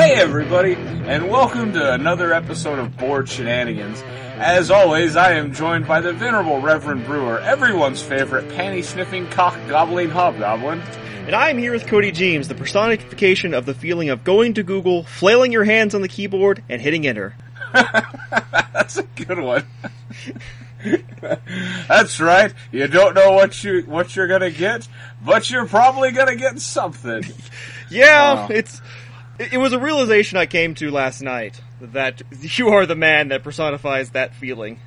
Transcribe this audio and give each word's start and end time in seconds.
Hey 0.00 0.14
everybody, 0.14 0.72
and 0.76 1.28
welcome 1.28 1.74
to 1.74 1.92
another 1.92 2.32
episode 2.32 2.78
of 2.78 2.96
Bored 2.96 3.28
Shenanigans. 3.28 4.00
As 4.38 4.70
always, 4.70 5.14
I 5.14 5.32
am 5.32 5.52
joined 5.52 5.86
by 5.86 6.00
the 6.00 6.14
venerable 6.14 6.58
Reverend 6.58 7.04
Brewer, 7.04 7.38
everyone's 7.38 8.00
favorite 8.00 8.48
panty-sniffing, 8.48 9.28
cock-gobbling 9.28 10.08
hobgoblin. 10.08 10.80
And 11.26 11.34
I'm 11.34 11.58
here 11.58 11.72
with 11.72 11.86
Cody 11.86 12.12
James, 12.12 12.48
the 12.48 12.54
personification 12.54 13.52
of 13.52 13.66
the 13.66 13.74
feeling 13.74 14.08
of 14.08 14.24
going 14.24 14.54
to 14.54 14.62
Google, 14.62 15.04
flailing 15.04 15.52
your 15.52 15.64
hands 15.64 15.94
on 15.94 16.00
the 16.00 16.08
keyboard, 16.08 16.62
and 16.70 16.80
hitting 16.80 17.06
enter. 17.06 17.36
That's 17.74 18.96
a 18.96 19.02
good 19.02 19.38
one. 19.38 19.66
That's 21.88 22.18
right. 22.20 22.54
You 22.72 22.86
don't 22.88 23.14
know 23.14 23.32
what 23.32 23.62
you 23.62 23.82
what 23.82 24.16
you're 24.16 24.28
gonna 24.28 24.50
get, 24.50 24.88
but 25.22 25.50
you're 25.50 25.66
probably 25.66 26.10
gonna 26.12 26.36
get 26.36 26.58
something. 26.58 27.22
Yeah, 27.92 28.34
Wow. 28.34 28.48
it's 28.50 28.80
it 29.40 29.56
was 29.58 29.72
a 29.72 29.78
realization 29.78 30.36
I 30.36 30.46
came 30.46 30.74
to 30.76 30.90
last 30.90 31.22
night 31.22 31.60
that 31.80 32.22
you 32.40 32.68
are 32.68 32.84
the 32.84 32.94
man 32.94 33.28
that 33.28 33.42
personifies 33.42 34.10
that 34.10 34.34
feeling. 34.34 34.78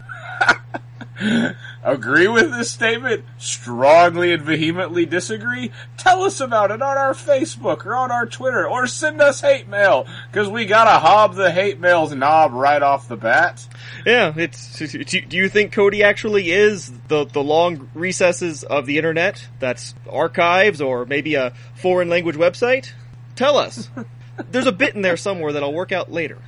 Agree 1.83 2.27
with 2.27 2.51
this 2.51 2.71
statement? 2.71 3.25
Strongly 3.37 4.31
and 4.31 4.43
vehemently 4.43 5.05
disagree? 5.05 5.71
Tell 5.97 6.23
us 6.23 6.39
about 6.39 6.71
it 6.71 6.81
on 6.81 6.97
our 6.97 7.13
Facebook 7.13 7.85
or 7.85 7.95
on 7.95 8.11
our 8.11 8.25
Twitter 8.25 8.67
or 8.67 8.87
send 8.87 9.21
us 9.21 9.41
hate 9.41 9.67
mail 9.67 10.07
because 10.31 10.49
we 10.49 10.65
gotta 10.65 10.99
hob 10.99 11.35
the 11.35 11.51
hate 11.51 11.79
mail's 11.79 12.13
knob 12.13 12.53
right 12.53 12.81
off 12.81 13.07
the 13.07 13.17
bat. 13.17 13.67
Yeah, 14.05 14.33
it's. 14.35 14.77
Do 14.77 15.21
do 15.21 15.37
you 15.37 15.49
think 15.49 15.71
Cody 15.71 16.03
actually 16.03 16.51
is 16.51 16.91
the 17.07 17.25
the 17.25 17.43
long 17.43 17.89
recesses 17.93 18.63
of 18.63 18.85
the 18.85 18.97
internet? 18.97 19.47
That's 19.59 19.93
archives 20.09 20.81
or 20.81 21.05
maybe 21.05 21.35
a 21.35 21.53
foreign 21.75 22.09
language 22.09 22.35
website. 22.35 22.91
Tell 23.35 23.57
us. 23.57 23.89
There's 24.51 24.67
a 24.67 24.71
bit 24.71 24.95
in 24.95 25.01
there 25.01 25.17
somewhere 25.17 25.53
that 25.53 25.63
I'll 25.63 25.73
work 25.73 25.91
out 25.91 26.11
later. 26.11 26.39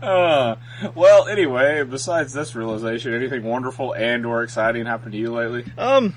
Uh, 0.00 0.56
well, 0.94 1.26
anyway, 1.26 1.82
besides 1.82 2.32
this 2.32 2.54
realization, 2.54 3.12
anything 3.12 3.42
wonderful 3.42 3.92
and 3.92 4.24
or 4.24 4.42
exciting 4.42 4.86
happened 4.86 5.12
to 5.12 5.18
you 5.18 5.32
lately? 5.32 5.64
Um, 5.76 6.14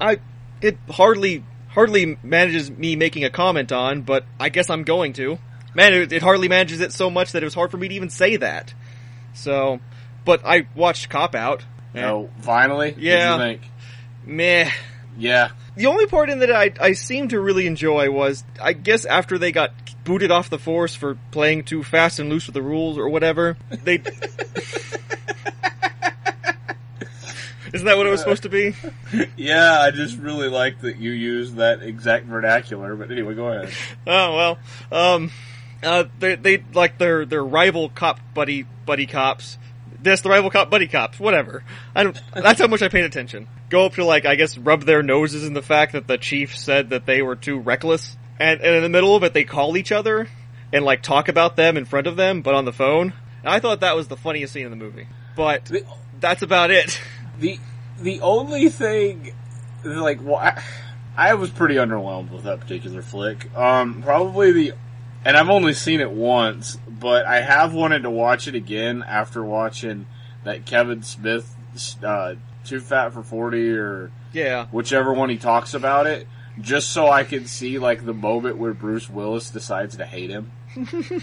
I 0.00 0.18
it 0.60 0.76
hardly 0.90 1.44
hardly 1.68 2.18
manages 2.22 2.70
me 2.70 2.96
making 2.96 3.24
a 3.24 3.30
comment 3.30 3.72
on, 3.72 4.02
but 4.02 4.24
I 4.38 4.48
guess 4.48 4.68
I'm 4.70 4.82
going 4.82 5.12
to. 5.14 5.38
Man, 5.74 5.94
it, 5.94 6.12
it 6.12 6.22
hardly 6.22 6.48
manages 6.48 6.80
it 6.80 6.92
so 6.92 7.10
much 7.10 7.32
that 7.32 7.42
it 7.42 7.46
was 7.46 7.54
hard 7.54 7.70
for 7.70 7.76
me 7.76 7.88
to 7.88 7.94
even 7.94 8.10
say 8.10 8.36
that. 8.36 8.74
So, 9.34 9.78
but 10.24 10.44
I 10.44 10.66
watched 10.74 11.08
Cop 11.10 11.34
Out. 11.34 11.64
Oh, 11.94 12.28
finally? 12.40 12.94
Yeah. 12.98 13.36
What'd 13.36 13.52
you 13.52 13.58
think? 13.60 13.72
Meh. 14.26 14.70
Yeah. 15.20 15.50
The 15.76 15.86
only 15.86 16.06
part 16.06 16.30
in 16.30 16.40
that 16.40 16.50
I 16.50 16.72
I 16.80 16.92
seemed 16.92 17.30
to 17.30 17.40
really 17.40 17.66
enjoy 17.66 18.10
was 18.10 18.42
I 18.60 18.72
guess 18.72 19.04
after 19.04 19.38
they 19.38 19.52
got 19.52 19.72
booted 20.04 20.30
off 20.30 20.50
the 20.50 20.58
force 20.58 20.94
for 20.94 21.18
playing 21.30 21.64
too 21.64 21.82
fast 21.82 22.18
and 22.18 22.28
loose 22.28 22.46
with 22.46 22.54
the 22.54 22.62
rules 22.62 22.98
or 22.98 23.08
whatever. 23.08 23.56
They 23.70 24.02
Isn't 27.72 27.86
that 27.86 27.96
what 27.96 28.06
it 28.06 28.10
was 28.10 28.18
supposed 28.20 28.42
to 28.42 28.48
be? 28.48 28.74
Yeah, 29.36 29.80
I 29.80 29.92
just 29.92 30.16
really 30.18 30.48
like 30.48 30.80
that 30.80 30.96
you 30.96 31.12
used 31.12 31.56
that 31.56 31.82
exact 31.82 32.26
vernacular, 32.26 32.96
but 32.96 33.12
anyway, 33.12 33.34
go 33.34 33.46
ahead. 33.48 33.72
Oh 34.06 34.58
well, 34.90 35.14
um, 35.14 35.30
uh, 35.82 36.04
they 36.18 36.34
they 36.34 36.64
like 36.74 36.98
their 36.98 37.24
their 37.24 37.44
rival 37.44 37.88
cop 37.88 38.18
buddy 38.34 38.66
buddy 38.86 39.06
cops. 39.06 39.56
This 40.02 40.20
the 40.22 40.30
rival 40.30 40.50
cop 40.50 40.70
buddy 40.70 40.86
cops, 40.88 41.20
whatever. 41.20 41.62
I 41.94 42.04
don't. 42.04 42.18
That's 42.34 42.60
how 42.60 42.66
much 42.66 42.82
I 42.82 42.88
paid 42.88 43.04
attention. 43.04 43.48
Go 43.68 43.86
up 43.86 43.94
to 43.94 44.04
like 44.04 44.24
I 44.26 44.34
guess 44.34 44.56
rub 44.56 44.84
their 44.84 45.02
noses 45.02 45.46
in 45.46 45.52
the 45.54 45.62
fact 45.62 45.92
that 45.92 46.06
the 46.06 46.18
chief 46.18 46.56
said 46.56 46.90
that 46.90 47.06
they 47.06 47.22
were 47.22 47.36
too 47.36 47.58
reckless, 47.58 48.16
and, 48.38 48.60
and 48.60 48.76
in 48.76 48.82
the 48.82 48.88
middle 48.88 49.14
of 49.14 49.22
it 49.24 49.34
they 49.34 49.44
call 49.44 49.76
each 49.76 49.92
other 49.92 50.28
and 50.72 50.84
like 50.84 51.02
talk 51.02 51.28
about 51.28 51.56
them 51.56 51.76
in 51.76 51.84
front 51.84 52.06
of 52.06 52.16
them, 52.16 52.42
but 52.42 52.54
on 52.54 52.64
the 52.64 52.72
phone. 52.72 53.12
And 53.42 53.48
I 53.48 53.58
thought 53.60 53.80
that 53.80 53.96
was 53.96 54.08
the 54.08 54.16
funniest 54.16 54.52
scene 54.52 54.64
in 54.64 54.70
the 54.70 54.76
movie. 54.76 55.06
But 55.36 55.64
The, 55.66 55.84
that's 56.20 56.42
about 56.42 56.70
it. 56.70 57.00
the, 57.38 57.58
the 58.00 58.20
only 58.20 58.68
thing, 58.68 59.34
like, 59.82 60.22
well, 60.22 60.36
I, 60.36 60.62
I 61.16 61.34
was 61.34 61.50
pretty 61.50 61.76
underwhelmed 61.76 62.30
with 62.30 62.44
that 62.44 62.60
particular 62.60 63.00
flick. 63.02 63.54
Um, 63.56 64.02
probably 64.02 64.52
the, 64.52 64.72
and 65.24 65.36
I've 65.36 65.48
only 65.48 65.72
seen 65.72 66.00
it 66.00 66.10
once, 66.10 66.78
but 67.00 67.26
I 67.26 67.40
have 67.40 67.72
wanted 67.74 68.02
to 68.04 68.10
watch 68.10 68.46
it 68.46 68.54
again 68.54 69.02
after 69.06 69.42
watching 69.42 70.06
that 70.44 70.64
Kevin 70.66 71.02
Smith, 71.02 71.54
uh, 72.04 72.34
Too 72.64 72.80
Fat 72.80 73.12
for 73.12 73.22
40 73.22 73.70
or 73.76 74.10
Yeah. 74.32 74.66
whichever 74.66 75.12
one 75.12 75.30
he 75.30 75.36
talks 75.38 75.74
about 75.74 76.06
it, 76.06 76.26
just 76.60 76.90
so 76.90 77.08
I 77.08 77.24
can 77.24 77.46
see 77.46 77.78
like 77.78 78.04
the 78.04 78.14
moment 78.14 78.58
where 78.58 78.72
Bruce 78.74 79.08
Willis 79.10 79.50
decides 79.50 79.96
to 79.96 80.04
hate 80.06 80.30
him. 80.30 80.52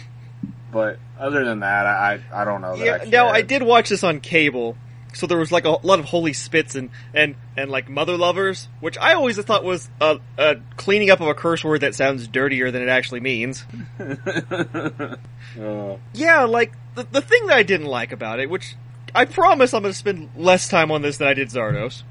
but 0.72 1.00
other 1.20 1.46
than 1.46 1.62
that, 1.62 1.86
I 1.86 2.20
I, 2.34 2.46
don't 2.46 2.62
know. 2.62 2.76
That 2.78 2.86
Yeah, 2.86 2.98
I 3.02 3.06
now 3.10 3.28
I 3.30 3.42
did 3.42 3.64
watch 3.64 3.90
this 3.90 4.04
on 4.04 4.20
cable, 4.20 4.78
so 5.18 5.28
there 5.28 5.38
was 5.38 5.52
like 5.52 5.66
a 5.66 5.72
lot 5.86 6.00
of 6.00 6.06
holy 6.06 6.34
spits 6.34 6.76
and 6.76 6.90
and 7.14 7.36
and 7.58 7.70
like 7.72 7.90
mother 7.90 8.18
lovers, 8.18 8.68
which 8.80 8.98
I 8.98 9.14
always 9.14 9.38
thought 9.40 9.64
was 9.64 9.90
a, 10.00 10.20
a 10.38 10.58
cleaning 10.78 11.10
up 11.10 11.20
of 11.20 11.28
a 11.28 11.34
curse 11.34 11.64
word 11.64 11.82
that 11.82 11.96
sounds 11.96 12.28
dirtier 12.28 12.72
than 12.72 12.82
it 12.82 12.90
actually 12.90 13.20
means. 13.20 13.66
Uh, 15.60 15.98
Yeah, 16.14 16.44
like 16.44 16.74
the 16.96 17.04
the 17.04 17.22
thing 17.22 17.48
that 17.48 17.58
I 17.58 17.64
didn't 17.64 17.88
like 17.88 18.12
about 18.12 18.40
it, 18.40 18.50
which 18.50 18.76
I 19.16 19.26
promise 19.26 19.74
I'm 19.74 19.82
going 19.82 19.94
to 19.94 19.98
spend 19.98 20.30
less 20.36 20.68
time 20.68 20.92
on 20.92 21.02
this 21.02 21.18
than 21.18 21.28
I 21.28 21.34
did 21.34 21.48
Zardoz. 21.50 22.04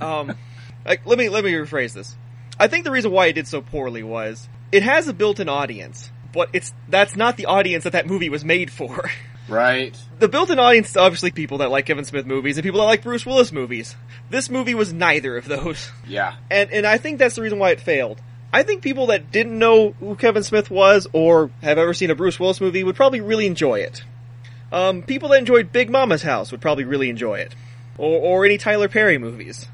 Um, 0.00 0.36
like 0.84 1.06
let 1.06 1.16
me 1.16 1.28
let 1.28 1.44
me 1.44 1.52
rephrase 1.52 1.94
this. 1.94 2.16
I 2.58 2.66
think 2.66 2.84
the 2.84 2.90
reason 2.90 3.12
why 3.12 3.26
it 3.26 3.34
did 3.34 3.46
so 3.46 3.60
poorly 3.62 4.02
was 4.02 4.48
it 4.72 4.82
has 4.82 5.08
a 5.08 5.14
built-in 5.14 5.48
audience, 5.48 6.10
but 6.32 6.50
it's 6.52 6.72
that's 6.88 7.16
not 7.16 7.36
the 7.36 7.46
audience 7.46 7.84
that 7.84 7.92
that 7.94 8.06
movie 8.06 8.28
was 8.28 8.44
made 8.44 8.70
for. 8.70 9.10
right. 9.48 9.96
the 10.18 10.28
built-in 10.28 10.58
audience 10.58 10.90
is 10.90 10.96
obviously 10.96 11.30
people 11.30 11.58
that 11.58 11.70
like 11.70 11.86
Kevin 11.86 12.04
Smith 12.04 12.26
movies 12.26 12.56
and 12.56 12.64
people 12.64 12.80
that 12.80 12.86
like 12.86 13.02
Bruce 13.02 13.24
Willis 13.24 13.52
movies. 13.52 13.96
This 14.30 14.50
movie 14.50 14.74
was 14.74 14.92
neither 14.92 15.36
of 15.36 15.46
those. 15.46 15.90
Yeah. 16.06 16.36
And 16.50 16.70
and 16.70 16.86
I 16.86 16.98
think 16.98 17.18
that's 17.18 17.34
the 17.34 17.42
reason 17.42 17.58
why 17.58 17.70
it 17.70 17.80
failed. 17.80 18.20
I 18.52 18.62
think 18.62 18.82
people 18.82 19.06
that 19.06 19.30
didn't 19.30 19.58
know 19.58 19.90
who 20.00 20.16
Kevin 20.16 20.42
Smith 20.42 20.70
was 20.70 21.06
or 21.12 21.50
have 21.60 21.78
ever 21.78 21.92
seen 21.92 22.10
a 22.10 22.14
Bruce 22.14 22.40
Willis 22.40 22.60
movie 22.60 22.82
would 22.82 22.96
probably 22.96 23.20
really 23.20 23.46
enjoy 23.46 23.80
it. 23.80 24.02
Um, 24.72 25.02
people 25.02 25.30
that 25.30 25.38
enjoyed 25.38 25.72
Big 25.72 25.90
Momma's 25.90 26.22
House 26.22 26.50
would 26.50 26.60
probably 26.60 26.84
really 26.84 27.10
enjoy 27.10 27.40
it. 27.40 27.54
Or, 27.98 28.20
or 28.20 28.44
any 28.44 28.58
Tyler 28.58 28.88
Perry 28.88 29.18
movies. 29.18 29.66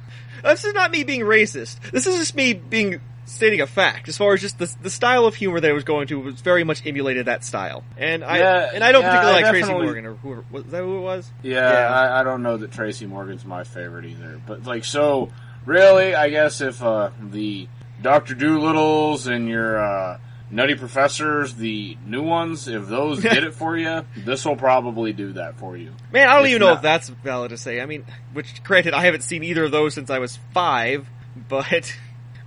This 0.43 0.65
is 0.65 0.75
not 0.75 0.91
me 0.91 1.05
being 1.05 1.23
racist. 1.23 1.79
This 1.91 2.07
is 2.07 2.19
just 2.19 2.35
me 2.35 2.53
being 2.53 3.01
stating 3.27 3.61
a 3.61 3.67
fact. 3.67 4.09
As 4.09 4.17
far 4.17 4.35
as 4.35 4.41
just 4.41 4.59
the, 4.59 4.75
the 4.83 4.91
style 4.91 5.27
of 5.27 5.35
humor 5.35 5.61
that 5.61 5.71
I 5.71 5.73
was 5.73 5.85
going 5.85 6.07
to 6.09 6.21
was 6.21 6.41
very 6.41 6.65
much 6.65 6.87
emulated 6.87 7.27
that 7.27 7.45
style. 7.45 7.83
And 7.97 8.23
I 8.25 8.39
Yeah, 8.39 8.71
and 8.75 8.85
I 8.85 8.93
don't 8.93 9.03
yeah, 9.03 9.09
particularly 9.11 9.39
I 9.39 9.43
like 9.43 9.51
Tracy 9.51 9.73
Morgan 9.73 10.07
or 10.07 10.15
who 10.15 10.45
was 10.51 10.65
that 10.67 10.83
who 10.83 10.99
it 10.99 11.01
was? 11.01 11.31
Yeah, 11.43 11.73
Yeah. 11.73 11.89
I, 11.95 12.21
I 12.21 12.23
don't 12.23 12.43
know 12.43 12.57
that 12.57 12.73
Tracy 12.73 13.07
Morgan's 13.07 13.45
my 13.45 13.65
favorite 13.65 14.05
either. 14.05 14.41
But 14.47 14.65
like, 14.65 14.85
so 14.85 15.31
really, 15.65 16.15
I 16.15 16.29
guess 16.31 16.61
if 16.61 16.83
uh, 16.83 17.11
the 17.21 17.69
Doctor 18.03 18.35
Doolittles 18.35 19.27
and 19.27 19.49
your 19.49 19.83
uh, 19.83 20.19
Nutty 20.51 20.75
Professors, 20.75 21.55
the 21.55 21.97
new 22.07 22.23
ones, 22.23 22.69
if 22.69 22.87
those 22.89 23.21
did 23.23 23.43
it 23.45 23.55
for 23.55 23.77
you, 23.77 24.05
this 24.17 24.45
will 24.45 24.57
probably 24.57 25.13
do 25.15 25.33
that 25.33 25.59
for 25.59 25.77
you. 25.77 25.93
Man, 26.13 26.29
I 26.29 26.35
don't 26.35 26.43
It's 26.45 26.51
even 26.51 26.61
know 26.61 26.67
not. 26.69 26.77
if 26.77 26.83
that's 26.83 27.09
valid 27.09 27.51
to 27.51 27.57
say. 27.57 27.81
I 27.81 27.87
mean, 27.87 28.05
which 28.35 28.63
granted, 28.63 28.93
I 28.93 29.01
haven't 29.05 29.23
seen 29.23 29.43
either 29.43 29.65
of 29.65 29.71
those 29.71 29.95
since 29.95 30.11
I 30.11 30.19
was 30.19 30.39
five, 30.53 31.07
but 31.49 31.97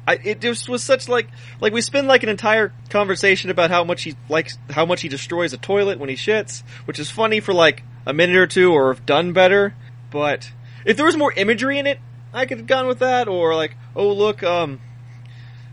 I, 0.08 0.14
it 0.24 0.40
just 0.40 0.70
was 0.70 0.84
such 0.84 1.10
like 1.10 1.28
like 1.60 1.74
we 1.74 1.82
spend 1.82 2.08
like 2.08 2.24
an 2.24 2.30
entire 2.30 2.72
conversation 2.90 3.50
about 3.50 3.70
how 3.70 3.84
much 3.84 4.04
he 4.04 4.16
likes 4.30 4.58
how 4.70 4.86
much 4.86 5.02
he 5.02 5.10
destroys 5.10 5.52
a 5.52 5.58
toilet 5.58 6.00
when 6.00 6.08
he 6.08 6.16
shits, 6.16 6.64
which 6.86 6.98
is 6.98 7.12
funny 7.12 7.42
for 7.42 7.54
like 7.54 7.84
a 8.06 8.14
minute 8.14 8.38
or 8.38 8.48
two, 8.48 8.72
or 8.72 8.92
if 8.92 9.06
done 9.06 9.34
better. 9.34 9.76
But 10.10 10.50
if 10.86 10.96
there 10.96 11.06
was 11.06 11.18
more 11.18 11.34
imagery 11.34 11.78
in 11.78 11.86
it, 11.86 12.00
I 12.34 12.46
could 12.46 12.60
have 12.60 12.68
gone 12.68 12.88
with 12.88 13.00
that. 13.00 13.28
Or 13.28 13.54
like, 13.54 13.76
oh 13.98 14.14
look, 14.14 14.44
um, 14.44 14.80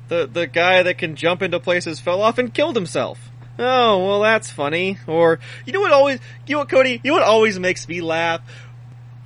the 0.09 0.26
the 0.26 0.49
guy 0.49 0.82
that 0.82 0.99
can 0.99 1.14
jump 1.14 1.41
into 1.41 1.61
places 1.61 2.00
fell 2.00 2.20
off 2.20 2.37
and 2.37 2.53
killed 2.53 2.75
himself. 2.75 3.31
Oh, 3.56 4.05
well, 4.05 4.20
that's 4.20 4.50
funny. 4.50 4.99
Or 5.06 5.38
you 5.64 5.73
know 5.73 5.81
what 5.81 5.93
always 5.93 6.19
you 6.49 6.56
know 6.56 6.61
what 6.61 6.69
Cody, 6.69 7.00
you 7.05 7.12
know 7.12 7.19
what 7.19 7.23
always 7.23 7.56
makes 7.61 7.87
me 7.88 8.00
laugh 8.00 8.41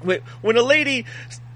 when 0.03 0.21
when 0.43 0.59
a 0.59 0.63
lady 0.63 1.07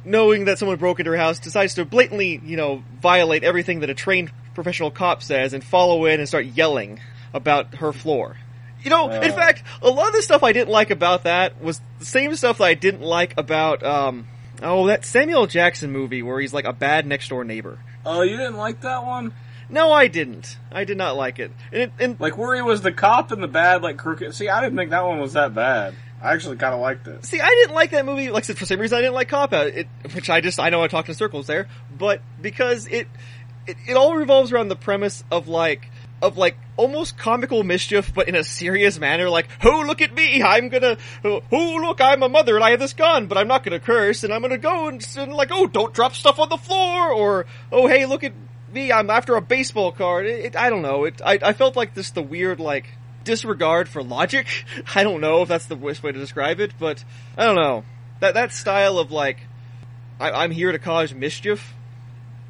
knowing 0.05 0.47
that 0.47 0.59
someone 0.59 0.77
broke 0.79 0.99
into 1.01 1.11
her 1.11 1.17
house 1.17 1.39
decides 1.39 1.75
to 1.75 1.85
blatantly, 1.85 2.41
you 2.45 2.57
know, 2.57 2.83
violate 3.01 3.45
everything 3.45 3.81
that 3.81 3.91
a 3.91 3.95
trained 3.95 4.31
professional 4.55 4.91
cop 4.91 5.23
says 5.23 5.53
and 5.53 5.63
follow 5.65 6.05
in 6.07 6.21
and 6.21 6.29
start 6.29 6.45
yelling 6.47 7.01
about 7.33 7.77
her 7.77 7.93
floor. 7.93 8.37
You 8.83 8.91
know, 8.91 9.09
in 9.11 9.31
Uh. 9.31 9.35
fact, 9.35 9.63
a 9.81 9.89
lot 9.89 10.09
of 10.09 10.15
the 10.15 10.23
stuff 10.23 10.43
I 10.43 10.53
didn't 10.53 10.71
like 10.71 10.91
about 10.91 11.23
that 11.25 11.63
was 11.63 11.81
the 12.01 12.05
same 12.05 12.35
stuff 12.35 12.59
that 12.59 12.65
I 12.65 12.75
didn't 12.75 13.03
like 13.03 13.35
about 13.37 13.83
um 13.85 14.27
oh, 14.63 14.87
that 14.89 15.05
Samuel 15.05 15.47
Jackson 15.47 15.91
movie 15.93 16.23
where 16.23 16.41
he's 16.41 16.53
like 16.53 16.65
a 16.65 16.73
bad 16.73 17.07
next 17.07 17.29
door 17.29 17.45
neighbor. 17.45 17.79
Oh, 18.05 18.23
you 18.23 18.37
didn't 18.37 18.57
like 18.57 18.81
that 18.83 19.05
one? 19.05 19.33
No, 19.71 19.93
I 19.93 20.09
didn't. 20.09 20.59
I 20.71 20.85
did 20.85 20.99
not 20.99 21.17
like 21.17 21.39
it. 21.39 21.51
And, 21.73 21.83
it, 21.83 21.93
and 21.99 22.21
Like 22.21 22.37
where 22.37 22.55
he 22.57 22.61
was 22.63 22.83
the 22.83 22.93
cop 22.93 23.31
and 23.31 23.43
the 23.43 23.49
bad, 23.49 23.83
like 23.83 23.97
crooked. 23.97 24.35
See, 24.35 24.49
I 24.49 24.61
didn't 24.61 24.77
think 24.77 24.91
that 24.91 25.07
one 25.07 25.19
was 25.21 25.33
that 25.33 25.55
bad. 25.55 25.95
I 26.23 26.35
actually 26.35 26.57
kind 26.57 26.73
of 26.73 26.81
liked 26.81 27.09
it. 27.09 27.25
See, 27.25 27.41
I 27.41 27.49
didn't 27.49 27.75
like 27.75 27.91
that 27.91 28.07
movie. 28.07 28.31
Like 28.31 28.45
for 28.45 28.65
some 28.65 28.81
reason, 28.81 28.97
I 28.97 29.01
didn't 29.01 29.15
like 29.15 29.29
Cop 29.29 29.53
Out. 29.53 29.67
It, 29.67 29.89
which 30.15 30.31
I 30.31 30.41
just 30.41 30.61
I 30.61 30.71
know 30.71 30.83
I 30.83 30.87
talked 30.87 31.09
in 31.09 31.15
circles 31.17 31.49
there, 31.49 31.69
but 31.99 32.23
because 32.41 32.87
it, 32.87 33.09
it 33.67 33.77
it 33.89 33.97
all 33.97 34.15
revolves 34.15 34.53
around 34.53 34.69
the 34.69 34.77
premise 34.77 35.25
of 35.33 35.49
like 35.49 35.91
of 36.23 36.39
like 36.39 36.57
almost 36.77 37.19
comical 37.19 37.65
mischief, 37.65 38.15
but 38.15 38.29
in 38.29 38.37
a 38.37 38.45
serious 38.45 39.01
manner. 39.01 39.29
Like, 39.29 39.49
oh 39.65 39.83
look 39.85 40.01
at 40.01 40.15
me, 40.15 40.43
I'm 40.43 40.69
gonna, 40.69 40.97
oh 41.25 41.43
look, 41.51 42.01
I'm 42.01 42.23
a 42.23 42.29
mother 42.29 42.55
and 42.55 42.65
I 42.65 42.71
have 42.71 42.81
this 42.81 42.93
gun, 42.93 43.27
but 43.27 43.37
I'm 43.37 43.49
not 43.49 43.65
gonna 43.65 43.81
curse, 43.81 44.23
and 44.23 44.33
I'm 44.33 44.41
gonna 44.41 44.59
go 44.59 44.87
and, 44.87 45.05
and 45.19 45.33
like, 45.33 45.51
oh 45.51 45.67
don't 45.67 45.93
drop 45.93 46.15
stuff 46.15 46.39
on 46.39 46.49
the 46.49 46.57
floor, 46.57 47.13
or 47.13 47.47
oh 47.73 47.89
hey 47.89 48.07
look 48.07 48.23
at 48.23 48.33
me, 48.73 48.93
I'm 48.93 49.11
after 49.11 49.35
a 49.35 49.43
baseball 49.43 49.91
card. 49.91 50.27
It, 50.27 50.45
it, 50.45 50.57
I 50.57 50.71
don't 50.71 50.83
know. 50.83 51.05
It 51.05 51.21
I, 51.25 51.41
I 51.43 51.53
felt 51.53 51.77
like 51.77 51.95
this 51.95 52.11
the 52.11 52.23
weird 52.23 52.61
like 52.61 52.87
disregard 53.25 53.89
for 53.89 54.03
logic. 54.03 54.47
I 54.95 55.03
don't 55.03 55.21
know 55.21 55.43
if 55.43 55.49
that's 55.49 55.67
the 55.67 55.77
best 55.77 56.03
way 56.03 56.13
to 56.13 56.19
describe 56.19 56.61
it, 56.61 56.73
but 56.79 57.05
I 57.37 57.47
don't 57.47 57.57
know 57.57 57.85
that 58.21 58.35
that 58.35 58.53
style 58.53 58.99
of 58.99 59.11
like 59.11 59.39
I, 60.21 60.45
am 60.45 60.51
here 60.51 60.73
to 60.73 60.79
cause 60.79 61.13
mischief. 61.13 61.75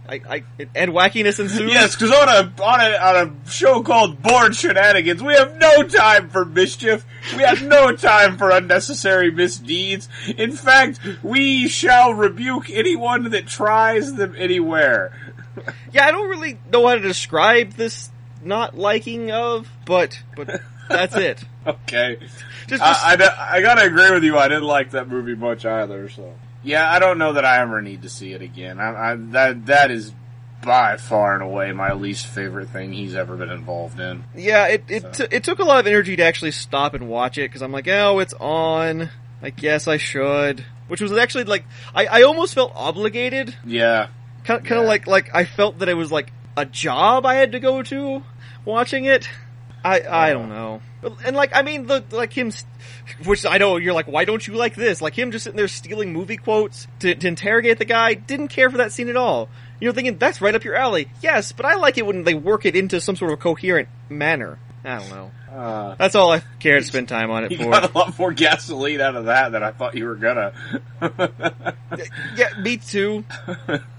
I, 0.09 0.21
I 0.29 0.45
and 0.75 0.91
wackiness 0.91 1.39
ensues. 1.39 1.61
Yes, 1.73 1.95
because 1.95 2.11
on 2.11 2.29
a 2.29 2.63
on 2.63 2.81
a 2.81 2.97
on 2.97 3.17
a 3.45 3.51
show 3.51 3.83
called 3.83 4.21
Bored 4.21 4.55
Shenanigans, 4.55 5.23
we 5.23 5.35
have 5.35 5.57
no 5.57 5.85
time 5.85 6.29
for 6.29 6.45
mischief. 6.45 7.07
We 7.37 7.43
have 7.45 7.63
no 7.63 7.95
time 7.95 8.37
for 8.37 8.51
unnecessary 8.51 9.31
misdeeds. 9.31 10.09
In 10.37 10.53
fact, 10.53 11.01
we 11.23 11.69
shall 11.69 12.13
rebuke 12.15 12.69
anyone 12.69 13.31
that 13.31 13.47
tries 13.47 14.13
them 14.15 14.35
anywhere. 14.37 15.17
yeah, 15.93 16.07
I 16.07 16.11
don't 16.11 16.29
really 16.29 16.59
know 16.71 16.87
how 16.87 16.95
to 16.95 17.01
describe 17.01 17.75
this 17.75 18.11
not 18.45 18.77
liking 18.77 19.31
of, 19.31 19.69
but 19.85 20.23
but 20.37 20.61
that's 20.89 21.17
it. 21.17 21.43
okay, 21.67 22.17
just, 22.21 22.45
just 22.69 22.83
I, 22.83 23.15
I, 23.15 23.57
I 23.57 23.63
gotta 23.63 23.83
agree 23.83 24.11
with 24.11 24.25
you. 24.25 24.39
I 24.39 24.49
didn't 24.49 24.65
like 24.65 24.93
that 24.93 25.09
movie 25.09 25.35
much 25.35 25.65
either. 25.65 26.09
So 26.09 26.35
yeah, 26.63 26.91
I 26.91 26.99
don't 26.99 27.19
know 27.19 27.35
that 27.35 27.45
I 27.45 27.61
ever 27.61 27.83
need 27.83 28.03
to 28.03 28.09
see 28.09 28.33
it 28.33 28.43
again. 28.43 28.81
I, 28.81 29.13
I, 29.13 29.17
that 29.17 29.67
that 29.67 29.91
is 29.91 30.13
by 30.63 30.97
far 30.97 31.35
and 31.35 31.43
away 31.43 31.73
my 31.73 31.93
least 31.93 32.27
favorite 32.27 32.69
thing 32.69 32.93
he's 32.93 33.15
ever 33.15 33.37
been 33.37 33.51
involved 33.51 33.99
in. 33.99 34.25
Yeah, 34.35 34.69
it 34.69 34.85
it, 34.89 35.03
so. 35.15 35.27
t- 35.27 35.37
it 35.37 35.45
took 35.45 35.59
a 35.59 35.65
lot 35.65 35.81
of 35.81 35.87
energy 35.87 36.17
to 36.17 36.23
actually 36.23 36.53
stop 36.53 36.95
and 36.95 37.09
watch 37.09 37.39
it 37.39 37.49
because 37.49 37.63
I'm 37.63 37.73
like, 37.73 37.89
oh, 37.89 38.21
it's 38.21 38.35
on. 38.35 39.11
I 39.43 39.51
guess 39.51 39.89
I 39.89 39.97
should. 39.97 40.65
Which 40.87 41.01
was 41.01 41.13
actually 41.13 41.45
like, 41.45 41.65
I, 41.95 42.07
I 42.07 42.23
almost 42.23 42.55
felt 42.55 42.73
obligated. 42.77 43.55
Yeah. 43.67 44.09
Kind 44.45 44.61
of, 44.61 44.67
kind 44.67 44.79
of 44.79 44.85
yeah. 44.85 44.89
like 44.89 45.07
like 45.07 45.35
I 45.35 45.45
felt 45.45 45.81
that 45.81 45.89
it 45.89 45.95
was 45.95 46.13
like 46.13 46.33
a 46.57 46.65
job 46.65 47.27
I 47.27 47.35
had 47.35 47.53
to 47.53 47.61
go 47.61 47.83
to 47.83 48.23
watching 48.65 49.05
it. 49.05 49.29
I 49.85 50.03
I 50.09 50.33
don't 50.33 50.49
know. 50.49 50.81
And 51.25 51.35
like 51.35 51.51
I 51.55 51.63
mean 51.63 51.87
the 51.87 52.05
like 52.11 52.33
him 52.33 52.53
which 53.25 53.45
I 53.45 53.59
know 53.59 53.77
you're 53.77 53.95
like 53.95 54.07
why 54.07 54.25
don't 54.25 54.47
you 54.47 54.55
like 54.55 54.75
this? 54.77 55.03
Like 55.03 55.19
him 55.19 55.33
just 55.33 55.45
sitting 55.45 55.57
there 55.57 55.67
stealing 55.69 56.13
movie 56.13 56.37
quotes 56.37 56.87
to, 57.01 57.15
to 57.15 57.27
interrogate 57.29 57.79
the 57.79 57.85
guy, 57.85 58.15
didn't 58.15 58.49
care 58.49 58.71
for 58.71 58.79
that 58.79 58.93
scene 58.93 59.09
at 59.09 59.17
all. 59.17 59.49
You're 59.81 59.93
thinking 59.93 60.19
that's 60.19 60.41
right 60.41 60.55
up 60.55 60.63
your 60.65 60.77
alley. 60.77 61.09
Yes, 61.21 61.51
but 61.51 61.67
I 61.67 61.75
like 61.75 61.99
it 61.99 62.07
when 62.07 62.23
they 62.23 62.35
work 62.35 62.65
it 62.65 62.77
into 62.77 63.01
some 63.01 63.17
sort 63.17 63.33
of 63.33 63.41
coherent 63.41 63.89
manner. 64.09 64.59
I 64.85 64.99
don't 64.99 65.11
know. 65.11 65.31
Uh, 65.53 65.95
That's 65.97 66.15
all 66.17 66.33
I 66.33 66.43
care 66.59 66.79
to 66.79 66.85
spend 66.85 67.09
time 67.09 67.31
on 67.31 67.45
it 67.45 67.53
you 67.53 67.59
for. 67.59 67.71
got 67.71 67.89
a 67.95 67.97
lot 67.97 68.19
more 68.19 68.33
gasoline 68.33 69.01
out 69.01 69.15
of 69.15 69.27
that 69.27 69.53
than 69.53 69.63
I 69.63 69.71
thought 69.71 69.95
you 69.95 70.07
were 70.07 70.17
gonna. 70.17 70.53
yeah, 72.37 72.49
me 72.61 72.79
too. 72.79 73.25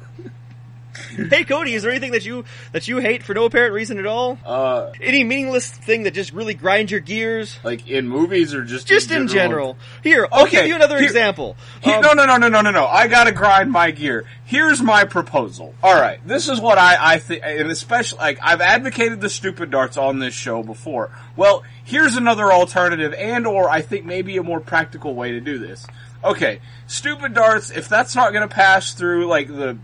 hey 1.30 1.44
Cody, 1.44 1.74
is 1.74 1.84
there 1.84 1.92
anything 1.92 2.12
that 2.12 2.26
you 2.26 2.46
that 2.72 2.88
you 2.88 3.00
hate 3.00 3.24
for 3.24 3.34
no 3.34 3.46
apparent 3.46 3.74
reason 3.74 4.00
at 4.00 4.06
all? 4.06 4.38
Uh, 4.46 4.92
Any 5.02 5.24
meaningless 5.24 5.70
thing 5.70 6.04
that 6.04 6.14
just 6.14 6.34
really 6.34 6.54
grinds 6.54 6.92
your 6.92 7.00
gears? 7.00 7.58
Like 7.64 7.88
in 7.88 8.08
movies 8.08 8.54
or 8.54 8.64
just 8.64 8.88
just 8.88 9.12
in 9.12 9.28
general? 9.28 9.28
In 9.28 9.30
general. 9.30 9.78
Here, 10.04 10.28
I'll 10.32 10.44
okay, 10.44 10.58
give 10.58 10.68
you 10.68 10.76
another 10.76 10.98
here, 10.98 11.06
example. 11.08 11.56
um, 11.84 12.02
no, 12.02 12.14
no, 12.14 12.26
no, 12.26 12.38
no, 12.38 12.48
no, 12.48 12.62
no, 12.62 12.72
no. 12.72 12.86
I 12.86 13.08
gotta 13.08 13.32
grind 13.32 13.72
my 13.72 13.92
gear. 13.92 14.26
Here's 14.46 14.82
my 14.82 15.06
proposal. 15.06 15.74
All 15.82 15.96
right, 15.96 16.26
this 16.28 16.50
is 16.50 16.60
what 16.60 16.78
I 16.78 17.14
I 17.14 17.18
think, 17.20 17.42
and 17.44 17.72
especially 17.72 18.20
like 18.20 18.40
I've 18.42 18.62
advocated 18.62 19.22
the 19.22 19.30
stupid 19.30 19.72
darts 19.72 19.98
on 19.98 20.20
this 20.20 20.34
show 20.34 20.64
before. 20.64 21.12
Well, 21.36 21.64
here's 21.84 22.16
another 22.16 22.52
alternative, 22.52 23.14
and 23.14 23.48
or 23.48 23.70
I 23.70 23.82
think 23.82 24.06
maybe 24.06 24.38
a 24.38 24.44
more 24.44 24.60
practical 24.60 25.16
way 25.16 25.32
to 25.32 25.42
do 25.42 25.58
this. 25.58 25.86
Okay, 26.24 26.60
stupid 26.88 27.34
darts. 27.34 27.70
If 27.70 27.90
that's 27.90 28.16
not 28.16 28.32
to 28.32 28.48
pass 28.48 28.94
through 28.94 29.26
like 29.28 29.48
the 29.48 29.78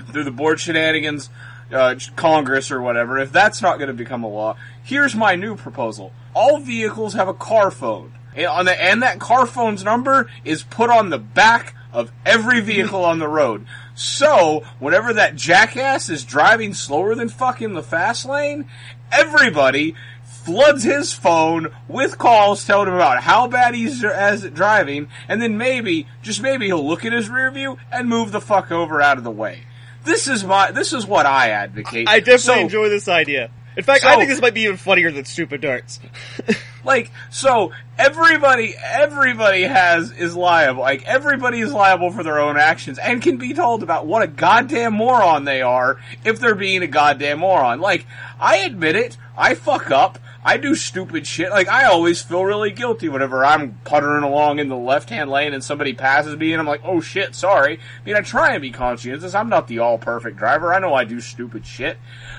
through 0.00 0.24
the 0.24 0.30
bored 0.30 0.60
shenanigans, 0.60 1.30
uh, 1.72 1.94
Congress 2.16 2.70
or 2.70 2.80
whatever, 2.80 3.18
if 3.18 3.32
that's 3.32 3.62
not 3.62 3.78
going 3.78 3.88
to 3.88 3.94
become 3.94 4.24
a 4.24 4.28
law, 4.28 4.56
here's 4.82 5.14
my 5.14 5.36
new 5.36 5.56
proposal. 5.56 6.12
All 6.34 6.58
vehicles 6.58 7.14
have 7.14 7.28
a 7.28 7.34
car 7.34 7.70
phone. 7.70 8.12
And, 8.34 8.68
the, 8.68 8.82
and 8.82 9.02
that 9.02 9.18
car 9.18 9.46
phone's 9.46 9.82
number 9.82 10.30
is 10.44 10.62
put 10.62 10.90
on 10.90 11.10
the 11.10 11.18
back 11.18 11.74
of 11.92 12.12
every 12.24 12.60
vehicle 12.60 13.04
on 13.04 13.18
the 13.18 13.28
road. 13.28 13.66
So, 13.94 14.64
whenever 14.78 15.12
that 15.12 15.34
jackass 15.34 16.08
is 16.08 16.24
driving 16.24 16.72
slower 16.72 17.14
than 17.14 17.28
fucking 17.28 17.72
the 17.72 17.82
fast 17.82 18.24
lane, 18.24 18.66
everybody 19.10 19.96
floods 20.22 20.84
his 20.84 21.12
phone 21.12 21.68
with 21.86 22.18
calls 22.18 22.64
telling 22.64 22.88
him 22.88 22.94
about 22.94 23.22
how 23.22 23.46
bad 23.46 23.74
he's 23.74 24.02
as 24.04 24.48
driving, 24.50 25.08
and 25.28 25.42
then 25.42 25.58
maybe, 25.58 26.06
just 26.22 26.40
maybe, 26.40 26.66
he'll 26.66 26.86
look 26.86 27.04
at 27.04 27.12
his 27.12 27.28
rear 27.28 27.50
view 27.50 27.78
and 27.92 28.08
move 28.08 28.32
the 28.32 28.40
fuck 28.40 28.70
over 28.70 29.02
out 29.02 29.18
of 29.18 29.24
the 29.24 29.30
way. 29.30 29.64
This 30.04 30.28
is 30.28 30.44
my. 30.44 30.70
This 30.70 30.92
is 30.92 31.06
what 31.06 31.26
I 31.26 31.50
advocate. 31.50 32.08
I 32.08 32.20
definitely 32.20 32.40
so, 32.40 32.60
enjoy 32.60 32.88
this 32.88 33.08
idea. 33.08 33.50
In 33.76 33.84
fact, 33.84 34.02
so, 34.02 34.08
I 34.08 34.16
think 34.16 34.28
this 34.28 34.40
might 34.40 34.54
be 34.54 34.62
even 34.62 34.76
funnier 34.76 35.10
than 35.12 35.24
stupid 35.24 35.60
darts. 35.60 36.00
like, 36.84 37.10
so 37.30 37.72
everybody, 37.98 38.74
everybody 38.76 39.62
has 39.62 40.10
is 40.12 40.34
liable. 40.34 40.82
Like 40.82 41.04
everybody 41.06 41.60
is 41.60 41.72
liable 41.72 42.10
for 42.10 42.22
their 42.22 42.40
own 42.40 42.56
actions 42.56 42.98
and 42.98 43.22
can 43.22 43.36
be 43.36 43.54
told 43.54 43.82
about 43.82 44.06
what 44.06 44.22
a 44.22 44.26
goddamn 44.26 44.94
moron 44.94 45.44
they 45.44 45.62
are 45.62 46.00
if 46.24 46.40
they're 46.40 46.54
being 46.54 46.82
a 46.82 46.88
goddamn 46.88 47.40
moron. 47.40 47.80
Like, 47.80 48.06
I 48.40 48.58
admit 48.58 48.96
it. 48.96 49.16
I 49.36 49.54
fuck 49.54 49.90
up. 49.90 50.18
I 50.42 50.56
do 50.56 50.74
stupid 50.74 51.26
shit. 51.26 51.50
Like 51.50 51.68
I 51.68 51.84
always 51.84 52.22
feel 52.22 52.44
really 52.44 52.70
guilty 52.70 53.08
whenever 53.08 53.44
I'm 53.44 53.78
puttering 53.84 54.24
along 54.24 54.58
in 54.58 54.68
the 54.68 54.76
left 54.76 55.10
hand 55.10 55.30
lane 55.30 55.52
and 55.52 55.62
somebody 55.62 55.92
passes 55.92 56.36
me 56.36 56.52
and 56.52 56.60
I'm 56.60 56.66
like, 56.66 56.80
oh 56.82 57.00
shit, 57.00 57.34
sorry. 57.34 57.78
I 57.78 58.06
mean, 58.06 58.16
I 58.16 58.22
try 58.22 58.52
and 58.52 58.62
be 58.62 58.70
conscientious. 58.70 59.34
I'm 59.34 59.50
not 59.50 59.68
the 59.68 59.80
all 59.80 59.98
perfect 59.98 60.38
driver. 60.38 60.72
I 60.72 60.78
know 60.78 60.94
I 60.94 61.04
do 61.04 61.20
stupid 61.20 61.66
shit. 61.66 61.98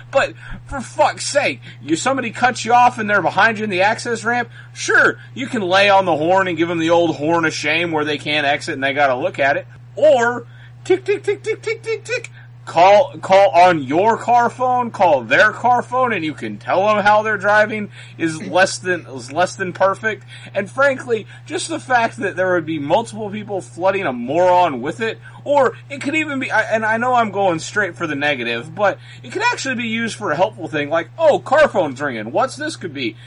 But 0.09 0.33
for 0.65 0.81
fuck's 0.81 1.25
sake, 1.25 1.61
you 1.81 1.95
somebody 1.95 2.31
cuts 2.31 2.65
you 2.65 2.73
off 2.73 2.97
and 2.97 3.09
they're 3.09 3.21
behind 3.21 3.59
you 3.59 3.63
in 3.63 3.69
the 3.69 3.83
access 3.83 4.23
ramp. 4.23 4.49
Sure, 4.73 5.19
you 5.35 5.45
can 5.45 5.61
lay 5.61 5.89
on 5.89 6.05
the 6.05 6.17
horn 6.17 6.47
and 6.47 6.57
give 6.57 6.69
them 6.69 6.79
the 6.79 6.89
old 6.89 7.15
horn 7.15 7.45
of 7.45 7.53
shame 7.53 7.91
where 7.91 8.05
they 8.05 8.17
can't 8.17 8.47
exit 8.47 8.73
and 8.73 8.83
they 8.83 8.93
got 8.93 9.07
to 9.07 9.15
look 9.15 9.37
at 9.37 9.57
it. 9.57 9.67
Or 9.95 10.47
tick 10.83 11.05
tick 11.05 11.23
tick 11.23 11.43
tick 11.43 11.61
tick 11.61 11.83
tick 11.83 12.03
tick 12.03 12.31
call 12.71 13.17
call 13.17 13.49
on 13.49 13.83
your 13.83 14.17
car 14.17 14.49
phone, 14.49 14.91
call 14.91 15.23
their 15.23 15.51
car 15.51 15.81
phone, 15.81 16.13
and 16.13 16.23
you 16.23 16.33
can 16.33 16.57
tell 16.57 16.87
them 16.87 17.03
how 17.03 17.21
they're 17.21 17.37
driving 17.37 17.91
is 18.17 18.41
less 18.41 18.77
than 18.77 19.05
is 19.07 19.29
less 19.29 19.57
than 19.57 19.73
perfect. 19.73 20.23
And 20.55 20.71
frankly, 20.71 21.27
just 21.45 21.67
the 21.67 21.81
fact 21.81 22.15
that 22.17 22.37
there 22.37 22.53
would 22.53 22.65
be 22.65 22.79
multiple 22.79 23.29
people 23.29 23.59
flooding 23.59 24.05
a 24.05 24.13
moron 24.13 24.81
with 24.81 25.01
it, 25.01 25.19
or 25.43 25.75
it 25.89 25.99
could 26.01 26.15
even 26.15 26.39
be. 26.39 26.49
And 26.49 26.85
I 26.85 26.95
know 26.95 27.13
I'm 27.13 27.31
going 27.31 27.59
straight 27.59 27.97
for 27.97 28.07
the 28.07 28.15
negative, 28.15 28.73
but 28.73 28.99
it 29.21 29.33
could 29.33 29.43
actually 29.43 29.75
be 29.75 29.89
used 29.89 30.15
for 30.15 30.31
a 30.31 30.35
helpful 30.37 30.69
thing, 30.69 30.89
like 30.89 31.09
oh, 31.19 31.39
car 31.39 31.67
phone's 31.67 31.99
ringing. 32.01 32.31
What's 32.31 32.55
this 32.55 32.77
could 32.77 32.93
be? 32.93 33.17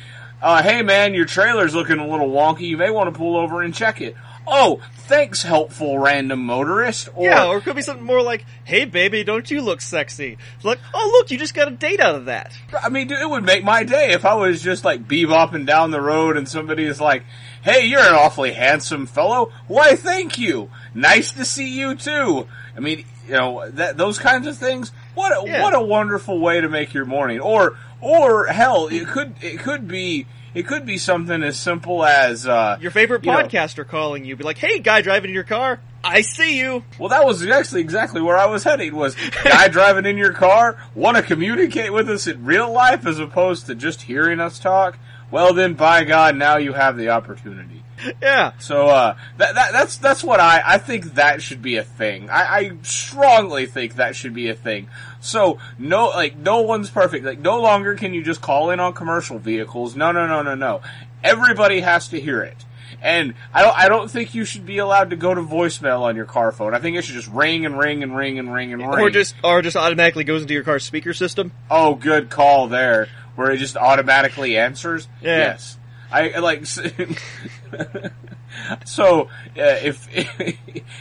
Uh, 0.41 0.63
hey 0.63 0.81
man, 0.81 1.13
your 1.13 1.27
trailer's 1.27 1.75
looking 1.75 1.99
a 1.99 2.09
little 2.09 2.31
wonky. 2.31 2.63
You 2.63 2.79
may 2.79 2.89
want 2.89 3.13
to 3.13 3.19
pull 3.19 3.37
over 3.37 3.61
and 3.61 3.75
check 3.75 4.01
it 4.01 4.17
oh, 4.47 4.81
thanks, 5.07 5.43
helpful 5.43 5.99
random 5.99 6.45
motorist. 6.45 7.09
Or, 7.15 7.27
yeah, 7.27 7.47
or 7.47 7.59
it 7.59 7.63
could 7.63 7.77
be 7.77 7.83
something 7.83 8.05
more 8.05 8.23
like, 8.23 8.45
hey, 8.65 8.85
baby, 8.85 9.25
don't 9.25 9.51
you 9.51 9.61
look 9.61 9.81
sexy? 9.81 10.39
It's 10.57 10.65
like, 10.65 10.79
oh, 10.93 11.11
look, 11.13 11.31
you 11.31 11.39
just 11.39 11.55
got 11.55 11.69
a 11.69 11.71
date 11.73 12.01
out 12.01 12.15
of 12.15 12.27
that. 12.27 12.57
I 12.83 12.89
mean, 12.89 13.11
it 13.11 13.29
would 13.29 13.45
make 13.45 13.65
my 13.65 13.85
day 13.85 14.13
if 14.13 14.25
I 14.25 14.35
was 14.35 14.63
just 14.63 14.85
like 14.85 15.07
bebopping 15.07 15.67
down 15.67 15.91
the 15.91 16.01
road 16.01 16.37
and 16.37 16.49
somebody 16.49 16.85
is 16.85 17.01
like, 17.01 17.25
hey, 17.63 17.87
you're 17.87 18.01
an 18.01 18.15
awfully 18.15 18.53
handsome 18.53 19.07
fellow. 19.07 19.53
Why, 19.67 19.97
thank 19.97 20.39
you. 20.39 20.71
Nice 20.95 21.33
to 21.33 21.45
see 21.45 21.79
you 21.79 21.95
too. 21.95 22.47
I 22.77 22.81
mean, 22.81 23.05
you 23.27 23.35
know, 23.35 23.71
that, 23.71 23.97
those 23.97 24.19
kinds 24.19 24.47
of 24.47 24.57
things. 24.57 24.93
What 25.15 25.33
a, 25.33 25.49
yeah. 25.49 25.63
what 25.63 25.75
a 25.75 25.81
wonderful 25.81 26.39
way 26.39 26.61
to 26.61 26.69
make 26.69 26.93
your 26.93 27.07
morning. 27.07 27.41
Or, 27.41 27.77
or 28.01 28.47
hell, 28.47 28.89
it 28.89 29.07
could, 29.07 29.35
it 29.41 29.61
could 29.61 29.89
be, 29.89 30.27
it 30.55 30.67
could 30.67 30.87
be 30.87 30.99
something 30.99 31.43
as 31.43 31.59
simple 31.59 32.05
as 32.05 32.47
uh, 32.47 32.79
your 32.81 32.91
favorite 32.91 33.25
you 33.25 33.31
podcaster 33.31 33.79
know, 33.79 33.85
calling 33.85 34.25
you, 34.25 34.37
be 34.37 34.45
like, 34.45 34.59
"Hey, 34.59 34.79
guy 34.79 35.03
driving 35.03 35.31
in 35.31 35.35
your 35.35 35.45
car, 35.45 35.81
I 36.03 36.23
see 36.23 36.59
you." 36.59 36.85
Well, 36.99 37.11
that 37.11 37.25
was 37.25 37.47
actually 37.47 37.81
exactly 37.83 38.21
where 38.21 38.39
I 38.39 38.47
was 38.47 38.65
heading. 38.65 38.95
Was 38.95 39.17
guy 39.45 39.69
driving 39.69 40.07
in 40.07 40.17
your 40.17 40.33
car 40.33 40.77
want 40.95 41.17
to 41.17 41.23
communicate 41.23 41.93
with 41.93 42.09
us 42.09 42.27
in 42.27 42.45
real 42.45 42.73
life 42.73 43.07
as 43.07 43.19
opposed 43.19 43.67
to 43.67 43.75
just 43.75 44.03
hearing 44.03 44.41
us 44.41 44.59
talk? 44.59 44.99
Well, 45.31 45.55
then, 45.55 45.75
by 45.75 46.05
God, 46.05 46.37
now 46.37 46.57
you 46.57 46.73
have 46.73 46.97
the 46.97 47.11
opportunity. 47.11 47.84
Yeah. 48.23 48.53
So 48.59 48.89
uh, 48.89 49.17
that, 49.39 49.55
that 49.55 49.73
that's 49.73 49.97
that's 49.99 50.23
what 50.23 50.41
I 50.41 50.63
I 50.65 50.79
think 50.79 51.15
that 51.15 51.43
should 51.43 51.63
be 51.63 51.77
a 51.77 51.85
thing. 51.85 52.31
I, 52.31 52.57
I 52.59 52.73
strongly 52.83 53.67
think 53.67 53.97
that 53.97 54.17
should 54.17 54.35
be 54.35 54.49
a 54.49 54.55
thing. 54.55 54.89
So 55.21 55.59
no, 55.79 56.09
like 56.09 56.37
no 56.37 56.63
one's 56.63 56.91
perfect. 56.91 57.25
Like 57.25 57.39
no 57.39 57.61
longer 57.61 57.95
can 57.95 58.15
you 58.15 58.23
just 58.23 58.41
call 58.41 58.71
in 58.71 58.81
on 58.81 58.93
commercial 58.93 59.39
vehicles. 59.39 59.97
No, 59.97 60.13
no, 60.13 60.27
no, 60.27 60.43
no, 60.43 60.55
no. 60.55 60.83
Everybody 61.23 61.81
has 61.81 62.09
to 62.09 62.21
hear 62.21 62.43
it. 62.43 62.65
And 63.03 63.35
I 63.53 63.63
don't, 63.63 63.79
I 63.79 63.89
don't 63.89 64.11
think 64.11 64.35
you 64.35 64.45
should 64.47 64.65
be 64.65 64.79
allowed 64.79 65.11
to 65.11 65.17
go 65.17 65.35
to 65.35 65.41
voicemail 65.43 66.01
on 66.01 66.17
your 66.17 66.25
car 66.25 66.53
phone. 66.53 66.75
I 66.75 66.79
think 66.79 66.97
it 66.97 67.03
should 67.05 67.15
just 67.15 67.29
ring 67.29 67.67
and 67.67 67.79
ring 67.79 68.03
and 68.03 68.17
ring 68.17 68.39
and 68.39 68.53
ring 68.53 68.73
and 68.73 68.81
ring. 68.81 69.01
Or 69.01 69.11
just, 69.11 69.35
or 69.45 69.61
just 69.61 69.77
automatically 69.77 70.25
goes 70.25 70.41
into 70.43 70.55
your 70.55 70.63
car's 70.63 70.85
speaker 70.85 71.13
system. 71.13 71.53
Oh, 71.71 71.95
good 71.97 72.31
call 72.31 72.69
there. 72.69 73.09
where 73.35 73.51
it 73.51 73.59
just 73.59 73.77
automatically 73.77 74.57
answers? 74.57 75.07
Yeah. 75.21 75.39
Yes. 75.39 75.77
I 76.15 76.39
like. 76.39 76.65
so 78.85 79.23
uh, 79.23 79.27
if 79.57 80.09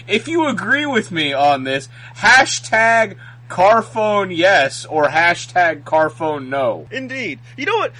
if 0.07 0.27
you 0.27 0.47
agree 0.47 0.85
with 0.85 1.11
me 1.11 1.33
on 1.33 1.63
this, 1.63 1.89
hashtag 2.15 3.17
carphone 3.49 4.35
yes 4.35 4.85
or 4.85 5.07
hashtag 5.07 5.83
carphone 5.83 6.47
no. 6.47 6.87
Indeed. 6.91 7.39
You 7.57 7.65
know 7.65 7.77
what? 7.77 7.93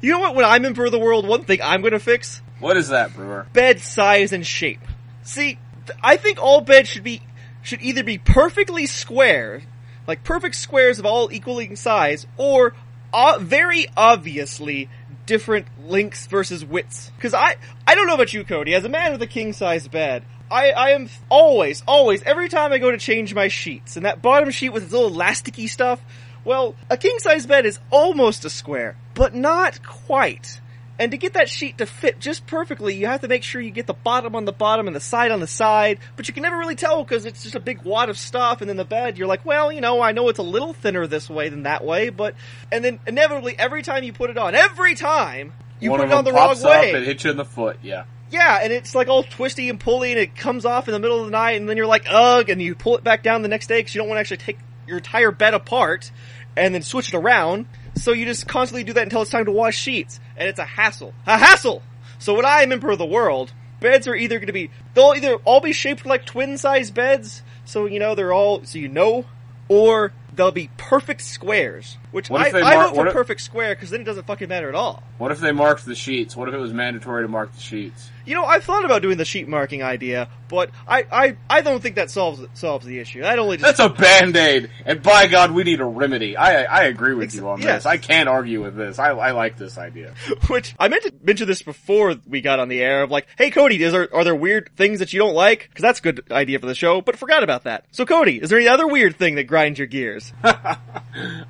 You 0.00 0.12
know 0.12 0.20
what? 0.20 0.34
When 0.34 0.44
I'm 0.44 0.64
Emperor 0.64 0.86
of 0.86 0.92
the 0.92 0.98
World, 0.98 1.26
one 1.26 1.44
thing 1.44 1.60
I'm 1.62 1.80
going 1.80 1.92
to 1.92 1.98
fix: 1.98 2.42
What 2.58 2.76
is 2.76 2.88
that, 2.88 3.14
Brewer? 3.14 3.46
bed 3.52 3.80
size 3.80 4.32
and 4.32 4.46
shape. 4.46 4.80
See, 5.22 5.58
th- 5.86 5.98
I 6.02 6.16
think 6.16 6.40
all 6.40 6.60
beds 6.60 6.88
should 6.88 7.04
be 7.04 7.22
should 7.62 7.82
either 7.82 8.02
be 8.02 8.18
perfectly 8.18 8.86
square, 8.86 9.62
like 10.06 10.24
perfect 10.24 10.54
squares 10.54 10.98
of 10.98 11.06
all 11.06 11.32
equaling 11.32 11.76
size, 11.76 12.26
or 12.36 12.74
uh, 13.12 13.38
very 13.40 13.86
obviously 13.96 14.88
different 15.30 15.68
links 15.86 16.26
versus 16.26 16.64
widths. 16.64 17.12
Because 17.14 17.34
I 17.34 17.54
I 17.86 17.94
don't 17.94 18.08
know 18.08 18.14
about 18.14 18.32
you, 18.32 18.42
Cody. 18.42 18.74
As 18.74 18.84
a 18.84 18.88
man 18.88 19.12
with 19.12 19.22
a 19.22 19.28
king 19.28 19.52
size 19.52 19.86
bed. 19.86 20.24
I, 20.50 20.72
I 20.72 20.90
am 20.90 21.08
always, 21.28 21.84
always, 21.86 22.24
every 22.24 22.48
time 22.48 22.72
I 22.72 22.78
go 22.78 22.90
to 22.90 22.98
change 22.98 23.32
my 23.32 23.46
sheets, 23.46 23.94
and 23.96 24.04
that 24.04 24.20
bottom 24.20 24.50
sheet 24.50 24.70
with 24.70 24.82
its 24.82 24.92
little 24.92 25.08
elasticy 25.08 25.68
stuff, 25.68 26.00
well, 26.44 26.74
a 26.90 26.96
king 26.96 27.20
size 27.20 27.46
bed 27.46 27.66
is 27.66 27.78
almost 27.90 28.44
a 28.44 28.50
square, 28.50 28.96
but 29.14 29.32
not 29.32 29.80
quite. 29.84 30.60
And 31.00 31.12
to 31.12 31.16
get 31.16 31.32
that 31.32 31.48
sheet 31.48 31.78
to 31.78 31.86
fit 31.86 32.20
just 32.20 32.46
perfectly, 32.46 32.94
you 32.94 33.06
have 33.06 33.22
to 33.22 33.28
make 33.28 33.42
sure 33.42 33.58
you 33.58 33.70
get 33.70 33.86
the 33.86 33.94
bottom 33.94 34.36
on 34.36 34.44
the 34.44 34.52
bottom 34.52 34.86
and 34.86 34.94
the 34.94 35.00
side 35.00 35.30
on 35.30 35.40
the 35.40 35.46
side, 35.46 35.98
but 36.14 36.28
you 36.28 36.34
can 36.34 36.42
never 36.42 36.58
really 36.58 36.76
tell 36.76 37.02
because 37.02 37.24
it's 37.24 37.42
just 37.42 37.54
a 37.54 37.60
big 37.60 37.82
wad 37.84 38.10
of 38.10 38.18
stuff 38.18 38.60
and 38.60 38.68
then 38.68 38.76
the 38.76 38.84
bed, 38.84 39.16
you're 39.16 39.26
like, 39.26 39.46
well, 39.46 39.72
you 39.72 39.80
know, 39.80 40.02
I 40.02 40.12
know 40.12 40.28
it's 40.28 40.38
a 40.38 40.42
little 40.42 40.74
thinner 40.74 41.06
this 41.06 41.30
way 41.30 41.48
than 41.48 41.62
that 41.62 41.82
way, 41.82 42.10
but, 42.10 42.34
and 42.70 42.84
then 42.84 43.00
inevitably 43.06 43.58
every 43.58 43.82
time 43.82 44.04
you 44.04 44.12
put 44.12 44.28
it 44.28 44.36
on, 44.36 44.54
every 44.54 44.94
time, 44.94 45.54
you 45.80 45.90
One 45.90 46.00
put 46.00 46.10
it 46.10 46.12
on 46.12 46.24
the 46.24 46.32
wrong 46.32 46.62
way. 46.62 46.92
It 46.92 47.04
hits 47.04 47.24
you 47.24 47.30
in 47.30 47.38
the 47.38 47.46
foot. 47.46 47.78
Yeah. 47.82 48.04
Yeah, 48.30 48.60
and 48.62 48.70
it's 48.70 48.94
like 48.94 49.08
all 49.08 49.22
twisty 49.22 49.70
and 49.70 49.80
pulley, 49.80 50.12
and 50.12 50.20
it 50.20 50.36
comes 50.36 50.66
off 50.66 50.86
in 50.86 50.92
the 50.92 51.00
middle 51.00 51.20
of 51.20 51.24
the 51.24 51.32
night, 51.32 51.52
and 51.52 51.66
then 51.66 51.78
you're 51.78 51.86
like, 51.86 52.04
ugh, 52.10 52.50
and 52.50 52.60
you 52.60 52.74
pull 52.74 52.98
it 52.98 53.02
back 53.02 53.22
down 53.22 53.40
the 53.40 53.48
next 53.48 53.68
day 53.68 53.78
because 53.80 53.94
you 53.94 54.02
don't 54.02 54.08
want 54.08 54.18
to 54.18 54.20
actually 54.20 54.36
take 54.36 54.58
your 54.86 54.98
entire 54.98 55.30
bed 55.30 55.54
apart 55.54 56.10
and 56.56 56.74
then 56.74 56.82
switch 56.82 57.14
it 57.14 57.16
around. 57.16 57.66
So 58.00 58.12
you 58.12 58.24
just 58.24 58.48
constantly 58.48 58.82
do 58.82 58.94
that 58.94 59.02
until 59.02 59.22
it's 59.22 59.30
time 59.30 59.44
to 59.44 59.52
wash 59.52 59.76
sheets, 59.76 60.20
and 60.36 60.48
it's 60.48 60.58
a 60.58 60.64
hassle. 60.64 61.12
A 61.26 61.36
hassle! 61.36 61.82
So 62.18 62.34
when 62.34 62.46
I 62.46 62.62
am 62.62 62.72
Emperor 62.72 62.92
of 62.92 62.98
the 62.98 63.04
World, 63.06 63.52
beds 63.78 64.08
are 64.08 64.14
either 64.14 64.38
going 64.38 64.46
to 64.46 64.52
be, 64.54 64.70
they'll 64.94 65.12
either 65.14 65.34
all 65.44 65.60
be 65.60 65.72
shaped 65.72 66.06
like 66.06 66.24
twin 66.24 66.56
size 66.56 66.90
beds, 66.90 67.42
so 67.66 67.84
you 67.86 67.98
know 67.98 68.14
they're 68.14 68.32
all, 68.32 68.64
so 68.64 68.78
you 68.78 68.88
know, 68.88 69.26
or 69.68 70.12
they'll 70.34 70.50
be 70.50 70.70
perfect 70.78 71.20
squares. 71.20 71.98
Which 72.10 72.30
I, 72.30 72.46
I 72.46 72.86
vote 72.86 72.94
for 72.94 73.06
if- 73.06 73.12
perfect 73.12 73.42
square 73.42 73.74
because 73.74 73.90
then 73.90 74.00
it 74.00 74.04
doesn't 74.04 74.26
fucking 74.26 74.48
matter 74.48 74.68
at 74.70 74.74
all. 74.74 75.02
What 75.18 75.30
if 75.30 75.40
they 75.40 75.52
marked 75.52 75.84
the 75.84 75.94
sheets? 75.94 76.34
What 76.34 76.48
if 76.48 76.54
it 76.54 76.58
was 76.58 76.72
mandatory 76.72 77.24
to 77.24 77.28
mark 77.28 77.52
the 77.54 77.60
sheets? 77.60 78.10
You 78.24 78.34
know, 78.34 78.44
I've 78.44 78.64
thought 78.64 78.84
about 78.84 79.02
doing 79.02 79.18
the 79.18 79.24
sheet 79.24 79.48
marking 79.48 79.82
idea, 79.82 80.28
but 80.48 80.70
I, 80.86 81.06
I, 81.10 81.36
I 81.48 81.60
don't 81.62 81.82
think 81.82 81.96
that 81.96 82.10
solves 82.10 82.42
solves 82.54 82.86
the 82.86 82.98
issue. 82.98 83.22
That 83.22 83.38
only 83.38 83.56
just 83.56 83.76
That's 83.76 83.92
a 83.92 83.94
band 83.94 84.36
aid, 84.36 84.70
and 84.84 85.02
by 85.02 85.26
God, 85.26 85.52
we 85.52 85.64
need 85.64 85.80
a 85.80 85.84
remedy. 85.84 86.36
I 86.36 86.64
I 86.64 86.84
agree 86.84 87.14
with 87.14 87.34
you 87.34 87.48
on 87.48 87.60
yes. 87.60 87.84
this. 87.84 87.86
I 87.86 87.96
can't 87.96 88.28
argue 88.28 88.62
with 88.62 88.76
this. 88.76 88.98
I 88.98 89.10
I 89.10 89.30
like 89.32 89.56
this 89.56 89.78
idea. 89.78 90.14
which 90.48 90.74
I 90.78 90.88
meant 90.88 91.04
to 91.04 91.12
mention 91.22 91.46
this 91.46 91.62
before 91.62 92.16
we 92.26 92.40
got 92.40 92.58
on 92.58 92.68
the 92.68 92.82
air 92.82 93.02
of 93.02 93.10
like, 93.10 93.26
hey 93.38 93.50
Cody, 93.50 93.82
is 93.82 93.92
there 93.92 94.14
are 94.14 94.24
there 94.24 94.34
weird 94.34 94.70
things 94.76 94.98
that 94.98 95.12
you 95.12 95.18
don't 95.18 95.34
like? 95.34 95.68
Because 95.68 95.82
that's 95.82 95.98
a 96.00 96.02
good 96.02 96.30
idea 96.30 96.58
for 96.58 96.66
the 96.66 96.74
show, 96.74 97.00
but 97.00 97.16
forgot 97.16 97.42
about 97.42 97.64
that. 97.64 97.84
So 97.90 98.04
Cody, 98.04 98.40
is 98.40 98.50
there 98.50 98.58
any 98.58 98.68
other 98.68 98.86
weird 98.86 99.16
thing 99.16 99.36
that 99.36 99.44
grinds 99.44 99.78
your 99.78 99.88
gears? 99.88 100.32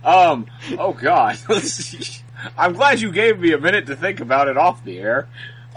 Um. 0.05 0.47
Oh 0.79 0.93
God. 0.93 1.39
I'm 2.59 2.73
glad 2.73 3.01
you 3.01 3.13
gave 3.13 3.39
me 3.39 3.53
a 3.53 3.59
minute 3.59 3.87
to 3.87 3.97
think 3.97 4.21
about 4.21 4.49
it 4.49 4.57
off 4.57 4.85
the 4.85 4.99
air. 4.99 5.29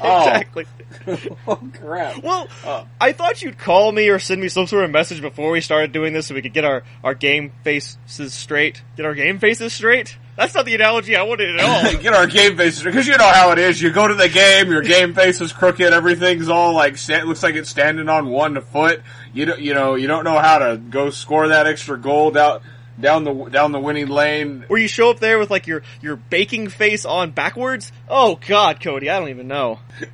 Oh, 0.01 0.19
Exactly. 0.27 0.65
oh 1.47 1.59
crap. 1.81 2.21
Well, 2.23 2.47
Uh. 2.65 2.85
I 2.99 3.11
thought 3.13 3.41
you'd 3.41 3.57
call 3.57 3.91
me 3.91 4.09
or 4.09 4.19
send 4.19 4.41
me 4.41 4.47
some 4.49 4.67
sort 4.67 4.83
of 4.85 4.91
message 4.91 5.21
before 5.21 5.51
we 5.51 5.61
started 5.61 5.91
doing 5.91 6.13
this 6.13 6.27
so 6.27 6.35
we 6.35 6.41
could 6.41 6.53
get 6.53 6.65
our, 6.65 6.83
our 7.03 7.13
game 7.13 7.51
faces 7.63 7.97
straight. 8.33 8.81
Get 8.97 9.05
our 9.05 9.15
game 9.15 9.39
faces 9.39 9.73
straight? 9.73 10.17
That's 10.35 10.55
not 10.55 10.65
the 10.65 10.73
analogy 10.73 11.15
I 11.15 11.21
wanted 11.23 11.59
at 11.59 11.63
all. 11.63 11.93
Get 12.01 12.11
our 12.15 12.25
game 12.25 12.57
faces 12.57 12.81
because 12.81 13.05
you 13.05 13.15
know 13.17 13.29
how 13.29 13.51
it 13.51 13.59
is. 13.59 13.79
You 13.79 13.91
go 13.91 14.07
to 14.07 14.15
the 14.15 14.29
game, 14.29 14.71
your 14.71 14.81
game 14.81 15.13
face 15.13 15.39
is 15.41 15.53
crooked. 15.53 15.93
Everything's 15.93 16.49
all 16.49 16.73
like 16.73 16.95
it 17.07 17.25
looks 17.27 17.43
like 17.43 17.53
it's 17.53 17.69
standing 17.69 18.09
on 18.09 18.27
one 18.29 18.59
foot. 18.61 19.03
You 19.31 19.45
don't, 19.45 19.59
you 19.59 19.75
know, 19.75 19.93
you 19.93 20.07
don't 20.07 20.23
know 20.23 20.39
how 20.39 20.57
to 20.57 20.77
go 20.77 21.11
score 21.11 21.49
that 21.49 21.67
extra 21.67 21.99
goal 21.99 22.31
down 22.31 22.61
down 22.99 23.23
the 23.23 23.33
down 23.49 23.71
the 23.71 23.79
winning 23.79 24.07
lane. 24.07 24.63
Where 24.67 24.79
you 24.79 24.87
show 24.87 25.09
up 25.09 25.19
there 25.19 25.39
with 25.39 25.49
like 25.51 25.67
your, 25.67 25.81
your 26.01 26.15
baking 26.15 26.69
face 26.69 27.05
on 27.05 27.31
backwards? 27.31 27.91
Oh 28.07 28.39
god, 28.47 28.79
Cody, 28.81 29.09
I 29.09 29.19
don't 29.19 29.29
even 29.29 29.47
know. 29.47 29.79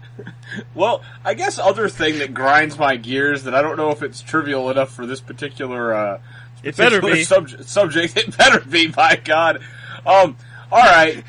Well, 0.73 1.03
I 1.23 1.35
guess 1.35 1.59
other 1.59 1.87
thing 1.89 2.19
that 2.19 2.33
grinds 2.33 2.77
my 2.77 2.97
gears 2.97 3.43
that 3.43 3.53
I 3.53 3.61
don't 3.61 3.77
know 3.77 3.91
if 3.91 4.01
it's 4.01 4.21
trivial 4.21 4.69
enough 4.71 4.91
for 4.91 5.05
this 5.05 5.21
particular 5.21 5.93
uh, 5.93 6.21
It 6.63 6.75
better 6.75 7.01
be. 7.01 7.23
subject. 7.23 7.65
Subject, 7.69 8.17
it 8.17 8.35
better 8.37 8.59
be. 8.59 8.87
By 8.87 9.15
God. 9.15 9.61
Um. 10.05 10.35
All 10.71 10.79
right. 10.83 11.23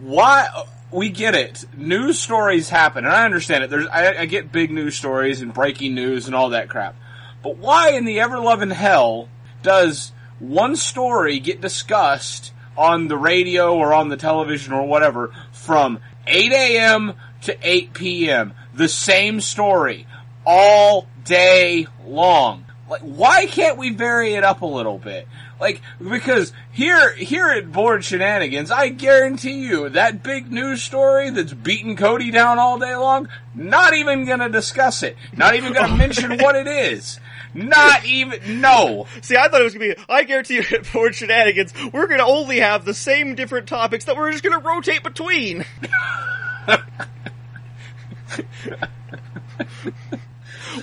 Why? 0.00 0.64
We 0.90 1.10
get 1.10 1.34
it. 1.34 1.64
News 1.76 2.18
stories 2.18 2.68
happen, 2.70 3.04
and 3.04 3.12
I 3.14 3.24
understand 3.24 3.64
it. 3.64 3.70
There's, 3.70 3.86
I, 3.86 4.20
I 4.20 4.26
get 4.26 4.50
big 4.52 4.70
news 4.70 4.96
stories 4.96 5.40
and 5.42 5.52
breaking 5.54 5.94
news 5.94 6.26
and 6.26 6.34
all 6.34 6.50
that 6.50 6.68
crap. 6.68 6.96
But 7.42 7.58
why 7.58 7.90
in 7.90 8.04
the 8.04 8.20
ever 8.20 8.38
loving 8.38 8.70
hell 8.70 9.28
does 9.62 10.12
one 10.42 10.74
story 10.74 11.38
get 11.38 11.60
discussed 11.60 12.52
on 12.76 13.06
the 13.06 13.16
radio 13.16 13.76
or 13.76 13.94
on 13.94 14.08
the 14.08 14.16
television 14.16 14.72
or 14.72 14.86
whatever 14.86 15.32
from 15.52 16.00
8 16.26 16.52
a.m. 16.52 17.14
to 17.42 17.56
8 17.62 17.92
p.m. 17.92 18.54
The 18.74 18.88
same 18.88 19.40
story 19.40 20.06
all 20.44 21.06
day 21.24 21.86
long. 22.04 22.64
Like, 22.90 23.02
why 23.02 23.46
can't 23.46 23.78
we 23.78 23.90
vary 23.90 24.34
it 24.34 24.42
up 24.44 24.62
a 24.62 24.66
little 24.66 24.98
bit? 24.98 25.28
Like, 25.60 25.80
because 26.00 26.52
here, 26.72 27.14
here 27.14 27.48
at 27.48 27.70
Bored 27.70 28.04
Shenanigans, 28.04 28.72
I 28.72 28.88
guarantee 28.88 29.64
you 29.64 29.88
that 29.90 30.24
big 30.24 30.50
news 30.50 30.82
story 30.82 31.30
that's 31.30 31.52
beating 31.52 31.94
Cody 31.94 32.32
down 32.32 32.58
all 32.58 32.80
day 32.80 32.96
long, 32.96 33.28
not 33.54 33.94
even 33.94 34.24
gonna 34.24 34.48
discuss 34.48 35.04
it. 35.04 35.16
Not 35.36 35.54
even 35.54 35.72
gonna 35.72 35.96
mention 35.96 36.38
what 36.38 36.56
it 36.56 36.66
is. 36.66 37.20
Not 37.54 38.04
even, 38.06 38.60
no. 38.60 39.06
See, 39.20 39.36
I 39.36 39.48
thought 39.48 39.60
it 39.60 39.64
was 39.64 39.74
gonna 39.74 39.94
be, 39.94 40.02
I 40.08 40.24
guarantee 40.24 40.54
you 40.54 40.64
at 40.72 40.92
Bored 40.92 41.14
Shenanigans, 41.14 41.74
we're 41.92 42.06
gonna 42.06 42.26
only 42.26 42.60
have 42.60 42.84
the 42.84 42.94
same 42.94 43.34
different 43.34 43.68
topics 43.68 44.06
that 44.06 44.16
we're 44.16 44.30
just 44.32 44.44
gonna 44.44 44.58
rotate 44.58 45.02
between. 45.02 45.64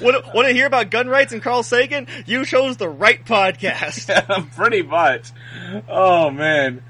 Want 0.02 0.34
want 0.34 0.48
to 0.48 0.54
hear 0.54 0.68
about 0.68 0.92
gun 0.92 1.08
rights 1.10 1.34
and 1.34 1.42
Carl 1.42 1.64
Sagan? 1.64 2.08
You 2.26 2.46
chose 2.46 2.78
the 2.78 2.88
right 2.88 3.24
podcast. 3.26 4.08
Pretty 4.56 4.84
much. 4.84 5.32
Oh 5.88 6.30
man. 6.30 6.84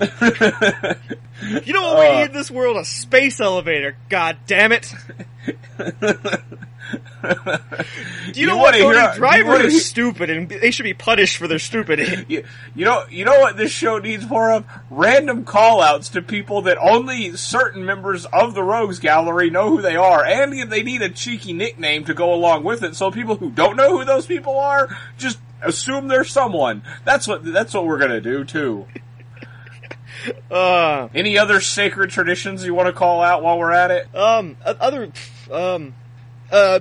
You 1.42 1.72
know 1.72 1.82
what 1.94 1.98
we 2.00 2.06
Uh. 2.06 2.18
need 2.18 2.26
in 2.30 2.32
this 2.32 2.50
world? 2.50 2.76
A 2.76 2.84
space 2.84 3.40
elevator. 3.40 3.96
God 4.08 4.38
damn 4.46 4.72
it! 4.72 4.92
Do 8.32 8.40
you, 8.40 8.46
know 8.46 8.56
what? 8.56 8.74
Cody? 8.74 8.96
hear- 8.98 9.12
Drivers 9.16 9.66
are 9.66 9.70
stupid, 9.78 10.30
and 10.30 10.48
they 10.48 10.70
should 10.70 10.84
be 10.84 10.94
punished 10.94 11.36
for 11.36 11.46
their 11.48 11.58
stupidity. 11.58 12.24
You, 12.28 12.44
you 12.74 12.84
know, 12.84 13.04
you 13.10 13.24
know 13.24 13.40
what 13.40 13.56
this 13.56 13.70
show 13.72 13.98
needs 13.98 14.28
more 14.28 14.52
of? 14.52 14.64
Random 14.90 15.44
call-outs 15.44 16.10
to 16.10 16.22
people 16.22 16.62
that 16.62 16.78
only 16.78 17.36
certain 17.36 17.84
members 17.84 18.24
of 18.26 18.54
the 18.54 18.62
Rogues 18.62 18.98
Gallery 18.98 19.50
know 19.50 19.68
who 19.70 19.82
they 19.82 19.96
are, 19.96 20.24
and 20.24 20.70
they 20.70 20.82
need 20.82 21.02
a 21.02 21.08
cheeky 21.08 21.52
nickname 21.52 22.04
to 22.04 22.14
go 22.14 22.32
along 22.34 22.64
with 22.64 22.82
it, 22.82 22.94
so 22.96 23.10
people 23.10 23.36
who 23.36 23.50
don't 23.50 23.76
know 23.76 23.96
who 23.98 24.04
those 24.04 24.26
people 24.26 24.58
are, 24.58 24.88
just 25.16 25.38
assume 25.62 26.08
they're 26.08 26.24
someone. 26.24 26.82
That's 27.04 27.26
what, 27.26 27.44
that's 27.44 27.74
what 27.74 27.86
we're 27.86 27.98
gonna 27.98 28.20
do 28.20 28.44
too. 28.44 28.86
Uh, 30.50 31.08
Any 31.14 31.38
other 31.38 31.60
sacred 31.60 32.10
traditions 32.10 32.64
you 32.64 32.74
want 32.74 32.86
to 32.86 32.92
call 32.92 33.22
out 33.22 33.42
while 33.42 33.58
we're 33.58 33.72
at 33.72 33.90
it? 33.90 34.14
um, 34.14 34.56
other, 34.64 35.10
um, 35.50 35.94
uh, 36.50 36.80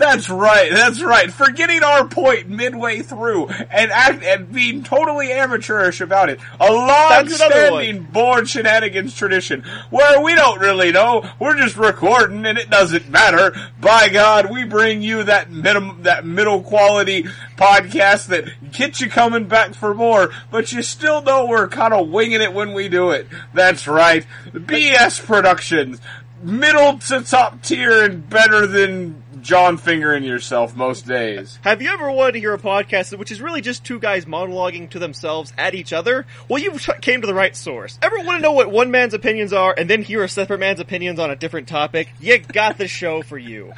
That's 0.00 0.30
right. 0.30 0.70
That's 0.72 1.02
right. 1.02 1.30
Forgetting 1.30 1.82
our 1.82 2.08
point 2.08 2.48
midway 2.48 3.02
through 3.02 3.48
and 3.48 3.92
act 3.92 4.24
and 4.24 4.50
being 4.50 4.82
totally 4.82 5.30
amateurish 5.30 6.00
about 6.00 6.30
it. 6.30 6.40
A 6.58 6.72
long-standing 6.72 8.04
bored 8.04 8.48
shenanigans 8.48 9.14
tradition 9.14 9.62
where 9.90 10.22
we 10.22 10.34
don't 10.34 10.58
really 10.58 10.90
know. 10.90 11.30
We're 11.38 11.58
just 11.58 11.76
recording 11.76 12.46
and 12.46 12.56
it 12.56 12.70
doesn't 12.70 13.10
matter. 13.10 13.54
By 13.78 14.08
God, 14.08 14.50
we 14.50 14.64
bring 14.64 15.02
you 15.02 15.24
that 15.24 15.50
minimum, 15.50 16.04
that 16.04 16.24
middle 16.24 16.62
quality 16.62 17.24
podcast 17.58 18.28
that 18.28 18.72
gets 18.72 19.02
you 19.02 19.10
coming 19.10 19.48
back 19.48 19.74
for 19.74 19.92
more, 19.92 20.30
but 20.50 20.72
you 20.72 20.80
still 20.80 21.20
know 21.20 21.44
we're 21.44 21.68
kind 21.68 21.92
of 21.92 22.08
winging 22.08 22.40
it 22.40 22.54
when 22.54 22.72
we 22.72 22.88
do 22.88 23.10
it. 23.10 23.26
That's 23.52 23.86
right. 23.86 24.26
BS 24.46 25.22
Productions. 25.22 26.00
Middle 26.42 26.98
to 27.00 27.20
top 27.20 27.62
tier 27.62 28.02
and 28.02 28.26
better 28.30 28.66
than 28.66 29.22
John 29.42 29.76
fingering 29.76 30.24
yourself 30.24 30.76
most 30.76 31.06
days. 31.06 31.58
Have 31.62 31.82
you 31.82 31.90
ever 31.90 32.10
wanted 32.10 32.32
to 32.32 32.40
hear 32.40 32.54
a 32.54 32.58
podcast 32.58 33.16
which 33.18 33.30
is 33.30 33.40
really 33.40 33.60
just 33.60 33.84
two 33.84 33.98
guys 33.98 34.24
monologuing 34.24 34.88
to 34.90 34.98
themselves 34.98 35.52
at 35.56 35.74
each 35.74 35.92
other? 35.92 36.26
Well, 36.48 36.62
you 36.62 36.72
came 37.00 37.20
to 37.20 37.26
the 37.26 37.34
right 37.34 37.56
source. 37.56 37.98
Ever 38.02 38.18
want 38.18 38.38
to 38.38 38.42
know 38.42 38.52
what 38.52 38.70
one 38.70 38.90
man's 38.90 39.14
opinions 39.14 39.52
are 39.52 39.74
and 39.76 39.88
then 39.88 40.02
hear 40.02 40.22
a 40.22 40.28
separate 40.28 40.58
man's 40.58 40.80
opinions 40.80 41.18
on 41.18 41.30
a 41.30 41.36
different 41.36 41.68
topic? 41.68 42.12
You 42.20 42.38
got 42.38 42.78
the 42.78 42.88
show 42.88 43.22
for 43.22 43.38
you. 43.38 43.72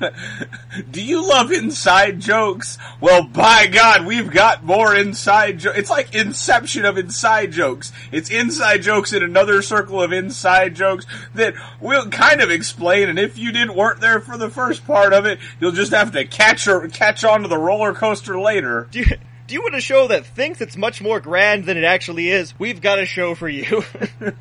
Do 0.90 1.02
you 1.02 1.26
love 1.28 1.52
inside 1.52 2.20
jokes? 2.20 2.78
Well, 3.00 3.24
by 3.24 3.66
God, 3.66 4.06
we've 4.06 4.30
got 4.30 4.64
more 4.64 4.94
inside 4.94 5.58
jokes. 5.58 5.78
It's 5.78 5.90
like 5.90 6.14
Inception 6.14 6.84
of 6.84 6.98
inside 6.98 7.52
jokes. 7.52 7.92
It's 8.10 8.30
inside 8.30 8.82
jokes 8.82 9.12
in 9.12 9.22
another 9.22 9.62
circle 9.62 10.02
of 10.02 10.12
inside 10.12 10.74
jokes 10.74 11.06
that 11.34 11.54
we'll 11.80 12.10
kind 12.10 12.40
of 12.40 12.50
explain. 12.50 13.08
And 13.08 13.18
if 13.18 13.38
you 13.38 13.52
didn't 13.52 13.74
weren't 13.74 14.00
there 14.00 14.20
for 14.20 14.36
the 14.36 14.50
first 14.50 14.81
part 14.86 15.12
of 15.12 15.26
it, 15.26 15.38
you'll 15.60 15.72
just 15.72 15.92
have 15.92 16.12
to 16.12 16.24
catch 16.24 16.66
or 16.68 16.88
catch 16.88 17.24
on 17.24 17.42
to 17.42 17.48
the 17.48 17.58
roller 17.58 17.92
coaster 17.94 18.38
later. 18.38 18.88
Do 18.90 19.00
you, 19.00 19.06
do 19.46 19.54
you 19.54 19.62
want 19.62 19.74
a 19.74 19.80
show 19.80 20.08
that 20.08 20.24
thinks 20.26 20.60
it's 20.60 20.76
much 20.76 21.02
more 21.02 21.20
grand 21.20 21.64
than 21.64 21.76
it 21.76 21.84
actually 21.84 22.30
is? 22.30 22.58
We've 22.58 22.80
got 22.80 22.98
a 22.98 23.06
show 23.06 23.34
for 23.34 23.48
you. 23.48 23.82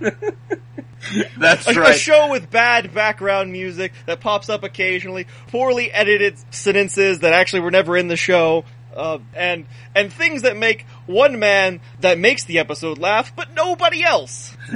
That's 1.37 1.67
a, 1.67 1.73
right. 1.73 1.95
a 1.95 1.97
show 1.97 2.29
with 2.29 2.49
bad 2.51 2.93
background 2.93 3.51
music 3.51 3.91
that 4.05 4.19
pops 4.19 4.49
up 4.49 4.63
occasionally, 4.63 5.27
poorly 5.47 5.91
edited 5.91 6.37
sentences 6.53 7.19
that 7.19 7.33
actually 7.33 7.61
were 7.61 7.71
never 7.71 7.97
in 7.97 8.07
the 8.07 8.15
show, 8.15 8.65
uh, 8.95 9.19
and 9.35 9.65
and 9.95 10.13
things 10.13 10.43
that 10.43 10.55
make 10.57 10.85
one 11.07 11.39
man 11.39 11.81
that 12.01 12.19
makes 12.19 12.43
the 12.43 12.59
episode 12.59 12.97
laugh, 12.97 13.35
but 13.35 13.53
nobody 13.53 14.03
else. 14.03 14.55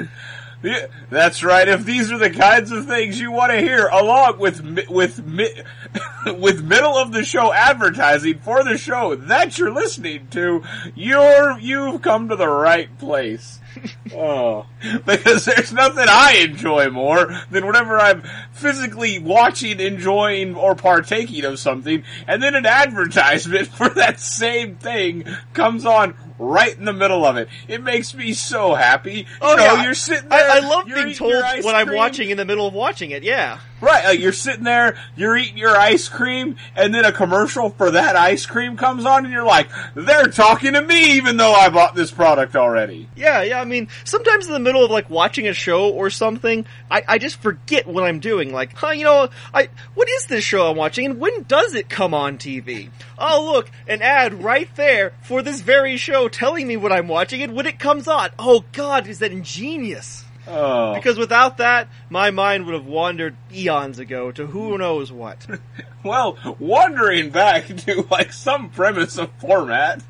That's 1.10 1.44
right. 1.44 1.68
If 1.68 1.86
these 1.86 2.12
are 2.12 2.18
the 2.18 2.30
kinds 2.30 2.72
of 2.72 2.86
things 2.86 3.20
you 3.20 3.32
want 3.32 3.52
to 3.52 3.60
hear, 3.60 3.88
along 3.88 4.40
with 4.40 4.62
with 4.90 5.20
with 6.26 6.64
middle 6.64 6.98
of 6.98 7.12
the 7.12 7.24
show 7.24 7.54
advertising 7.54 8.40
for 8.40 8.64
the 8.64 8.78
show 8.78 9.16
that 9.16 9.58
you're 9.58 9.74
listening 9.74 10.28
to, 10.32 10.64
you're 10.96 11.60
you've 11.60 12.02
come 12.02 12.30
to 12.30 12.36
the 12.36 12.48
right 12.48 12.98
place. 12.98 13.60
oh, 14.16 14.66
because 15.06 15.46
there's 15.46 15.74
nothing 15.74 16.06
I 16.08 16.38
enjoy 16.48 16.90
more 16.90 17.34
than 17.52 17.66
whenever 17.66 17.98
I'm 18.00 18.24
physically 18.52 19.20
watching, 19.20 19.80
enjoying, 19.80 20.56
or 20.56 20.76
partaking 20.76 21.46
of 21.46 21.60
something, 21.60 22.04
and 22.28 22.42
then 22.42 22.56
an 22.56 22.66
advertisement 22.66 23.68
for 23.76 23.90
that 23.90 24.20
same 24.20 24.76
thing 24.76 25.26
comes 25.54 25.86
on 25.86 26.16
right 26.38 26.78
in 26.78 26.86
the 26.86 26.94
middle 26.94 27.26
of 27.26 27.38
it. 27.38 27.48
It 27.68 27.82
makes 27.82 28.14
me 28.14 28.34
so 28.34 28.76
happy. 28.76 29.20
You 29.20 29.26
Oh, 29.42 29.56
know, 29.56 29.64
yeah. 29.64 29.84
you're 29.84 29.94
sitting 29.94 30.28
there. 30.30 30.52
I, 30.52 30.58
I 30.58 30.60
love 30.60 30.86
being 30.86 31.14
told 31.14 31.32
your 31.32 31.44
ice 31.46 31.64
what 31.64 31.76
I'm 31.76 31.94
watching 31.96 32.30
in 32.30 32.38
the 32.38 32.46
middle 32.46 32.68
of 32.68 32.74
watching 32.74 33.12
it. 33.12 33.24
Yeah. 33.24 33.60
Right, 33.86 34.04
like 34.04 34.20
you're 34.20 34.34
sitting 34.34 34.64
there, 34.64 34.98
you're 35.16 35.38
eating 35.38 35.60
your 35.60 35.78
ice 35.78 36.10
cream, 36.10 36.56
and 36.76 36.92
then 36.92 37.06
a 37.06 37.12
commercial 37.12 37.70
for 37.70 37.92
that 37.92 38.16
ice 38.16 38.48
cream 38.48 38.78
comes 38.78 39.06
on, 39.06 39.26
and 39.26 39.32
you're 39.32 39.46
like, 39.46 39.70
they're 39.94 40.26
talking 40.30 40.74
to 40.74 40.82
me 40.82 41.18
even 41.18 41.38
though 41.38 41.54
I 41.54 41.70
bought 41.70 41.94
this 41.94 42.10
product 42.10 42.56
already. 42.56 43.08
Yeah, 43.16 43.44
yeah. 43.44 43.62
I 43.62 43.66
mean, 43.66 43.90
sometimes 44.04 44.48
in 44.48 44.54
the 44.54 44.60
middle 44.60 44.84
of 44.84 44.90
like 44.90 45.12
watching 45.12 45.48
a 45.48 45.54
show 45.54 45.92
or 45.92 46.10
something, 46.10 46.66
I, 46.90 47.04
I 47.08 47.18
just 47.20 47.40
forget 47.44 47.86
what 47.86 48.04
I'm 48.04 48.20
doing. 48.20 48.52
Like, 48.52 48.74
huh, 48.74 48.90
you 48.90 49.04
know, 49.04 49.30
I 49.54 49.70
what 49.94 50.10
is 50.10 50.26
this 50.26 50.44
show 50.44 50.68
I'm 50.68 50.78
watching, 50.78 51.06
and 51.06 51.20
when 51.20 51.44
does 51.44 51.76
it 51.76 51.88
come 51.88 52.16
on 52.16 52.40
TV? 52.40 52.90
Oh, 53.20 53.52
look, 53.54 53.70
an 53.88 54.02
ad 54.02 54.44
right 54.44 54.70
there 54.76 55.14
for 55.22 55.44
this 55.44 55.62
very 55.62 55.98
show 55.98 56.28
telling 56.28 56.68
me 56.68 56.76
what 56.76 56.92
I'm 56.92 57.08
watching 57.08 57.44
and 57.44 57.54
when 57.54 57.68
it 57.68 57.78
comes 57.78 58.08
on. 58.08 58.32
Oh 58.40 58.66
God, 58.72 59.06
is 59.06 59.20
that 59.20 59.32
ingenious? 59.32 60.25
Oh. 60.48 60.94
Because 60.94 61.18
without 61.18 61.58
that, 61.58 61.88
my 62.10 62.32
mind 62.32 62.66
would 62.66 62.76
have 62.76 62.86
wandered 62.86 63.36
eons 63.52 64.00
ago 64.00 64.32
to 64.32 64.46
who 64.48 64.78
knows 64.78 65.12
what. 65.12 65.46
Well, 66.04 66.38
wandering 66.60 67.32
back 67.32 67.66
to 67.66 68.06
like 68.12 68.32
some 68.32 68.70
premise 68.70 69.18
of 69.18 69.32
format. 69.40 70.04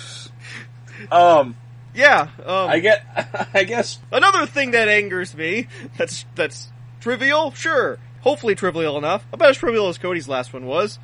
um, 1.10 1.56
Yeah. 1.94 2.28
Um, 2.44 2.68
I 2.68 2.80
get, 2.80 3.48
I 3.54 3.64
guess, 3.64 3.98
Another 4.12 4.44
thing 4.44 4.72
that 4.72 4.88
angers 4.88 5.34
me, 5.34 5.68
that's, 5.96 6.26
that's 6.34 6.68
trivial, 7.00 7.50
sure. 7.52 7.98
Hopefully 8.20 8.54
trivial 8.54 8.98
enough. 8.98 9.24
About 9.32 9.48
as 9.48 9.56
trivial 9.56 9.88
as 9.88 9.96
Cody's 9.96 10.28
last 10.28 10.52
one 10.52 10.66
was. 10.66 10.98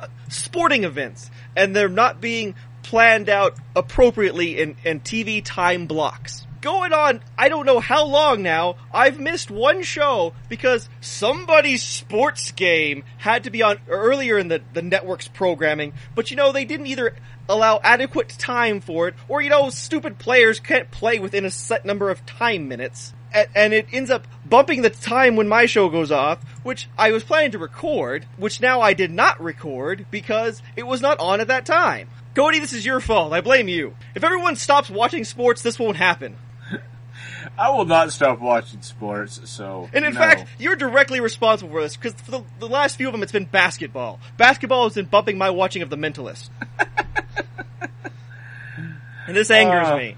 Uh, 0.00 0.08
sporting 0.28 0.82
events. 0.82 1.30
And 1.54 1.76
they're 1.76 1.88
not 1.88 2.20
being 2.20 2.56
planned 2.82 3.28
out 3.28 3.56
appropriately 3.76 4.60
in, 4.60 4.74
in 4.84 4.98
TV 4.98 5.44
time 5.44 5.86
blocks. 5.86 6.44
Going 6.64 6.94
on, 6.94 7.20
I 7.36 7.50
don't 7.50 7.66
know 7.66 7.78
how 7.78 8.06
long 8.06 8.40
now, 8.42 8.76
I've 8.90 9.20
missed 9.20 9.50
one 9.50 9.82
show 9.82 10.32
because 10.48 10.88
somebody's 11.02 11.82
sports 11.82 12.52
game 12.52 13.04
had 13.18 13.44
to 13.44 13.50
be 13.50 13.60
on 13.62 13.80
earlier 13.86 14.38
in 14.38 14.48
the, 14.48 14.62
the 14.72 14.80
network's 14.80 15.28
programming, 15.28 15.92
but 16.14 16.30
you 16.30 16.38
know, 16.38 16.52
they 16.52 16.64
didn't 16.64 16.86
either 16.86 17.16
allow 17.50 17.80
adequate 17.84 18.30
time 18.30 18.80
for 18.80 19.08
it, 19.08 19.14
or 19.28 19.42
you 19.42 19.50
know, 19.50 19.68
stupid 19.68 20.18
players 20.18 20.58
can't 20.58 20.90
play 20.90 21.18
within 21.18 21.44
a 21.44 21.50
set 21.50 21.84
number 21.84 22.08
of 22.08 22.24
time 22.24 22.66
minutes. 22.66 23.12
A- 23.34 23.54
And 23.54 23.74
it 23.74 23.88
ends 23.92 24.08
up 24.10 24.26
bumping 24.46 24.80
the 24.80 24.88
time 24.88 25.36
when 25.36 25.48
my 25.48 25.66
show 25.66 25.90
goes 25.90 26.10
off, 26.10 26.42
which 26.62 26.88
I 26.96 27.10
was 27.12 27.24
planning 27.24 27.50
to 27.50 27.58
record, 27.58 28.24
which 28.38 28.62
now 28.62 28.80
I 28.80 28.94
did 28.94 29.10
not 29.10 29.38
record 29.38 30.06
because 30.10 30.62
it 30.76 30.86
was 30.86 31.02
not 31.02 31.20
on 31.20 31.42
at 31.42 31.48
that 31.48 31.66
time. 31.66 32.08
Cody, 32.34 32.58
this 32.58 32.72
is 32.72 32.86
your 32.86 33.00
fault. 33.00 33.34
I 33.34 33.42
blame 33.42 33.68
you. 33.68 33.94
If 34.14 34.24
everyone 34.24 34.56
stops 34.56 34.88
watching 34.88 35.24
sports, 35.24 35.60
this 35.60 35.78
won't 35.78 35.98
happen. 35.98 36.38
I 37.56 37.70
will 37.70 37.84
not 37.84 38.12
stop 38.12 38.40
watching 38.40 38.82
sports, 38.82 39.40
so. 39.44 39.88
And 39.92 40.04
in 40.04 40.14
no. 40.14 40.20
fact, 40.20 40.48
you're 40.58 40.76
directly 40.76 41.20
responsible 41.20 41.70
for 41.72 41.82
this 41.82 41.96
because 41.96 42.14
for 42.20 42.30
the, 42.30 42.42
the 42.58 42.68
last 42.68 42.96
few 42.96 43.06
of 43.06 43.12
them, 43.12 43.22
it's 43.22 43.32
been 43.32 43.44
basketball. 43.44 44.18
Basketball 44.36 44.84
has 44.84 44.94
been 44.94 45.06
bumping 45.06 45.38
my 45.38 45.50
watching 45.50 45.82
of 45.82 45.90
The 45.90 45.96
Mentalist, 45.96 46.50
and 49.26 49.36
this 49.36 49.50
angers 49.50 49.88
Uh. 49.88 49.96
me. 49.96 50.16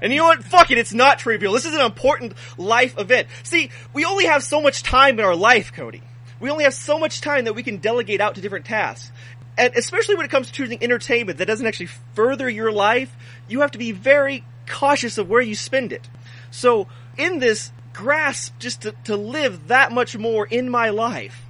And 0.00 0.12
you 0.12 0.18
know 0.18 0.24
what? 0.26 0.42
Fuck 0.42 0.72
it, 0.72 0.78
it's 0.78 0.92
not 0.92 1.20
trivial. 1.20 1.52
This 1.52 1.64
is 1.64 1.74
an 1.74 1.80
important 1.80 2.34
life 2.58 2.98
event. 2.98 3.28
See, 3.44 3.70
we 3.92 4.04
only 4.04 4.24
have 4.26 4.42
so 4.42 4.60
much 4.60 4.82
time 4.82 5.20
in 5.20 5.24
our 5.24 5.36
life, 5.36 5.72
Cody. 5.72 6.02
We 6.40 6.50
only 6.50 6.64
have 6.64 6.74
so 6.74 6.98
much 6.98 7.20
time 7.20 7.44
that 7.44 7.52
we 7.54 7.62
can 7.62 7.76
delegate 7.76 8.20
out 8.20 8.34
to 8.34 8.40
different 8.40 8.64
tasks. 8.64 9.12
And 9.56 9.76
especially 9.76 10.16
when 10.16 10.24
it 10.24 10.30
comes 10.32 10.48
to 10.48 10.52
choosing 10.52 10.82
entertainment 10.82 11.38
that 11.38 11.46
doesn't 11.46 11.64
actually 11.64 11.90
further 12.14 12.48
your 12.50 12.72
life, 12.72 13.14
you 13.46 13.60
have 13.60 13.70
to 13.72 13.78
be 13.78 13.92
very 13.92 14.44
cautious 14.66 15.18
of 15.18 15.28
where 15.30 15.40
you 15.40 15.54
spend 15.54 15.92
it. 15.92 16.08
So, 16.52 16.86
in 17.16 17.38
this 17.38 17.72
grasp 17.92 18.58
just 18.58 18.82
to, 18.82 18.94
to 19.04 19.16
live 19.16 19.68
that 19.68 19.90
much 19.90 20.16
more 20.16 20.46
in 20.46 20.68
my 20.70 20.90
life, 20.90 21.42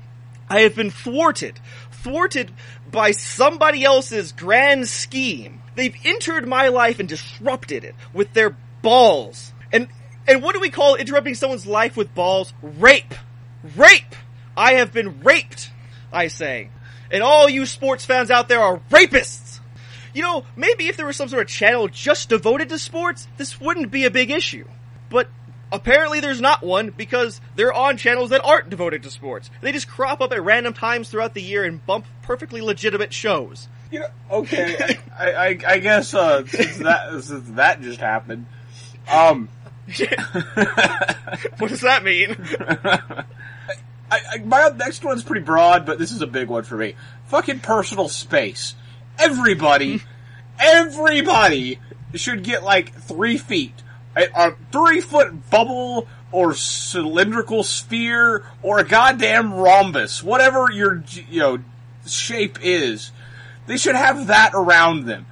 I 0.49 0.61
have 0.61 0.77
been 0.77 0.91
thwarted. 0.91 1.59
Thwarted 1.91 2.51
by 2.91 3.11
somebody 3.11 3.85
else's 3.85 4.33
grand 4.33 4.89
scheme. 4.89 5.61
They've 5.75 5.97
entered 6.05 6.47
my 6.47 6.69
life 6.69 7.01
and 7.01 7.09
disrupted 7.09 7.85
it 7.85 7.95
with 8.13 8.33
their 8.33 8.57
balls. 8.81 9.53
And, 9.73 9.89
and 10.27 10.43
what 10.43 10.55
do 10.55 10.61
we 10.61 10.71
call 10.71 10.95
interrupting 10.95 11.35
someone's 11.35 11.67
life 11.67 11.97
with 11.97 12.15
balls? 12.15 12.53
Rape! 12.63 13.15
Rape! 13.77 14.15
I 14.57 14.75
have 14.75 14.93
been 14.93 15.21
raped, 15.23 15.71
I 16.13 16.29
say. 16.29 16.71
And 17.11 17.23
all 17.23 17.49
you 17.49 17.67
sports 17.67 18.05
fans 18.05 18.31
out 18.31 18.49
there 18.49 18.61
are 18.61 18.81
rapists! 18.91 19.61
You 20.15 20.23
know, 20.23 20.45
maybe 20.57 20.89
if 20.89 20.97
there 20.97 21.07
was 21.07 21.17
some 21.17 21.29
sort 21.29 21.43
of 21.43 21.49
channel 21.49 21.89
just 21.89 22.29
devoted 22.29 22.69
to 22.69 22.79
sports, 22.79 23.27
this 23.39 23.61
wouldn't 23.61 23.91
be 23.91 24.05
a 24.05 24.11
big 24.11 24.31
issue. 24.31 24.67
But 25.13 25.29
apparently 25.71 26.21
there's 26.21 26.41
not 26.41 26.63
one 26.63 26.91
because 26.91 27.41
they're 27.55 27.73
on 27.73 27.97
channels 27.99 28.31
that 28.31 28.45
aren't 28.45 28.71
devoted 28.71 29.03
to 29.05 29.11
sports. 29.11 29.51
They 29.61 29.71
just 29.71 29.87
crop 29.87 30.21
up 30.21 30.33
at 30.33 30.43
random 30.43 30.73
times 30.73 31.11
throughout 31.11 31.35
the 31.35 31.43
year 31.43 31.65
and 31.65 31.85
bump 31.85 32.07
perfectly 32.23 32.61
legitimate 32.61 33.13
shows. 33.13 33.69
You 33.91 34.01
know, 34.01 34.09
okay, 34.31 34.97
I, 35.19 35.33
I, 35.33 35.59
I 35.67 35.79
guess, 35.79 36.15
uh, 36.15 36.47
since 36.47 36.79
that, 36.79 37.23
since 37.23 37.51
that 37.51 37.83
just 37.83 38.01
happened, 38.01 38.47
um, 39.11 39.51
what 41.59 41.69
does 41.69 41.83
that 41.83 42.03
mean? 42.03 42.35
I, 44.11 44.21
I, 44.35 44.39
my 44.45 44.71
next 44.77 45.05
one's 45.05 45.23
pretty 45.23 45.45
broad, 45.45 45.85
but 45.85 45.99
this 45.99 46.13
is 46.13 46.23
a 46.23 46.27
big 46.27 46.49
one 46.49 46.65
for 46.65 46.77
me. 46.77 46.95
Fucking 47.27 47.61
personal 47.61 48.09
space. 48.09 48.75
Everybody, 49.19 50.03
everybody 50.59 51.79
should 52.15 52.45
get 52.45 52.63
like 52.63 52.95
three 52.95 53.37
feet. 53.37 53.75
A, 54.17 54.27
a 54.35 54.55
three 54.71 55.01
foot 55.01 55.51
bubble 55.51 56.07
or 56.31 56.55
cylindrical 56.55 57.63
sphere 57.63 58.45
or 58.63 58.79
a 58.79 58.85
goddamn 58.85 59.55
rhombus, 59.55 60.23
whatever 60.23 60.71
your, 60.73 61.03
you 61.31 61.41
know, 61.41 61.59
shape 62.07 62.59
is. 62.63 63.11
They 63.67 63.77
should 63.77 63.95
have 63.95 64.27
that 64.29 64.53
around 64.55 65.05
them. 65.07 65.27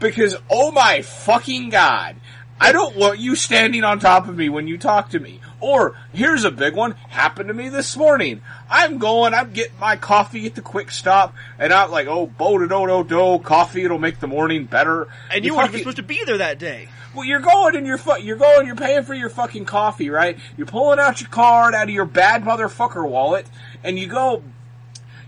Because, 0.00 0.36
oh 0.48 0.70
my 0.70 1.02
fucking 1.02 1.70
god, 1.70 2.16
I 2.60 2.72
don't 2.72 2.96
want 2.96 3.20
you 3.20 3.36
standing 3.36 3.84
on 3.84 4.00
top 4.00 4.28
of 4.28 4.36
me 4.36 4.48
when 4.48 4.66
you 4.66 4.78
talk 4.78 5.10
to 5.10 5.20
me. 5.20 5.40
Or, 5.60 5.96
here's 6.12 6.44
a 6.44 6.50
big 6.50 6.74
one, 6.74 6.92
happened 6.92 7.48
to 7.48 7.54
me 7.54 7.68
this 7.68 7.96
morning. 7.96 8.42
I'm 8.70 8.98
going, 8.98 9.34
I'm 9.34 9.52
getting 9.52 9.78
my 9.78 9.96
coffee 9.96 10.46
at 10.46 10.54
the 10.54 10.62
quick 10.62 10.90
stop, 10.90 11.34
and 11.58 11.72
I'm 11.72 11.90
like, 11.90 12.06
oh, 12.06 12.26
bo 12.26 12.58
do 12.58 12.68
do 12.68 12.86
do 12.86 13.04
do, 13.04 13.38
coffee, 13.42 13.84
it'll 13.84 13.98
make 13.98 14.20
the 14.20 14.26
morning 14.26 14.64
better. 14.64 15.08
And 15.32 15.44
you 15.44 15.56
weren't 15.56 15.72
supposed 15.72 15.96
to 15.96 16.02
be 16.02 16.24
there 16.24 16.38
that 16.38 16.58
day. 16.58 16.88
Well, 17.14 17.24
you're 17.24 17.40
going 17.40 17.74
and 17.74 17.86
you're 17.86 17.98
fu- 17.98 18.20
you're 18.20 18.36
going, 18.36 18.66
you're 18.66 18.76
paying 18.76 19.02
for 19.02 19.14
your 19.14 19.30
fucking 19.30 19.64
coffee, 19.64 20.10
right? 20.10 20.38
You're 20.56 20.66
pulling 20.66 20.98
out 20.98 21.20
your 21.20 21.30
card 21.30 21.74
out 21.74 21.84
of 21.84 21.90
your 21.90 22.04
bad 22.04 22.44
motherfucker 22.44 23.08
wallet, 23.08 23.46
and 23.82 23.98
you 23.98 24.06
go, 24.06 24.42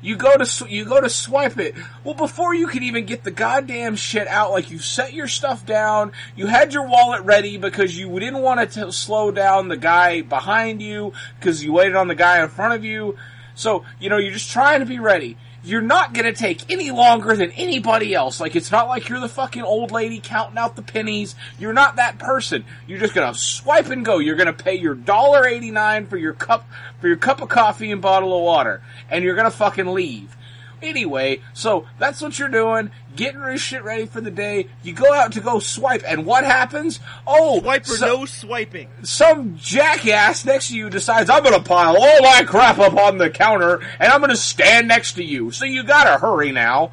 You 0.03 0.17
go 0.17 0.37
to 0.37 0.47
sw- 0.47 0.69
you 0.69 0.85
go 0.85 1.01
to 1.01 1.11
swipe 1.11 1.59
it. 1.59 1.75
Well, 2.05 2.15
before 2.15 2.55
you 2.55 2.67
can 2.67 2.83
even 2.83 3.05
get 3.05 3.23
the 3.23 3.31
goddamn 3.31 3.97
shit 3.97 4.27
out, 4.29 4.51
like 4.51 4.71
you 4.71 4.79
set 4.79 5.13
your 5.13 5.29
stuff 5.29 5.67
down, 5.67 6.13
you 6.37 6.47
had 6.47 6.73
your 6.73 6.87
wallet 6.87 7.23
ready 7.25 7.59
because 7.59 7.99
you 7.99 8.09
didn't 8.19 8.41
want 8.41 8.71
to 8.73 8.93
slow 8.93 9.31
down 9.31 9.69
the 9.69 9.77
guy 9.77 10.23
behind 10.23 10.81
you 10.81 11.13
because 11.39 11.63
you 11.63 11.73
waited 11.73 11.97
on 11.97 12.09
the 12.09 12.15
guy 12.15 12.43
in 12.43 12.49
front 12.49 12.75
of 12.75 12.85
you. 12.85 13.17
So 13.55 13.85
you 13.99 14.09
know 14.09 14.17
you're 14.17 14.33
just 14.33 14.51
trying 14.51 14.81
to 14.81 14.87
be 14.87 14.99
ready 14.99 15.37
you're 15.63 15.83
not 15.83 16.15
gonna 16.15 16.33
take 16.33 16.71
any 16.71 16.91
longer 16.91 17.37
than 17.37 17.51
anybody 17.53 18.15
else. 18.15 18.41
Like, 18.41 18.57
it's 18.57 18.71
not 18.71 18.89
like 18.89 19.09
you're 19.09 19.21
the 19.21 19.29
fucking 19.29 19.63
old 19.63 19.91
lady 19.91 20.21
counting 20.23 20.59
out 20.59 20.77
the 20.77 20.83
pennies. 20.83 21.35
You're 21.59 21.73
not 21.73 21.97
that 21.97 22.19
person. 22.19 22.65
You're 22.87 22.99
just 22.99 23.15
gonna 23.15 23.35
swipe 23.35 23.91
and 23.91 24.05
go. 24.05 24.19
You're 24.19 24.37
gonna 24.37 24.53
pay 24.53 24.75
your 24.77 24.95
dollar 24.95 25.47
eighty 25.47 25.71
nine 25.71 26.07
for 26.07 26.17
your 26.17 26.33
cup, 26.33 26.67
for 27.01 27.09
your 27.09 27.17
cup 27.17 27.43
of 27.43 27.49
coffee 27.49 27.93
and 27.93 28.01
bottle 28.01 28.37
of 28.37 28.43
water. 28.43 28.83
And 29.11 29.25
you're 29.25 29.37
gonna 29.37 29.51
fucking 29.51 29.87
leave. 29.87 30.37
Anyway, 30.83 31.41
so 31.53 31.87
that's 31.99 32.23
what 32.23 32.39
you're 32.39 32.49
doing, 32.49 32.91
getting 33.17 33.41
your 33.41 33.57
shit 33.59 33.83
ready 33.85 34.07
for 34.07 34.21
the 34.21 34.31
day. 34.31 34.69
You 34.83 34.93
go 34.93 35.13
out 35.13 35.33
to 35.33 35.41
go 35.41 35.59
swipe, 35.59 36.03
and 36.07 36.25
what 36.25 36.45
happens? 36.45 37.01
Oh, 37.27 37.61
Swipe 37.61 37.83
or 37.83 37.97
so- 37.97 38.07
no 38.07 38.25
swiping. 38.27 38.89
some 39.03 39.57
jackass 39.59 40.45
next 40.45 40.69
to 40.69 40.77
you 40.77 40.91
decides 40.91 41.31
I'm 41.31 41.43
gonna 41.43 41.61
pile 41.61 41.97
all 41.97 42.23
my 42.23 42.45
crap 42.47 42.79
up 42.79 42.97
on 42.97 43.19
the 43.19 43.31
counter 43.31 43.81
and 43.99 44.13
I'm 44.13 44.21
gonna 44.21 44.37
stand 44.37 44.89
next 44.89 45.15
to 45.15 45.25
you. 45.25 45.51
So 45.51 45.65
you 45.65 45.83
gotta 45.83 46.19
hurry 46.19 46.53
now. 46.53 46.93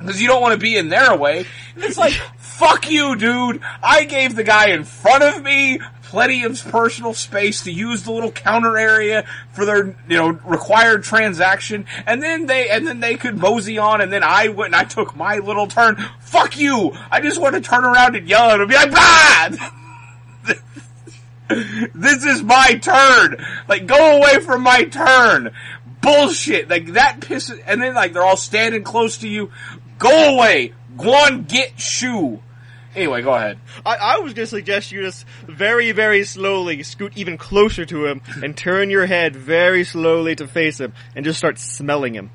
Because 0.00 0.20
you 0.20 0.28
don't 0.28 0.42
want 0.42 0.52
to 0.52 0.58
be 0.58 0.76
in 0.76 0.88
their 0.88 1.16
way. 1.16 1.46
And 1.74 1.84
it's 1.84 1.98
like, 1.98 2.14
fuck 2.38 2.90
you, 2.90 3.16
dude. 3.16 3.60
I 3.82 4.04
gave 4.04 4.34
the 4.34 4.44
guy 4.44 4.70
in 4.70 4.84
front 4.84 5.22
of 5.22 5.42
me 5.42 5.80
plenty 6.02 6.42
of 6.42 6.60
personal 6.64 7.14
space 7.14 7.62
to 7.62 7.70
use 7.70 8.02
the 8.02 8.10
little 8.10 8.32
counter 8.32 8.76
area 8.76 9.24
for 9.52 9.64
their, 9.64 9.86
you 10.08 10.16
know, 10.16 10.30
required 10.30 11.04
transaction. 11.04 11.86
And 12.04 12.20
then 12.20 12.46
they, 12.46 12.68
and 12.68 12.86
then 12.86 12.98
they 12.98 13.14
could 13.14 13.38
mosey 13.38 13.78
on 13.78 14.00
and 14.00 14.12
then 14.12 14.24
I 14.24 14.48
went 14.48 14.74
and 14.74 14.76
I 14.76 14.84
took 14.84 15.14
my 15.14 15.38
little 15.38 15.68
turn. 15.68 15.96
Fuck 16.18 16.58
you! 16.58 16.92
I 17.10 17.20
just 17.20 17.40
want 17.40 17.54
to 17.54 17.60
turn 17.60 17.84
around 17.84 18.16
and 18.16 18.28
yell 18.28 18.50
at 18.50 18.56
him 18.56 18.62
and 18.62 18.70
be 18.70 18.74
like, 18.74 18.92
ah! 18.92 19.76
this 21.94 22.24
is 22.24 22.42
my 22.42 22.74
turn. 22.74 23.44
Like, 23.68 23.86
go 23.86 24.18
away 24.18 24.40
from 24.40 24.62
my 24.62 24.84
turn. 24.84 25.52
Bullshit. 26.00 26.68
Like, 26.68 26.94
that 26.94 27.20
pisses, 27.20 27.62
and 27.66 27.82
then 27.82 27.94
like, 27.94 28.12
they're 28.12 28.24
all 28.24 28.36
standing 28.36 28.82
close 28.82 29.18
to 29.18 29.28
you. 29.28 29.50
Go 30.00 30.34
away. 30.34 30.72
Go 30.96 31.12
on, 31.12 31.44
get 31.44 31.78
shoe. 31.78 32.42
Anyway, 32.96 33.22
go 33.22 33.32
ahead. 33.32 33.58
I, 33.86 33.96
I 33.96 34.18
was 34.18 34.32
gonna 34.34 34.46
suggest 34.46 34.90
you 34.90 35.02
just 35.02 35.24
very, 35.46 35.92
very 35.92 36.24
slowly 36.24 36.82
scoot 36.82 37.12
even 37.16 37.38
closer 37.38 37.84
to 37.84 38.06
him 38.06 38.20
and 38.42 38.56
turn 38.56 38.90
your 38.90 39.06
head 39.06 39.36
very 39.36 39.84
slowly 39.84 40.34
to 40.34 40.48
face 40.48 40.80
him 40.80 40.94
and 41.14 41.24
just 41.24 41.38
start 41.38 41.60
smelling 41.60 42.14
him. 42.14 42.30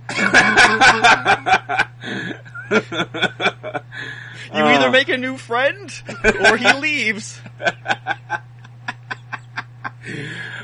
You 4.53 4.61
uh. 4.61 4.67
either 4.67 4.91
make 4.91 5.09
a 5.09 5.17
new 5.17 5.37
friend 5.37 5.91
or 6.47 6.55
he 6.55 6.71
leaves. 6.79 7.37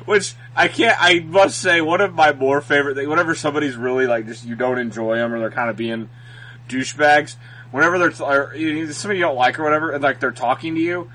Which 0.05 0.35
I 0.55 0.67
can't. 0.67 0.95
I 0.99 1.19
must 1.19 1.59
say, 1.59 1.81
one 1.81 1.99
of 1.99 2.13
my 2.13 2.31
more 2.31 2.61
favorite 2.61 2.95
things. 2.95 3.09
Whenever 3.09 3.35
somebody's 3.35 3.75
really 3.75 4.07
like 4.07 4.27
just 4.27 4.45
you 4.45 4.55
don't 4.55 4.77
enjoy 4.77 5.17
them 5.17 5.33
or 5.33 5.39
they're 5.39 5.51
kind 5.51 5.69
of 5.69 5.75
being 5.75 6.09
douchebags. 6.67 7.35
Whenever 7.71 7.99
they're 7.99 8.23
or, 8.23 8.55
you 8.55 8.85
know, 8.85 8.91
somebody 8.91 9.19
you 9.19 9.25
don't 9.25 9.35
like 9.35 9.59
or 9.59 9.63
whatever, 9.63 9.91
and 9.91 10.03
like 10.03 10.19
they're 10.19 10.31
talking 10.31 10.75
to 10.75 10.81
you, 10.81 11.11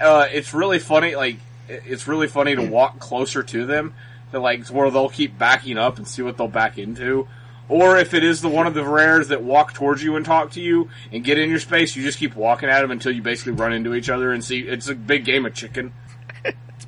uh, 0.00 0.26
it's 0.30 0.52
really 0.52 0.78
funny. 0.78 1.14
Like 1.14 1.36
it's 1.68 2.08
really 2.08 2.26
funny 2.26 2.56
to 2.56 2.62
walk 2.62 2.98
closer 2.98 3.42
to 3.42 3.66
them. 3.66 3.94
To 4.32 4.40
like 4.40 4.66
where 4.68 4.90
they'll 4.90 5.08
keep 5.08 5.38
backing 5.38 5.76
up 5.76 5.98
and 5.98 6.06
see 6.06 6.22
what 6.22 6.36
they'll 6.36 6.48
back 6.48 6.78
into. 6.78 7.26
Or 7.68 7.96
if 7.96 8.14
it 8.14 8.24
is 8.24 8.42
the 8.42 8.48
one 8.48 8.66
of 8.66 8.74
the 8.74 8.84
rares 8.84 9.28
that 9.28 9.42
walk 9.42 9.74
towards 9.74 10.02
you 10.02 10.16
and 10.16 10.26
talk 10.26 10.50
to 10.52 10.60
you 10.60 10.90
and 11.12 11.22
get 11.22 11.38
in 11.38 11.50
your 11.50 11.60
space, 11.60 11.94
you 11.94 12.02
just 12.02 12.18
keep 12.18 12.34
walking 12.34 12.68
at 12.68 12.80
them 12.80 12.90
until 12.90 13.12
you 13.12 13.22
basically 13.22 13.52
run 13.52 13.72
into 13.72 13.94
each 13.94 14.08
other 14.08 14.32
and 14.32 14.44
see. 14.44 14.60
It's 14.60 14.88
a 14.88 14.94
big 14.94 15.24
game 15.24 15.46
of 15.46 15.54
chicken. 15.54 15.92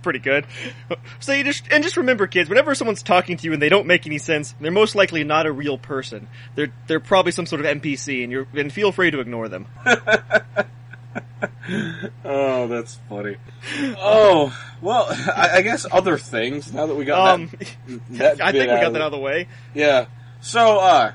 Pretty 0.03 0.19
good. 0.19 0.47
So 1.21 1.33
you 1.33 1.45
just 1.45 1.65
and 1.71 1.85
just 1.85 1.97
remember, 1.97 2.27
kids, 2.27 2.49
whenever 2.49 2.75
someone's 2.75 3.03
talking 3.03 3.37
to 3.37 3.45
you 3.45 3.53
and 3.53 3.63
they 3.63 3.69
don't 3.69 3.87
make 3.87 4.07
any 4.07 4.19
sense, 4.19 4.55
they're 4.61 4.73
most 4.73 4.95
likely 4.95 5.23
not 5.25 5.47
a 5.47 5.53
real 5.53 5.79
person. 5.79 6.29
They're 6.57 6.73
they're 6.89 7.01
probably 7.01 7.33
some 7.33 7.47
sort 7.47 7.65
of 7.65 7.81
NPC, 7.81 8.23
and 8.25 8.33
you're 8.33 8.47
and 8.55 8.73
feel 8.73 8.91
free 8.93 9.11
to 9.11 9.21
ignore 9.21 9.49
them. 9.49 9.67
Oh, 12.25 12.69
that's 12.69 12.99
funny. 13.09 13.37
Oh, 13.99 14.57
well, 14.81 15.07
I, 15.11 15.51
I 15.57 15.63
guess 15.63 15.87
other 15.91 16.19
things. 16.19 16.73
Now 16.73 16.87
that 16.87 16.95
we 16.95 17.05
got 17.05 17.35
Um, 17.35 17.51
that, 17.51 18.01
that 18.11 18.41
I 18.41 18.53
think 18.53 18.71
we 18.71 18.81
got 18.81 18.93
that 18.93 19.03
out 19.03 19.07
of 19.07 19.13
the 19.13 19.19
way. 19.19 19.49
Yeah. 19.75 20.07
So, 20.41 20.79
uh, 20.79 21.13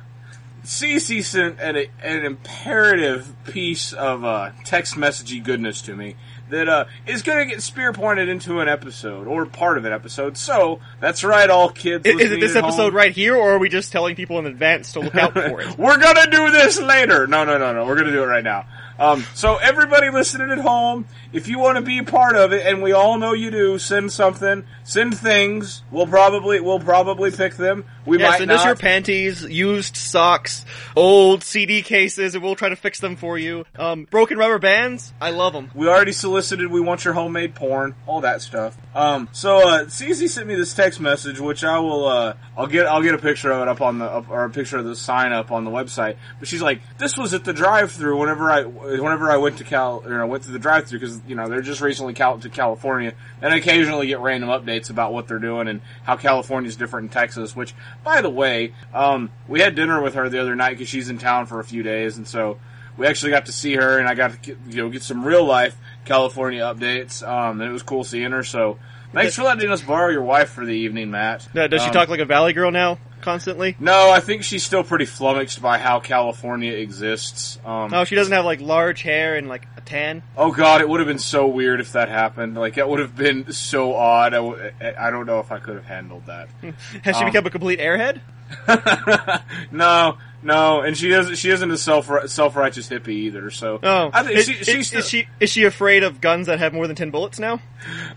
CC 0.64 1.24
sent 1.24 1.60
an, 1.60 1.78
an 2.02 2.26
imperative 2.26 3.34
piece 3.46 3.94
of 3.94 4.24
uh, 4.24 4.52
text 4.66 4.96
messagey 4.96 5.44
goodness 5.44 5.82
to 5.84 5.96
me 5.96 6.16
that 6.50 6.70
uh, 6.70 6.86
is 7.06 7.22
going 7.22 7.40
to 7.40 7.46
get 7.46 7.62
spear 7.62 7.94
pointed 7.94 8.30
into 8.30 8.60
an 8.60 8.68
episode 8.68 9.28
or 9.28 9.46
part 9.46 9.78
of 9.78 9.86
an 9.86 9.94
episode. 9.94 10.38
So 10.38 10.80
that's 11.00 11.24
right, 11.24 11.50
all 11.50 11.70
kids. 11.70 12.06
Is, 12.06 12.20
is 12.20 12.32
it 12.32 12.40
this 12.40 12.56
episode 12.56 12.90
home. 12.90 12.96
right 12.96 13.12
here, 13.12 13.36
or 13.36 13.54
are 13.54 13.60
we 13.60 13.70
just 13.70 13.92
telling 13.92 14.16
people 14.16 14.40
in 14.40 14.46
advance 14.46 14.94
to 14.94 15.02
look 15.02 15.16
out 15.16 15.34
for 15.34 15.62
it? 15.62 15.78
We're 15.78 15.98
gonna 15.98 16.30
do 16.30 16.52
this 16.52 16.80
later. 16.80 17.28
No, 17.28 17.44
no, 17.44 17.58
no, 17.58 17.74
no. 17.74 17.86
We're 17.86 17.98
gonna 17.98 18.12
do 18.12 18.24
it 18.24 18.28
right 18.28 18.44
now. 18.44 18.66
Um, 19.00 19.24
so 19.36 19.58
everybody 19.58 20.10
listening 20.10 20.50
at 20.52 20.58
home, 20.58 21.06
if 21.32 21.48
you 21.48 21.60
want 21.60 21.78
to 21.78 21.82
be 21.84 22.00
a 22.00 22.04
part 22.04 22.36
of 22.36 22.52
it, 22.52 22.66
and 22.66 22.82
we 22.82 22.94
all 22.94 23.18
know 23.18 23.34
you 23.34 23.52
do, 23.52 23.78
send 23.78 24.12
something, 24.12 24.64
send 24.84 25.18
things. 25.18 25.84
We'll 25.92 26.08
probably, 26.08 26.60
we'll 26.60 26.80
probably 26.80 27.30
pick 27.32 27.56
them. 27.58 27.86
We 28.06 28.18
Yeah, 28.20 28.30
might 28.30 28.38
send 28.40 28.48
not. 28.50 28.60
us 28.62 28.66
your 28.66 28.76
panties, 28.76 29.44
used 29.44 29.96
socks, 29.98 30.66
old 30.96 31.44
CD 31.44 31.82
cases, 31.82 32.34
and 32.34 32.44
we'll 32.44 32.56
try 32.56 32.70
to 32.70 32.76
fix 32.76 33.00
them 33.00 33.16
for 33.16 33.38
you. 33.38 33.66
Um, 33.78 34.06
broken 34.06 34.38
rubber 34.38 34.60
bands, 34.60 35.14
I 35.22 35.30
love 35.32 35.54
them. 35.54 35.70
we 35.76 35.88
already 35.88 36.12
solicited. 36.14 36.72
We 36.72 36.82
want 36.82 37.06
your 37.06 37.14
homemade 37.14 37.54
porn, 37.56 37.94
all 38.08 38.22
that 38.22 38.42
stuff. 38.42 38.78
Um, 38.98 39.30
so 39.32 39.58
uh, 39.60 39.84
CZ 39.86 40.28
sent 40.28 40.48
me 40.48 40.56
this 40.56 40.74
text 40.74 41.00
message, 41.00 41.40
which 41.40 41.64
I 41.64 41.78
will. 41.78 42.08
Uh, 42.08 42.34
I'll 42.58 42.66
get. 42.66 42.88
I'll 42.88 43.04
get 43.04 43.14
a 43.14 43.20
picture 43.20 43.52
of 43.52 43.62
it 43.62 43.68
up 43.68 43.80
on 43.80 44.00
the 44.00 44.06
up, 44.06 44.28
or 44.28 44.44
a 44.44 44.50
picture 44.50 44.80
of 44.80 44.86
the 44.86 44.96
sign 44.96 45.32
up 45.32 45.52
on 45.52 45.66
the 45.66 45.70
website. 45.70 46.16
But 46.40 46.48
she's 46.48 46.64
like, 46.64 46.82
"This 46.98 47.16
was 47.16 47.36
at 47.36 47.44
the 47.44 47.54
drive-through 47.54 48.18
whenever 48.18 48.50
I 48.50 48.64
whenever 48.64 49.30
I 49.30 49.38
went 49.38 49.60
to 49.60 49.64
Cal 49.64 50.02
or 50.04 50.20
I 50.20 50.26
went 50.26 50.46
to 50.46 50.52
the 50.52 50.58
drive-through 50.58 50.98
because 50.98 51.22
you 51.28 51.36
know 51.36 51.48
they're 51.48 51.62
just 51.62 51.80
recently 51.80 52.16
cal- 52.16 52.40
to 52.40 52.50
California 52.50 53.14
and 53.40 53.54
I 53.54 53.58
occasionally 53.58 54.08
get 54.08 54.20
random 54.20 54.50
updates 54.50 54.90
about 54.90 55.14
what 55.14 55.28
they're 55.28 55.38
doing 55.38 55.68
and 55.68 55.82
how 56.04 56.16
California's 56.16 56.76
different 56.76 57.06
in 57.06 57.10
Texas. 57.10 57.56
Which, 57.56 57.76
by 58.04 58.22
the 58.22 58.32
way, 58.32 58.74
um, 58.96 59.30
we 59.48 59.60
had 59.60 59.76
dinner 59.76 60.02
with 60.02 60.16
her 60.16 60.28
the 60.28 60.42
other 60.42 60.56
night 60.56 60.72
because 60.72 60.90
she's 60.90 61.08
in 61.08 61.20
town 61.20 61.46
for 61.46 61.60
a 61.60 61.64
few 61.64 61.84
days, 61.84 62.18
and 62.18 62.28
so 62.28 62.58
we 62.98 63.06
actually 63.06 63.30
got 63.30 63.46
to 63.46 63.52
see 63.52 63.76
her, 63.76 64.00
and 64.00 64.08
I 64.08 64.16
got 64.16 64.42
to 64.44 64.58
you 64.70 64.78
know 64.78 64.90
get 64.90 65.04
some 65.04 65.24
real 65.24 65.46
life 65.46 65.78
California 66.08 66.62
updates. 66.62 67.28
Um, 67.28 67.62
and 67.62 67.70
it 67.70 67.74
was 67.74 67.84
cool 67.84 68.04
seeing 68.04 68.32
her. 68.32 68.44
So 68.44 68.80
thanks 69.14 69.36
for 69.36 69.44
letting 69.44 69.70
us 69.72 69.82
borrow 69.82 70.10
your 70.10 70.24
wife 70.24 70.50
for 70.50 70.66
the 70.66 70.74
evening, 70.74 71.12
Matt. 71.12 71.48
Does 71.54 71.82
she 71.82 71.88
Um, 71.88 71.94
talk 71.94 72.10
like 72.10 72.20
a 72.20 72.26
Valley 72.26 72.54
girl 72.54 72.72
now, 72.72 72.98
constantly? 73.22 73.76
No, 73.80 74.10
I 74.12 74.20
think 74.20 74.44
she's 74.44 74.64
still 74.64 74.84
pretty 74.84 75.06
flummoxed 75.06 75.62
by 75.62 75.78
how 75.78 76.00
California 76.00 76.72
exists. 76.74 77.60
Um, 77.66 77.94
Oh, 77.94 78.04
she 78.06 78.16
doesn't 78.16 78.34
have 78.34 78.46
like 78.46 78.62
large 78.62 79.02
hair 79.04 79.36
and 79.36 79.48
like 79.48 79.68
a 79.78 79.82
tan. 79.82 80.24
Oh 80.36 80.52
god, 80.52 80.82
it 80.82 80.90
would 80.90 81.00
have 81.00 81.08
been 81.08 81.20
so 81.20 81.48
weird 81.48 81.80
if 81.80 81.94
that 81.94 82.10
happened. 82.10 82.56
Like 82.56 82.76
that 82.76 82.90
would 82.90 83.00
have 83.00 83.16
been 83.16 83.52
so 83.52 83.96
odd. 83.96 84.34
I, 84.34 84.38
w- 84.38 84.72
I 85.00 85.10
don't 85.12 85.26
know 85.26 85.40
if 85.40 85.52
I 85.52 85.60
could 85.60 85.76
have 85.76 85.86
handled 85.86 86.26
that. 86.28 86.50
Has 87.04 87.16
she 87.18 87.24
Um, 87.24 87.30
become 87.32 87.46
a 87.46 87.50
complete 87.50 87.80
airhead? 87.80 88.22
no, 89.72 90.18
no, 90.44 90.82
and 90.82 90.96
she 90.98 91.10
doesn't. 91.10 91.36
She 91.36 91.50
isn't 91.50 91.70
a 91.72 91.78
self 91.78 92.10
self 92.30 92.56
righteous 92.56 92.88
hippie 92.90 93.08
either. 93.10 93.50
So 93.52 93.80
Oh, 93.82 94.10
I 94.14 94.24
think 94.24 94.38
is, 94.38 94.46
she, 94.46 94.54
is- 94.54 94.68
she's 94.68 94.94
is 94.94 95.10
she 95.10 95.28
is 95.40 95.50
she 95.50 95.64
afraid 95.64 96.04
of 96.04 96.22
guns 96.22 96.48
that 96.48 96.60
have 96.60 96.74
more 96.74 96.88
than 96.88 96.96
ten 96.96 97.10
bullets 97.12 97.40
now? 97.40 97.60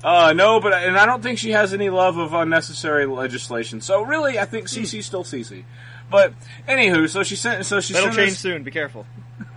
Uh, 0.04 0.32
no, 0.36 0.60
but 0.60 0.72
and 0.74 0.96
I 0.98 1.06
don't 1.06 1.22
think 1.22 1.38
she 1.38 1.50
has 1.52 1.72
any 1.72 1.88
love 1.90 2.18
of 2.18 2.34
unnecessary 2.34 3.06
legislation. 3.06 3.80
So 3.80 4.02
really, 4.02 4.38
I 4.38 4.44
think 4.44 4.66
CC's 4.68 5.06
still 5.06 5.24
CC. 5.24 5.64
But 6.10 6.34
anywho, 6.68 7.08
so 7.08 7.22
she 7.22 7.36
sent. 7.36 7.64
So 7.66 7.80
she 7.80 7.92
That'll 7.94 8.10
change 8.14 8.32
us- 8.32 8.38
soon. 8.38 8.62
Be 8.64 8.70
careful. 8.70 9.06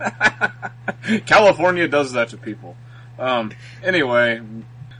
California 1.26 1.88
does 1.88 2.12
that 2.12 2.28
to 2.30 2.36
people. 2.36 2.76
Um, 3.18 3.52
anyway, 3.82 4.40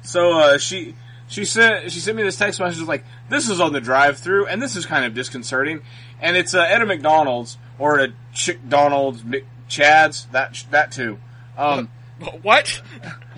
so 0.03 0.33
uh, 0.39 0.59
she 0.59 0.95
she 1.27 1.45
sent 1.45 1.91
she 1.91 2.01
sent 2.01 2.17
me 2.17 2.23
this 2.23 2.37
text 2.37 2.61
message 2.61 2.83
like 2.87 3.05
this 3.29 3.49
is 3.49 3.61
on 3.61 3.73
the 3.73 3.81
drive 3.81 4.19
through 4.19 4.47
and 4.47 4.61
this 4.61 4.77
is 4.77 4.85
kind 4.87 5.05
of 5.05 5.15
disconcerting 5.15 5.81
and 6.21 6.37
it's 6.37 6.55
uh, 6.55 6.61
at 6.61 6.83
a 6.83 6.87
McDonald's 6.87 7.59
or 7.79 7.99
a 7.99 8.09
Chick 8.33 8.69
Donald's 8.69 9.23
Chad's 9.69 10.27
that 10.27 10.65
that 10.71 10.93
too. 10.93 11.19
Um, 11.57 11.91
What? 12.43 12.81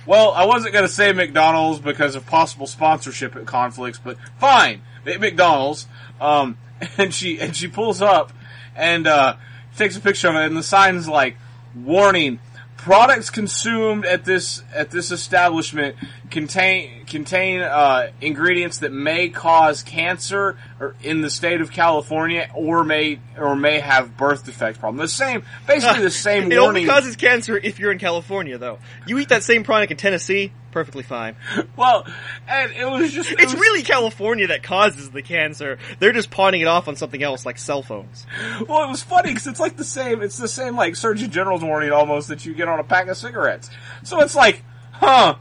well, 0.07 0.33
I 0.33 0.45
wasn't 0.45 0.73
going 0.73 0.85
to 0.85 0.93
say 0.93 1.13
McDonald's 1.13 1.81
because 1.81 2.15
of 2.15 2.27
possible 2.27 2.67
sponsorship 2.67 3.45
conflicts, 3.47 3.99
but 3.99 4.17
fine, 4.39 4.83
at 5.07 5.21
McDonald's. 5.21 5.87
Um, 6.21 6.59
and 6.99 7.13
she 7.15 7.41
and 7.41 7.57
she 7.57 7.69
pulls 7.69 8.03
up 8.03 8.33
and 8.75 9.07
uh, 9.07 9.37
takes 9.77 9.97
a 9.97 10.01
picture 10.01 10.29
of 10.29 10.35
it, 10.35 10.47
and 10.47 10.57
the 10.57 10.63
sign's 10.63 11.09
like, 11.09 11.37
"Warning: 11.75 12.39
Products 12.77 13.31
consumed 13.31 14.05
at 14.05 14.25
this 14.25 14.63
at 14.75 14.91
this 14.91 15.11
establishment 15.11 15.97
contain 16.31 17.05
contain 17.07 17.61
uh, 17.63 18.11
ingredients 18.21 18.79
that 18.79 18.93
may 18.93 19.29
cause 19.29 19.83
cancer 19.83 20.57
or 20.81 20.95
in 21.03 21.21
the 21.21 21.31
state 21.31 21.61
of 21.61 21.71
California, 21.71 22.51
or 22.55 22.85
may 22.85 23.21
or 23.39 23.55
may 23.57 23.79
have 23.81 24.17
birth 24.17 24.45
defects 24.45 24.79
problem. 24.79 24.97
The 24.99 25.09
same, 25.09 25.45
basically 25.67 26.03
the 26.03 26.11
same 26.11 26.45
warning. 26.45 26.53
it 26.53 26.61
warning. 26.61 26.83
only 26.83 26.89
causes 26.95 27.17
cancer 27.17 27.57
if 27.57 27.79
you're 27.79 27.93
in 27.93 27.99
California, 27.99 28.59
though. 28.59 28.79
You 29.07 29.19
eat 29.19 29.29
that 29.31 29.43
same 29.43 29.63
product 29.65 29.93
in 29.93 29.97
Tennessee, 29.99 30.53
perfectly 30.73 31.03
fine. 31.03 31.37
well, 31.77 32.07
and 32.49 32.73
it 32.73 32.89
was 32.91 33.13
just 33.13 33.31
it 33.31 33.41
It's 33.41 33.53
was- 33.53 33.61
really 33.61 33.83
California 33.83 34.49
that 34.49 34.63
causes 34.63 35.11
the 35.11 35.23
cancer. 35.23 35.79
They're 35.99 36.13
just 36.13 36.31
pawning 36.31 36.61
it 36.61 36.67
off 36.67 36.89
on 36.89 36.97
something 36.97 37.23
else, 37.23 37.47
like 37.47 37.59
cell 37.59 37.83
phones. 37.83 38.27
Well, 38.69 38.83
it 38.85 38.89
was 38.89 39.03
funny 39.03 39.31
because 39.31 39.47
it's 39.47 39.61
like 39.61 39.77
the 39.77 39.85
same. 39.85 40.23
It's 40.23 40.39
the 40.39 40.49
same 40.49 40.77
like 40.77 40.97
Surgeon 40.97 41.31
General's 41.31 41.63
warning 41.63 41.93
almost 41.93 42.29
that 42.29 42.45
you 42.45 42.55
get 42.55 42.69
on 42.69 42.79
a 42.81 42.85
pack 42.85 43.09
of 43.09 43.17
cigarettes. 43.17 43.71
So 44.03 44.21
it's 44.21 44.35
like, 44.35 44.63
huh? 44.93 45.37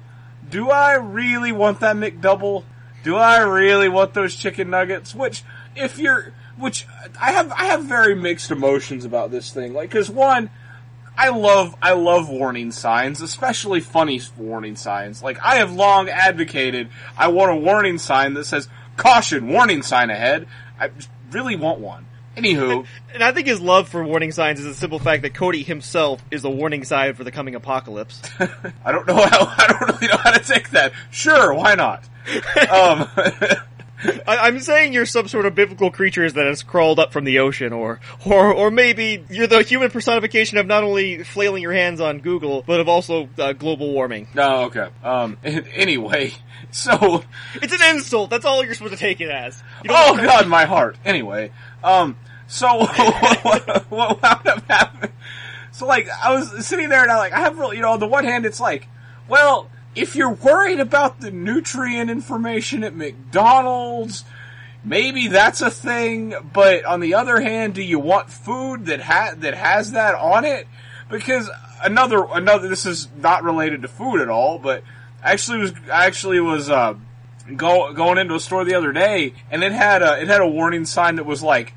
Do 0.55 0.69
I 0.69 0.93
really 0.93 1.51
want 1.51 1.81
that 1.81 1.97
McDouble? 1.97 2.63
Do 3.03 3.17
I 3.17 3.39
really 3.39 3.89
want 3.89 4.13
those 4.13 4.33
chicken 4.33 4.69
nuggets? 4.69 5.13
Which, 5.13 5.43
if 5.75 5.99
you're, 5.99 6.31
which 6.57 6.87
I 7.19 7.33
have, 7.33 7.51
I 7.51 7.65
have 7.65 7.83
very 7.83 8.15
mixed 8.15 8.51
emotions 8.51 9.03
about 9.03 9.31
this 9.31 9.51
thing. 9.51 9.73
Like, 9.73 9.89
because 9.89 10.09
one, 10.09 10.49
I 11.17 11.27
love 11.27 11.75
I 11.81 11.91
love 11.91 12.29
warning 12.29 12.71
signs, 12.71 13.19
especially 13.19 13.81
funny 13.81 14.21
warning 14.37 14.77
signs. 14.77 15.21
Like 15.21 15.39
I 15.43 15.55
have 15.55 15.73
long 15.73 16.07
advocated 16.07 16.87
I 17.17 17.27
want 17.27 17.51
a 17.51 17.55
warning 17.57 17.97
sign 17.97 18.33
that 18.35 18.45
says 18.45 18.69
caution, 18.95 19.49
warning 19.49 19.81
sign 19.81 20.09
ahead. 20.09 20.47
I 20.79 20.91
really 21.31 21.57
want 21.57 21.81
one. 21.81 22.05
Anywho, 22.35 22.85
And 23.13 23.23
I 23.23 23.31
think 23.31 23.47
his 23.47 23.61
love 23.61 23.87
for 23.87 24.03
warning 24.03 24.31
signs 24.31 24.59
is 24.59 24.65
the 24.65 24.73
simple 24.73 24.99
fact 24.99 25.21
that 25.21 25.33
Cody 25.33 25.63
himself 25.63 26.21
is 26.31 26.43
a 26.43 26.49
warning 26.49 26.83
sign 26.83 27.13
for 27.13 27.23
the 27.23 27.31
coming 27.31 27.55
apocalypse. 27.55 28.21
I 28.85 28.91
don't 28.91 29.07
know 29.07 29.15
how 29.15 29.45
I 29.57 29.67
don't 29.67 29.81
really 29.81 30.07
know 30.07 30.17
how 30.17 30.31
to 30.31 30.43
take 30.43 30.71
that. 30.71 30.91
Sure, 31.11 31.53
why 31.53 31.75
not? 31.75 32.03
um, 32.69 33.07
I, 34.27 34.37
I'm 34.37 34.59
saying 34.59 34.93
you're 34.93 35.05
some 35.05 35.27
sort 35.27 35.45
of 35.45 35.55
biblical 35.55 35.91
creatures 35.91 36.33
that 36.33 36.45
has 36.45 36.63
crawled 36.63 36.99
up 36.99 37.11
from 37.11 37.23
the 37.23 37.39
ocean, 37.39 37.73
or, 37.73 37.99
or, 38.25 38.53
or 38.53 38.71
maybe 38.71 39.23
you're 39.29 39.47
the 39.47 39.61
human 39.63 39.89
personification 39.91 40.57
of 40.57 40.65
not 40.67 40.83
only 40.83 41.23
flailing 41.23 41.61
your 41.61 41.73
hands 41.73 41.99
on 42.01 42.19
Google, 42.19 42.63
but 42.65 42.79
of 42.79 42.87
also 42.89 43.29
uh, 43.37 43.53
global 43.53 43.91
warming. 43.91 44.27
no, 44.33 44.65
okay. 44.65 44.87
Um, 45.03 45.37
anyway, 45.43 46.33
so 46.71 47.23
It's 47.55 47.73
an 47.73 47.95
insult. 47.95 48.29
That's 48.29 48.45
all 48.45 48.63
you're 48.63 48.73
supposed 48.73 48.93
to 48.93 48.99
take 48.99 49.21
it 49.21 49.29
as. 49.29 49.61
Oh 49.87 50.17
God, 50.17 50.47
my 50.47 50.65
heart. 50.65 50.97
Anyway, 51.05 51.51
um, 51.83 52.17
so 52.47 52.67
what, 52.77 53.85
what 53.89 54.21
wound 54.21 54.47
up 54.47 54.63
happening? 54.69 55.11
So 55.71 55.85
like, 55.85 56.07
I 56.09 56.33
was 56.33 56.65
sitting 56.65 56.89
there 56.89 57.01
and 57.01 57.11
I 57.11 57.17
like, 57.17 57.33
I 57.33 57.39
have 57.39 57.57
really, 57.57 57.75
you 57.75 57.81
know, 57.81 57.91
on 57.91 57.99
the 57.99 58.07
one 58.07 58.23
hand, 58.23 58.45
it's 58.45 58.59
like, 58.59 58.87
well, 59.27 59.69
if 59.95 60.15
you're 60.15 60.31
worried 60.31 60.79
about 60.79 61.21
the 61.21 61.31
nutrient 61.31 62.09
information 62.09 62.83
at 62.83 62.95
McDonald's, 62.95 64.25
maybe 64.83 65.27
that's 65.27 65.61
a 65.61 65.71
thing. 65.71 66.35
But 66.53 66.85
on 66.85 66.99
the 66.99 67.13
other 67.13 67.39
hand, 67.39 67.73
do 67.73 67.81
you 67.81 67.99
want 67.99 68.29
food 68.29 68.85
that 68.87 69.01
ha- 69.01 69.35
that 69.37 69.53
has 69.53 69.93
that 69.93 70.15
on 70.15 70.45
it? 70.45 70.67
Because 71.09 71.49
another 71.83 72.25
another, 72.31 72.67
this 72.67 72.85
is 72.85 73.07
not 73.17 73.43
related 73.43 73.81
to 73.83 73.87
food 73.87 74.21
at 74.21 74.29
all, 74.29 74.59
but 74.59 74.83
actually 75.23 75.59
was 75.59 75.73
actually 75.91 76.39
was 76.39 76.69
uh, 76.69 76.95
go, 77.55 77.93
going 77.93 78.17
into 78.17 78.35
a 78.35 78.39
store 78.39 78.65
the 78.65 78.75
other 78.75 78.91
day, 78.91 79.33
and 79.51 79.63
it 79.63 79.71
had 79.71 80.01
a 80.01 80.21
it 80.21 80.27
had 80.27 80.41
a 80.41 80.47
warning 80.47 80.85
sign 80.85 81.15
that 81.15 81.25
was 81.25 81.41
like, 81.41 81.73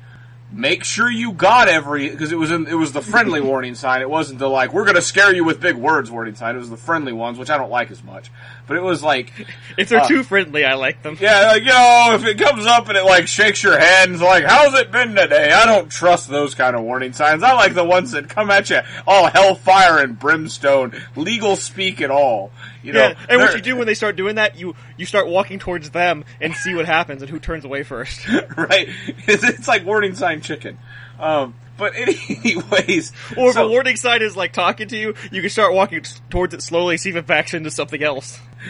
"Make 0.51 0.83
sure 0.83 1.09
you 1.09 1.31
got 1.31 1.67
every," 1.67 2.09
because 2.09 2.31
it 2.31 2.37
was 2.37 2.51
in, 2.51 2.67
it 2.67 2.73
was 2.73 2.91
the 2.91 3.01
friendly 3.01 3.41
warning 3.41 3.75
sign. 3.75 4.01
It 4.01 4.09
wasn't 4.09 4.39
the 4.39 4.49
like 4.49 4.73
"We're 4.73 4.85
gonna 4.85 5.01
scare 5.01 5.33
you 5.33 5.43
with 5.43 5.59
big 5.59 5.75
words" 5.75 6.09
warning 6.09 6.35
sign. 6.35 6.55
It 6.55 6.59
was 6.59 6.69
the 6.69 6.77
friendly 6.77 7.13
ones, 7.13 7.37
which 7.37 7.49
I 7.49 7.57
don't 7.57 7.69
like 7.69 7.91
as 7.91 8.03
much. 8.03 8.31
But 8.69 8.77
it 8.77 8.83
was 8.83 9.01
like, 9.01 9.33
If 9.77 9.89
they're 9.89 10.01
uh, 10.01 10.07
too 10.07 10.23
friendly, 10.23 10.63
I 10.63 10.75
like 10.75 11.01
them. 11.01 11.17
yeah, 11.19 11.47
like 11.47 11.63
yo, 11.63 11.71
know, 11.71 12.11
if 12.13 12.25
it 12.25 12.37
comes 12.37 12.65
up 12.67 12.87
and 12.87 12.97
it 12.97 13.03
like 13.03 13.27
shakes 13.27 13.63
your 13.63 13.79
head 13.79 14.07
and 14.07 14.13
it's 14.13 14.23
like, 14.23 14.43
"How's 14.43 14.73
it 14.75 14.91
been 14.91 15.15
today?" 15.15 15.51
I 15.51 15.65
don't 15.65 15.89
trust 15.89 16.29
those 16.29 16.53
kind 16.53 16.75
of 16.75 16.83
warning 16.83 17.13
signs. 17.13 17.41
I 17.41 17.53
like 17.53 17.73
the 17.73 17.83
ones 17.83 18.11
that 18.11 18.29
come 18.29 18.51
at 18.51 18.69
you 18.69 18.81
all 19.07 19.27
hellfire 19.27 19.99
and 19.99 20.19
brimstone, 20.19 20.93
legal 21.15 21.55
speak 21.55 21.99
at 22.01 22.11
all. 22.11 22.51
You 22.83 22.93
know, 22.93 23.07
Yeah, 23.07 23.15
and 23.27 23.39
what 23.39 23.55
you 23.55 23.61
do 23.61 23.75
when 23.75 23.87
they 23.87 23.93
start 23.93 24.15
doing 24.15 24.35
that, 24.35 24.59
you 24.59 24.75
you 24.97 25.05
start 25.05 25.27
walking 25.27 25.59
towards 25.59 25.89
them 25.89 26.23
and 26.39 26.53
see 26.53 26.75
what 26.75 26.85
happens 26.85 27.21
and 27.21 27.31
who 27.31 27.39
turns 27.39 27.65
away 27.65 27.83
first. 27.83 28.27
right? 28.57 28.89
It's, 29.27 29.43
it's 29.43 29.67
like 29.67 29.85
warning 29.85 30.15
sign 30.15 30.41
chicken. 30.41 30.77
Um, 31.19 31.53
but 31.79 31.95
anyways, 31.95 33.11
Or 33.37 33.49
if 33.49 33.53
so- 33.55 33.65
a 33.65 33.69
warning 33.69 33.95
sign 33.95 34.21
is 34.21 34.35
like 34.37 34.53
talking 34.53 34.87
to 34.89 34.97
you, 34.97 35.15
you 35.31 35.41
can 35.41 35.49
start 35.49 35.73
walking 35.73 36.01
t- 36.03 36.11
towards 36.29 36.53
it 36.53 36.61
slowly, 36.61 36.97
see 36.97 37.09
if 37.09 37.15
it 37.15 37.25
backs 37.25 37.53
into 37.55 37.71
something 37.71 38.03
else. 38.03 38.39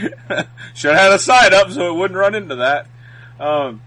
should 0.75 0.91
have 0.93 0.99
had 1.01 1.11
a 1.13 1.19
sign 1.19 1.53
up 1.53 1.71
so 1.71 1.93
it 1.93 1.97
wouldn't 1.97 2.17
run 2.17 2.35
into 2.35 2.57
that. 2.57 2.87
Um, 3.39 3.81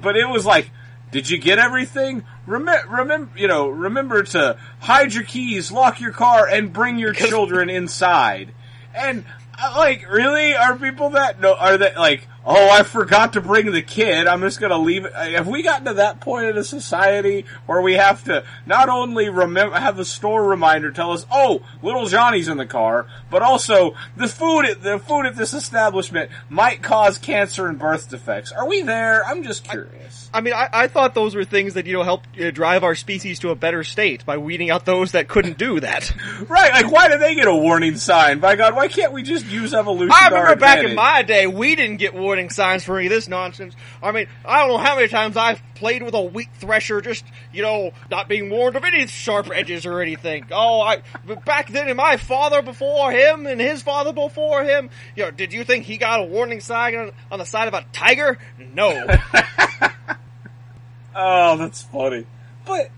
but 0.00 0.16
it 0.16 0.28
was 0.28 0.44
like, 0.46 0.70
did 1.10 1.28
you 1.30 1.38
get 1.38 1.58
everything? 1.58 2.24
Remember, 2.46 2.88
remember, 2.88 3.38
you 3.38 3.48
know, 3.48 3.68
remember 3.68 4.22
to 4.22 4.58
hide 4.80 5.14
your 5.14 5.24
keys, 5.24 5.72
lock 5.72 6.00
your 6.00 6.12
car, 6.12 6.46
and 6.46 6.72
bring 6.72 6.98
your 6.98 7.12
children 7.14 7.70
inside. 7.70 8.52
And 8.94 9.24
uh, 9.58 9.74
like, 9.76 10.10
really, 10.10 10.54
are 10.54 10.76
people 10.76 11.10
that 11.10 11.40
no? 11.40 11.54
Are 11.54 11.78
that 11.78 11.96
like? 11.96 12.26
Oh, 12.50 12.70
I 12.70 12.82
forgot 12.82 13.34
to 13.34 13.42
bring 13.42 13.72
the 13.72 13.82
kid. 13.82 14.26
I'm 14.26 14.40
just 14.40 14.58
gonna 14.58 14.78
leave 14.78 15.04
it. 15.04 15.12
Have 15.12 15.46
we 15.46 15.62
gotten 15.62 15.84
to 15.84 15.94
that 15.94 16.20
point 16.20 16.46
in 16.46 16.56
a 16.56 16.64
society 16.64 17.44
where 17.66 17.82
we 17.82 17.92
have 17.92 18.24
to 18.24 18.42
not 18.64 18.88
only 18.88 19.28
remember 19.28 19.78
have 19.78 19.98
a 19.98 20.04
store 20.04 20.48
reminder 20.48 20.90
tell 20.90 21.12
us, 21.12 21.26
oh, 21.30 21.60
little 21.82 22.06
Johnny's 22.06 22.48
in 22.48 22.56
the 22.56 22.64
car, 22.64 23.06
but 23.28 23.42
also 23.42 23.96
the 24.16 24.28
food 24.28 24.62
at 24.62 24.82
the 24.82 24.98
food 24.98 25.26
at 25.26 25.36
this 25.36 25.52
establishment 25.52 26.30
might 26.48 26.82
cause 26.82 27.18
cancer 27.18 27.66
and 27.66 27.78
birth 27.78 28.08
defects. 28.08 28.50
Are 28.50 28.66
we 28.66 28.80
there? 28.80 29.26
I'm 29.26 29.42
just 29.42 29.64
curious. 29.64 30.30
I 30.32 30.40
mean, 30.40 30.54
I, 30.54 30.70
I 30.72 30.88
thought 30.88 31.14
those 31.14 31.34
were 31.34 31.44
things 31.44 31.74
that 31.74 31.84
you 31.84 31.92
know 31.92 32.02
help 32.02 32.22
uh, 32.40 32.50
drive 32.50 32.82
our 32.82 32.94
species 32.94 33.40
to 33.40 33.50
a 33.50 33.54
better 33.54 33.84
state 33.84 34.24
by 34.24 34.38
weeding 34.38 34.70
out 34.70 34.86
those 34.86 35.12
that 35.12 35.28
couldn't 35.28 35.58
do 35.58 35.80
that. 35.80 36.10
Right? 36.48 36.70
Like, 36.70 36.90
why 36.90 37.08
did 37.08 37.20
they 37.20 37.34
get 37.34 37.48
a 37.48 37.54
warning 37.54 37.96
sign? 37.96 38.38
By 38.38 38.56
God, 38.56 38.74
why 38.74 38.88
can't 38.88 39.12
we 39.12 39.22
just 39.22 39.44
use 39.46 39.74
evolution? 39.74 40.12
I 40.14 40.28
remember 40.28 40.56
back 40.56 40.84
in 40.84 40.94
my 40.94 41.22
day, 41.22 41.46
we 41.46 41.74
didn't 41.74 41.96
get 41.96 42.14
warning 42.14 42.37
signs 42.50 42.84
for 42.84 43.00
of 43.00 43.08
this 43.08 43.28
nonsense. 43.28 43.74
I 44.02 44.12
mean, 44.12 44.26
I 44.44 44.60
don't 44.60 44.68
know 44.68 44.78
how 44.78 44.96
many 44.96 45.08
times 45.08 45.36
I've 45.36 45.60
played 45.74 46.02
with 46.02 46.14
a 46.14 46.22
wheat 46.22 46.48
thresher, 46.58 47.00
just 47.00 47.24
you 47.52 47.62
know, 47.62 47.92
not 48.10 48.28
being 48.28 48.50
warned 48.50 48.76
of 48.76 48.84
any 48.84 49.06
sharp 49.06 49.50
edges 49.52 49.84
or 49.84 50.00
anything. 50.00 50.46
Oh, 50.50 50.80
I 50.80 51.02
back 51.44 51.70
then, 51.70 51.88
and 51.88 51.96
my 51.96 52.16
father 52.16 52.62
before 52.62 53.10
him, 53.12 53.46
and 53.46 53.60
his 53.60 53.82
father 53.82 54.12
before 54.12 54.64
him. 54.64 54.90
You 55.16 55.24
know, 55.24 55.30
did 55.30 55.52
you 55.52 55.64
think 55.64 55.84
he 55.84 55.98
got 55.98 56.20
a 56.20 56.24
warning 56.24 56.60
sign 56.60 56.94
on, 56.94 57.12
on 57.30 57.38
the 57.38 57.46
side 57.46 57.68
of 57.68 57.74
a 57.74 57.84
tiger? 57.92 58.38
No. 58.58 59.06
Oh, 61.20 61.56
that's 61.56 61.82
funny. 61.82 62.26
But 62.64 62.90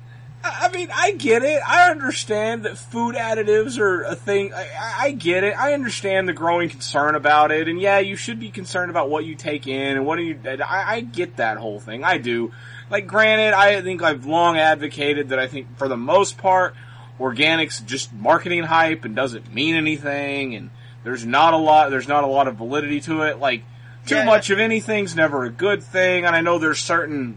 I 0.42 0.70
mean, 0.70 0.88
I 0.94 1.12
get 1.12 1.42
it. 1.42 1.60
I 1.68 1.90
understand 1.90 2.64
that 2.64 2.78
food 2.78 3.14
additives 3.14 3.78
are 3.78 4.02
a 4.04 4.14
thing. 4.14 4.54
I, 4.54 4.68
I- 5.00 5.10
get 5.12 5.44
it. 5.44 5.58
I 5.58 5.74
understand 5.74 6.28
the 6.28 6.32
growing 6.32 6.68
concern 6.70 7.14
about 7.14 7.50
it, 7.52 7.68
and 7.68 7.80
yeah, 7.80 7.98
you 7.98 8.16
should 8.16 8.40
be 8.40 8.50
concerned 8.50 8.90
about 8.90 9.10
what 9.10 9.24
you 9.24 9.34
take 9.34 9.66
in 9.66 9.96
and 9.98 10.06
what 10.06 10.16
do 10.16 10.22
you. 10.22 10.38
I, 10.46 10.94
I 10.96 11.00
get 11.00 11.36
that 11.36 11.58
whole 11.58 11.78
thing. 11.80 12.04
I 12.04 12.16
do. 12.18 12.52
Like, 12.90 13.06
granted, 13.06 13.52
I 13.54 13.82
think 13.82 14.02
I've 14.02 14.24
long 14.26 14.56
advocated 14.56 15.28
that 15.28 15.38
I 15.38 15.46
think 15.46 15.76
for 15.76 15.88
the 15.88 15.96
most 15.96 16.38
part, 16.38 16.74
organics 17.18 17.84
just 17.84 18.12
marketing 18.12 18.62
hype 18.64 19.04
and 19.04 19.14
doesn't 19.14 19.52
mean 19.52 19.74
anything, 19.74 20.54
and 20.54 20.70
there's 21.04 21.26
not 21.26 21.52
a 21.54 21.58
lot. 21.58 21.90
There's 21.90 22.08
not 22.08 22.24
a 22.24 22.28
lot 22.28 22.48
of 22.48 22.56
validity 22.56 23.00
to 23.02 23.22
it. 23.22 23.38
Like, 23.38 23.62
too 24.06 24.14
Yeah. 24.16 24.24
much 24.24 24.48
of 24.50 24.58
anything's 24.58 25.14
never 25.14 25.44
a 25.44 25.50
good 25.50 25.82
thing, 25.82 26.24
and 26.24 26.34
I 26.34 26.40
know 26.40 26.58
there's 26.58 26.78
certain 26.80 27.36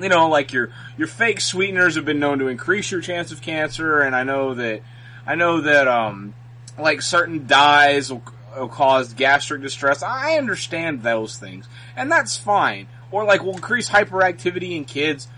you 0.00 0.08
know, 0.08 0.28
like 0.28 0.52
your 0.52 0.70
your 0.96 1.08
fake 1.08 1.40
sweeteners 1.40 1.94
have 1.96 2.04
been 2.04 2.18
known 2.18 2.38
to 2.40 2.48
increase 2.48 2.90
your 2.90 3.00
chance 3.00 3.30
of 3.32 3.40
cancer, 3.40 4.00
and 4.00 4.14
I 4.14 4.24
know 4.24 4.54
that 4.54 4.82
I 5.26 5.34
know 5.34 5.60
that 5.60 5.86
um 5.86 6.34
like 6.78 7.02
certain 7.02 7.46
dyes 7.46 8.12
will, 8.12 8.22
will 8.56 8.68
cause 8.68 9.12
gastric 9.14 9.62
distress. 9.62 10.02
I 10.02 10.36
understand 10.36 11.02
those 11.02 11.38
things, 11.38 11.68
and 11.96 12.10
that's 12.10 12.36
fine. 12.36 12.88
Or 13.10 13.24
like 13.24 13.44
will 13.44 13.54
increase 13.54 13.90
hyperactivity 13.90 14.76
in 14.76 14.84
kids. 14.84 15.28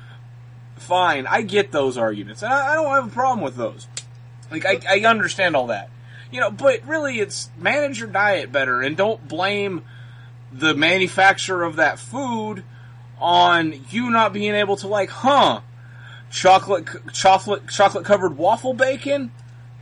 Fine, 0.77 1.27
I 1.27 1.43
get 1.43 1.73
those 1.73 1.99
arguments, 1.99 2.43
and 2.43 2.53
I, 2.53 2.73
I 2.73 2.75
don't 2.75 2.91
have 2.91 3.09
a 3.09 3.15
problem 3.15 3.43
with 3.43 3.57
those. 3.57 3.87
Like 4.51 4.65
I, 4.65 4.81
I 4.89 5.01
understand 5.01 5.57
all 5.57 5.69
that, 5.69 5.91
you 6.31 6.41
know. 6.41 6.51
But 6.51 6.87
really, 6.87 7.19
it's 7.19 7.51
manage 7.59 7.99
your 7.99 8.09
diet 8.09 8.53
better, 8.53 8.81
and 8.81 8.97
don't 8.97 9.27
blame 9.27 9.85
the 10.53 10.75
manufacturer 10.75 11.65
of 11.65 11.77
that 11.77 11.99
food 11.99 12.63
on 13.19 13.85
you 13.91 14.11
not 14.11 14.33
being 14.33 14.55
able 14.55 14.77
to 14.77 14.87
like, 14.87 15.11
huh? 15.11 15.61
Chocolate, 16.31 16.87
chocolate, 17.13 17.69
chocolate 17.69 18.05
covered 18.05 18.37
waffle 18.37 18.75
bacon, 18.75 19.33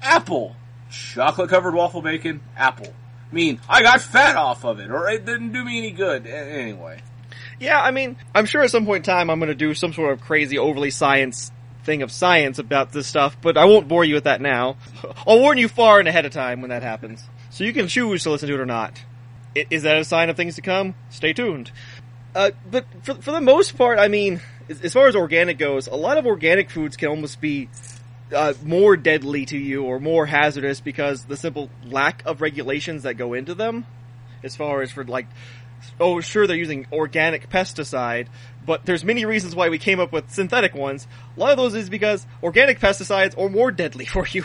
apple. 0.02 0.56
Chocolate 0.90 1.50
covered 1.50 1.74
waffle 1.74 2.02
bacon, 2.02 2.40
apple. 2.56 2.92
I 3.30 3.34
mean, 3.34 3.60
I 3.68 3.82
got 3.82 4.00
fat 4.00 4.36
off 4.36 4.64
of 4.64 4.78
it, 4.78 4.90
or 4.90 5.08
it 5.08 5.24
didn't 5.24 5.52
do 5.52 5.64
me 5.64 5.78
any 5.78 5.90
good. 5.90 6.26
Anyway, 6.26 7.00
Yeah, 7.58 7.80
I 7.80 7.90
mean, 7.90 8.16
I'm 8.34 8.46
sure 8.46 8.62
at 8.62 8.70
some 8.70 8.86
point 8.86 9.06
in 9.06 9.12
time 9.12 9.30
I'm 9.30 9.40
going 9.40 9.48
to 9.48 9.54
do 9.54 9.74
some 9.74 9.92
sort 9.92 10.12
of 10.12 10.20
crazy, 10.20 10.58
overly 10.58 10.90
science 10.90 11.50
thing 11.84 12.02
of 12.02 12.10
science 12.10 12.58
about 12.58 12.92
this 12.92 13.06
stuff, 13.06 13.36
but 13.40 13.56
I 13.56 13.64
won't 13.64 13.88
bore 13.88 14.04
you 14.04 14.14
with 14.14 14.24
that 14.24 14.40
now. 14.40 14.76
I'll 15.26 15.40
warn 15.40 15.58
you 15.58 15.68
far 15.68 15.98
and 15.98 16.08
ahead 16.08 16.24
of 16.26 16.32
time 16.32 16.60
when 16.60 16.70
that 16.70 16.82
happens. 16.82 17.24
So 17.50 17.64
you 17.64 17.72
can 17.72 17.88
choose 17.88 18.22
to 18.24 18.30
listen 18.30 18.48
to 18.48 18.54
it 18.54 18.60
or 18.60 18.66
not. 18.66 19.02
Is 19.54 19.82
that 19.84 19.96
a 19.98 20.04
sign 20.04 20.30
of 20.30 20.36
things 20.36 20.56
to 20.56 20.62
come? 20.62 20.94
Stay 21.10 21.32
tuned. 21.32 21.70
Uh, 22.34 22.50
but 22.70 22.84
for, 23.02 23.14
for 23.14 23.30
the 23.30 23.40
most 23.40 23.76
part, 23.76 23.98
I 23.98 24.08
mean, 24.08 24.40
as, 24.68 24.92
far 24.92 25.06
as 25.06 25.14
organic 25.14 25.58
goes, 25.58 25.86
a 25.86 25.94
lot 25.94 26.18
of 26.18 26.26
organic 26.26 26.70
foods 26.70 26.96
can 26.96 27.08
almost 27.08 27.40
be 27.40 27.68
uh, 28.34 28.54
more 28.64 28.96
deadly 28.96 29.46
to 29.46 29.58
you 29.58 29.84
or 29.84 30.00
more 30.00 30.26
hazardous 30.26 30.80
because 30.80 31.24
the 31.24 31.36
simple 31.36 31.70
lack 31.84 32.22
of 32.26 32.40
regulations 32.40 33.04
that 33.04 33.14
go 33.14 33.34
into 33.34 33.54
them. 33.54 33.86
As 34.42 34.56
far 34.56 34.82
as 34.82 34.90
for 34.90 35.04
like, 35.04 35.26
oh, 36.00 36.20
sure, 36.20 36.46
they're 36.46 36.56
using 36.56 36.86
organic 36.92 37.48
pesticide, 37.48 38.26
but 38.66 38.84
there's 38.84 39.04
many 39.04 39.24
reasons 39.24 39.54
why 39.54 39.68
we 39.68 39.78
came 39.78 40.00
up 40.00 40.12
with 40.12 40.30
synthetic 40.30 40.74
ones. 40.74 41.06
A 41.36 41.40
lot 41.40 41.52
of 41.52 41.56
those 41.56 41.74
is 41.74 41.88
because 41.88 42.26
organic 42.42 42.78
pesticides 42.80 43.38
are 43.38 43.48
more 43.48 43.70
deadly 43.70 44.04
for 44.04 44.26
you 44.26 44.44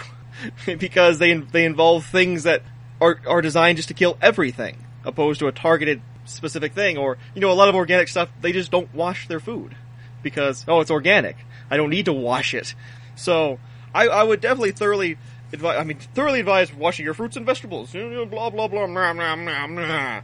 because 0.77 1.19
they 1.19 1.33
they 1.33 1.65
involve 1.65 2.05
things 2.05 2.43
that 2.43 2.61
are 3.01 3.19
are 3.27 3.41
designed 3.41 3.77
just 3.77 3.89
to 3.89 3.93
kill 3.93 4.17
everything, 4.21 4.85
opposed 5.03 5.39
to 5.39 5.47
a 5.47 5.51
targeted 5.51 6.01
specific 6.29 6.73
thing. 6.73 6.97
Or 6.97 7.17
you 7.33 7.41
know, 7.41 7.51
a 7.51 7.53
lot 7.53 7.69
of 7.69 7.75
organic 7.75 8.07
stuff 8.07 8.29
they 8.41 8.51
just 8.51 8.71
don't 8.71 8.93
wash 8.93 9.27
their 9.27 9.39
food 9.39 9.75
because 10.23 10.65
oh, 10.67 10.81
it's 10.81 10.91
organic. 10.91 11.37
I 11.69 11.77
don't 11.77 11.89
need 11.89 12.05
to 12.05 12.13
wash 12.13 12.53
it. 12.53 12.73
So 13.15 13.59
I, 13.93 14.07
I 14.07 14.23
would 14.23 14.41
definitely 14.41 14.71
thoroughly 14.71 15.17
advise. 15.53 15.79
I 15.79 15.83
mean, 15.83 15.97
thoroughly 16.13 16.39
advise 16.39 16.73
washing 16.73 17.05
your 17.05 17.13
fruits 17.13 17.37
and 17.37 17.45
vegetables. 17.45 17.91
Blah 17.91 18.25
blah 18.27 18.49
blah. 18.49 18.67
Blah, 18.67 18.87
blah, 18.87 19.35
blah, 19.35 19.67
blah. 19.67 20.21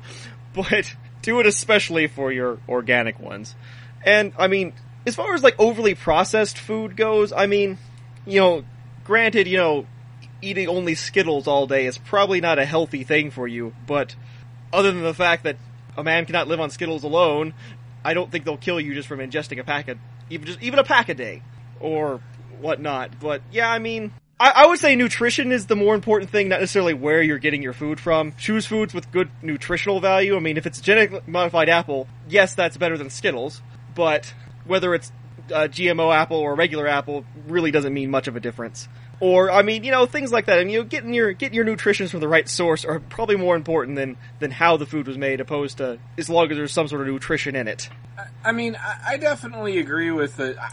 But 0.54 0.96
do 1.22 1.40
it 1.40 1.48
especially 1.48 2.08
for 2.08 2.32
your 2.32 2.60
organic 2.70 3.20
ones. 3.20 3.56
And 4.04 4.34
I 4.38 4.48
mean, 4.48 4.74
as 5.06 5.16
far 5.16 5.34
as 5.34 5.44
like 5.44 5.60
overly 5.60 5.96
processed 5.96 6.58
food 6.58 6.96
goes, 6.96 7.34
I 7.34 7.48
mean, 7.48 7.78
you 8.26 8.40
know, 8.40 8.64
granted, 9.04 9.48
you 9.48 9.58
know, 9.58 9.86
eating 10.42 10.68
only 10.68 10.96
Skittles 10.96 11.48
all 11.48 11.68
day 11.68 11.86
is 11.86 11.98
probably 11.98 12.42
not 12.42 12.60
a 12.60 12.66
healthy 12.66 13.04
thing 13.04 13.32
for 13.32 13.48
you, 13.48 13.74
but 13.88 14.16
other 14.72 14.92
than 14.92 15.04
the 15.04 15.14
fact 15.14 15.44
that 15.44 15.58
a 15.98 16.04
man 16.04 16.26
cannot 16.26 16.48
live 16.48 16.60
on 16.60 16.70
Skittles 16.70 17.04
alone, 17.04 17.54
I 18.04 18.14
don't 18.14 18.32
think 18.32 18.46
they'll 18.46 18.58
kill 18.58 18.80
you 18.80 18.94
just 18.94 19.08
from 19.08 19.20
ingesting 19.20 19.60
a 19.60 19.64
pack 19.64 19.88
of 19.88 19.98
even 20.30 20.46
just 20.46 20.62
even 20.62 20.80
a 20.80 20.84
pack 20.84 21.10
a 21.10 21.14
day 21.14 21.42
or 21.80 22.22
whatnot. 22.60 23.20
But 23.20 23.42
yeah, 23.52 23.70
I 23.70 23.80
mean, 23.80 24.12
I, 24.40 24.52
I 24.56 24.68
would 24.68 24.80
say 24.80 24.96
nutrition 24.96 25.52
is 25.52 25.68
the 25.68 25.76
more 25.76 25.96
important 25.96 26.30
thing, 26.30 26.50
not 26.50 26.60
necessarily 26.60 26.94
where 26.94 27.22
you're 27.22 27.40
getting 27.40 27.64
your 27.64 27.74
food 27.74 28.00
from. 28.00 28.34
Choose 28.38 28.66
foods 28.66 28.94
with 28.94 29.12
good 29.12 29.30
nutritional 29.42 30.00
value. 30.00 30.36
I 30.36 30.40
mean, 30.40 30.58
if 30.58 30.66
it's 30.66 30.80
a 30.80 30.84
genetically 30.84 31.22
modified 31.26 31.70
apple, 31.70 32.08
yes, 32.28 32.54
that's 32.54 32.78
better 32.78 32.98
than 32.98 33.10
Skittles, 33.10 33.62
but 33.96 34.34
whether 34.66 34.94
it's 34.94 35.12
uh, 35.54 35.68
GMO 35.68 36.14
apple 36.14 36.38
or 36.38 36.56
regular 36.56 36.88
apple 36.88 37.26
really 37.48 37.72
doesn't 37.72 37.94
mean 37.94 38.10
much 38.10 38.28
of 38.28 38.36
a 38.36 38.40
difference. 38.40 38.88
Or 39.20 39.50
I 39.50 39.62
mean, 39.62 39.84
you 39.84 39.92
know, 39.92 40.06
things 40.06 40.32
like 40.32 40.46
that. 40.48 40.60
I 40.60 40.64
mean, 40.64 40.74
you 40.74 40.80
know, 40.80 40.86
getting 40.86 41.14
your 41.14 41.32
getting 41.34 41.56
your 41.56 41.64
nutrition 41.64 42.08
from 42.08 42.20
the 42.20 42.28
right 42.28 42.48
source 42.50 42.84
are 42.84 43.00
probably 43.00 43.38
more 43.38 43.56
important 43.56 43.96
than 43.96 44.18
than 44.40 44.52
how 44.52 44.78
the 44.78 44.86
food 44.86 45.08
was 45.08 45.18
made, 45.18 45.40
opposed 45.40 45.78
to 45.78 46.00
as 46.18 46.30
long 46.30 46.52
as 46.52 46.58
there's 46.58 46.74
some 46.74 46.88
sort 46.88 47.02
of 47.02 47.08
nutrition 47.08 47.56
in 47.56 47.68
it. 47.68 47.90
I 48.44 48.52
mean, 48.52 48.76
I, 48.76 49.14
I 49.14 49.18
definitely 49.18 49.80
agree 49.80 50.12
with 50.12 50.38
the. 50.38 50.62
I, 50.62 50.72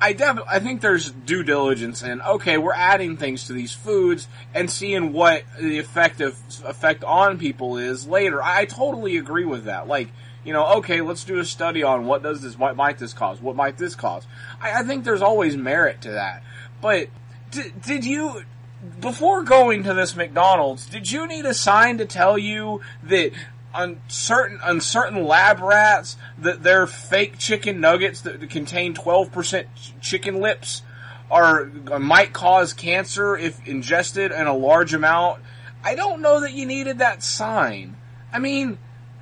I 0.00 0.12
definitely, 0.12 0.50
I 0.52 0.60
think 0.60 0.80
there's 0.80 1.10
due 1.10 1.42
diligence 1.42 2.02
in. 2.02 2.20
Okay, 2.22 2.58
we're 2.58 2.74
adding 2.74 3.16
things 3.16 3.48
to 3.48 3.52
these 3.52 3.72
foods 3.72 4.28
and 4.54 4.70
seeing 4.70 5.12
what 5.12 5.44
the 5.60 5.78
effect 5.78 6.20
of 6.20 6.36
effect 6.64 7.04
on 7.04 7.38
people 7.38 7.76
is 7.78 8.06
later. 8.06 8.42
I 8.42 8.66
totally 8.66 9.16
agree 9.16 9.44
with 9.44 9.64
that. 9.64 9.88
Like, 9.88 10.10
you 10.44 10.52
know, 10.52 10.76
okay, 10.76 11.00
let's 11.00 11.24
do 11.24 11.38
a 11.38 11.44
study 11.44 11.82
on 11.82 12.06
what 12.06 12.22
does 12.22 12.42
this, 12.42 12.58
what 12.58 12.76
might 12.76 12.98
this 12.98 13.12
cause, 13.12 13.40
what 13.40 13.56
might 13.56 13.76
this 13.78 13.94
cause. 13.94 14.26
I, 14.60 14.80
I 14.80 14.82
think 14.84 15.04
there's 15.04 15.22
always 15.22 15.56
merit 15.56 16.02
to 16.02 16.12
that. 16.12 16.44
But 16.80 17.08
did, 17.54 17.82
did 17.82 18.04
you, 18.04 18.42
before 19.00 19.42
going 19.42 19.82
to 19.84 19.94
this 19.94 20.14
McDonald's, 20.14 20.86
did 20.86 21.10
you 21.10 21.26
need 21.26 21.46
a 21.46 21.54
sign 21.54 21.98
to 21.98 22.04
tell 22.04 22.36
you 22.36 22.80
that 23.04 23.32
on 23.72 24.00
certain 24.06 24.60
on 24.60 24.80
certain 24.80 25.24
lab 25.24 25.60
rats 25.60 26.16
that 26.38 26.62
their 26.62 26.86
fake 26.86 27.38
chicken 27.38 27.80
nuggets 27.80 28.20
that 28.20 28.48
contain 28.48 28.94
12% 28.94 29.66
chicken 30.00 30.40
lips 30.40 30.82
are 31.30 31.70
uh, 31.90 31.98
might 31.98 32.32
cause 32.32 32.72
cancer 32.72 33.36
if 33.36 33.66
ingested 33.66 34.30
in 34.30 34.46
a 34.46 34.54
large 34.54 34.94
amount? 34.94 35.42
I 35.82 35.94
don't 35.96 36.22
know 36.22 36.40
that 36.40 36.52
you 36.52 36.66
needed 36.66 36.98
that 36.98 37.22
sign. 37.22 37.96
I 38.32 38.38
mean, 38.38 38.78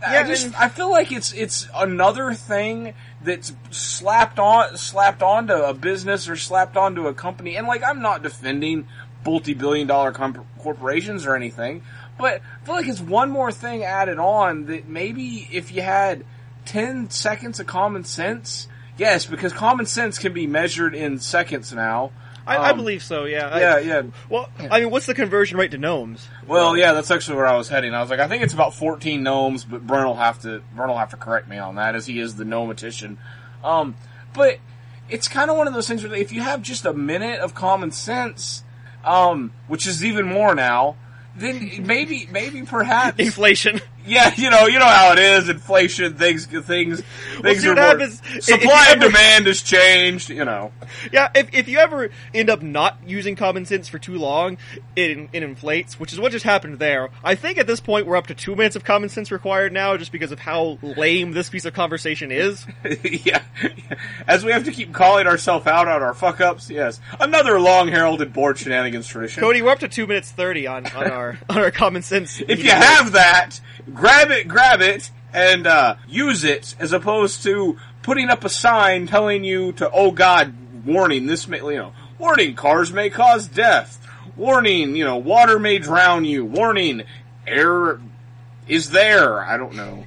I 0.07 0.23
just 0.25 0.59
I 0.61 0.69
feel 0.69 0.91
like 0.91 1.13
it's 1.13 1.33
it's 1.33 1.69
another 1.75 2.35
thing 2.35 2.95
that's 3.25 3.53
slapped 3.71 4.39
on 4.39 4.77
slapped 4.77 5.23
onto 5.23 5.55
a 5.55 5.75
business 5.75 6.29
or 6.29 6.37
slapped 6.37 6.77
onto 6.77 7.07
a 7.07 7.15
company. 7.15 7.57
And 7.57 7.67
like 7.67 7.83
I'm 7.85 8.03
not 8.03 8.23
defending 8.23 8.87
multi-billion 9.25 9.87
dollar 9.87 10.13
comp- 10.13 10.45
corporations 10.59 11.27
or 11.27 11.37
anything, 11.37 11.83
but 12.19 12.43
I 12.63 12.65
feel 12.65 12.75
like 12.75 12.89
it's 12.89 13.01
one 13.01 13.31
more 13.31 13.53
thing 13.53 13.85
added 13.85 14.19
on 14.19 14.67
that 14.67 14.89
maybe 14.89 15.49
if 15.53 15.73
you 15.73 15.83
had 15.83 16.25
10 16.65 17.11
seconds 17.11 17.61
of 17.61 17.67
common 17.67 18.05
sense, 18.05 18.69
yes, 18.97 19.27
because 19.27 19.53
common 19.53 19.87
sense 19.87 20.19
can 20.19 20.33
be 20.33 20.47
measured 20.47 20.95
in 20.95 21.19
seconds 21.19 21.73
now. 21.73 22.13
I, 22.47 22.57
I 22.57 22.71
Um, 22.71 22.77
believe 22.77 23.03
so. 23.03 23.25
Yeah. 23.25 23.49
I- 23.49 23.61
Yeah, 23.61 23.79
yeah. 23.79 24.03
Well, 24.29 24.49
I 24.71 24.81
mean, 24.81 24.91
what's 24.91 25.07
the 25.07 25.15
conversion 25.15 25.59
rate 25.59 25.71
to 25.73 25.79
gnomes? 25.79 26.27
Well, 26.47 26.77
yeah, 26.77 26.93
that's 26.93 27.11
actually 27.11 27.37
where 27.37 27.47
I 27.47 27.57
was 27.57 27.69
heading. 27.69 27.95
I 27.95 28.01
was 28.01 28.11
like, 28.11 28.21
I 28.21 28.29
think 28.29 28.43
it's 28.43 28.55
about 28.55 28.75
14 28.75 29.23
gnomes, 29.23 29.65
but 29.65 29.87
Brent 29.87 30.07
will 30.07 30.15
have 30.17 30.41
to 30.43 30.63
Brent 30.75 30.91
will 30.91 30.99
have 30.99 31.11
to 31.11 31.17
correct 31.17 31.49
me 31.49 31.59
on 31.59 31.77
that, 31.77 31.95
as 31.95 32.07
he 32.07 32.19
is 32.19 32.37
the 32.37 32.45
gnometician. 32.45 33.17
Um, 33.65 33.95
but 34.35 34.59
it's 35.09 35.29
kind 35.29 35.51
of 35.51 35.57
one 35.57 35.69
of 35.69 35.75
those 35.75 35.87
things 35.87 36.03
where 36.03 36.15
if 36.15 36.33
you 36.33 36.41
have 36.41 36.63
just 36.63 36.85
a 36.85 36.93
minute 36.93 37.41
of 37.41 37.55
common 37.55 37.91
sense, 37.93 38.65
um, 39.05 39.53
which 39.69 39.87
is 39.87 40.05
even 40.05 40.27
more 40.27 40.55
now, 40.55 40.97
then 41.37 41.85
maybe 41.87 42.29
maybe 42.31 42.63
perhaps 42.63 43.19
Inflation. 43.19 43.81
Yeah, 44.07 44.33
you 44.37 44.51
know, 44.51 44.67
you 44.67 44.79
know 44.79 44.87
how 44.87 45.13
it 45.13 45.19
is. 45.19 45.49
Inflation, 45.49 46.15
things, 46.15 46.47
things, 46.47 47.03
things 47.41 47.63
see 47.63 47.69
are 47.69 47.75
more. 47.75 48.07
Supply 48.41 48.87
and 48.91 49.03
ever- 49.03 49.13
demand 49.13 49.47
has 49.47 49.63
changed. 49.63 50.31
You 50.31 50.45
know, 50.45 50.73
Yeah, 51.13 51.31
if, 51.35 51.55
if 51.55 51.69
you 51.69 51.79
ever 51.79 52.11
end 52.35 52.51
up 52.51 52.63
not 52.63 52.99
using 53.07 53.37
common 53.37 53.65
sense 53.65 53.89
for 53.89 53.99
too 53.99 54.17
long, 54.17 54.59
it, 54.97 55.29
it 55.33 55.43
inflates, 55.43 55.99
which 56.01 56.13
is 56.13 56.21
what 56.21 56.33
just 56.33 56.45
happened 56.45 56.79
there. 56.79 57.11
I 57.23 57.35
think 57.35 57.59
at 57.59 57.67
this 57.67 57.81
point 57.81 58.07
we're 58.07 58.17
up 58.17 58.27
to 58.29 58.35
two 58.35 58.57
minutes 58.57 58.77
of 58.77 58.85
common 58.85 59.09
sense 59.09 59.31
required 59.31 59.73
now, 59.73 59.97
just 59.97 60.13
because 60.13 60.33
of 60.33 60.39
how 60.39 60.79
lame 60.83 61.33
this 61.33 61.49
piece 61.49 61.65
of 61.65 61.75
conversation 61.75 62.33
is. 62.33 62.67
yeah. 63.03 63.43
As 64.27 64.45
we 64.45 64.53
have 64.53 64.65
to 64.65 64.73
keep 64.73 64.93
calling 64.93 65.27
ourselves 65.27 65.67
out 65.67 65.89
on 65.89 66.03
our 66.03 66.15
fuck 66.15 66.41
ups. 66.41 66.71
Yes, 66.71 67.01
another 67.21 67.61
long 67.61 67.89
heralded 67.89 68.33
bored 68.33 68.59
shenanigans 68.59 69.07
tradition. 69.07 69.41
Cody, 69.41 69.63
we're 69.63 69.71
up 69.71 69.81
to 69.81 69.89
two 69.89 70.07
minutes 70.07 70.31
thirty 70.31 70.67
on, 70.67 70.87
on 70.89 71.11
our 71.11 71.39
on 71.49 71.59
our 71.59 71.71
common 71.71 72.03
sense. 72.03 72.41
if 72.49 72.63
you 72.63 72.71
have 72.71 73.13
that, 73.13 73.61
grab 73.95 74.31
it, 74.31 74.49
grab 74.49 74.81
it, 74.81 75.11
and 75.33 75.67
uh, 75.67 75.97
use 76.09 76.45
it 76.45 76.75
as 76.79 76.93
opposed 76.93 77.43
to 77.45 77.79
putting 78.03 78.29
up 78.29 78.45
a 78.45 78.49
sign 78.49 79.07
telling 79.07 79.45
you 79.45 79.73
to, 79.73 79.91
oh 79.91 80.11
God, 80.11 80.55
warning, 80.85 81.27
this 81.27 81.49
may, 81.49 81.59
you 81.59 81.77
know, 81.77 81.93
warning, 82.19 82.55
cars 82.55 82.93
may 82.93 83.11
cause 83.11 83.49
death. 83.49 83.99
Warning, 84.37 84.97
you 84.97 85.05
know, 85.05 85.17
water 85.17 85.59
may 85.59 85.79
drown 85.79 86.25
you. 86.25 86.45
Warning, 86.45 87.03
air 87.47 88.01
is 88.67 88.91
there. 88.91 89.41
I 89.41 89.57
don't 89.57 89.75
know. 89.75 90.07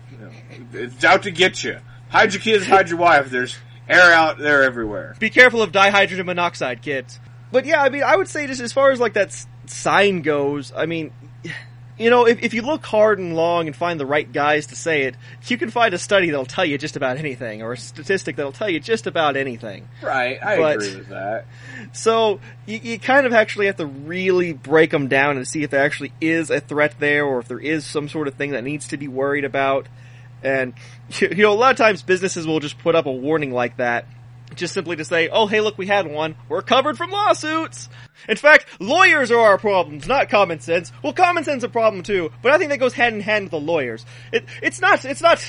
It's 0.73 1.03
out 1.03 1.23
to 1.23 1.31
get 1.31 1.63
you. 1.63 1.79
Hide 2.09 2.33
your 2.33 2.41
kids, 2.41 2.65
hide 2.65 2.89
your 2.89 2.97
wife. 2.97 3.29
There's 3.29 3.55
air 3.87 4.13
out 4.13 4.37
there 4.37 4.63
everywhere. 4.63 5.15
be 5.19 5.29
careful 5.29 5.61
of 5.61 5.71
dihydrogen 5.71 6.25
monoxide, 6.25 6.81
kids. 6.81 7.19
But 7.51 7.65
yeah, 7.65 7.81
I 7.81 7.89
mean, 7.89 8.03
I 8.03 8.15
would 8.15 8.27
say 8.27 8.47
just 8.47 8.61
as 8.61 8.73
far 8.73 8.91
as 8.91 8.99
like 8.99 9.13
that 9.13 9.45
sign 9.67 10.21
goes, 10.21 10.73
I 10.75 10.85
mean, 10.85 11.11
you 11.97 12.09
know, 12.09 12.27
if, 12.27 12.43
if 12.43 12.53
you 12.53 12.61
look 12.61 12.85
hard 12.85 13.19
and 13.19 13.35
long 13.35 13.67
and 13.67 13.75
find 13.75 13.99
the 13.99 14.05
right 14.05 14.29
guys 14.31 14.67
to 14.67 14.75
say 14.75 15.03
it, 15.03 15.15
you 15.47 15.57
can 15.57 15.69
find 15.69 15.93
a 15.93 15.97
study 15.97 16.29
that'll 16.29 16.45
tell 16.45 16.65
you 16.65 16.77
just 16.77 16.95
about 16.95 17.17
anything, 17.17 17.61
or 17.61 17.73
a 17.73 17.77
statistic 17.77 18.35
that'll 18.35 18.51
tell 18.51 18.69
you 18.69 18.79
just 18.79 19.07
about 19.07 19.37
anything. 19.37 19.87
Right, 20.01 20.37
I 20.43 20.57
But- 20.57 20.75
agree 20.77 20.95
with 20.97 21.09
that. 21.09 21.45
So 21.93 22.39
you, 22.65 22.79
you 22.83 22.99
kind 22.99 23.25
of 23.25 23.33
actually 23.33 23.67
have 23.67 23.77
to 23.77 23.85
really 23.85 24.51
break 24.53 24.91
them 24.91 25.07
down 25.07 25.37
and 25.37 25.47
see 25.47 25.63
if 25.63 25.69
there 25.69 25.83
actually 25.83 26.11
is 26.19 26.49
a 26.49 26.59
threat 26.59 26.95
there, 26.99 27.25
or 27.25 27.39
if 27.39 27.47
there 27.47 27.59
is 27.59 27.85
some 27.85 28.09
sort 28.09 28.27
of 28.27 28.33
thing 28.35 28.51
that 28.51 28.63
needs 28.63 28.87
to 28.89 28.97
be 28.97 29.07
worried 29.07 29.45
about. 29.45 29.87
And 30.43 30.73
you 31.19 31.29
know, 31.35 31.51
a 31.51 31.55
lot 31.55 31.71
of 31.71 31.77
times 31.77 32.01
businesses 32.03 32.45
will 32.45 32.59
just 32.59 32.77
put 32.79 32.95
up 32.95 33.05
a 33.05 33.11
warning 33.11 33.51
like 33.51 33.77
that, 33.77 34.05
just 34.55 34.73
simply 34.73 34.95
to 34.95 35.05
say, 35.05 35.29
"Oh, 35.29 35.47
hey, 35.47 35.61
look, 35.61 35.77
we 35.77 35.87
had 35.87 36.07
one. 36.07 36.35
We're 36.49 36.61
covered 36.61 36.97
from 36.97 37.11
lawsuits." 37.11 37.89
In 38.27 38.37
fact, 38.37 38.65
lawyers 38.79 39.31
are 39.31 39.39
our 39.39 39.57
problems, 39.57 40.07
not 40.07 40.29
common 40.29 40.59
sense. 40.59 40.91
Well, 41.03 41.13
common 41.13 41.43
sense 41.43 41.59
is 41.59 41.65
a 41.65 41.69
problem 41.69 42.03
too, 42.03 42.31
but 42.41 42.51
I 42.51 42.57
think 42.57 42.69
that 42.71 42.79
goes 42.79 42.93
hand 42.93 43.15
in 43.15 43.21
hand 43.21 43.45
with 43.45 43.51
the 43.51 43.59
lawyers. 43.59 44.05
It, 44.31 44.45
it's 44.61 44.81
not, 44.81 45.05
it's 45.05 45.21
not 45.21 45.39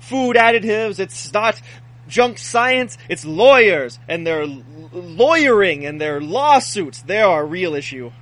food 0.00 0.36
additives. 0.36 0.98
It's 0.98 1.32
not 1.32 1.60
junk 2.08 2.38
science. 2.38 2.98
It's 3.08 3.24
lawyers 3.24 3.98
and 4.08 4.26
their 4.26 4.46
lawyering 4.46 5.86
and 5.86 6.00
their 6.00 6.20
lawsuits. 6.20 7.02
They're 7.02 7.26
our 7.26 7.46
real 7.46 7.74
issue. 7.74 8.12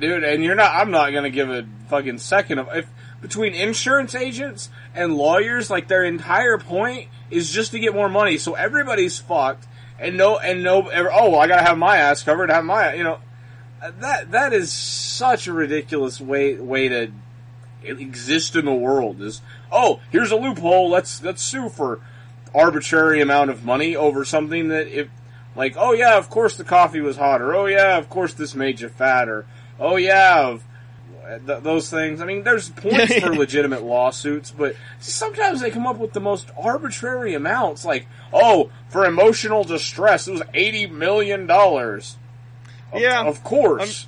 Dude, 0.00 0.24
and 0.24 0.42
you're 0.42 0.54
not. 0.54 0.72
I'm 0.72 0.90
not 0.90 1.10
gonna 1.10 1.30
give 1.30 1.50
a 1.50 1.66
fucking 1.88 2.18
second 2.18 2.58
of 2.58 2.68
if 2.74 2.86
between 3.20 3.54
insurance 3.54 4.14
agents 4.14 4.70
and 4.94 5.14
lawyers, 5.14 5.70
like 5.70 5.88
their 5.88 6.04
entire 6.04 6.58
point 6.58 7.08
is 7.30 7.52
just 7.52 7.72
to 7.72 7.78
get 7.78 7.94
more 7.94 8.08
money. 8.08 8.38
So 8.38 8.54
everybody's 8.54 9.18
fucked, 9.18 9.66
and 9.98 10.16
no, 10.16 10.38
and 10.38 10.62
no. 10.62 10.88
ever- 10.88 11.12
Oh, 11.12 11.30
well, 11.30 11.40
I 11.40 11.46
gotta 11.46 11.62
have 11.62 11.78
my 11.78 11.96
ass 11.98 12.22
covered. 12.22 12.50
Have 12.50 12.64
my, 12.64 12.94
you 12.94 13.04
know, 13.04 13.18
that 14.00 14.30
that 14.30 14.52
is 14.52 14.72
such 14.72 15.46
a 15.46 15.52
ridiculous 15.52 16.20
way 16.20 16.56
way 16.56 16.88
to 16.88 17.12
exist 17.82 18.56
in 18.56 18.64
the 18.64 18.74
world. 18.74 19.20
Is 19.20 19.40
oh, 19.70 20.00
here's 20.10 20.30
a 20.30 20.36
loophole. 20.36 20.88
Let's 20.88 21.22
let's 21.22 21.42
sue 21.42 21.68
for 21.68 22.00
arbitrary 22.54 23.20
amount 23.20 23.50
of 23.50 23.64
money 23.64 23.96
over 23.96 24.24
something 24.24 24.68
that 24.68 24.88
if 24.88 25.08
like 25.56 25.74
oh 25.76 25.92
yeah, 25.92 26.16
of 26.16 26.30
course 26.30 26.56
the 26.56 26.64
coffee 26.64 27.00
was 27.00 27.16
hot, 27.16 27.42
or 27.42 27.54
oh 27.54 27.66
yeah, 27.66 27.98
of 27.98 28.08
course 28.08 28.34
this 28.34 28.54
made 28.54 28.80
you 28.80 28.88
fat, 28.88 29.28
or 29.28 29.46
oh 29.78 29.96
yeah, 29.96 30.56
th- 31.46 31.62
those 31.62 31.90
things. 31.90 32.20
I 32.20 32.26
mean, 32.26 32.42
there's 32.42 32.68
points 32.68 33.18
for 33.18 33.34
legitimate 33.34 33.82
lawsuits, 33.82 34.50
but 34.50 34.76
sometimes 34.98 35.60
they 35.60 35.70
come 35.70 35.86
up 35.86 35.98
with 35.98 36.12
the 36.12 36.20
most 36.20 36.50
arbitrary 36.56 37.34
amounts. 37.34 37.84
Like, 37.84 38.06
oh, 38.32 38.70
for 38.88 39.04
emotional 39.04 39.64
distress, 39.64 40.28
it 40.28 40.32
was 40.32 40.42
eighty 40.52 40.86
million 40.86 41.46
dollars. 41.46 42.16
Yeah, 42.94 43.24
of 43.24 43.42
course. 43.42 44.06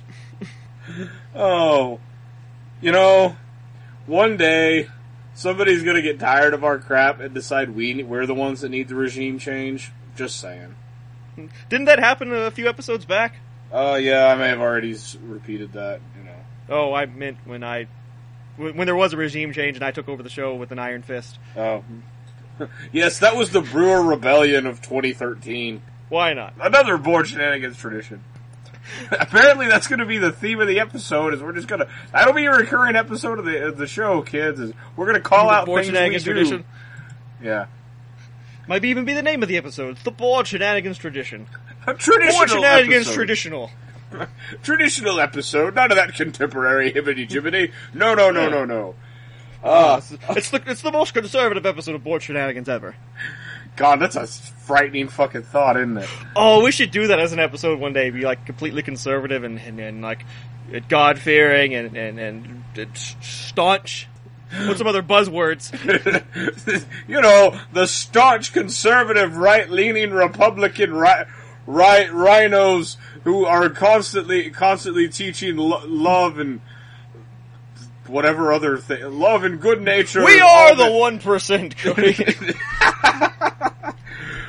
oh, 1.35 1.99
you 2.81 2.91
know, 2.91 3.35
one 4.05 4.37
day 4.37 4.87
somebody's 5.33 5.83
gonna 5.83 6.01
get 6.01 6.19
tired 6.19 6.53
of 6.53 6.63
our 6.63 6.79
crap 6.79 7.19
and 7.19 7.33
decide 7.33 7.75
we 7.75 8.03
we're 8.03 8.25
the 8.25 8.33
ones 8.35 8.61
that 8.61 8.69
need 8.69 8.87
the 8.87 8.95
regime 8.95 9.39
change. 9.39 9.91
Just 10.15 10.39
saying. 10.39 10.75
Didn't 11.69 11.85
that 11.85 11.99
happen 11.99 12.33
a 12.33 12.49
few 12.49 12.67
episodes 12.67 13.05
back? 13.05 13.35
Oh 13.71 13.93
uh, 13.93 13.95
yeah, 13.95 14.27
I 14.27 14.35
may 14.35 14.47
have 14.47 14.61
already 14.61 14.97
repeated 15.21 15.73
that. 15.73 15.99
Oh, 16.69 16.93
I 16.93 17.05
meant 17.05 17.37
when 17.45 17.63
I 17.63 17.87
when 18.57 18.85
there 18.85 18.95
was 18.95 19.13
a 19.13 19.17
regime 19.17 19.53
change 19.53 19.77
and 19.77 19.85
I 19.85 19.91
took 19.91 20.09
over 20.09 20.23
the 20.23 20.29
show 20.29 20.55
with 20.55 20.71
an 20.71 20.79
iron 20.79 21.03
fist. 21.03 21.37
Oh. 21.55 21.83
yes, 22.91 23.19
that 23.19 23.35
was 23.35 23.51
the 23.51 23.61
Brewer 23.61 24.01
Rebellion 24.01 24.65
of 24.65 24.81
2013. 24.81 25.81
Why 26.09 26.33
not? 26.33 26.53
Another 26.59 26.97
bored 26.97 27.27
shenanigans 27.27 27.77
tradition. 27.77 28.23
Apparently, 29.11 29.67
that's 29.67 29.87
going 29.87 29.99
to 29.99 30.05
be 30.05 30.17
the 30.17 30.31
theme 30.31 30.59
of 30.59 30.67
the 30.67 30.79
episode. 30.79 31.33
Is 31.33 31.41
we're 31.41 31.51
just 31.51 31.67
going 31.67 31.81
to 31.81 31.89
that'll 32.11 32.33
be 32.33 32.45
a 32.45 32.51
recurring 32.51 32.95
episode 32.95 33.37
of 33.37 33.45
the 33.45 33.67
of 33.67 33.77
the 33.77 33.87
show, 33.87 34.21
kids. 34.21 34.59
Is 34.59 34.73
we're 34.95 35.05
going 35.05 35.21
to 35.21 35.27
call 35.27 35.49
out 35.49 35.65
things 35.65 35.91
we 35.91 35.93
do. 35.93 36.19
Tradition. 36.19 36.65
Yeah. 37.43 37.65
Might 38.67 38.83
even 38.83 39.05
be 39.05 39.13
the 39.13 39.21
name 39.21 39.43
of 39.43 39.49
the 39.49 39.57
episode. 39.57 39.91
It's 39.91 40.03
the 40.03 40.11
bored 40.11 40.47
shenanigans 40.47 40.97
tradition. 40.97 41.47
A 41.85 41.93
traditional 41.93 42.37
bored 42.37 42.49
shenanigans 42.49 43.07
episode. 43.07 43.13
traditional. 43.13 43.71
traditional 44.63 45.19
episode. 45.19 45.75
None 45.75 45.91
of 45.91 45.97
that 45.97 46.15
contemporary 46.15 46.91
hibbity 46.91 47.27
jibbity. 47.27 47.71
No, 47.93 48.13
no, 48.13 48.31
no, 48.31 48.49
no, 48.49 48.65
no. 48.65 48.95
Uh, 49.63 50.01
it's 50.29 50.49
the 50.51 50.61
it's 50.67 50.81
the 50.81 50.91
most 50.91 51.13
conservative 51.13 51.65
episode 51.65 51.95
of 51.95 52.03
bored 52.03 52.21
shenanigans 52.21 52.69
ever. 52.69 52.95
God, 53.75 53.99
that's 53.99 54.15
a 54.15 54.25
frightening 54.27 55.07
fucking 55.07 55.43
thought, 55.43 55.77
isn't 55.77 55.97
it? 55.97 56.09
Oh, 56.35 56.63
we 56.63 56.71
should 56.71 56.91
do 56.91 57.07
that 57.07 57.19
as 57.19 57.31
an 57.31 57.39
episode 57.39 57.79
one 57.79 57.93
day. 57.93 58.09
Be 58.09 58.21
like 58.21 58.45
completely 58.45 58.81
conservative 58.81 59.43
and 59.43 59.59
and, 59.59 59.79
and 59.79 60.01
like 60.01 60.25
God 60.87 61.19
fearing 61.19 61.73
and, 61.73 61.95
and 61.97 62.19
and 62.19 62.97
staunch. 63.23 64.07
What's 64.65 64.77
some 64.77 64.87
other 64.87 65.03
buzzwords? 65.03 65.73
you 67.07 67.21
know, 67.21 67.59
the 67.73 67.85
staunch 67.85 68.53
conservative, 68.53 69.35
right 69.35 69.69
leaning 69.69 70.11
Republican 70.11 70.93
right 70.93 71.27
right 71.67 72.11
rhinos 72.11 72.97
who 73.25 73.45
are 73.45 73.69
constantly 73.69 74.49
constantly 74.49 75.07
teaching 75.07 75.57
lo- 75.57 75.83
love 75.85 76.39
and 76.39 76.61
whatever 78.07 78.53
other 78.53 78.77
thing, 78.77 79.03
love 79.19 79.43
and 79.43 79.59
good 79.59 79.81
nature. 79.81 80.23
We 80.23 80.39
are 80.39 80.75
the 80.75 80.91
one 80.91 81.19
percent. 81.19 81.75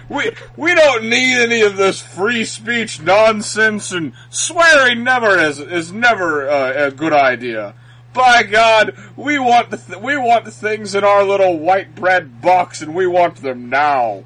we 0.09 0.31
we 0.57 0.75
don't 0.75 1.05
need 1.05 1.39
any 1.39 1.61
of 1.62 1.77
this 1.77 2.01
free 2.01 2.45
speech 2.45 3.01
nonsense, 3.03 3.93
and 3.93 4.12
swearing 4.31 5.05
never 5.05 5.39
is 5.39 5.59
is 5.59 5.93
never 5.93 6.49
uh, 6.49 6.87
a 6.87 6.91
good 6.91 7.12
idea. 7.12 7.75
By 8.14 8.43
God, 8.45 8.97
we 9.16 9.39
want 9.39 9.71
the 9.71 9.77
th- 9.77 10.01
we 10.01 10.16
want 10.16 10.45
the 10.45 10.51
things 10.51 10.95
in 10.95 11.05
our 11.05 11.25
little 11.25 11.59
white 11.59 11.95
bread 11.95 12.41
box, 12.41 12.81
and 12.81 12.95
we 12.95 13.07
want 13.07 13.37
them 13.37 13.69
now. 13.69 14.25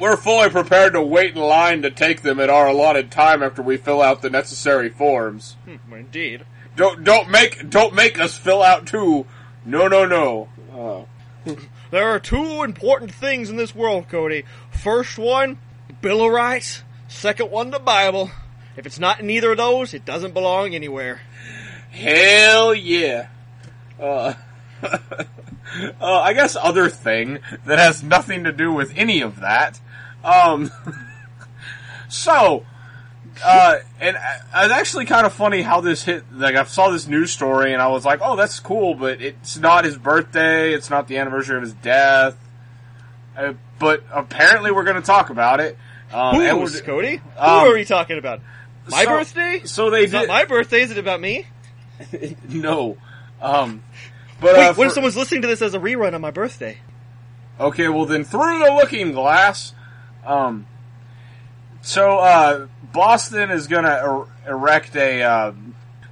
We're 0.00 0.16
fully 0.16 0.48
prepared 0.48 0.94
to 0.94 1.02
wait 1.02 1.34
in 1.34 1.40
line 1.40 1.82
to 1.82 1.90
take 1.90 2.22
them 2.22 2.40
at 2.40 2.48
our 2.48 2.68
allotted 2.68 3.10
time 3.10 3.42
after 3.42 3.60
we 3.60 3.76
fill 3.76 4.00
out 4.00 4.22
the 4.22 4.30
necessary 4.30 4.88
forms. 4.88 5.56
Hmm, 5.66 5.92
indeed. 5.92 6.46
Don't 6.74 7.04
don't 7.04 7.28
make 7.28 7.68
don't 7.68 7.94
make 7.94 8.18
us 8.18 8.36
fill 8.36 8.62
out 8.62 8.86
two. 8.86 9.26
No, 9.66 9.88
no, 9.88 10.06
no. 10.06 10.48
Uh. 11.46 11.54
there 11.90 12.08
are 12.08 12.18
two 12.18 12.62
important 12.62 13.12
things 13.12 13.50
in 13.50 13.56
this 13.56 13.74
world, 13.74 14.08
Cody. 14.08 14.44
First 14.70 15.18
one, 15.18 15.58
Bill 16.00 16.24
of 16.24 16.32
Rights. 16.32 16.82
Second 17.08 17.50
one, 17.50 17.70
the 17.70 17.78
Bible. 17.78 18.30
If 18.76 18.86
it's 18.86 18.98
not 18.98 19.20
in 19.20 19.28
either 19.28 19.50
of 19.50 19.58
those, 19.58 19.92
it 19.92 20.06
doesn't 20.06 20.32
belong 20.32 20.74
anywhere. 20.74 21.20
Hell 21.90 22.72
yeah. 22.72 23.28
Uh, 23.98 24.34
uh, 24.82 25.00
I 26.00 26.32
guess 26.32 26.56
other 26.56 26.88
thing 26.88 27.40
that 27.66 27.78
has 27.78 28.02
nothing 28.02 28.44
to 28.44 28.52
do 28.52 28.72
with 28.72 28.92
any 28.96 29.20
of 29.20 29.40
that. 29.40 29.80
Um, 30.24 30.70
so, 32.08 32.64
uh, 33.44 33.76
and 34.00 34.16
it's 34.16 34.72
actually 34.72 35.06
kind 35.06 35.26
of 35.26 35.32
funny 35.32 35.62
how 35.62 35.80
this 35.80 36.04
hit. 36.04 36.24
Like, 36.32 36.56
I 36.56 36.64
saw 36.64 36.90
this 36.90 37.06
news 37.06 37.30
story 37.30 37.72
and 37.72 37.80
I 37.80 37.88
was 37.88 38.04
like, 38.04 38.20
"Oh, 38.22 38.36
that's 38.36 38.60
cool," 38.60 38.94
but 38.94 39.20
it's 39.20 39.56
not 39.56 39.84
his 39.84 39.96
birthday. 39.96 40.72
It's 40.72 40.90
not 40.90 41.08
the 41.08 41.18
anniversary 41.18 41.56
of 41.56 41.62
his 41.62 41.74
death. 41.74 42.36
Uh, 43.36 43.54
but 43.78 44.02
apparently, 44.12 44.70
we're 44.70 44.84
going 44.84 44.96
to 44.96 45.06
talk 45.06 45.30
about 45.30 45.60
it. 45.60 45.78
Um, 46.12 46.36
Who's 46.36 46.80
Cody? 46.80 47.16
Who 47.16 47.40
um, 47.40 47.68
are 47.68 47.72
we 47.72 47.84
talking 47.84 48.18
about? 48.18 48.40
My 48.90 49.04
so, 49.04 49.10
birthday? 49.10 49.62
So 49.64 49.90
they 49.90 50.02
it's 50.04 50.12
did. 50.12 50.18
Not 50.18 50.28
my 50.28 50.44
birthday. 50.44 50.82
Is 50.82 50.90
it 50.90 50.98
about 50.98 51.20
me? 51.20 51.46
no. 52.48 52.96
Um, 53.40 53.82
but 54.40 54.56
Wait, 54.56 54.66
uh, 54.66 54.74
what 54.74 54.86
if 54.88 54.92
someone's 54.92 55.16
listening 55.16 55.42
to 55.42 55.48
this 55.48 55.62
as 55.62 55.74
a 55.74 55.78
rerun 55.78 56.14
on 56.14 56.20
my 56.20 56.30
birthday? 56.30 56.78
Okay, 57.58 57.88
well 57.88 58.06
then 58.06 58.24
through 58.24 58.58
the 58.58 58.72
looking 58.74 59.12
glass. 59.12 59.74
Um, 60.24 60.66
so 61.82 62.18
uh, 62.18 62.66
Boston 62.92 63.50
is 63.50 63.66
going 63.66 63.84
to 63.84 64.04
er- 64.04 64.26
erect 64.46 64.96
a. 64.96 65.22
Uh, 65.22 65.52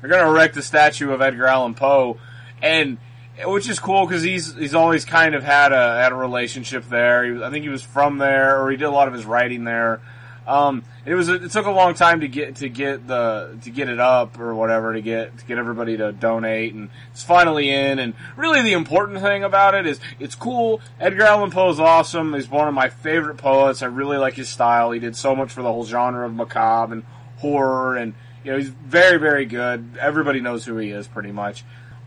they're 0.01 0.11
going 0.11 0.25
to 0.25 0.31
erect 0.31 0.57
a 0.57 0.63
statue 0.63 1.11
of 1.11 1.21
Edgar 1.21 1.47
Allan 1.47 1.75
Poe, 1.75 2.19
and 2.63 2.99
which 3.45 3.69
is 3.69 3.79
cool 3.79 4.07
because 4.07 4.23
he's 4.23 4.55
he's 4.55 4.75
always 4.75 5.05
kind 5.05 5.35
of 5.35 5.43
had 5.43 5.73
a 5.73 6.03
had 6.03 6.13
a 6.13 6.17
relationship 6.17 6.89
there. 6.89 7.25
He 7.25 7.43
I 7.43 7.51
think 7.51 7.65
he 7.65 7.69
was 7.69 7.83
from 7.83 8.19
there, 8.19 8.63
or 8.63 8.71
he 8.71 8.77
did 8.77 8.87
a 8.87 8.91
lot 8.91 9.09
of 9.09 9.15
his 9.15 9.25
writing 9.25 9.65
there. 9.65 10.01
Um, 10.49 10.83
it 11.05 11.15
was 11.15 11.29
it 11.29 11.51
took 11.51 11.67
a 11.67 11.71
long 11.71 11.93
time 11.93 12.21
to 12.21 12.29
get 12.29 12.57
to 12.57 12.71
get 12.71 13.07
the 13.07 13.59
to 13.63 13.71
get 13.71 13.91
it 13.91 14.01
up 14.01 14.41
or 14.41 14.55
whatever 14.55 14.95
to 14.95 15.03
get 15.03 15.37
to 15.37 15.45
get 15.45 15.59
everybody 15.59 15.99
to 15.99 16.11
donate, 16.11 16.73
and 16.73 16.89
it's 17.13 17.23
finally 17.23 17.69
in. 17.69 17.99
And 17.99 18.15
really, 18.35 18.63
the 18.63 18.73
important 18.73 19.21
thing 19.21 19.45
about 19.45 19.75
it 19.75 19.87
is 19.87 20.01
it's 20.19 20.35
cool. 20.35 20.81
Edgar 20.99 21.25
Allan 21.25 21.51
Poe 21.51 21.69
is 21.69 21.79
awesome. 21.79 22.33
He's 22.33 22.49
one 22.49 22.67
of 22.67 22.73
my 22.73 22.89
favorite 22.89 23.37
poets. 23.37 23.83
I 23.83 23.87
really 23.87 24.17
like 24.17 24.35
his 24.35 24.49
style. 24.49 24.91
He 24.91 25.01
did 25.01 25.17
so 25.17 25.37
much 25.37 25.53
for 25.53 25.61
the 25.61 25.71
whole 25.71 25.85
genre 25.85 26.27
of 26.27 26.35
macabre 26.35 26.95
and 26.95 27.05
horror, 27.37 27.97
and 27.97 28.15
you 28.43 28.53
know 28.53 28.57
he's 28.57 28.71
very 28.71 29.19
very 29.19 29.45
good. 29.45 29.99
Everybody 30.01 30.41
knows 30.41 30.65
who 30.65 30.79
he 30.79 30.93
is 30.93 31.07
pretty 31.07 31.31
much. 31.31 31.63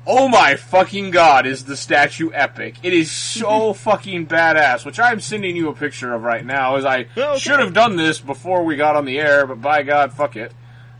Oh 0.06 0.28
my 0.28 0.56
fucking 0.56 1.12
god, 1.12 1.46
is 1.46 1.66
the 1.66 1.78
statue 1.78 2.32
epic. 2.34 2.76
It 2.82 2.94
is 2.94 3.12
so 3.12 3.74
fucking 3.74 4.28
badass, 4.28 4.86
which 4.86 5.00
I'm 5.00 5.20
sending 5.20 5.56
you 5.56 5.70
a 5.70 5.74
picture 5.74 6.14
of 6.14 6.24
right 6.24 6.46
now, 6.46 6.76
as 6.76 6.86
I 6.86 7.08
okay. 7.16 7.38
should 7.38 7.60
have 7.60 7.74
done 7.74 7.96
this 7.96 8.20
before 8.20 8.64
we 8.64 8.76
got 8.76 8.96
on 8.96 9.06
the 9.06 9.20
air, 9.20 9.46
but 9.46 9.62
by 9.62 9.84
god, 9.84 10.14
fuck 10.14 10.36
it. 10.36 10.54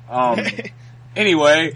Um, 0.10 0.40
anyway, 1.16 1.76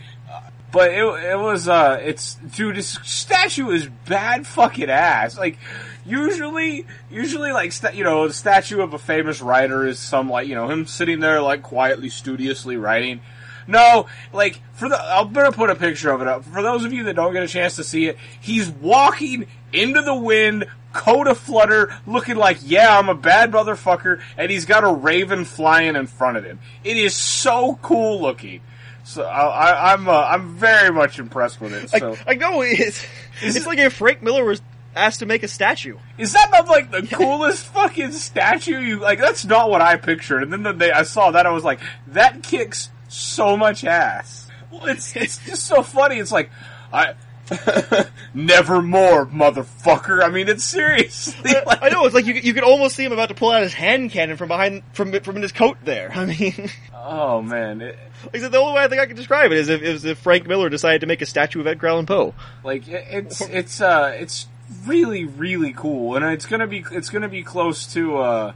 but 0.71 0.91
it, 0.91 1.03
it 1.03 1.39
was, 1.39 1.67
uh, 1.67 1.99
it's, 2.03 2.35
dude, 2.35 2.75
this 2.75 2.99
statue 3.03 3.69
is 3.69 3.87
bad 3.87 4.45
fucking 4.45 4.89
ass. 4.89 5.37
Like, 5.37 5.57
usually, 6.05 6.85
usually, 7.09 7.53
like, 7.53 7.71
sta- 7.71 7.93
you 7.93 8.03
know, 8.03 8.27
the 8.27 8.33
statue 8.33 8.81
of 8.81 8.93
a 8.93 8.99
famous 8.99 9.41
writer 9.41 9.87
is 9.87 9.99
some, 9.99 10.29
like, 10.29 10.47
you 10.47 10.53
know, 10.53 10.69
him 10.69 10.85
sitting 10.85 11.21
there, 11.21 11.41
like, 11.41 11.63
quietly, 11.63 12.09
studiously 12.09 12.75
writing. 12.75 13.21
No, 13.67 14.07
like 14.33 14.61
for 14.73 14.89
the 14.89 14.99
I'm 14.99 15.33
gonna 15.33 15.51
put 15.51 15.69
a 15.69 15.75
picture 15.75 16.11
of 16.11 16.21
it 16.21 16.27
up. 16.27 16.43
For 16.45 16.61
those 16.61 16.85
of 16.85 16.93
you 16.93 17.03
that 17.05 17.15
don't 17.15 17.33
get 17.33 17.43
a 17.43 17.47
chance 17.47 17.75
to 17.77 17.83
see 17.83 18.07
it, 18.07 18.17
he's 18.39 18.69
walking 18.69 19.47
into 19.73 20.01
the 20.01 20.15
wind, 20.15 20.65
coat 20.93 21.27
a 21.27 21.35
flutter, 21.35 21.93
looking 22.05 22.35
like, 22.35 22.57
yeah, 22.63 22.97
I'm 22.97 23.09
a 23.09 23.15
bad 23.15 23.51
motherfucker, 23.51 24.21
and 24.37 24.51
he's 24.51 24.65
got 24.65 24.83
a 24.83 24.91
raven 24.91 25.45
flying 25.45 25.95
in 25.95 26.07
front 26.07 26.37
of 26.37 26.43
him. 26.43 26.59
It 26.83 26.97
is 26.97 27.15
so 27.15 27.79
cool 27.81 28.21
looking. 28.21 28.61
So 29.03 29.23
I, 29.23 29.93
am 29.93 30.01
I'm, 30.01 30.09
uh, 30.09 30.27
I'm 30.29 30.55
very 30.55 30.91
much 30.91 31.19
impressed 31.19 31.61
with 31.61 31.73
it. 31.73 31.89
So 31.91 32.17
I, 32.25 32.31
I 32.31 32.33
know 32.35 32.61
it's 32.61 33.05
it's 33.41 33.57
it, 33.57 33.65
like 33.67 33.77
if 33.77 33.93
Frank 33.93 34.23
Miller 34.23 34.43
was 34.43 34.61
asked 34.95 35.19
to 35.19 35.25
make 35.25 35.43
a 35.43 35.47
statue. 35.47 35.97
Is 36.17 36.33
that 36.33 36.49
not 36.51 36.67
like 36.67 36.89
the 36.89 37.03
coolest 37.15 37.65
fucking 37.67 38.13
statue? 38.13 38.79
You 38.79 38.99
like 38.99 39.19
that's 39.19 39.45
not 39.45 39.69
what 39.69 39.81
I 39.81 39.97
pictured. 39.97 40.41
And 40.41 40.51
then 40.51 40.63
the 40.63 40.73
day 40.73 40.91
I 40.91 41.03
saw 41.03 41.31
that, 41.31 41.45
I 41.45 41.51
was 41.51 41.63
like, 41.63 41.79
that 42.07 42.41
kicks 42.41 42.89
so 43.15 43.55
much 43.57 43.83
ass. 43.83 44.47
Well, 44.71 44.85
it's 44.85 45.15
it's 45.15 45.37
just 45.45 45.65
so 45.65 45.81
funny. 45.81 46.19
It's 46.19 46.31
like 46.31 46.49
I 46.91 47.15
Never 48.33 48.81
more, 48.81 49.25
motherfucker. 49.25 50.23
I 50.23 50.29
mean, 50.29 50.49
it's 50.49 50.63
seriously. 50.63 51.53
Like, 51.65 51.81
I 51.81 51.89
know 51.89 52.05
it's 52.05 52.15
like 52.15 52.25
you 52.25 52.33
you 52.33 52.53
could 52.53 52.63
almost 52.63 52.95
see 52.95 53.05
him 53.05 53.11
about 53.11 53.29
to 53.29 53.35
pull 53.35 53.51
out 53.51 53.61
his 53.61 53.73
hand 53.73 54.11
cannon 54.11 54.37
from 54.37 54.47
behind 54.47 54.83
from 54.93 55.11
from 55.21 55.35
in 55.35 55.41
his 55.41 55.51
coat. 55.51 55.77
There, 55.83 56.11
I 56.13 56.25
mean, 56.25 56.69
oh 56.93 57.41
man, 57.41 57.81
it, 57.81 57.97
like 58.25 58.35
I 58.35 58.39
said, 58.39 58.51
the 58.51 58.57
only 58.57 58.73
way 58.73 58.83
I 58.83 58.87
think 58.87 59.01
I 59.01 59.05
can 59.05 59.15
describe 59.15 59.51
it 59.51 59.57
is 59.57 59.69
if 59.69 59.81
is 59.81 60.05
if 60.05 60.17
Frank 60.19 60.47
Miller 60.47 60.69
decided 60.69 61.01
to 61.01 61.07
make 61.07 61.21
a 61.21 61.25
statue 61.25 61.59
of 61.59 61.67
Edgar 61.67 61.87
Allan 61.87 62.05
Poe. 62.05 62.33
like 62.63 62.87
it's 62.87 63.41
it's 63.41 63.79
uh 63.79 64.15
it's 64.19 64.47
really 64.85 65.25
really 65.25 65.73
cool, 65.73 66.15
and 66.15 66.25
it's 66.25 66.47
gonna 66.47 66.67
be 66.67 66.83
it's 66.91 67.09
gonna 67.09 67.29
be 67.29 67.43
close 67.43 67.85
to 67.93 68.17
uh 68.17 68.53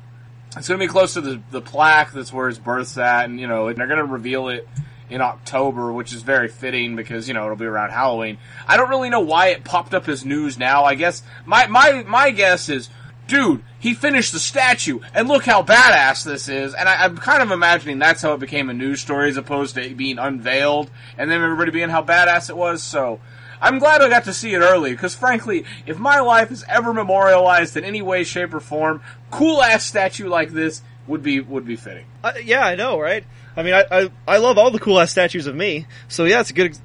it's 0.60 0.68
gonna 0.68 0.78
be 0.78 0.88
close 0.88 1.14
to 1.14 1.22
the 1.22 1.42
the 1.52 1.62
plaque 1.62 2.12
that's 2.12 2.34
where 2.34 2.50
his 2.50 2.60
birth's 2.60 2.98
at, 2.98 3.26
and 3.26 3.40
you 3.40 3.48
know 3.48 3.72
they're 3.74 3.88
gonna 3.88 4.06
reveal 4.06 4.50
it 4.50 4.68
in 5.10 5.22
October, 5.22 5.92
which 5.92 6.14
is 6.14 6.22
very 6.22 6.50
fitting 6.50 6.98
because 6.98 7.28
you 7.30 7.34
know 7.34 7.46
it'll 7.46 7.56
be 7.56 7.66
around 7.66 7.92
Halloween. 7.92 8.38
I 8.68 8.76
don't 8.76 8.90
really 8.90 9.10
know 9.10 9.22
why 9.22 9.48
it 9.48 9.64
popped 9.64 9.94
up 9.94 10.08
as 10.10 10.26
news 10.26 10.60
now. 10.60 10.84
I 10.84 10.96
guess 10.96 11.24
my 11.46 11.68
my 11.68 12.04
my 12.04 12.32
guess 12.32 12.68
is, 12.68 12.90
dude, 13.28 13.64
he 13.80 13.94
finished 13.94 14.34
the 14.34 14.40
statue, 14.40 15.00
and 15.14 15.30
look 15.30 15.46
how 15.46 15.64
badass 15.64 16.26
this 16.26 16.50
is. 16.50 16.74
And 16.74 16.90
I, 16.90 17.06
I'm 17.06 17.18
kind 17.18 17.42
of 17.42 17.52
imagining 17.52 17.98
that's 17.98 18.22
how 18.22 18.34
it 18.34 18.40
became 18.40 18.70
a 18.70 18.74
news 18.74 19.00
story 19.00 19.30
as 19.30 19.38
opposed 19.38 19.76
to 19.76 19.96
being 19.96 20.20
unveiled 20.20 20.92
and 21.18 21.32
then 21.32 21.42
everybody 21.42 21.72
being 21.72 21.90
how 21.90 22.04
badass 22.04 22.50
it 22.50 22.58
was. 22.58 22.84
So. 22.84 23.22
I'm 23.62 23.80
glad 23.80 24.02
I 24.02 24.08
got 24.08 24.24
to 24.24 24.34
see 24.34 24.54
it 24.54 24.60
early, 24.60 24.92
because 24.92 25.16
frankly, 25.16 25.66
if 25.86 26.00
my 26.00 26.22
life 26.22 26.50
is 26.50 26.64
ever 26.70 26.94
memorialized 26.94 27.76
in 27.76 27.84
any 27.84 28.02
way, 28.02 28.24
shape, 28.24 28.54
or 28.54 28.62
form, 28.62 29.02
cool 29.32 29.62
ass 29.62 29.86
statue 29.86 30.28
like 30.28 30.52
this 30.52 30.82
would 31.08 31.24
be 31.24 31.40
would 31.40 31.66
be 31.66 31.76
fitting. 31.76 32.06
Uh, 32.24 32.34
yeah, 32.44 32.66
I 32.66 32.76
know, 32.76 33.00
right? 33.00 33.24
I 33.56 33.64
mean, 33.64 33.74
I, 33.74 33.86
I 33.92 34.10
I 34.28 34.38
love 34.38 34.58
all 34.58 34.72
the 34.72 34.80
cool 34.80 35.00
ass 35.00 35.12
statues 35.12 35.48
of 35.48 35.56
me, 35.56 35.88
so 36.08 36.26
yeah, 36.26 36.40
it's 36.40 36.52
a 36.52 36.54
good, 36.54 36.68
ex- 36.68 36.82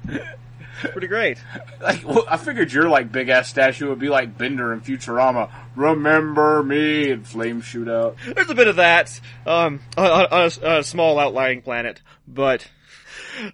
pretty 0.91 1.07
great. 1.07 1.37
Like, 1.81 2.03
well, 2.03 2.25
I 2.27 2.37
figured 2.37 2.71
your 2.73 2.89
like 2.89 3.11
big 3.11 3.29
ass 3.29 3.47
statue 3.47 3.89
would 3.89 3.99
be 3.99 4.09
like 4.09 4.39
Bender 4.39 4.73
in 4.73 4.81
Futurama. 4.81 5.51
Remember 5.75 6.63
me 6.63 7.11
and 7.11 7.27
flame 7.27 7.61
shoot 7.61 7.87
out. 7.87 8.15
There's 8.33 8.49
a 8.49 8.55
bit 8.55 8.67
of 8.67 8.77
that 8.77 9.19
um, 9.45 9.81
on, 9.95 10.07
on, 10.07 10.21
a, 10.31 10.65
on 10.65 10.77
a 10.79 10.83
small 10.83 11.19
outlying 11.19 11.61
planet, 11.61 12.01
but 12.27 12.65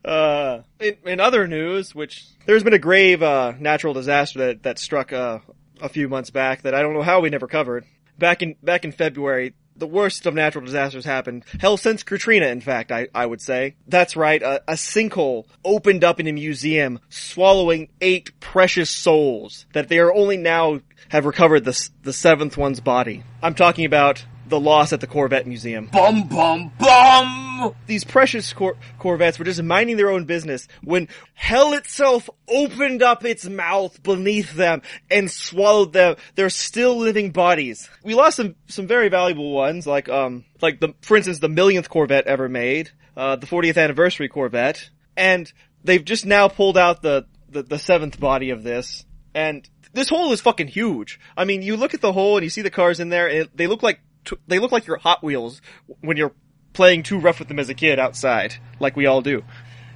uh, 0.05 0.61
in, 0.79 0.95
in 1.05 1.19
other 1.19 1.45
news, 1.45 1.93
which 1.93 2.25
there's 2.45 2.63
been 2.63 2.73
a 2.73 2.79
grave 2.79 3.21
uh, 3.21 3.53
natural 3.59 3.93
disaster 3.93 4.39
that 4.39 4.63
that 4.63 4.79
struck 4.79 5.11
uh, 5.11 5.39
a 5.81 5.89
few 5.89 6.07
months 6.07 6.29
back 6.29 6.61
that 6.61 6.73
I 6.73 6.81
don't 6.81 6.93
know 6.93 7.01
how 7.01 7.19
we 7.19 7.29
never 7.29 7.47
covered. 7.47 7.85
Back 8.21 8.43
in 8.43 8.55
back 8.61 8.85
in 8.85 8.91
February, 8.91 9.55
the 9.75 9.87
worst 9.87 10.27
of 10.27 10.35
natural 10.35 10.63
disasters 10.63 11.05
happened. 11.05 11.43
Hell, 11.59 11.75
since 11.75 12.03
Katrina, 12.03 12.45
in 12.45 12.61
fact, 12.61 12.91
I, 12.91 13.07
I 13.15 13.25
would 13.25 13.41
say. 13.41 13.77
That's 13.87 14.15
right, 14.15 14.43
a, 14.43 14.61
a 14.67 14.75
sinkhole 14.75 15.47
opened 15.65 16.03
up 16.03 16.19
in 16.19 16.27
a 16.27 16.31
museum, 16.31 16.99
swallowing 17.09 17.89
eight 17.99 18.39
precious 18.39 18.91
souls 18.91 19.65
that 19.73 19.89
they 19.89 19.97
are 19.97 20.13
only 20.13 20.37
now 20.37 20.81
have 21.09 21.25
recovered 21.25 21.65
the, 21.65 21.89
the 22.03 22.13
seventh 22.13 22.57
one's 22.57 22.79
body. 22.79 23.23
I'm 23.41 23.55
talking 23.55 23.85
about 23.85 24.23
the 24.51 24.59
loss 24.59 24.93
at 24.93 24.99
the 24.99 25.07
Corvette 25.07 25.47
Museum. 25.47 25.87
Bum 25.87 26.27
bum 26.27 26.71
bum. 26.77 27.73
These 27.87 28.03
precious 28.03 28.53
cor- 28.53 28.77
Corvettes 28.99 29.39
were 29.39 29.45
just 29.45 29.63
minding 29.63 29.97
their 29.97 30.11
own 30.11 30.25
business 30.25 30.67
when 30.83 31.07
hell 31.33 31.73
itself 31.73 32.29
opened 32.47 33.01
up 33.01 33.25
its 33.25 33.45
mouth 33.45 34.01
beneath 34.03 34.53
them 34.53 34.81
and 35.09 35.31
swallowed 35.31 35.93
them, 35.93 36.17
their 36.35 36.49
still 36.49 36.97
living 36.97 37.31
bodies. 37.31 37.89
We 38.03 38.13
lost 38.13 38.37
some, 38.37 38.55
some 38.67 38.87
very 38.87 39.09
valuable 39.09 39.51
ones, 39.51 39.87
like, 39.87 40.09
um, 40.09 40.45
like 40.61 40.79
the, 40.79 40.93
for 41.01 41.17
instance, 41.17 41.39
the 41.39 41.49
millionth 41.49 41.89
Corvette 41.89 42.27
ever 42.27 42.49
made, 42.49 42.91
uh, 43.15 43.37
the 43.37 43.47
40th 43.47 43.81
anniversary 43.81 44.27
Corvette, 44.27 44.89
and 45.15 45.51
they've 45.83 46.03
just 46.03 46.25
now 46.25 46.47
pulled 46.47 46.77
out 46.77 47.01
the, 47.01 47.25
the, 47.49 47.63
the 47.63 47.79
seventh 47.79 48.19
body 48.19 48.49
of 48.49 48.63
this, 48.63 49.05
and 49.33 49.67
this 49.93 50.09
hole 50.09 50.31
is 50.31 50.41
fucking 50.41 50.67
huge. 50.67 51.19
I 51.37 51.45
mean, 51.45 51.61
you 51.61 51.77
look 51.77 51.93
at 51.93 52.01
the 52.01 52.13
hole 52.13 52.37
and 52.37 52.43
you 52.43 52.49
see 52.49 52.61
the 52.61 52.69
cars 52.69 52.99
in 52.99 53.09
there, 53.09 53.27
and 53.27 53.49
they 53.53 53.67
look 53.67 53.83
like 53.83 53.99
t- 54.25 54.37
they 54.47 54.59
look 54.59 54.71
like 54.71 54.87
your 54.87 54.97
Hot 54.97 55.23
Wheels 55.23 55.61
when 56.01 56.17
you're 56.17 56.33
playing 56.73 57.03
too 57.03 57.19
rough 57.19 57.39
with 57.39 57.47
them 57.47 57.59
as 57.59 57.69
a 57.69 57.73
kid 57.73 57.99
outside, 57.99 58.55
like 58.79 58.95
we 58.95 59.05
all 59.05 59.21
do. 59.21 59.43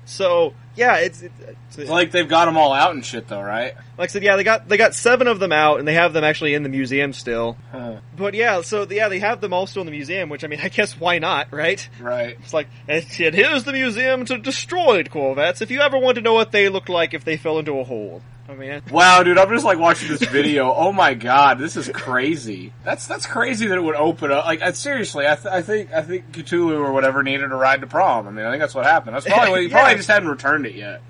So 0.05 0.53
yeah, 0.75 0.97
it's, 0.97 1.23
it's, 1.23 1.77
it's 1.77 1.89
Like 1.89 2.11
they've 2.11 2.27
got 2.27 2.45
them 2.45 2.57
all 2.57 2.73
out 2.73 2.93
and 2.93 3.03
shit 3.03 3.27
though, 3.27 3.41
right? 3.41 3.73
like 3.97 4.09
I 4.09 4.11
said, 4.11 4.23
yeah, 4.23 4.35
they 4.35 4.43
got 4.43 4.67
they 4.67 4.77
got 4.77 4.93
seven 4.93 5.27
of 5.27 5.39
them 5.39 5.51
out, 5.51 5.79
and 5.79 5.87
they 5.87 5.93
have 5.93 6.13
them 6.13 6.23
actually 6.23 6.53
in 6.53 6.63
the 6.63 6.69
museum 6.69 7.11
still. 7.13 7.57
Huh. 7.71 8.01
But 8.15 8.33
yeah, 8.33 8.61
so 8.61 8.85
yeah, 8.89 9.09
they 9.09 9.19
have 9.19 9.41
them 9.41 9.53
all 9.53 9.65
still 9.67 9.81
in 9.81 9.87
the 9.87 9.91
museum, 9.91 10.29
which 10.29 10.43
I 10.43 10.47
mean, 10.47 10.59
I 10.63 10.69
guess 10.69 10.99
why 10.99 11.19
not, 11.19 11.51
right? 11.51 11.87
Right. 11.99 12.37
It's 12.39 12.53
like, 12.53 12.67
and 12.87 13.03
here's 13.03 13.63
the 13.63 13.73
museum 13.73 14.25
to 14.25 14.37
destroyed 14.37 15.09
Corvettes. 15.09 15.61
If 15.61 15.71
you 15.71 15.81
ever 15.81 15.97
want 15.97 16.15
to 16.15 16.21
know 16.21 16.33
what 16.33 16.51
they 16.51 16.69
look 16.69 16.89
like 16.89 17.13
if 17.13 17.25
they 17.25 17.37
fell 17.37 17.57
into 17.57 17.79
a 17.79 17.83
hole, 17.83 18.21
I 18.47 18.53
mean, 18.53 18.81
Wow, 18.91 19.23
dude, 19.23 19.39
I'm 19.39 19.49
just 19.49 19.65
like 19.65 19.79
watching 19.79 20.07
this 20.09 20.23
video. 20.23 20.71
Oh 20.71 20.91
my 20.91 21.15
god, 21.15 21.57
this 21.57 21.75
is 21.75 21.89
crazy. 21.89 22.73
That's 22.83 23.07
that's 23.07 23.25
crazy 23.25 23.67
that 23.67 23.77
it 23.77 23.81
would 23.81 23.95
open 23.95 24.31
up. 24.31 24.45
Like, 24.45 24.61
uh, 24.61 24.71
seriously, 24.73 25.25
I, 25.27 25.35
th- 25.35 25.47
I 25.47 25.61
think 25.63 25.91
I 25.91 26.01
think 26.03 26.31
Cthulhu 26.31 26.77
or 26.79 26.91
whatever 26.91 27.23
needed 27.23 27.51
a 27.51 27.55
ride 27.55 27.81
to 27.81 27.87
prom. 27.87 28.27
I 28.27 28.31
mean, 28.31 28.45
I 28.45 28.51
think 28.51 28.61
that's 28.61 28.75
what 28.75 28.85
happened. 28.85 29.15
That's 29.15 29.25
probably 29.25 29.49
what, 29.49 29.61
he 29.61 29.67
Yeah. 29.69 29.73
probably 29.79 29.95
just 29.95 30.09
hadn't 30.09 30.29
returned 30.29 30.65
it 30.67 30.75
yet. 30.75 31.01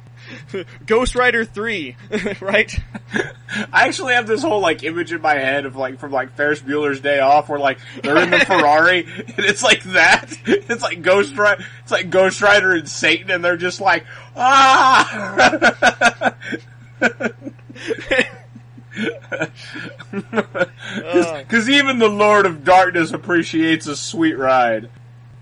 Ghost 0.87 1.13
Rider 1.13 1.43
three, 1.45 1.97
right? 2.41 2.73
I 3.71 3.85
actually 3.87 4.13
have 4.13 4.25
this 4.27 4.41
whole 4.41 4.61
like 4.61 4.81
image 4.83 5.11
in 5.13 5.21
my 5.21 5.33
head 5.35 5.65
of 5.65 5.75
like 5.75 5.99
from 5.99 6.11
like 6.13 6.35
Ferris 6.37 6.61
Bueller's 6.61 7.01
Day 7.01 7.19
Off, 7.19 7.47
where 7.49 7.59
like 7.59 7.77
they're 8.01 8.17
in 8.17 8.31
the 8.31 8.39
Ferrari 8.39 9.05
and 9.05 9.39
it's 9.45 9.61
like 9.61 9.83
that. 9.83 10.31
It's 10.45 10.81
like 10.81 11.01
Ghost 11.01 11.35
Rider. 11.37 11.63
It's 11.83 11.91
like 11.91 12.09
Ghost 12.09 12.41
Rider 12.41 12.71
and 12.73 12.87
Satan, 12.89 13.29
and 13.29 13.43
they're 13.43 13.57
just 13.57 13.81
like 13.81 14.05
ah. 14.37 16.33
Because 20.11 21.69
even 21.69 21.99
the 21.99 22.07
Lord 22.07 22.45
of 22.45 22.63
Darkness 22.63 23.11
appreciates 23.11 23.87
a 23.87 23.95
sweet 23.97 24.37
ride. 24.37 24.89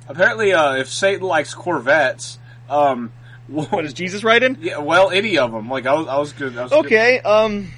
Apparently, 0.08 0.54
uh, 0.54 0.74
if 0.76 0.89
Satan 0.89 1.28
likes 1.28 1.54
Corvettes, 1.54 2.39
um, 2.68 3.12
What 3.47 3.86
is 3.86 3.93
Jesus 3.93 4.24
riding? 4.24 4.58
yeah, 4.62 4.78
well, 4.78 5.12
any 5.12 5.38
of 5.38 5.51
them. 5.51 5.70
Like 5.70 5.86
I 5.86 5.93
was, 5.93 6.08
I 6.08 6.18
was 6.18 6.34
good. 6.34 6.58
I 6.58 6.64
was 6.64 6.72
good. 6.72 6.86
Okay, 6.86 7.20
um, 7.20 7.72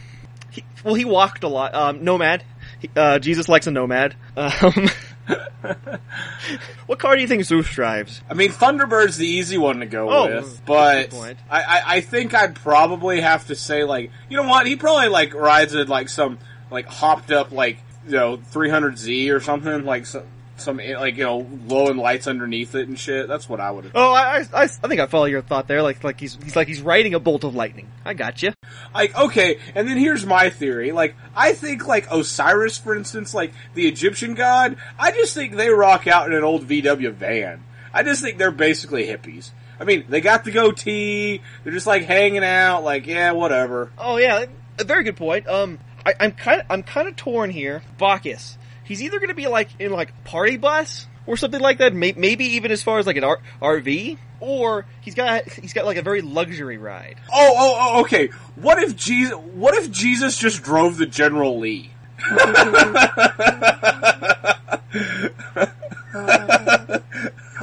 he, 0.51 0.63
well, 0.83 0.93
he 0.93 1.05
walked 1.05 1.43
a 1.43 1.47
lot. 1.47 1.73
Um, 1.73 2.03
nomad. 2.03 2.43
He, 2.79 2.89
uh, 2.95 3.19
Jesus 3.19 3.49
likes 3.49 3.67
a 3.67 3.71
nomad. 3.71 4.15
Um, 4.37 4.89
what 6.85 6.99
car 6.99 7.15
do 7.15 7.21
you 7.21 7.27
think 7.27 7.43
Zeus 7.43 7.69
drives? 7.69 8.21
I 8.29 8.33
mean, 8.33 8.51
Thunderbird's 8.51 9.17
the 9.17 9.27
easy 9.27 9.57
one 9.57 9.79
to 9.79 9.85
go 9.85 10.09
Oh, 10.09 10.27
with, 10.35 10.61
but. 10.65 11.13
I, 11.49 11.61
I, 11.61 11.81
I 11.95 12.01
think 12.01 12.33
I'd 12.33 12.55
probably 12.55 13.21
have 13.21 13.47
to 13.47 13.55
say 13.55 13.83
like, 13.83 14.11
you 14.29 14.37
know 14.37 14.47
what? 14.47 14.67
He 14.67 14.75
probably 14.75 15.09
like 15.09 15.33
rides 15.33 15.73
in 15.73 15.87
like 15.87 16.09
some 16.09 16.39
like 16.71 16.87
hopped 16.87 17.31
up 17.31 17.51
like 17.51 17.77
you 18.05 18.11
know 18.13 18.37
300Z 18.37 19.33
or 19.33 19.39
something 19.39 19.83
like 19.85 20.05
some 20.05 20.23
some 20.57 20.77
like 20.77 21.17
you 21.17 21.23
know 21.23 21.43
glowing 21.43 21.97
lights 21.97 22.27
underneath 22.27 22.75
it 22.75 22.87
and 22.87 22.97
shit. 22.97 23.27
That's 23.27 23.49
what 23.49 23.59
I 23.59 23.71
would. 23.71 23.85
have 23.85 23.93
Oh, 23.95 24.11
I, 24.13 24.39
I, 24.39 24.45
I 24.53 24.63
I 24.63 24.67
think 24.67 25.01
I 25.01 25.07
follow 25.07 25.25
your 25.25 25.41
thought 25.41 25.67
there. 25.67 25.81
Like, 25.81 26.03
like 26.03 26.19
he's, 26.19 26.37
he's 26.43 26.55
like 26.55 26.67
he's 26.67 26.81
riding 26.81 27.13
a 27.13 27.19
bolt 27.19 27.43
of 27.43 27.55
lightning. 27.55 27.91
I 28.05 28.13
got 28.13 28.41
you. 28.43 28.53
Like, 28.93 29.17
okay, 29.17 29.59
and 29.73 29.87
then 29.87 29.97
here's 29.97 30.25
my 30.25 30.49
theory. 30.49 30.91
Like, 30.91 31.15
I 31.35 31.53
think, 31.53 31.87
like, 31.87 32.07
Osiris, 32.11 32.77
for 32.77 32.95
instance, 32.95 33.33
like, 33.33 33.51
the 33.73 33.87
Egyptian 33.87 34.35
god, 34.35 34.77
I 34.97 35.11
just 35.11 35.33
think 35.33 35.55
they 35.55 35.69
rock 35.69 36.07
out 36.07 36.27
in 36.27 36.33
an 36.33 36.43
old 36.43 36.67
VW 36.67 37.11
van. 37.13 37.63
I 37.93 38.03
just 38.03 38.21
think 38.21 38.37
they're 38.37 38.51
basically 38.51 39.07
hippies. 39.07 39.49
I 39.79 39.83
mean, 39.83 40.05
they 40.07 40.21
got 40.21 40.43
the 40.45 40.51
goatee, 40.51 41.41
they're 41.63 41.73
just, 41.73 41.87
like, 41.87 42.03
hanging 42.03 42.43
out, 42.43 42.83
like, 42.83 43.07
yeah, 43.07 43.31
whatever. 43.31 43.91
Oh 43.97 44.17
yeah, 44.17 44.45
a 44.79 44.83
very 44.83 45.03
good 45.03 45.17
point. 45.17 45.47
Um, 45.47 45.79
I, 46.05 46.13
I'm 46.19 46.31
kind 46.31 46.63
I'm 46.69 46.83
kind 46.83 47.07
of 47.07 47.15
torn 47.15 47.49
here. 47.49 47.81
Bacchus. 47.97 48.57
He's 48.85 49.01
either 49.01 49.19
going 49.19 49.29
to 49.29 49.35
be 49.35 49.47
like 49.47 49.69
in 49.79 49.91
like 49.91 50.23
party 50.23 50.57
bus 50.57 51.07
or 51.25 51.37
something 51.37 51.59
like 51.59 51.79
that. 51.79 51.93
May, 51.93 52.13
maybe 52.15 52.45
even 52.55 52.71
as 52.71 52.81
far 52.83 52.99
as 52.99 53.07
like 53.07 53.17
an 53.17 53.23
R- 53.23 53.39
RV, 53.61 54.17
or 54.39 54.85
he's 55.01 55.15
got 55.15 55.47
he's 55.49 55.73
got 55.73 55.85
like 55.85 55.97
a 55.97 56.01
very 56.01 56.21
luxury 56.21 56.77
ride. 56.77 57.17
Oh, 57.33 57.53
oh, 57.57 57.77
oh, 57.79 58.01
okay. 58.01 58.27
What 58.55 58.81
if 58.81 58.95
Jesus, 58.95 59.35
what 59.35 59.75
if 59.75 59.91
Jesus 59.91 60.37
just 60.37 60.63
drove 60.63 60.97
the 60.97 61.05
General 61.05 61.59
Lee? 61.59 61.91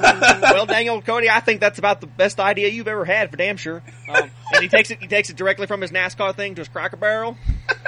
well, 0.42 0.66
Daniel 0.66 1.00
Cody, 1.02 1.30
I 1.30 1.40
think 1.40 1.60
that's 1.60 1.78
about 1.78 2.00
the 2.00 2.06
best 2.06 2.40
idea 2.40 2.68
you've 2.68 2.88
ever 2.88 3.04
had 3.04 3.30
for 3.30 3.36
damn 3.36 3.56
sure. 3.56 3.82
Um, 4.08 4.30
and 4.52 4.62
he 4.62 4.68
takes 4.68 4.90
it 4.90 5.00
he 5.00 5.06
takes 5.06 5.30
it 5.30 5.36
directly 5.36 5.66
from 5.66 5.80
his 5.80 5.90
NASCAR 5.90 6.34
thing 6.34 6.54
to 6.56 6.60
his 6.60 6.68
Cracker 6.68 6.96
Barrel, 6.96 7.36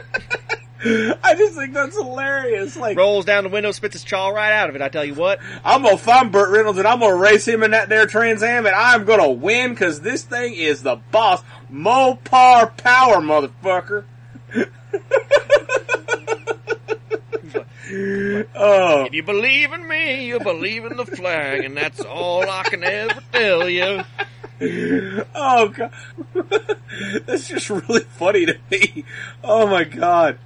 I 1.24 1.34
just 1.34 1.54
think 1.54 1.72
that's 1.72 1.96
hilarious. 1.96 2.76
Like, 2.76 2.98
rolls 2.98 3.24
down 3.24 3.44
the 3.44 3.50
window, 3.50 3.72
spits 3.72 3.94
his 3.94 4.04
chaw 4.04 4.28
right 4.28 4.52
out 4.52 4.68
of 4.68 4.76
it. 4.76 4.82
I 4.82 4.90
tell 4.90 5.04
you 5.04 5.14
what. 5.14 5.38
I'm 5.64 5.82
gonna 5.82 5.96
find 5.96 6.30
Burt 6.30 6.50
Reynolds 6.50 6.78
and 6.78 6.86
I'm 6.86 7.00
gonna 7.00 7.16
race 7.16 7.48
him 7.48 7.62
in 7.62 7.70
that 7.70 7.88
there 7.88 8.06
Trans 8.06 8.42
Am 8.42 8.66
and 8.66 8.74
I'm 8.74 9.06
gonna 9.06 9.30
win 9.30 9.70
because 9.70 10.02
this 10.02 10.24
thing 10.24 10.52
is 10.54 10.82
the 10.82 10.96
boss. 11.10 11.42
Mopar 11.72 12.76
power, 12.76 13.16
motherfucker. 13.16 14.04
oh, 18.54 19.04
If 19.06 19.14
you 19.14 19.22
believe 19.22 19.72
in 19.72 19.88
me, 19.88 20.26
you 20.26 20.38
believe 20.38 20.84
in 20.84 20.98
the 20.98 21.06
flag, 21.06 21.64
and 21.64 21.74
that's 21.74 22.00
all 22.00 22.48
I 22.48 22.64
can 22.64 22.84
ever 22.84 23.22
tell 23.32 23.70
you. 23.70 24.02
oh 25.34 25.68
god, 25.68 25.92
that's 27.26 27.48
just 27.48 27.70
really 27.70 28.04
funny 28.04 28.46
to 28.46 28.56
me. 28.70 29.04
Oh 29.42 29.66
my 29.66 29.84
god. 29.84 30.38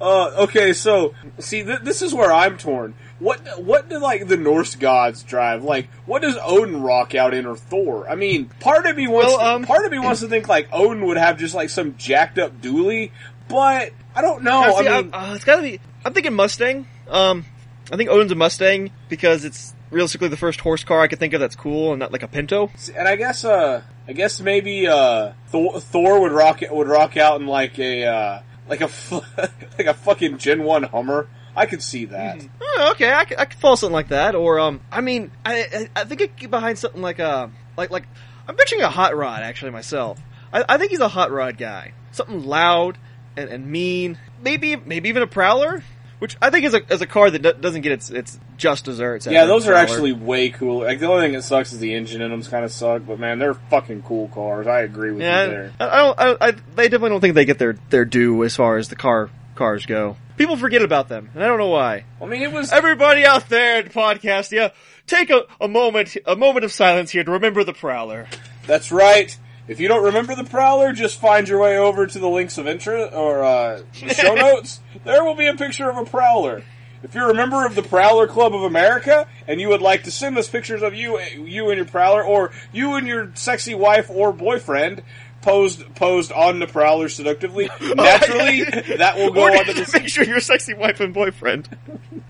Uh, 0.00 0.44
okay, 0.44 0.72
so 0.72 1.14
see, 1.38 1.62
th- 1.62 1.80
this 1.80 2.00
is 2.02 2.14
where 2.14 2.32
I'm 2.32 2.56
torn. 2.56 2.94
What 3.18 3.62
what 3.62 3.90
do 3.90 3.98
like 3.98 4.28
the 4.28 4.38
Norse 4.38 4.76
gods 4.76 5.22
drive? 5.22 5.62
Like, 5.62 5.88
what 6.06 6.22
does 6.22 6.38
Odin 6.42 6.80
rock 6.82 7.14
out 7.14 7.34
in 7.34 7.44
or 7.44 7.56
Thor? 7.56 8.08
I 8.08 8.14
mean, 8.14 8.46
part 8.60 8.86
of 8.86 8.96
me 8.96 9.08
wants 9.08 9.32
Well, 9.36 9.56
um, 9.56 9.64
part 9.64 9.84
of 9.84 9.92
me 9.92 9.98
wants 9.98 10.20
to 10.20 10.28
think 10.28 10.48
like 10.48 10.68
Odin 10.72 11.04
would 11.04 11.18
have 11.18 11.38
just 11.38 11.54
like 11.54 11.68
some 11.68 11.96
jacked 11.98 12.38
up 12.38 12.62
dually, 12.62 13.10
but 13.48 13.92
I 14.14 14.22
don't 14.22 14.42
know. 14.42 14.62
See, 14.78 14.88
I 14.88 15.02
mean, 15.02 15.10
uh, 15.12 15.32
it's 15.34 15.44
gotta 15.44 15.62
be. 15.62 15.80
I'm 16.02 16.14
thinking 16.14 16.32
Mustang. 16.32 16.86
Um, 17.06 17.44
I 17.92 17.96
think 17.96 18.08
Odin's 18.08 18.32
a 18.32 18.36
Mustang 18.36 18.90
because 19.10 19.44
it's 19.44 19.74
realistically 19.90 20.28
the 20.28 20.36
first 20.36 20.60
horse 20.60 20.84
car 20.84 21.00
I 21.00 21.08
could 21.08 21.18
think 21.18 21.34
of 21.34 21.40
that's 21.40 21.56
cool 21.56 21.92
and 21.92 21.98
not 21.98 22.12
like 22.12 22.22
a 22.22 22.28
Pinto. 22.28 22.70
and 22.96 23.06
I 23.06 23.16
guess 23.16 23.44
uh, 23.44 23.82
I 24.08 24.12
guess 24.12 24.40
maybe 24.40 24.88
uh, 24.88 25.32
Thor, 25.48 25.78
Thor 25.80 26.20
would 26.22 26.32
rock 26.32 26.62
would 26.70 26.88
rock 26.88 27.16
out 27.16 27.40
in 27.40 27.46
like 27.46 27.78
a 27.78 28.04
uh, 28.06 28.42
like 28.70 28.80
a 28.80 28.90
like 29.78 29.86
a 29.86 29.94
fucking 29.94 30.38
Gen 30.38 30.62
One 30.62 30.84
Hummer. 30.84 31.28
I 31.54 31.66
could 31.66 31.82
see 31.82 32.06
that. 32.06 32.40
Oh, 32.60 32.92
okay, 32.92 33.12
I 33.12 33.24
could 33.24 33.54
follow 33.54 33.74
something 33.74 33.92
like 33.92 34.08
that. 34.08 34.36
Or 34.36 34.60
um, 34.60 34.80
I 34.90 35.00
mean, 35.00 35.32
I 35.44 35.88
I, 35.94 36.00
I 36.00 36.04
think 36.04 36.22
I 36.22 36.28
could 36.28 36.50
behind 36.50 36.78
something 36.78 37.02
like 37.02 37.18
a 37.18 37.50
like 37.76 37.90
like 37.90 38.04
I'm 38.48 38.56
picturing 38.56 38.82
a 38.82 38.88
hot 38.88 39.16
rod 39.16 39.42
actually 39.42 39.72
myself. 39.72 40.20
I, 40.52 40.64
I 40.68 40.78
think 40.78 40.92
he's 40.92 41.00
a 41.00 41.08
hot 41.08 41.32
rod 41.32 41.58
guy. 41.58 41.92
Something 42.12 42.44
loud 42.44 42.96
and, 43.36 43.50
and 43.50 43.66
mean. 43.66 44.18
Maybe 44.42 44.76
maybe 44.76 45.08
even 45.08 45.22
a 45.22 45.26
prowler. 45.26 45.82
Which 46.20 46.36
I 46.40 46.50
think 46.50 46.66
is 46.66 46.74
a, 46.74 46.92
is 46.92 47.00
a 47.00 47.06
car 47.06 47.30
that 47.30 47.40
do- 47.40 47.54
doesn't 47.54 47.80
get 47.80 47.92
its 47.92 48.10
its 48.10 48.38
just 48.58 48.84
desserts. 48.84 49.26
Yeah, 49.26 49.46
those 49.46 49.66
are 49.66 49.74
actually 49.74 50.12
way 50.12 50.50
cooler. 50.50 50.86
Like 50.86 51.00
the 51.00 51.06
only 51.06 51.24
thing 51.24 51.32
that 51.32 51.42
sucks 51.42 51.72
is 51.72 51.78
the 51.78 51.94
engine 51.94 52.20
in 52.20 52.30
them 52.30 52.42
kind 52.42 52.64
of 52.64 52.70
suck, 52.70 53.02
but 53.06 53.18
man, 53.18 53.38
they're 53.38 53.54
fucking 53.54 54.02
cool 54.02 54.28
cars. 54.28 54.66
I 54.66 54.82
agree 54.82 55.12
with 55.12 55.22
you 55.22 55.28
there. 55.28 55.72
I, 55.80 55.88
I 55.88 55.96
don't. 55.96 56.20
I, 56.20 56.48
I, 56.48 56.50
they 56.50 56.88
definitely 56.88 57.08
don't 57.10 57.20
think 57.22 57.34
they 57.34 57.46
get 57.46 57.58
their 57.58 57.72
their 57.88 58.04
due 58.04 58.44
as 58.44 58.54
far 58.54 58.76
as 58.76 58.88
the 58.88 58.96
car 58.96 59.30
cars 59.54 59.86
go. 59.86 60.16
People 60.36 60.56
forget 60.56 60.82
about 60.82 61.08
them, 61.08 61.30
and 61.34 61.42
I 61.42 61.46
don't 61.46 61.58
know 61.58 61.68
why. 61.68 62.04
I 62.20 62.26
mean, 62.26 62.42
it 62.42 62.52
was 62.52 62.72
Everybody 62.72 63.24
out 63.24 63.48
there 63.48 63.80
in 63.80 63.88
the 63.88 63.90
podcast, 63.90 64.52
yeah, 64.52 64.70
take 65.06 65.30
a, 65.30 65.44
a 65.60 65.68
moment 65.68 66.16
a 66.26 66.36
moment 66.36 66.64
of 66.64 66.72
silence 66.72 67.10
here 67.10 67.24
to 67.24 67.30
remember 67.32 67.64
the 67.64 67.72
Prowler. 67.72 68.26
That's 68.66 68.92
right. 68.92 69.36
If 69.70 69.78
you 69.78 69.86
don't 69.86 70.02
remember 70.02 70.34
the 70.34 70.42
Prowler, 70.42 70.92
just 70.92 71.20
find 71.20 71.48
your 71.48 71.60
way 71.60 71.78
over 71.78 72.04
to 72.04 72.18
the 72.18 72.28
links 72.28 72.58
of 72.58 72.66
interest 72.66 73.14
or 73.14 73.44
uh, 73.44 73.82
the 74.00 74.14
show 74.14 74.34
notes. 74.34 74.80
There 75.04 75.22
will 75.22 75.36
be 75.36 75.46
a 75.46 75.54
picture 75.54 75.88
of 75.88 75.96
a 75.96 76.04
Prowler. 76.04 76.64
If 77.04 77.14
you're 77.14 77.30
a 77.30 77.34
member 77.34 77.64
of 77.64 77.76
the 77.76 77.82
Prowler 77.84 78.26
Club 78.26 78.52
of 78.52 78.64
America 78.64 79.28
and 79.46 79.60
you 79.60 79.68
would 79.68 79.80
like 79.80 80.02
to 80.04 80.10
send 80.10 80.36
us 80.36 80.48
pictures 80.48 80.82
of 80.82 80.96
you, 80.96 81.20
you 81.20 81.70
and 81.70 81.76
your 81.76 81.86
Prowler, 81.86 82.24
or 82.24 82.50
you 82.72 82.96
and 82.96 83.06
your 83.06 83.30
sexy 83.34 83.76
wife 83.76 84.10
or 84.10 84.32
boyfriend 84.32 85.04
posed 85.40 85.94
posed 85.94 86.32
on 86.32 86.58
the 86.58 86.66
Prowler 86.66 87.08
seductively, 87.08 87.70
naturally 87.80 88.64
that 88.64 89.18
will 89.18 89.30
go 89.30 89.56
onto 89.56 89.72
just 89.72 89.92
the 89.92 90.00
make 90.00 90.08
sure 90.08 90.24
your 90.24 90.40
sexy 90.40 90.74
wife 90.74 90.98
and 90.98 91.14
boyfriend. 91.14 91.68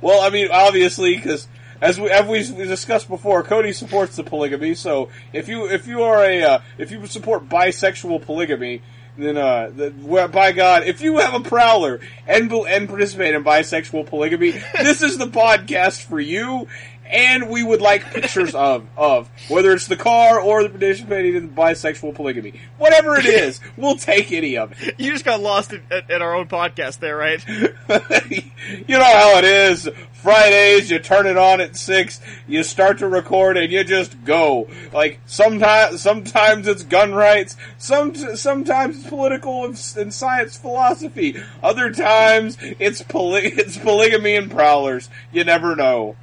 well, 0.02 0.20
I 0.20 0.28
mean, 0.28 0.48
obviously, 0.52 1.16
because 1.16 1.48
as 1.80 1.98
we 2.00 2.10
as 2.10 2.26
we 2.26 2.42
discussed 2.42 3.08
before, 3.08 3.42
Cody 3.42 3.72
supports 3.72 4.16
the 4.16 4.24
polygamy. 4.24 4.74
So 4.74 5.08
if 5.32 5.48
you 5.48 5.66
if 5.66 5.86
you 5.86 6.02
are 6.02 6.24
a 6.24 6.42
uh, 6.42 6.60
if 6.78 6.90
you 6.90 7.06
support 7.06 7.48
bisexual 7.48 8.24
polygamy, 8.24 8.82
then 9.16 9.36
uh, 9.36 9.70
the, 9.74 10.28
by 10.32 10.52
God, 10.52 10.84
if 10.84 11.00
you 11.00 11.18
have 11.18 11.34
a 11.34 11.40
prowler 11.40 12.00
and 12.26 12.52
and 12.52 12.88
participate 12.88 13.34
in 13.34 13.44
bisexual 13.44 14.06
polygamy, 14.06 14.52
this 14.82 15.02
is 15.02 15.18
the 15.18 15.26
podcast 15.26 16.02
for 16.02 16.20
you. 16.20 16.68
And 17.10 17.48
we 17.50 17.62
would 17.62 17.80
like 17.80 18.04
pictures 18.12 18.54
of 18.54 18.86
of 18.96 19.28
whether 19.48 19.72
it's 19.72 19.86
the 19.88 19.96
car 19.96 20.40
or 20.40 20.62
the 20.62 20.68
participating 20.68 21.34
in 21.34 21.50
bisexual 21.50 22.14
polygamy, 22.14 22.60
whatever 22.78 23.16
it 23.16 23.26
is, 23.26 23.60
we'll 23.76 23.96
take 23.96 24.32
any 24.32 24.56
of 24.56 24.72
it. 24.80 24.94
You 24.98 25.10
just 25.10 25.24
got 25.24 25.40
lost 25.40 25.72
in, 25.72 25.82
at, 25.90 26.10
at 26.10 26.22
our 26.22 26.34
own 26.34 26.46
podcast 26.46 27.00
there, 27.00 27.16
right? 27.16 27.44
you 27.48 28.98
know 28.98 29.04
how 29.04 29.38
it 29.38 29.44
is. 29.44 29.88
Fridays, 30.12 30.90
you 30.90 30.98
turn 30.98 31.26
it 31.26 31.38
on 31.38 31.62
at 31.62 31.76
six, 31.76 32.20
you 32.46 32.62
start 32.62 32.98
to 32.98 33.08
record, 33.08 33.56
and 33.56 33.72
you 33.72 33.82
just 33.84 34.22
go. 34.24 34.68
Like 34.92 35.18
sometimes, 35.24 36.02
sometimes 36.02 36.68
it's 36.68 36.82
gun 36.82 37.14
rights. 37.14 37.56
Some 37.78 38.14
sometimes 38.14 38.98
it's 38.98 39.08
political 39.08 39.64
and, 39.64 39.94
and 39.96 40.12
science 40.12 40.58
philosophy. 40.58 41.42
Other 41.62 41.90
times 41.90 42.58
it's 42.60 43.02
poly- 43.02 43.44
it's 43.56 43.78
polygamy 43.78 44.36
and 44.36 44.50
prowlers. 44.50 45.08
You 45.32 45.44
never 45.44 45.74
know. 45.74 46.16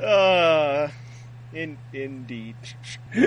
Uh, 0.00 0.88
in 1.52 1.78
indeed. 1.92 2.56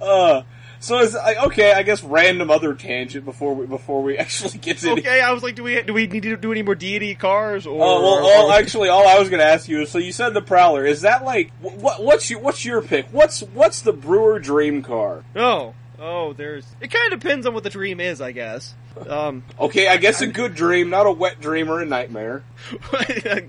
Uh, 0.00 0.42
so 0.80 0.98
it's 1.00 1.14
like 1.14 1.36
okay, 1.36 1.72
I 1.72 1.82
guess 1.82 2.02
random 2.02 2.50
other 2.50 2.72
tangent 2.72 3.26
before 3.26 3.54
we 3.54 3.66
before 3.66 4.02
we 4.02 4.16
actually 4.18 4.58
get 4.58 4.78
to 4.78 4.90
any- 4.92 5.00
Okay, 5.02 5.20
I 5.20 5.32
was 5.32 5.42
like, 5.42 5.54
do 5.54 5.62
we 5.62 5.82
do 5.82 5.92
we 5.92 6.06
need 6.06 6.22
to 6.22 6.36
do 6.38 6.50
any 6.50 6.62
more 6.62 6.74
deity 6.74 7.14
cars? 7.14 7.66
Or 7.66 7.74
Oh 7.82 8.02
well, 8.02 8.26
all, 8.26 8.52
actually, 8.52 8.88
all 8.88 9.06
I 9.06 9.18
was 9.18 9.28
going 9.28 9.40
to 9.40 9.46
ask 9.46 9.68
you 9.68 9.82
is, 9.82 9.90
so 9.90 9.98
you 9.98 10.12
said 10.12 10.32
the 10.32 10.40
Prowler. 10.40 10.86
Is 10.86 11.02
that 11.02 11.24
like 11.24 11.50
what? 11.60 12.02
What's 12.02 12.30
your 12.30 12.40
what's 12.40 12.64
your 12.64 12.80
pick? 12.80 13.06
What's 13.12 13.40
what's 13.40 13.82
the 13.82 13.92
Brewer 13.92 14.38
dream 14.38 14.82
car? 14.82 15.24
Oh, 15.36 15.74
oh, 15.98 16.32
there's. 16.32 16.64
It 16.80 16.90
kind 16.90 17.12
of 17.12 17.20
depends 17.20 17.46
on 17.46 17.52
what 17.52 17.64
the 17.64 17.70
dream 17.70 18.00
is, 18.00 18.22
I 18.22 18.32
guess. 18.32 18.74
Um, 19.06 19.42
Okay, 19.60 19.88
I 19.88 19.98
guess 19.98 20.22
a 20.22 20.26
good 20.26 20.54
dream, 20.54 20.88
not 20.88 21.06
a 21.06 21.12
wet 21.12 21.38
dream 21.40 21.68
or 21.70 21.80
a 21.82 21.86
nightmare. 21.86 22.44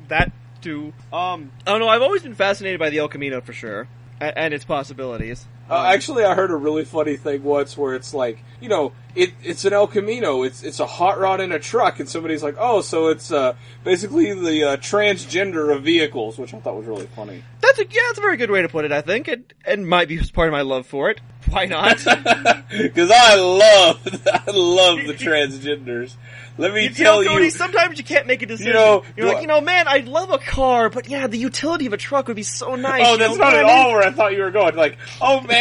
that 0.09 0.31
too. 0.65 0.93
Um, 1.13 1.51
I 1.65 1.71
don't 1.71 1.79
know. 1.79 1.87
I've 1.87 2.01
always 2.01 2.23
been 2.23 2.33
fascinated 2.33 2.79
by 2.79 2.89
the 2.89 2.97
El 2.97 3.07
Camino 3.07 3.39
for 3.39 3.53
sure, 3.53 3.87
and, 4.19 4.37
and 4.37 4.53
its 4.53 4.65
possibilities. 4.65 5.45
Uh, 5.69 5.91
actually, 5.93 6.23
I 6.23 6.35
heard 6.35 6.51
a 6.51 6.55
really 6.55 6.85
funny 6.85 7.17
thing 7.17 7.43
once 7.43 7.75
where 7.77 7.95
it's 7.95 8.13
like, 8.13 8.37
you 8.61 8.69
know, 8.69 8.91
it, 9.15 9.31
it's 9.43 9.65
an 9.65 9.73
El 9.73 9.87
Camino. 9.87 10.43
It's 10.43 10.61
it's 10.63 10.79
a 10.79 10.85
hot 10.85 11.19
rod 11.19 11.41
in 11.41 11.51
a 11.51 11.57
truck, 11.59 11.99
and 11.99 12.07
somebody's 12.07 12.43
like, 12.43 12.55
oh, 12.59 12.81
so 12.81 13.07
it's 13.07 13.31
uh, 13.31 13.55
basically 13.83 14.33
the 14.33 14.63
uh, 14.71 14.77
transgender 14.77 15.75
of 15.75 15.83
vehicles, 15.83 16.37
which 16.37 16.53
I 16.53 16.59
thought 16.59 16.75
was 16.75 16.85
really 16.85 17.07
funny. 17.07 17.43
That's 17.61 17.79
a 17.79 17.83
yeah, 17.85 18.01
that's 18.07 18.19
a 18.19 18.21
very 18.21 18.37
good 18.37 18.51
way 18.51 18.61
to 18.61 18.69
put 18.69 18.85
it. 18.85 18.91
I 18.91 19.01
think, 19.01 19.27
and 19.27 19.51
and 19.65 19.87
might 19.87 20.07
be 20.07 20.19
part 20.19 20.47
of 20.49 20.51
my 20.51 20.61
love 20.61 20.85
for 20.85 21.09
it. 21.09 21.19
Why 21.49 21.65
not? 21.65 21.97
Because 22.69 23.11
I 23.11 23.35
love 23.35 23.99
I 24.47 24.51
love 24.51 24.97
the 25.07 25.13
transgenders. 25.13 26.15
Let 26.57 26.73
me 26.73 26.83
You 26.83 26.89
tell 26.89 27.21
know, 27.21 27.29
Cody, 27.31 27.45
you. 27.45 27.51
sometimes 27.51 27.97
you 27.97 28.03
can't 28.05 28.27
make 28.27 28.41
a 28.41 28.45
decision. 28.45 28.67
You 28.67 28.73
know, 28.73 29.03
You're 29.17 29.27
like, 29.27 29.37
I- 29.37 29.41
you 29.41 29.47
know, 29.47 29.59
man, 29.61 29.87
I 29.89 29.97
love 29.99 30.31
a 30.31 30.37
car, 30.37 30.89
but 30.89 31.07
yeah, 31.09 31.27
the 31.27 31.37
utility 31.37 31.85
of 31.85 31.91
a 31.93 31.97
truck 31.97 32.27
would 32.27 32.35
be 32.37 32.43
so 32.43 32.75
nice. 32.75 33.01
Oh, 33.05 33.13
you 33.13 33.17
that's 33.19 33.37
know, 33.37 33.43
not 33.43 33.53
at 33.53 33.65
I 33.65 33.67
mean? 33.67 33.75
all 33.77 33.91
where 33.91 34.03
I 34.03 34.11
thought 34.11 34.33
you 34.33 34.41
were 34.41 34.51
going. 34.51 34.75
Like, 34.75 34.97
oh 35.21 35.41
man, 35.41 35.54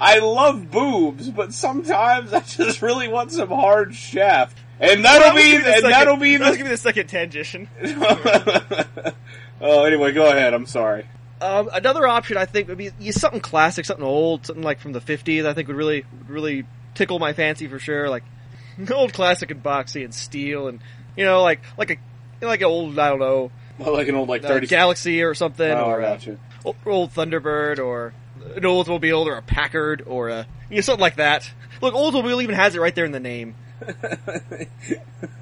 I 0.00 0.18
love 0.20 0.70
boobs, 0.70 1.30
but 1.30 1.52
sometimes 1.52 2.32
I 2.32 2.40
just 2.40 2.82
really 2.82 3.08
want 3.08 3.32
some 3.32 3.48
hard 3.48 3.94
shaft. 3.94 4.56
And 4.78 5.04
that'll 5.04 5.34
be, 5.36 5.58
the 5.58 5.64
and 5.66 5.74
second- 5.76 5.90
that'll 5.90 6.16
be 6.16 6.36
that 6.38 6.52
the. 6.52 6.56
gonna 6.56 6.64
be 6.64 6.70
the 6.70 6.76
second 6.78 7.06
tangent. 7.08 7.68
oh, 9.60 9.84
anyway, 9.84 10.12
go 10.12 10.28
ahead. 10.30 10.54
I'm 10.54 10.66
sorry. 10.66 11.06
Um, 11.40 11.70
another 11.72 12.06
option 12.06 12.36
I 12.36 12.44
think 12.44 12.68
would 12.68 12.78
be 12.78 12.90
yeah, 12.98 13.12
something 13.12 13.40
classic, 13.40 13.84
something 13.86 14.04
old, 14.04 14.46
something 14.46 14.62
like 14.64 14.78
from 14.80 14.92
the 14.92 15.00
'50s. 15.00 15.46
I 15.46 15.54
think 15.54 15.68
would 15.68 15.76
really 15.76 16.04
would 16.18 16.28
really 16.30 16.64
tickle 16.94 17.18
my 17.18 17.32
fancy 17.32 17.66
for 17.66 17.78
sure. 17.78 18.08
Like 18.10 18.24
old 18.94 19.12
classic 19.12 19.50
and 19.50 19.62
boxy 19.62 20.04
and 20.04 20.14
steel, 20.14 20.68
and 20.68 20.80
you 21.16 21.24
know, 21.24 21.42
like 21.42 21.60
like 21.78 21.90
a 21.90 21.94
you 21.94 21.98
know, 22.42 22.48
like 22.48 22.60
an 22.60 22.66
old 22.66 22.98
I 22.98 23.08
don't 23.08 23.20
know 23.20 23.50
Well, 23.78 23.92
like 23.94 24.08
an 24.08 24.14
old 24.16 24.28
like 24.28 24.44
uh. 24.44 24.60
Galaxy 24.60 25.22
or 25.22 25.34
something, 25.34 25.70
Oh, 25.70 25.84
or 25.90 26.02
I 26.02 26.06
a 26.06 26.10
gotcha. 26.16 26.38
old, 26.64 26.76
old 26.86 27.14
Thunderbird, 27.14 27.78
or 27.78 28.12
an 28.56 28.62
Oldsmobile, 28.62 29.26
or 29.26 29.36
a 29.36 29.42
Packard, 29.42 30.02
or 30.06 30.28
a 30.28 30.46
you 30.68 30.76
know 30.76 30.80
something 30.82 31.00
like 31.00 31.16
that. 31.16 31.50
Look, 31.80 31.94
Oldsmobile 31.94 32.42
even 32.42 32.54
has 32.54 32.74
it 32.74 32.80
right 32.80 32.94
there 32.94 33.04
in 33.06 33.12
the 33.12 33.20
name. 33.20 33.54
Uh, 33.82 34.44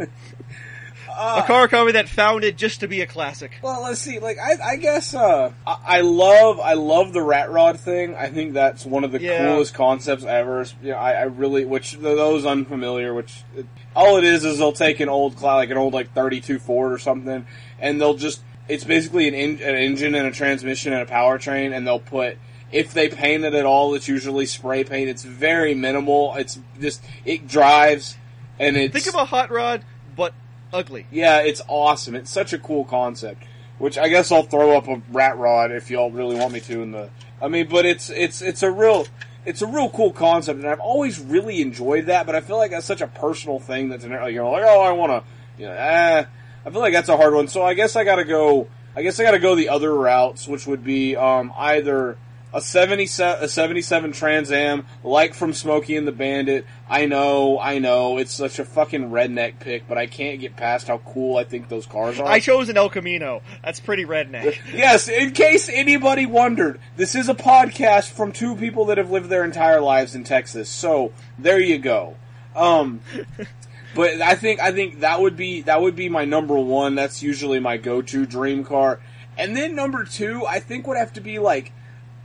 A 1.43 1.47
car 1.47 1.67
company 1.67 1.93
that 1.93 2.09
founded 2.09 2.57
just 2.57 2.81
to 2.81 2.87
be 2.89 3.01
a 3.01 3.07
classic. 3.07 3.59
Well, 3.61 3.83
let's 3.83 4.01
see. 4.01 4.21
Like, 4.21 4.39
I, 4.39 4.53
I 4.73 4.77
guess 4.77 5.15
uh, 5.15 5.53
I, 5.67 5.77
I 5.85 6.01
love, 6.03 6.61
I 6.61 6.75
love 6.75 7.13
the 7.13 7.23
rat 7.23 7.51
rod 7.51 7.81
thing. 7.81 8.15
I 8.15 8.29
think 8.29 8.53
that's 8.53 8.87
one 8.87 9.03
of 9.03 9.11
the 9.11 9.21
Yeah. 9.21 9.39
coolest 9.39 9.75
concepts 9.75 10.25
ever. 10.25 10.65
You 10.81 10.91
know, 10.93 10.97
I, 10.97 11.13
I 11.15 11.23
really, 11.23 11.65
which 11.65 11.95
those 11.95 12.47
unfamiliar, 12.47 13.13
which 13.15 13.43
it, 13.57 13.67
all 13.97 14.17
it 14.19 14.25
is 14.25 14.45
is 14.45 14.59
they'll 14.59 14.71
take 14.73 15.01
an 15.01 15.09
old, 15.09 15.41
like 15.43 15.71
an 15.71 15.77
old 15.77 15.93
like 15.93 16.13
thirty 16.15 16.41
two 16.41 16.61
Ford 16.61 16.93
or 16.93 16.99
something, 16.99 17.47
and 17.81 18.01
they'll 18.01 18.15
just, 18.15 18.41
it's 18.69 18.85
basically 18.85 19.27
an, 19.27 19.35
en- 19.35 19.61
an 19.69 19.75
engine 19.75 20.15
and 20.15 20.29
a 20.29 20.31
transmission 20.31 20.93
and 20.93 21.03
a 21.03 21.07
powertrain, 21.13 21.77
and 21.77 21.85
they'll 21.87 21.99
put. 21.99 22.39
If 22.71 22.93
they 22.93 23.09
paint 23.09 23.45
it 23.45 23.55
at 23.55 23.65
all, 23.65 23.95
it's 23.95 24.09
usually 24.09 24.47
spray 24.47 24.85
paint. 24.85 25.09
It's 25.09 25.25
very 25.25 25.75
minimal. 25.75 26.35
It's 26.37 26.59
just 26.81 27.03
it 27.25 27.49
drives, 27.49 28.17
and 28.59 28.77
it's 28.77 28.93
Think 28.93 29.07
of 29.07 29.15
a 29.15 29.25
hot 29.25 29.51
rod, 29.51 29.85
but 30.17 30.35
ugly. 30.73 31.07
yeah, 31.11 31.39
it's 31.39 31.63
awesome. 31.69 32.15
It's 32.15 32.31
such 32.31 32.53
a 32.53 32.59
cool 32.59 32.85
concept. 32.85 33.45
Which 33.79 33.97
I 33.97 34.09
guess 34.09 34.33
I'll 34.33 34.43
throw 34.43 34.77
up 34.77 34.89
a 34.89 35.01
rat 35.11 35.39
rod 35.39 35.71
if 35.71 35.89
y'all 35.89 36.11
really 36.11 36.35
want 36.37 36.53
me 36.53 36.61
to 36.61 36.83
in 36.83 36.91
the 36.91 37.11
I 37.41 37.47
mean, 37.49 37.69
but 37.69 37.87
it's 37.87 38.11
it's 38.11 38.43
it's 38.43 38.63
a 38.65 38.71
real 38.71 39.07
it's 39.47 39.63
a 39.63 39.67
real 39.67 39.89
cool 39.89 40.11
concept 40.13 40.59
and 40.59 40.69
I've 40.69 40.81
always 40.81 41.21
really 41.21 41.63
enjoyed 41.63 42.07
that, 42.07 42.27
but 42.27 42.35
I 42.35 42.41
feel 42.41 42.57
like 42.57 42.73
that's 42.73 42.85
such 42.85 43.01
a 43.01 43.07
personal 43.07 43.61
thing 43.61 43.89
that's 43.89 44.05
like 44.05 44.33
you 44.33 44.41
know 44.41 44.51
like 44.51 44.65
oh 44.67 44.81
I 44.81 44.91
want 44.93 45.13
to 45.13 45.63
you 45.63 45.69
know 45.69 45.73
eh, 45.75 46.25
I 46.67 46.71
feel 46.71 46.81
like 46.81 46.93
that's 46.93 47.09
a 47.09 47.17
hard 47.17 47.33
one. 47.35 47.47
So 47.47 47.63
I 47.63 47.75
guess 47.75 47.95
I 47.95 48.03
got 48.03 48.17
to 48.17 48.25
go 48.25 48.67
I 48.97 49.03
guess 49.03 49.21
I 49.21 49.23
got 49.23 49.31
to 49.31 49.39
go 49.39 49.55
the 49.55 49.69
other 49.69 49.95
routes 49.95 50.49
which 50.49 50.67
would 50.67 50.83
be 50.83 51.15
um 51.15 51.53
either 51.57 52.19
a 52.53 52.61
77, 52.61 53.45
a 53.45 53.49
77 53.49 54.13
Trans 54.13 54.51
Am, 54.51 54.87
like 55.05 55.35
from 55.35 55.53
Smokey 55.53 55.97
and 55.97 56.07
the 56.07 56.13
Bandit. 56.13 56.67
I 56.89 57.07
know, 57.07 57.59
I 57.59 57.79
know, 57.79 58.19
it's 58.19 58.33
such 58.33 58.59
a 58.59 58.65
fucking 58.65 59.11
redneck 59.11 59.61
pick, 59.61 59.87
but 59.87 59.99
I 59.99 60.07
can't 60.07 60.41
get 60.41 60.57
past 60.57 60.89
how 60.89 60.99
cool 60.99 61.37
I 61.37 61.45
think 61.45 61.69
those 61.69 61.87
cars 61.87 62.19
are. 62.19 62.27
I 62.27 62.41
chose 62.41 62.69
an 62.69 62.77
El 62.77 62.89
Camino. 62.89 63.43
That's 63.63 63.81
pretty 63.81 64.07
redneck. 64.07 64.59
yes, 64.73 65.09
in 65.09 65.33
case 65.33 65.69
anybody 65.69 66.25
wondered, 66.25 66.81
this 66.97 67.15
is 67.15 67.29
a 67.29 67.35
podcast 67.35 68.11
from 68.11 68.33
two 68.33 68.57
people 68.57 68.87
that 68.87 68.99
have 68.99 69.11
lived 69.11 69.29
their 69.29 69.45
entire 69.45 69.81
lives 69.81 70.15
in 70.15 70.25
Texas. 70.25 70.71
So 70.71 71.13
there 71.39 71.61
you 71.61 71.79
go. 71.79 72.17
Um, 72.57 73.01
but 73.95 74.23
I 74.23 74.35
think 74.35 74.61
I 74.61 74.73
think 74.73 75.01
that 75.01 75.21
would 75.21 75.37
be 75.37 75.63
that 75.63 75.81
would 75.81 75.97
be 75.97 76.09
my 76.09 76.25
number 76.25 76.59
one. 76.59 76.95
That's 76.95 77.23
usually 77.23 77.61
my 77.61 77.77
go-to 77.77 78.27
dream 78.27 78.65
car. 78.65 79.01
And 79.37 79.57
then 79.57 79.77
number 79.77 80.05
two, 80.05 80.45
I 80.47 80.59
think 80.59 80.87
would 80.87 80.97
have 80.97 81.13
to 81.13 81.21
be 81.21 81.39
like 81.39 81.73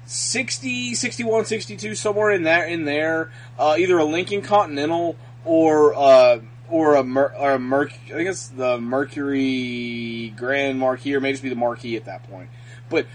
60, 0.06 0.96
61, 0.96 1.46
62, 1.46 1.96
somewhere 1.96 2.32
in 2.32 2.44
there, 2.44 2.66
in 2.66 2.86
there. 2.86 3.32
Uh, 3.58 3.76
either 3.78 3.98
a 3.98 4.06
Lincoln 4.06 4.42
Continental 4.42 5.16
or 5.46 5.94
uh, 5.96 6.40
or 6.70 6.96
a, 6.96 7.04
Mer- 7.04 7.34
or 7.38 7.52
a 7.52 7.60
Merc. 7.60 7.94
I 8.06 8.14
think 8.14 8.30
it's 8.30 8.48
the 8.48 8.80
Mercury 8.80 10.34
Grand 10.36 10.80
Marquis, 10.80 11.14
or 11.14 11.20
maybe 11.20 11.34
just 11.34 11.44
be 11.44 11.50
the 11.50 11.56
Marquis 11.56 11.96
at 11.96 12.06
that 12.06 12.24
point. 12.30 12.50
But 12.90 13.08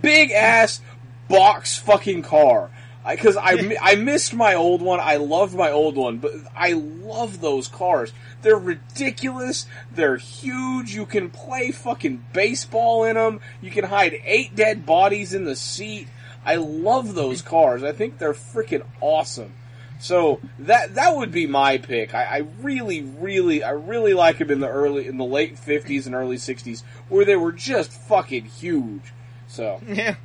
big 0.00 0.30
ass 0.30 0.80
box 1.28 1.78
fucking 1.78 2.22
car. 2.22 2.70
Because 3.08 3.36
I, 3.36 3.50
I, 3.50 3.76
I 3.82 3.94
missed 3.96 4.32
my 4.32 4.54
old 4.54 4.80
one. 4.80 4.98
I 4.98 5.16
loved 5.16 5.54
my 5.54 5.70
old 5.70 5.96
one, 5.96 6.18
but 6.18 6.32
I 6.56 6.72
love 6.72 7.42
those 7.42 7.68
cars. 7.68 8.14
They're 8.40 8.56
ridiculous. 8.56 9.66
They're 9.92 10.16
huge. 10.16 10.94
You 10.94 11.04
can 11.04 11.28
play 11.28 11.70
fucking 11.70 12.24
baseball 12.32 13.04
in 13.04 13.16
them. 13.16 13.40
You 13.60 13.70
can 13.70 13.84
hide 13.84 14.18
eight 14.24 14.56
dead 14.56 14.86
bodies 14.86 15.34
in 15.34 15.44
the 15.44 15.54
seat. 15.54 16.08
I 16.44 16.56
love 16.56 17.14
those 17.14 17.42
cars. 17.42 17.82
I 17.82 17.92
think 17.92 18.18
they're 18.18 18.34
freaking 18.34 18.84
awesome. 19.00 19.54
So 20.00 20.40
that 20.58 20.96
that 20.96 21.16
would 21.16 21.32
be 21.32 21.46
my 21.46 21.78
pick. 21.78 22.14
I, 22.14 22.24
I 22.24 22.36
really, 22.60 23.02
really, 23.02 23.62
I 23.62 23.70
really 23.70 24.12
like 24.12 24.38
them 24.38 24.50
in 24.50 24.60
the 24.60 24.68
early, 24.68 25.06
in 25.06 25.16
the 25.16 25.24
late 25.24 25.58
fifties 25.58 26.06
and 26.06 26.14
early 26.14 26.36
sixties, 26.36 26.82
where 27.08 27.24
they 27.24 27.36
were 27.36 27.52
just 27.52 27.92
fucking 27.92 28.44
huge. 28.44 29.12
So 29.46 29.80
yeah, 29.88 30.16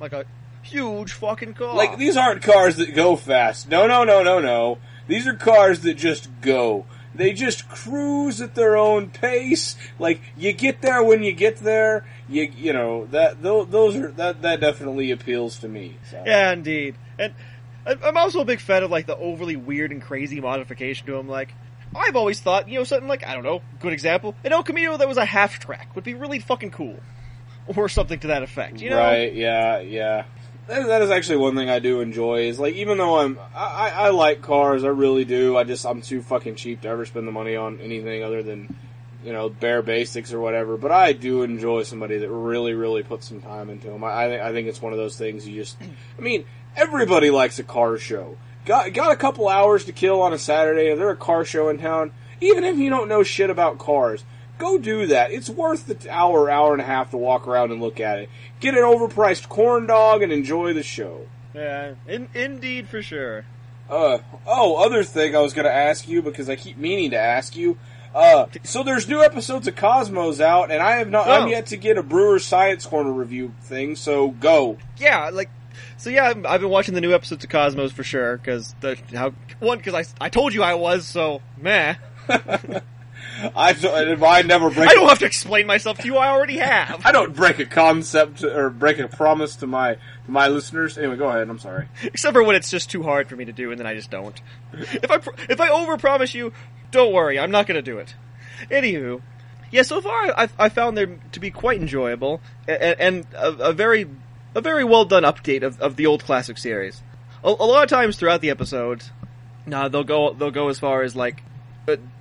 like 0.00 0.12
a 0.12 0.24
huge 0.62 1.12
fucking 1.12 1.54
car. 1.54 1.74
like 1.74 1.98
these 1.98 2.16
aren't 2.16 2.42
cars 2.42 2.76
that 2.76 2.94
go 2.94 3.16
fast. 3.16 3.68
No, 3.68 3.86
no, 3.86 4.04
no, 4.04 4.22
no, 4.22 4.40
no. 4.40 4.78
These 5.08 5.26
are 5.26 5.34
cars 5.34 5.80
that 5.80 5.94
just 5.94 6.28
go. 6.40 6.86
They 7.18 7.32
just 7.32 7.68
cruise 7.68 8.40
at 8.40 8.54
their 8.54 8.76
own 8.76 9.10
pace. 9.10 9.76
Like 9.98 10.20
you 10.36 10.52
get 10.52 10.80
there 10.80 11.02
when 11.02 11.22
you 11.24 11.32
get 11.32 11.58
there. 11.58 12.06
You 12.28 12.44
you 12.56 12.72
know 12.72 13.06
that 13.06 13.42
those 13.42 13.96
are 13.96 14.12
that 14.12 14.42
that 14.42 14.60
definitely 14.60 15.10
appeals 15.10 15.58
to 15.58 15.68
me. 15.68 15.96
So. 16.10 16.22
Yeah, 16.24 16.52
indeed. 16.52 16.94
And 17.18 17.34
I'm 17.84 18.16
also 18.16 18.40
a 18.40 18.44
big 18.44 18.60
fan 18.60 18.84
of 18.84 18.90
like 18.90 19.06
the 19.06 19.16
overly 19.16 19.56
weird 19.56 19.90
and 19.90 20.00
crazy 20.00 20.40
modification 20.40 21.06
to 21.06 21.12
them. 21.12 21.28
Like, 21.28 21.54
I've 21.94 22.16
always 22.16 22.38
thought, 22.40 22.68
you 22.68 22.78
know, 22.78 22.84
something 22.84 23.08
like 23.08 23.26
I 23.26 23.34
don't 23.34 23.44
know, 23.44 23.62
good 23.80 23.92
example, 23.92 24.34
an 24.44 24.52
El 24.52 24.62
Camino 24.62 24.96
that 24.96 25.08
was 25.08 25.16
a 25.16 25.24
half 25.24 25.58
track 25.58 25.94
would 25.96 26.04
be 26.04 26.14
really 26.14 26.38
fucking 26.38 26.70
cool, 26.70 27.00
or 27.66 27.88
something 27.88 28.20
to 28.20 28.28
that 28.28 28.42
effect. 28.42 28.80
You 28.80 28.90
know, 28.90 28.98
Right? 28.98 29.34
Yeah, 29.34 29.80
yeah. 29.80 30.24
That, 30.68 31.00
is 31.00 31.10
actually 31.10 31.38
one 31.38 31.54
thing 31.54 31.70
I 31.70 31.78
do 31.78 32.00
enjoy. 32.00 32.42
Is 32.42 32.60
like 32.60 32.74
even 32.74 32.98
though 32.98 33.18
I'm 33.18 33.38
I, 33.54 33.90
I, 33.94 34.08
like 34.10 34.42
cars, 34.42 34.84
I 34.84 34.88
really 34.88 35.24
do. 35.24 35.56
I 35.56 35.64
just 35.64 35.86
I'm 35.86 36.02
too 36.02 36.20
fucking 36.20 36.56
cheap 36.56 36.82
to 36.82 36.88
ever 36.88 37.06
spend 37.06 37.26
the 37.26 37.32
money 37.32 37.56
on 37.56 37.80
anything 37.80 38.22
other 38.22 38.42
than 38.42 38.76
you 39.24 39.32
know 39.32 39.48
bare 39.48 39.80
basics 39.80 40.30
or 40.32 40.40
whatever. 40.40 40.76
But 40.76 40.92
I 40.92 41.14
do 41.14 41.42
enjoy 41.42 41.84
somebody 41.84 42.18
that 42.18 42.30
really 42.30 42.74
really 42.74 43.02
puts 43.02 43.26
some 43.26 43.40
time 43.40 43.70
into 43.70 43.88
them. 43.88 44.04
I 44.04 44.24
I, 44.26 44.28
think- 44.28 44.42
I 44.42 44.52
think 44.52 44.68
it's 44.68 44.82
one 44.82 44.92
of 44.92 44.98
those 44.98 45.16
things 45.16 45.48
you 45.48 45.56
just. 45.56 45.78
I 46.18 46.20
mean, 46.20 46.44
everybody 46.76 47.30
likes 47.30 47.58
a 47.58 47.64
car 47.64 47.96
show. 47.96 48.36
Got 48.66 48.92
got 48.92 49.10
a 49.10 49.16
couple 49.16 49.48
hours 49.48 49.86
to 49.86 49.92
kill 49.92 50.20
on 50.20 50.34
a 50.34 50.38
Saturday, 50.38 50.90
and 50.90 51.00
there's 51.00 51.14
a 51.14 51.16
car 51.16 51.46
show 51.46 51.70
in 51.70 51.78
town. 51.78 52.12
Even 52.42 52.62
if 52.64 52.76
you 52.76 52.90
don't 52.90 53.08
know 53.08 53.22
shit 53.22 53.48
about 53.48 53.78
cars, 53.78 54.22
go 54.58 54.78
do 54.78 55.06
that. 55.06 55.30
It's 55.30 55.48
worth 55.48 55.86
the 55.86 56.10
hour, 56.10 56.50
hour 56.50 56.72
and 56.72 56.82
a 56.82 56.84
half 56.84 57.10
to 57.10 57.16
walk 57.16 57.46
around 57.46 57.72
and 57.72 57.80
look 57.80 58.00
at 58.00 58.18
it. 58.18 58.28
Get 58.60 58.74
an 58.74 58.82
overpriced 58.82 59.48
corn 59.48 59.86
dog 59.86 60.22
and 60.22 60.32
enjoy 60.32 60.72
the 60.74 60.82
show. 60.82 61.26
Yeah, 61.54 61.94
in, 62.06 62.28
indeed 62.34 62.88
for 62.88 63.02
sure. 63.02 63.44
Uh, 63.88 64.18
oh, 64.46 64.76
other 64.76 65.02
thing 65.02 65.34
I 65.34 65.40
was 65.40 65.54
gonna 65.54 65.68
ask 65.68 66.06
you 66.08 66.20
because 66.20 66.50
I 66.50 66.56
keep 66.56 66.76
meaning 66.76 67.10
to 67.12 67.18
ask 67.18 67.56
you. 67.56 67.78
Uh, 68.14 68.46
so 68.64 68.82
there's 68.82 69.08
new 69.08 69.22
episodes 69.22 69.68
of 69.68 69.76
Cosmos 69.76 70.40
out, 70.40 70.70
and 70.70 70.82
I 70.82 70.96
have 70.96 71.08
not. 71.08 71.28
Oh. 71.28 71.32
I'm 71.32 71.48
yet 71.48 71.66
to 71.66 71.76
get 71.76 71.98
a 71.98 72.02
Brewer 72.02 72.38
Science 72.38 72.84
Corner 72.86 73.12
review 73.12 73.54
thing. 73.62 73.96
So 73.96 74.28
go. 74.28 74.78
Yeah, 74.98 75.30
like. 75.32 75.50
So 75.96 76.10
yeah, 76.10 76.24
I've 76.24 76.44
I've 76.44 76.60
been 76.60 76.70
watching 76.70 76.94
the 76.94 77.00
new 77.00 77.14
episodes 77.14 77.44
of 77.44 77.50
Cosmos 77.50 77.92
for 77.92 78.02
sure 78.02 78.36
because 78.36 78.74
the 78.80 78.98
how 79.12 79.32
one 79.60 79.78
because 79.78 79.94
I, 79.94 80.04
I 80.24 80.28
told 80.28 80.54
you 80.54 80.62
I 80.62 80.74
was 80.74 81.06
so 81.06 81.42
meh. 81.56 81.94
I 83.54 83.72
don't- 83.72 84.22
I 84.22 84.42
never 84.42 84.70
break. 84.70 84.90
I 84.90 84.94
don't 84.94 85.08
have 85.08 85.18
to 85.20 85.26
explain 85.26 85.66
myself 85.66 85.98
to 85.98 86.06
you. 86.06 86.16
I 86.16 86.28
already 86.28 86.58
have. 86.58 87.02
I 87.04 87.12
don't 87.12 87.34
break 87.34 87.58
a 87.58 87.66
concept 87.66 88.42
or 88.42 88.70
break 88.70 88.98
a 88.98 89.08
promise 89.08 89.56
to 89.56 89.66
my 89.66 89.94
to 89.94 90.30
my 90.30 90.48
listeners. 90.48 90.98
Anyway, 90.98 91.16
go 91.16 91.28
ahead. 91.28 91.48
I'm 91.48 91.58
sorry. 91.58 91.88
Except 92.02 92.34
for 92.34 92.42
when 92.42 92.56
it's 92.56 92.70
just 92.70 92.90
too 92.90 93.02
hard 93.02 93.28
for 93.28 93.36
me 93.36 93.44
to 93.44 93.52
do, 93.52 93.70
and 93.70 93.78
then 93.78 93.86
I 93.86 93.94
just 93.94 94.10
don't. 94.10 94.40
If 94.72 95.10
I 95.10 95.16
if 95.48 95.60
I 95.60 95.68
overpromise 95.68 96.34
you, 96.34 96.52
don't 96.90 97.12
worry, 97.12 97.38
I'm 97.38 97.50
not 97.50 97.66
going 97.66 97.76
to 97.76 97.82
do 97.82 97.98
it. 97.98 98.14
Anywho, 98.70 99.22
yeah. 99.70 99.82
So 99.82 100.00
far, 100.00 100.32
I 100.36 100.48
I 100.58 100.68
found 100.68 100.96
them 100.96 101.20
to 101.32 101.40
be 101.40 101.50
quite 101.50 101.80
enjoyable 101.80 102.40
and, 102.66 103.00
and 103.00 103.26
a, 103.34 103.48
a 103.68 103.72
very 103.72 104.08
a 104.54 104.60
very 104.60 104.82
well 104.84 105.04
done 105.04 105.22
update 105.22 105.62
of, 105.62 105.80
of 105.80 105.96
the 105.96 106.06
old 106.06 106.24
classic 106.24 106.58
series. 106.58 107.02
A, 107.44 107.48
a 107.48 107.50
lot 107.66 107.84
of 107.84 107.88
times 107.88 108.16
throughout 108.16 108.40
the 108.40 108.50
episodes, 108.50 109.10
now 109.66 109.86
they'll 109.88 110.02
go 110.04 110.32
they'll 110.32 110.50
go 110.50 110.68
as 110.68 110.78
far 110.80 111.02
as 111.02 111.14
like 111.14 111.42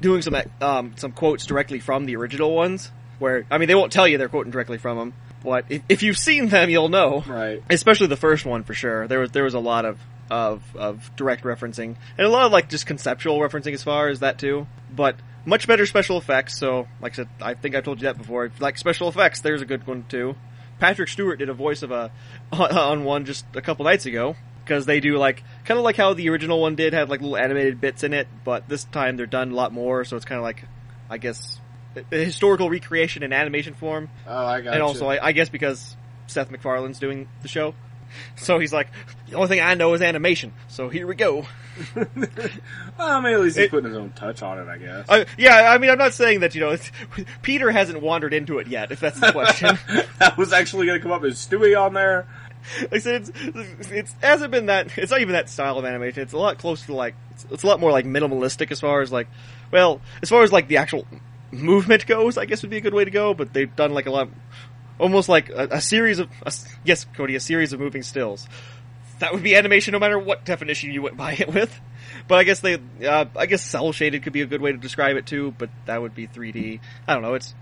doing 0.02 0.22
some 0.22 0.36
um 0.62 0.94
some 0.98 1.12
quotes 1.12 1.46
directly 1.46 1.80
from 1.80 2.06
the 2.06 2.16
original 2.16 2.56
ones. 2.56 2.92
Where 3.20 3.46
I 3.50 3.58
mean, 3.58 3.68
they 3.68 3.76
won't 3.76 3.92
tell 3.92 4.08
you 4.08 4.18
they're 4.18 4.30
quoting 4.30 4.52
directly 4.52 4.78
from 4.78 4.98
them, 4.98 5.14
but 5.44 5.66
if, 5.70 5.82
if 5.90 6.04
you've 6.04 6.18
seen 6.18 6.50
them, 6.50 6.70
you'll 6.70 6.90
know 6.90 7.24
Right. 7.28 7.64
especially 7.70 8.08
the 8.08 8.16
first 8.16 8.46
one 8.46 8.64
for 8.64 8.74
sure. 8.76 9.08
There 9.08 9.20
was 9.20 9.32
there 9.32 9.44
was 9.44 9.56
a 9.56 9.60
lot 9.60 9.86
of 9.86 10.00
of 10.30 10.62
of 10.76 11.10
direct 11.16 11.44
referencing 11.44 11.96
and 12.18 12.28
a 12.28 12.30
lot 12.30 12.46
of 12.46 12.52
like 12.52 12.70
just 12.70 12.86
conceptual 12.86 13.40
referencing 13.40 13.74
as 13.74 13.82
far 13.84 14.10
as 14.10 14.20
that 14.20 14.38
too. 14.38 14.68
But 14.96 15.16
much 15.46 15.66
better 15.68 15.86
special 15.86 16.18
effects. 16.18 16.60
So, 16.60 16.88
like 17.02 17.14
I 17.14 17.16
said, 17.16 17.30
I 17.42 17.54
think 17.56 17.76
I 17.76 17.82
told 17.82 18.02
you 18.02 18.08
that 18.08 18.18
before. 18.18 18.46
If 18.46 18.60
like 18.62 18.78
special 18.78 19.08
effects, 19.08 19.40
there's 19.42 19.62
a 19.62 19.66
good 19.66 19.88
one 19.88 20.06
too. 20.10 20.36
Patrick 20.80 21.10
Stewart 21.10 21.40
did 21.40 21.50
a 21.50 21.54
voice 21.54 21.82
of 21.82 21.92
a 21.92 22.12
on 22.52 23.04
one 23.04 23.26
just 23.26 23.46
a 23.56 23.62
couple 23.62 23.86
nights 23.86 24.06
ago 24.06 24.36
because 24.64 24.86
they 24.86 25.00
do 25.00 25.18
like 25.18 25.44
kind 25.68 25.78
of 25.78 25.84
like 25.84 25.98
how 25.98 26.14
the 26.14 26.30
original 26.30 26.62
one 26.62 26.76
did 26.76 26.94
have 26.94 27.10
like 27.10 27.20
little 27.22 27.38
animated 27.38 27.82
bits 27.82 28.04
in 28.04 28.14
it, 28.14 28.28
but 28.46 28.68
this 28.70 28.86
time 28.86 29.18
they're 29.18 29.26
done 29.26 29.52
a 29.52 29.56
lot 29.56 29.74
more. 29.74 30.06
So 30.06 30.16
it's 30.16 30.26
kind 30.26 30.40
of 30.40 30.44
like 30.44 30.64
I 31.10 31.18
guess 31.18 31.60
a 32.12 32.16
historical 32.16 32.70
recreation 32.70 33.22
in 33.22 33.34
animation 33.34 33.74
form. 33.74 34.10
Oh, 34.26 34.46
I 34.46 34.62
got 34.62 34.74
And 34.74 34.82
also, 34.82 35.08
I, 35.08 35.28
I 35.28 35.32
guess 35.34 35.50
because 35.50 35.96
Seth 36.28 36.50
MacFarlane's 36.50 37.00
doing 37.00 37.28
the 37.42 37.48
show, 37.50 37.76
so 38.38 38.60
he's 38.60 38.72
like, 38.72 38.88
the 39.30 39.36
only 39.36 39.50
thing 39.50 39.60
I 39.60 39.74
know 39.74 39.94
is 39.94 40.02
animation. 40.02 40.54
So 40.70 40.88
here 40.90 41.06
we 41.06 41.16
go. 41.16 41.46
well, 42.98 43.22
maybe 43.22 43.34
at 43.36 43.42
least 43.42 43.58
he's 43.58 43.66
It- 43.66 43.72
putting 43.72 43.90
his 43.90 43.98
own 43.98 44.12
touch 44.12 44.42
on 44.42 44.60
it. 44.60 44.68
I 44.68 44.78
guess. 44.78 45.06
I, 45.10 45.26
yeah, 45.38 45.70
I 45.72 45.78
mean, 45.78 45.90
I'm 45.90 45.98
not 45.98 46.14
saying 46.14 46.40
that 46.40 46.56
you 46.56 46.62
know 46.62 46.70
it's, 46.70 46.90
Peter 47.42 47.70
hasn't 47.72 48.02
wandered 48.02 48.34
into 48.34 48.60
it 48.60 48.68
yet. 48.68 48.92
If 48.92 49.00
that's 49.02 49.20
the 49.20 49.32
question, 49.32 49.78
that 50.20 50.38
was 50.38 50.54
actually 50.54 50.88
going 50.88 51.00
to 51.00 51.04
come 51.04 51.12
up. 51.12 51.24
Is 51.26 51.36
Stewie 51.36 51.80
on 51.80 51.94
there? 51.94 52.26
like 52.82 52.94
I 52.94 52.98
said, 53.00 53.30
it's 53.36 53.92
it's 53.92 54.16
hasn't 54.22 54.52
been 54.52 54.68
that. 54.68 54.98
It's 54.98 55.12
not 55.12 55.22
even 55.22 55.34
that 55.34 55.50
style 55.50 55.78
of 55.78 55.86
animation. 55.86 56.24
It's 56.24 56.34
a 56.34 56.38
lot 56.38 56.58
closer 56.58 56.88
to 56.88 56.94
like 56.94 57.16
it's, 57.32 57.46
it's 57.52 57.64
a 57.64 57.68
lot 57.68 57.80
more 57.80 57.92
like 57.92 58.06
minimalistic 58.06 58.72
as 58.72 58.80
far 58.80 59.02
as 59.02 59.12
like, 59.12 59.28
well, 59.72 60.02
as 60.22 60.30
far 60.30 60.44
as 60.44 60.52
like 60.52 60.68
the 60.68 60.78
actual 60.78 61.08
movement 61.52 62.06
goes. 62.08 62.38
I 62.38 62.46
guess 62.46 62.62
would 62.62 62.72
be 62.72 62.78
a 62.78 62.82
good 62.82 62.94
way 62.94 63.06
to 63.06 63.12
go. 63.12 63.34
But 63.34 63.54
they've 63.54 63.74
done 63.74 63.94
like 63.94 64.06
a 64.06 64.12
lot, 64.12 64.30
almost 65.00 65.30
like 65.30 65.50
a, 65.50 65.68
a 65.72 65.82
series 65.82 66.20
of 66.20 66.30
a, 66.46 66.52
yes, 66.84 67.06
Cody, 67.16 67.36
a 67.36 67.40
series 67.40 67.74
of 67.74 67.80
moving 67.80 68.04
stills. 68.04 68.48
That 69.20 69.34
would 69.34 69.44
be 69.44 69.56
animation, 69.56 69.94
no 69.94 70.00
matter 70.00 70.20
what 70.20 70.46
definition 70.46 70.92
you 70.92 71.02
went 71.02 71.18
by 71.18 71.34
it 71.34 71.52
with. 71.52 71.80
But 72.28 72.38
I 72.38 72.44
guess 72.44 72.60
they, 72.60 72.78
uh, 73.04 73.26
I 73.36 73.48
guess 73.48 73.64
cel 73.64 73.92
shaded 73.92 74.22
could 74.24 74.34
be 74.34 74.42
a 74.42 74.46
good 74.46 74.62
way 74.62 74.72
to 74.72 74.78
describe 74.78 75.18
it 75.18 75.26
too. 75.26 75.56
But 75.58 75.70
that 75.86 76.02
would 76.02 76.14
be 76.14 76.28
3D. 76.28 76.80
I 77.08 77.14
don't 77.14 77.24
know. 77.24 77.34
It's, 77.34 77.56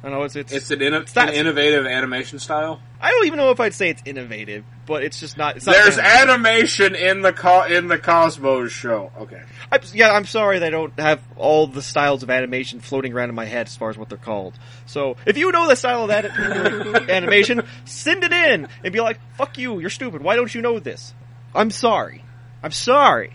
I 0.00 0.08
don't 0.08 0.18
know. 0.18 0.22
It's 0.24 0.36
it's. 0.36 0.52
It's 0.52 0.70
an, 0.70 0.78
inno- 0.78 1.16
not- 1.16 1.28
an 1.30 1.34
innovative 1.34 1.84
animation 1.84 2.38
style. 2.38 2.80
I 3.00 3.10
don't 3.10 3.26
even 3.26 3.36
know 3.36 3.50
if 3.50 3.58
I'd 3.58 3.74
say 3.74 3.90
it's 3.90 4.02
innovative, 4.04 4.64
but 4.86 5.02
it's 5.02 5.18
just 5.18 5.36
not. 5.36 5.56
It's 5.56 5.66
not 5.66 5.72
There's 5.74 5.98
animated. 5.98 6.30
animation 6.30 6.94
in 6.94 7.20
the 7.22 7.32
co- 7.32 7.64
in 7.64 7.88
the 7.88 7.98
Cosmos 7.98 8.70
show. 8.70 9.10
Okay. 9.18 9.42
I'm, 9.72 9.80
yeah, 9.92 10.12
I'm 10.12 10.24
sorry 10.24 10.60
that 10.60 10.66
I 10.66 10.70
don't 10.70 10.98
have 11.00 11.20
all 11.36 11.66
the 11.66 11.82
styles 11.82 12.22
of 12.22 12.30
animation 12.30 12.78
floating 12.78 13.12
around 13.12 13.28
in 13.30 13.34
my 13.34 13.44
head 13.44 13.66
as 13.66 13.76
far 13.76 13.90
as 13.90 13.98
what 13.98 14.08
they're 14.08 14.18
called. 14.18 14.54
So, 14.86 15.16
if 15.26 15.36
you 15.36 15.50
know 15.50 15.66
the 15.66 15.74
style 15.76 16.02
of 16.02 16.08
that 16.08 16.24
animation, 17.10 17.62
send 17.84 18.22
it 18.22 18.32
in 18.32 18.68
and 18.84 18.92
be 18.92 19.00
like, 19.00 19.18
"Fuck 19.36 19.58
you, 19.58 19.80
you're 19.80 19.90
stupid. 19.90 20.22
Why 20.22 20.36
don't 20.36 20.54
you 20.54 20.62
know 20.62 20.78
this?" 20.78 21.12
I'm 21.56 21.70
sorry. 21.72 22.24
I'm 22.62 22.70
sorry. 22.72 23.32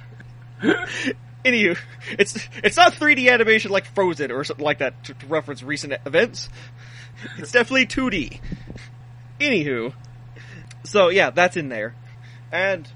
Anywho, 1.45 1.77
it's 2.17 2.47
it's 2.63 2.77
not 2.77 2.93
3D 2.93 3.31
animation 3.31 3.71
like 3.71 3.85
Frozen 3.85 4.31
or 4.31 4.43
something 4.43 4.63
like 4.63 4.79
that 4.79 5.03
to, 5.05 5.13
to 5.13 5.27
reference 5.27 5.61
recent 5.63 5.93
events. 6.05 6.49
It's 7.37 7.51
definitely 7.51 7.85
2D. 7.85 8.39
Anywho, 9.39 9.93
so 10.83 11.09
yeah, 11.09 11.29
that's 11.29 11.57
in 11.57 11.69
there. 11.69 11.95
and 12.51 12.87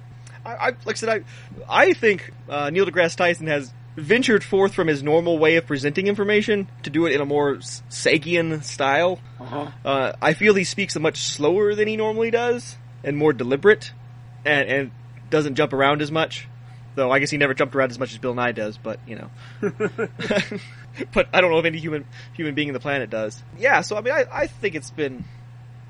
I, 0.45 0.51
I 0.53 0.65
like 0.85 0.89
I 0.89 0.93
said, 0.93 1.09
I 1.09 1.21
I 1.67 1.93
think 1.93 2.31
uh, 2.47 2.69
Neil 2.69 2.85
deGrasse 2.85 3.15
Tyson 3.15 3.47
has 3.47 3.73
ventured 3.97 4.43
forth 4.43 4.73
from 4.73 4.87
his 4.87 5.01
normal 5.01 5.39
way 5.39 5.55
of 5.55 5.65
presenting 5.65 6.07
information 6.07 6.69
to 6.83 6.89
do 6.89 7.05
it 7.07 7.13
in 7.13 7.19
a 7.21 7.25
more 7.25 7.55
Sagian 7.89 8.63
style. 8.63 9.19
Uh-huh. 9.39 9.71
Uh, 9.83 10.13
I 10.21 10.33
feel 10.33 10.53
he 10.53 10.63
speaks 10.63 10.95
a 10.95 10.99
much 10.99 11.17
slower 11.17 11.73
than 11.73 11.87
he 11.87 11.97
normally 11.97 12.29
does, 12.31 12.77
and 13.03 13.17
more 13.17 13.33
deliberate, 13.33 13.91
and, 14.45 14.69
and 14.69 14.91
doesn't 15.29 15.55
jump 15.55 15.73
around 15.73 16.01
as 16.01 16.11
much. 16.11 16.47
Though 16.97 17.11
I 17.11 17.19
guess 17.19 17.29
he 17.29 17.37
never 17.37 17.53
jumped 17.53 17.75
around 17.75 17.91
as 17.91 17.99
much 17.99 18.11
as 18.11 18.17
Bill 18.17 18.33
Nye 18.33 18.53
does, 18.53 18.79
but 18.79 18.99
you 19.05 19.17
know. 19.17 19.29
but 21.13 21.27
I 21.31 21.41
don't 21.41 21.51
know 21.51 21.59
if 21.59 21.65
any 21.65 21.77
human 21.77 22.05
human 22.33 22.55
being 22.55 22.69
in 22.69 22.73
the 22.73 22.79
planet 22.79 23.11
does. 23.11 23.43
Yeah, 23.59 23.81
so 23.81 23.97
I 23.97 24.01
mean, 24.01 24.15
I, 24.15 24.25
I 24.31 24.47
think 24.47 24.73
it's 24.73 24.89
been 24.89 25.23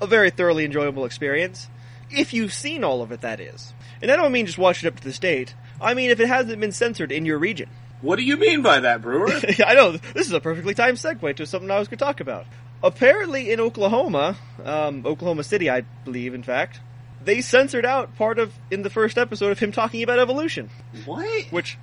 a 0.02 0.06
very 0.06 0.28
thoroughly 0.28 0.66
enjoyable 0.66 1.06
experience. 1.06 1.70
If 2.10 2.34
you've 2.34 2.52
seen 2.52 2.84
all 2.84 3.00
of 3.00 3.10
it, 3.10 3.22
that 3.22 3.40
is. 3.40 3.72
And 4.02 4.10
I 4.10 4.16
don't 4.16 4.32
mean 4.32 4.44
just 4.44 4.58
watch 4.58 4.84
it 4.84 4.86
up 4.86 4.96
to 4.96 5.02
the 5.02 5.14
state. 5.14 5.54
I 5.80 5.94
mean 5.94 6.10
if 6.10 6.20
it 6.20 6.28
hasn't 6.28 6.60
been 6.60 6.72
censored 6.72 7.10
in 7.10 7.24
your 7.24 7.38
region. 7.38 7.70
What 8.02 8.16
do 8.16 8.22
you 8.22 8.36
mean 8.36 8.60
by 8.60 8.80
that, 8.80 9.00
Brewer? 9.00 9.30
I 9.66 9.72
know 9.72 9.92
this 9.92 10.26
is 10.26 10.32
a 10.34 10.40
perfectly 10.40 10.74
timed 10.74 10.98
segue 10.98 11.36
to 11.36 11.46
something 11.46 11.70
I 11.70 11.78
was 11.78 11.88
going 11.88 11.98
to 11.98 12.04
talk 12.04 12.20
about. 12.20 12.44
Apparently, 12.82 13.50
in 13.50 13.60
Oklahoma, 13.60 14.36
um, 14.62 15.06
Oklahoma 15.06 15.42
City, 15.42 15.70
I 15.70 15.80
believe, 16.04 16.34
in 16.34 16.42
fact, 16.42 16.80
they 17.24 17.40
censored 17.40 17.84
out 17.84 18.16
part 18.16 18.38
of 18.38 18.52
in 18.70 18.82
the 18.82 18.90
first 18.90 19.18
episode 19.18 19.52
of 19.52 19.58
him 19.58 19.72
talking 19.72 20.02
about 20.02 20.18
evolution. 20.18 20.70
what? 21.04 21.44
Which, 21.50 21.78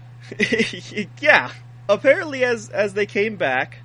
yeah, 1.19 1.51
apparently, 1.89 2.43
as 2.43 2.69
as 2.69 2.93
they 2.93 3.05
came 3.05 3.35
back, 3.35 3.79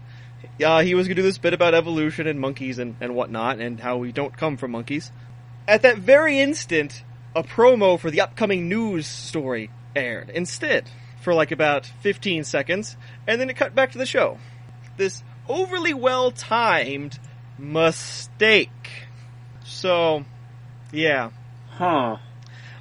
uh, 0.65 0.83
he 0.83 0.95
was 0.95 1.07
going 1.07 1.17
to 1.17 1.23
do 1.23 1.27
this 1.27 1.39
bit 1.39 1.55
about 1.55 1.75
evolution 1.75 2.27
and 2.27 2.41
monkeys 2.41 2.79
and 2.79 2.97
and 3.01 3.15
whatnot, 3.15 3.59
and 3.59 3.81
how 3.81 3.99
we 3.99 4.13
don't 4.13 4.37
come 4.37 4.57
from 4.57 4.73
monkeys. 4.73 5.13
At 5.69 5.83
that 5.83 5.99
very 5.99 6.41
instant, 6.41 7.05
a 7.35 7.43
promo 7.43 7.99
for 7.99 8.11
the 8.11 8.23
upcoming 8.23 8.69
news 8.69 9.07
story 9.07 9.71
aired 9.95 10.31
instead 10.31 10.89
for 11.21 11.35
like 11.35 11.53
about 11.53 11.87
15 11.87 12.45
seconds, 12.45 12.97
and 13.27 13.41
then 13.41 13.51
it 13.51 13.57
cut 13.57 13.75
back 13.75 13.93
to 13.93 13.99
the 13.99 14.07
show. 14.07 14.39
This 14.97 15.23
overly 15.49 15.95
well 15.95 16.31
timed 16.31 17.19
mistake. 17.59 18.71
So, 19.65 20.25
yeah. 20.93 21.31
Huh. 21.81 22.19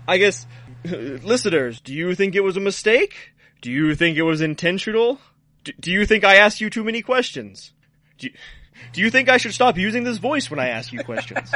I 0.09 0.17
guess, 0.17 0.45
listeners, 0.83 1.79
do 1.79 1.93
you 1.93 2.15
think 2.15 2.35
it 2.35 2.41
was 2.41 2.57
a 2.57 2.59
mistake? 2.59 3.31
Do 3.61 3.71
you 3.71 3.95
think 3.95 4.17
it 4.17 4.23
was 4.23 4.41
intentional? 4.41 5.19
D- 5.63 5.73
do 5.79 5.89
you 5.89 6.05
think 6.05 6.25
I 6.25 6.35
asked 6.35 6.59
you 6.59 6.69
too 6.69 6.83
many 6.83 7.01
questions? 7.01 7.71
Do 8.17 8.27
you, 8.27 8.33
do 8.91 8.99
you 8.99 9.09
think 9.09 9.29
I 9.29 9.37
should 9.37 9.53
stop 9.53 9.77
using 9.77 10.03
this 10.03 10.17
voice 10.17 10.51
when 10.51 10.59
I 10.59 10.67
ask 10.67 10.91
you 10.91 11.01
questions? 11.01 11.49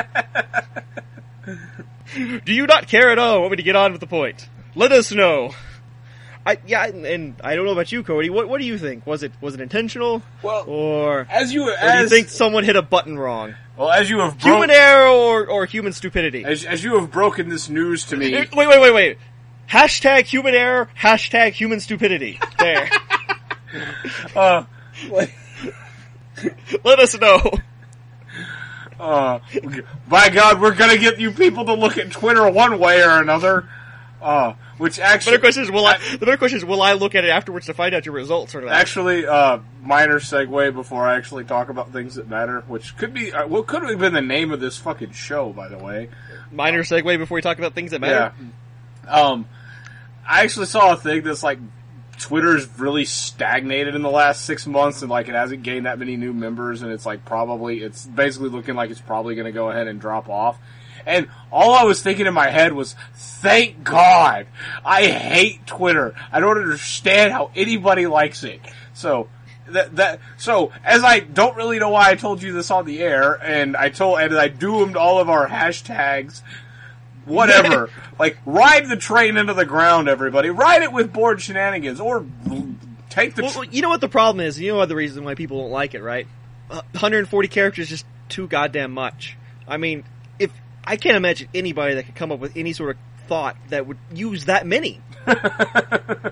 do 2.15 2.53
you 2.53 2.65
not 2.65 2.87
care 2.87 3.09
at 3.09 3.19
all? 3.19 3.41
Want 3.41 3.51
me 3.51 3.57
to 3.57 3.63
get 3.63 3.75
on 3.75 3.91
with 3.91 3.99
the 3.99 4.07
point? 4.07 4.47
Let 4.73 4.93
us 4.93 5.11
know. 5.11 5.51
I 6.45 6.59
yeah, 6.65 6.85
and, 6.85 7.05
and 7.05 7.35
I 7.43 7.55
don't 7.55 7.65
know 7.65 7.73
about 7.73 7.91
you, 7.91 8.03
Cody. 8.03 8.29
What 8.29 8.47
what 8.47 8.61
do 8.61 8.67
you 8.67 8.77
think? 8.77 9.05
Was 9.05 9.21
it 9.23 9.33
was 9.41 9.53
it 9.53 9.59
intentional, 9.59 10.21
Well, 10.41 10.63
or, 10.67 11.27
as 11.29 11.53
you 11.53 11.69
or 11.69 11.75
do 11.75 11.99
you 11.99 12.09
think 12.09 12.29
someone 12.29 12.63
hit 12.63 12.77
a 12.77 12.81
button 12.81 13.19
wrong? 13.19 13.55
Well 13.77 13.89
as 13.89 14.09
you 14.09 14.19
have 14.19 14.37
bro- 14.39 14.53
Human 14.53 14.69
error 14.69 15.07
or 15.07 15.47
or 15.47 15.65
human 15.65 15.93
stupidity? 15.93 16.43
as 16.45 16.63
as 16.65 16.83
you 16.83 16.95
have 16.99 17.11
broken 17.11 17.49
this 17.49 17.69
news 17.69 18.05
to 18.05 18.17
me. 18.17 18.31
Wait, 18.33 18.53
wait, 18.55 18.67
wait, 18.67 18.93
wait. 18.93 19.17
Hashtag 19.69 20.25
human 20.25 20.53
error, 20.53 20.89
hashtag 20.99 21.53
human 21.53 21.79
stupidity. 21.79 22.39
There. 22.59 22.89
uh, 24.35 24.65
Let 26.83 26.99
us 26.99 27.17
know. 27.19 27.51
uh, 28.99 29.39
by 30.07 30.29
God, 30.29 30.61
we're 30.61 30.75
gonna 30.75 30.97
get 30.97 31.19
you 31.19 31.31
people 31.31 31.65
to 31.65 31.73
look 31.73 31.97
at 31.97 32.11
Twitter 32.11 32.47
one 32.49 32.79
way 32.79 33.01
or 33.01 33.19
another. 33.21 33.67
Uh, 34.21 34.53
which 34.77 34.97
The 34.97 35.03
actually, 35.03 35.31
better 35.33 35.41
question 35.41 35.63
is, 35.63 35.71
will 35.71 35.85
I, 35.85 35.97
the 36.11 36.25
better 36.25 36.37
question 36.37 36.57
is, 36.57 36.65
will 36.65 36.81
I 36.81 36.93
look 36.93 37.15
at 37.15 37.23
it 37.23 37.29
afterwards 37.29 37.67
to 37.67 37.73
find 37.73 37.93
out 37.93 38.05
your 38.05 38.15
results 38.15 38.55
or 38.55 38.61
not? 38.61 38.71
actually, 38.71 39.25
uh, 39.25 39.59
minor 39.81 40.19
segue 40.19 40.73
before 40.73 41.07
I 41.07 41.15
actually 41.15 41.43
talk 41.43 41.69
about 41.69 41.91
things 41.93 42.15
that 42.15 42.29
matter, 42.29 42.61
which 42.67 42.97
could 42.97 43.13
be, 43.13 43.31
uh, 43.31 43.47
what 43.47 43.67
could 43.67 43.83
have 43.83 43.99
been 43.99 44.13
the 44.13 44.21
name 44.21 44.51
of 44.51 44.59
this 44.59 44.77
fucking 44.77 45.11
show, 45.11 45.51
by 45.53 45.67
the 45.67 45.77
way. 45.77 46.09
Minor 46.51 46.83
segue 46.83 47.17
before 47.17 47.35
we 47.35 47.41
talk 47.41 47.57
about 47.57 47.73
things 47.73 47.91
that 47.91 48.01
matter. 48.01 48.33
Yeah. 49.05 49.21
Um, 49.21 49.47
I 50.27 50.43
actually 50.43 50.67
saw 50.67 50.93
a 50.93 50.95
thing 50.97 51.23
that's 51.23 51.43
like 51.43 51.59
Twitter's 52.19 52.67
really 52.79 53.05
stagnated 53.05 53.95
in 53.95 54.01
the 54.01 54.09
last 54.09 54.45
six 54.45 54.65
months, 54.65 55.01
and 55.01 55.11
like 55.11 55.27
it 55.27 55.35
hasn't 55.35 55.63
gained 55.63 55.85
that 55.85 55.99
many 55.99 56.15
new 56.15 56.31
members, 56.31 56.81
and 56.81 56.91
it's 56.91 57.05
like 57.05 57.25
probably 57.25 57.81
it's 57.81 58.05
basically 58.05 58.49
looking 58.49 58.75
like 58.75 58.91
it's 58.91 59.01
probably 59.01 59.35
going 59.35 59.45
to 59.45 59.51
go 59.51 59.69
ahead 59.69 59.87
and 59.87 59.99
drop 59.99 60.29
off. 60.29 60.57
And 61.05 61.27
all 61.51 61.73
I 61.73 61.83
was 61.83 62.01
thinking 62.01 62.25
in 62.25 62.33
my 62.33 62.49
head 62.49 62.73
was, 62.73 62.95
thank 63.13 63.83
God! 63.83 64.47
I 64.85 65.07
hate 65.07 65.65
Twitter. 65.67 66.15
I 66.31 66.39
don't 66.39 66.57
understand 66.57 67.31
how 67.31 67.51
anybody 67.55 68.07
likes 68.07 68.43
it. 68.43 68.61
So, 68.93 69.29
that, 69.67 69.95
that, 69.95 70.19
so, 70.37 70.71
as 70.83 71.03
I 71.03 71.19
don't 71.19 71.55
really 71.55 71.79
know 71.79 71.89
why 71.89 72.09
I 72.09 72.15
told 72.15 72.41
you 72.41 72.53
this 72.53 72.71
on 72.71 72.85
the 72.85 73.01
air, 73.01 73.33
and 73.33 73.75
I 73.75 73.89
told, 73.89 74.19
and 74.19 74.35
I 74.35 74.47
doomed 74.47 74.97
all 74.97 75.19
of 75.19 75.29
our 75.29 75.47
hashtags, 75.47 76.41
whatever. 77.25 77.89
like, 78.19 78.37
ride 78.45 78.89
the 78.89 78.97
train 78.97 79.37
into 79.37 79.53
the 79.53 79.65
ground, 79.65 80.07
everybody. 80.07 80.49
Ride 80.49 80.83
it 80.83 80.91
with 80.91 81.13
bored 81.13 81.41
shenanigans, 81.41 81.99
or 81.99 82.25
take 83.09 83.35
the, 83.35 83.43
Well, 83.43 83.51
tr- 83.51 83.59
well, 83.59 83.67
you 83.69 83.81
know 83.81 83.89
what 83.89 84.01
the 84.01 84.09
problem 84.09 84.45
is? 84.45 84.59
You 84.59 84.71
know 84.71 84.77
what 84.77 84.89
the 84.89 84.95
reason 84.95 85.23
why 85.23 85.35
people 85.35 85.61
don't 85.61 85.71
like 85.71 85.93
it, 85.93 86.01
right? 86.01 86.27
Uh, 86.69 86.81
140 86.91 87.47
characters 87.47 87.85
is 87.85 87.89
just 87.89 88.05
too 88.29 88.47
goddamn 88.47 88.91
much. 88.91 89.37
I 89.67 89.77
mean, 89.77 90.03
if 90.39 90.51
I 90.83 90.97
can't 90.97 91.15
imagine 91.15 91.49
anybody 91.53 91.95
that 91.95 92.05
could 92.05 92.15
come 92.15 92.31
up 92.31 92.39
with 92.39 92.57
any 92.57 92.73
sort 92.73 92.91
of 92.91 92.97
thought 93.27 93.55
that 93.69 93.87
would 93.87 93.97
use 94.13 94.45
that 94.45 94.67
many. 94.67 95.01
I, 95.25 96.31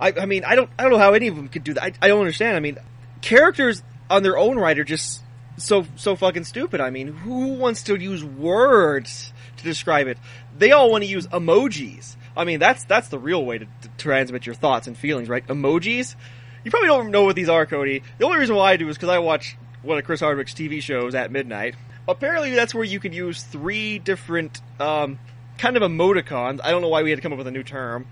I 0.00 0.26
mean, 0.26 0.44
I 0.44 0.54
don't, 0.54 0.70
I 0.78 0.82
don't 0.82 0.92
know 0.92 0.98
how 0.98 1.14
any 1.14 1.28
of 1.28 1.36
them 1.36 1.48
could 1.48 1.64
do 1.64 1.74
that. 1.74 1.82
I, 1.82 1.92
I 2.02 2.08
don't 2.08 2.20
understand. 2.20 2.56
I 2.56 2.60
mean, 2.60 2.78
characters 3.20 3.82
on 4.10 4.22
their 4.22 4.38
own 4.38 4.58
right 4.58 4.78
are 4.78 4.84
just 4.84 5.22
so, 5.56 5.86
so 5.96 6.16
fucking 6.16 6.44
stupid. 6.44 6.80
I 6.80 6.90
mean, 6.90 7.08
who 7.08 7.54
wants 7.54 7.84
to 7.84 7.96
use 7.96 8.24
words 8.24 9.32
to 9.56 9.64
describe 9.64 10.06
it? 10.06 10.18
They 10.56 10.72
all 10.72 10.90
want 10.90 11.04
to 11.04 11.10
use 11.10 11.26
emojis. 11.28 12.16
I 12.36 12.44
mean, 12.44 12.58
that's, 12.58 12.84
that's 12.84 13.08
the 13.08 13.18
real 13.18 13.44
way 13.44 13.58
to, 13.58 13.64
to 13.64 13.88
transmit 13.96 14.46
your 14.46 14.54
thoughts 14.54 14.86
and 14.86 14.96
feelings, 14.96 15.28
right? 15.28 15.46
Emojis? 15.46 16.16
You 16.64 16.70
probably 16.70 16.88
don't 16.88 17.10
know 17.10 17.24
what 17.24 17.36
these 17.36 17.48
are, 17.48 17.66
Cody. 17.66 18.02
The 18.18 18.24
only 18.24 18.38
reason 18.38 18.56
why 18.56 18.72
I 18.72 18.76
do 18.76 18.88
is 18.88 18.96
because 18.96 19.10
I 19.10 19.18
watch 19.18 19.56
one 19.82 19.98
of 19.98 20.04
Chris 20.04 20.20
Hardwick's 20.20 20.54
TV 20.54 20.82
shows 20.82 21.14
at 21.14 21.30
midnight. 21.30 21.76
Apparently, 22.06 22.50
that's 22.50 22.74
where 22.74 22.84
you 22.84 23.00
can 23.00 23.12
use 23.12 23.42
three 23.42 23.98
different, 23.98 24.60
um, 24.78 25.18
kind 25.58 25.76
of 25.76 25.82
emoticons. 25.82 26.60
I 26.62 26.70
don't 26.70 26.82
know 26.82 26.88
why 26.88 27.02
we 27.02 27.10
had 27.10 27.16
to 27.16 27.22
come 27.22 27.32
up 27.32 27.38
with 27.38 27.46
a 27.46 27.52
new 27.52 27.62
term. 27.62 28.06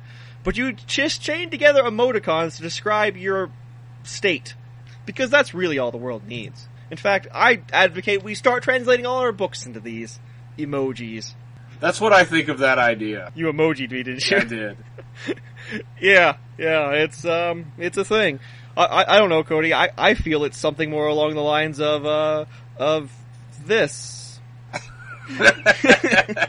But 0.45 0.57
you 0.57 0.73
just 0.73 1.23
chain 1.23 1.51
together 1.51 1.83
emoticons 1.83 2.57
to 2.57 2.63
describe 2.63 3.17
your 3.17 3.51
state. 4.03 4.55
Because 5.05 5.31
that's 5.31 5.55
really 5.55 5.79
all 5.79 5.91
the 5.91 5.99
world 5.99 6.27
needs. 6.27 6.69
In 6.91 6.97
fact, 6.97 7.27
I 7.33 7.63
advocate 7.73 8.23
we 8.23 8.35
start 8.35 8.63
translating 8.63 9.07
all 9.07 9.19
our 9.19 9.33
books 9.33 9.67
into 9.67 9.81
these 9.81 10.21
emojis. 10.59 11.35
that's 11.81 12.01
what 12.01 12.13
I 12.13 12.25
think 12.25 12.49
of 12.49 12.59
that 12.59 12.79
idea. 12.79 13.33
You 13.35 13.47
emojied 13.47 13.91
me, 13.91 14.03
didn't 14.03 14.31
you? 14.31 14.37
I 14.37 14.45
did. 14.45 14.77
yeah, 16.01 16.37
yeah, 16.59 16.91
it's 16.91 17.25
um, 17.25 17.73
it's 17.79 17.97
a 17.97 18.05
thing. 18.05 18.41
I, 18.77 18.85
I, 18.85 19.15
I 19.15 19.19
don't 19.19 19.31
know, 19.31 19.43
Cody. 19.43 19.73
I, 19.73 19.91
I 19.97 20.15
feel 20.15 20.45
it's 20.45 20.59
something 20.59 20.91
more 20.91 21.07
along 21.07 21.35
the 21.35 21.41
lines 21.41 21.81
of 21.81 22.05
uh, 22.05 22.45
of 22.77 23.11
this. 23.67 24.41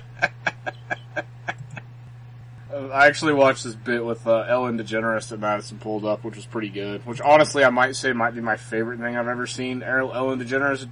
I 2.74 3.07
actually 3.07 3.34
watched 3.34 3.64
this 3.64 3.76
bit 3.76 4.03
with 4.03 4.26
uh, 4.26 4.45
Ellen 4.47 4.78
DeGeneres 4.80 5.30
that 5.30 5.39
Madison 5.39 5.78
pulled 5.78 6.05
up, 6.05 6.24
which 6.24 6.36
was 6.36 6.45
pretty 6.45 6.70
good. 6.70 7.05
Which 7.05 7.22
honestly, 7.22 7.64
I 7.64 7.70
might 7.70 7.95
say 7.95 8.14
might 8.14 8.34
be 8.34 8.41
my 8.41 8.57
favorite 8.57 8.99
thing 8.99 9.16
I've 9.16 9.28
ever 9.28 9.45
seen 9.45 9.84
Ellen 9.84 10.39
DeGeneres 10.39 10.89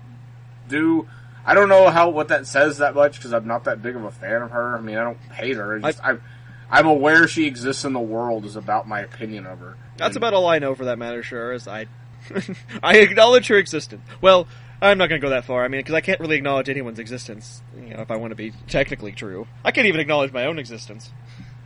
do. 0.70 1.08
I 1.44 1.56
don't 1.56 1.70
know 1.70 1.90
how 1.90 2.10
what 2.10 2.28
that 2.28 2.46
says 2.46 2.78
that 2.78 2.94
much 2.94 3.18
because 3.18 3.34
I'm 3.34 3.48
not 3.48 3.64
that 3.64 3.82
big 3.82 3.96
of 3.96 4.04
a 4.04 4.12
fan 4.12 4.44
of 4.44 4.52
her. 4.52 4.78
I 4.78 4.82
mean, 4.82 4.98
I 4.98 5.04
don't 5.04 5.18
hate 5.34 5.58
her. 5.58 5.80
Just, 5.80 6.04
I, 6.04 6.12
am 6.12 6.22
I'm 6.70 6.86
aware 6.86 7.28
she 7.28 7.48
exists 7.48 7.84
in 7.84 7.94
the 7.94 8.00
world. 8.00 8.46
Is 8.46 8.56
about 8.56 8.88
my 8.88 9.02
opinion 9.02 9.48
of 9.48 9.60
her. 9.60 9.76
That's 9.98 10.16
And- 10.16 10.18
about 10.18 10.34
all 10.36 10.48
I 10.48 10.60
know 10.60 10.76
for 10.76 10.86
that 10.86 11.00
matter. 11.00 11.24
Sure, 11.24 11.52
as 11.52 11.68
I 11.68 11.88
I 12.84 12.98
acknowledge 12.98 13.48
her 13.48 13.58
existence. 13.58 14.04
Well, 14.22 14.48
I'm 14.82 14.98
not 14.98 15.10
going 15.10 15.22
to 15.22 15.26
go 15.26 15.30
that 15.30 15.46
far. 15.46 15.64
I 15.64 15.68
mean, 15.68 15.80
because 15.80 15.94
I 15.94 16.02
can't 16.02 16.20
really 16.20 16.38
acknowledge 16.38 16.68
anyone's 16.68 16.98
existence. 16.98 17.62
You 17.76 17.94
know, 17.94 18.02
if 18.02 18.10
I 18.10 18.16
want 18.16 18.32
to 18.32 18.36
be 18.36 18.52
technically 18.68 19.12
true, 19.12 19.48
I 19.64 19.72
can't 19.72 19.86
even 19.86 20.02
acknowledge 20.02 20.32
my 20.34 20.46
own 20.46 20.58
existence. 20.58 21.12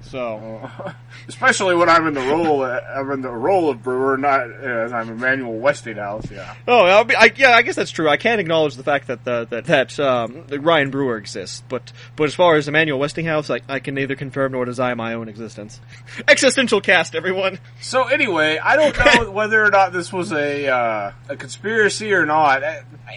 So. 0.09 0.69
especially 1.27 1.75
when 1.75 1.89
I'm 1.89 2.07
in 2.07 2.13
the 2.13 2.21
role. 2.21 2.63
I'm 2.63 3.11
in 3.11 3.21
the 3.21 3.31
role 3.31 3.69
of 3.69 3.83
Brewer, 3.83 4.17
not 4.17 4.49
as 4.51 4.93
I'm 4.93 5.09
Emmanuel 5.09 5.53
Westinghouse. 5.53 6.29
Yeah. 6.31 6.55
Oh, 6.67 6.85
I, 6.85 7.03
mean, 7.03 7.17
I, 7.17 7.31
yeah, 7.35 7.51
I 7.51 7.61
guess 7.61 7.75
that's 7.75 7.91
true. 7.91 8.09
I 8.09 8.17
can't 8.17 8.39
acknowledge 8.39 8.75
the 8.75 8.83
fact 8.83 9.07
that 9.07 9.23
the, 9.23 9.45
that 9.49 9.65
that 9.65 9.99
um, 9.99 10.45
Ryan 10.49 10.91
Brewer 10.91 11.17
exists, 11.17 11.63
but 11.67 11.91
but 12.15 12.25
as 12.25 12.35
far 12.35 12.55
as 12.55 12.67
Emmanuel 12.67 12.99
Westinghouse, 12.99 13.49
I, 13.49 13.61
I 13.67 13.79
can 13.79 13.95
neither 13.95 14.15
confirm 14.15 14.53
nor 14.53 14.65
deny 14.65 14.93
my 14.93 15.13
own 15.13 15.29
existence. 15.29 15.79
Existential 16.27 16.81
cast, 16.81 17.15
everyone. 17.15 17.59
So 17.81 18.03
anyway, 18.03 18.57
I 18.57 18.75
don't 18.75 18.97
know 19.25 19.31
whether 19.31 19.63
or 19.63 19.69
not 19.69 19.93
this 19.93 20.11
was 20.11 20.31
a 20.31 20.67
uh, 20.67 21.11
a 21.29 21.35
conspiracy 21.35 22.13
or 22.13 22.25
not. 22.25 22.63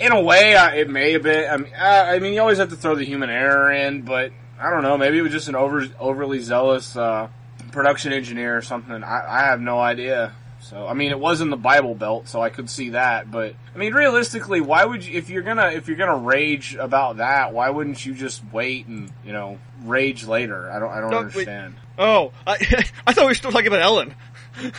In 0.00 0.12
a 0.12 0.20
way, 0.20 0.54
uh, 0.54 0.70
it 0.70 0.88
may 0.88 1.12
have 1.12 1.22
been. 1.22 1.50
I 1.50 1.56
mean, 1.56 1.72
uh, 1.74 2.04
I 2.08 2.18
mean, 2.18 2.34
you 2.34 2.40
always 2.40 2.58
have 2.58 2.70
to 2.70 2.76
throw 2.76 2.94
the 2.94 3.04
human 3.04 3.30
error 3.30 3.72
in, 3.72 4.02
but 4.02 4.32
I 4.60 4.70
don't 4.70 4.82
know. 4.82 4.96
Maybe 4.98 5.18
it 5.18 5.22
was 5.22 5.32
just 5.32 5.48
an 5.48 5.54
over 5.56 5.86
overly 6.00 6.40
zealous 6.40 6.96
uh, 6.96 7.28
production 7.72 8.12
engineer 8.12 8.56
or 8.56 8.62
something. 8.62 9.02
I, 9.04 9.24
I 9.26 9.40
have 9.46 9.60
no 9.60 9.78
idea. 9.78 10.32
So 10.60 10.86
I 10.86 10.94
mean, 10.94 11.10
it 11.12 11.18
was 11.18 11.40
in 11.40 11.50
the 11.50 11.56
Bible 11.56 11.94
Belt, 11.94 12.26
so 12.28 12.42
I 12.42 12.50
could 12.50 12.68
see 12.68 12.90
that. 12.90 13.30
But 13.30 13.54
I 13.74 13.78
mean, 13.78 13.94
realistically, 13.94 14.60
why 14.60 14.84
would 14.84 15.04
you? 15.04 15.16
If 15.16 15.30
you're 15.30 15.42
gonna 15.42 15.68
if 15.70 15.86
you're 15.86 15.96
gonna 15.96 16.16
rage 16.16 16.74
about 16.74 17.18
that, 17.18 17.52
why 17.54 17.70
wouldn't 17.70 18.04
you 18.04 18.12
just 18.14 18.42
wait 18.52 18.86
and 18.88 19.10
you 19.24 19.32
know 19.32 19.58
rage 19.84 20.26
later? 20.26 20.70
I 20.70 20.78
don't 20.80 20.90
I 20.90 21.00
don't 21.00 21.10
No, 21.10 21.16
wait. 21.18 21.26
understand. 21.26 21.74
Oh, 21.96 22.32
I 22.46 22.54
I 23.06 23.12
thought 23.12 23.24
we 23.24 23.30
were 23.30 23.34
still 23.34 23.52
talking 23.52 23.68
about 23.68 23.80
Ellen. 23.82 24.14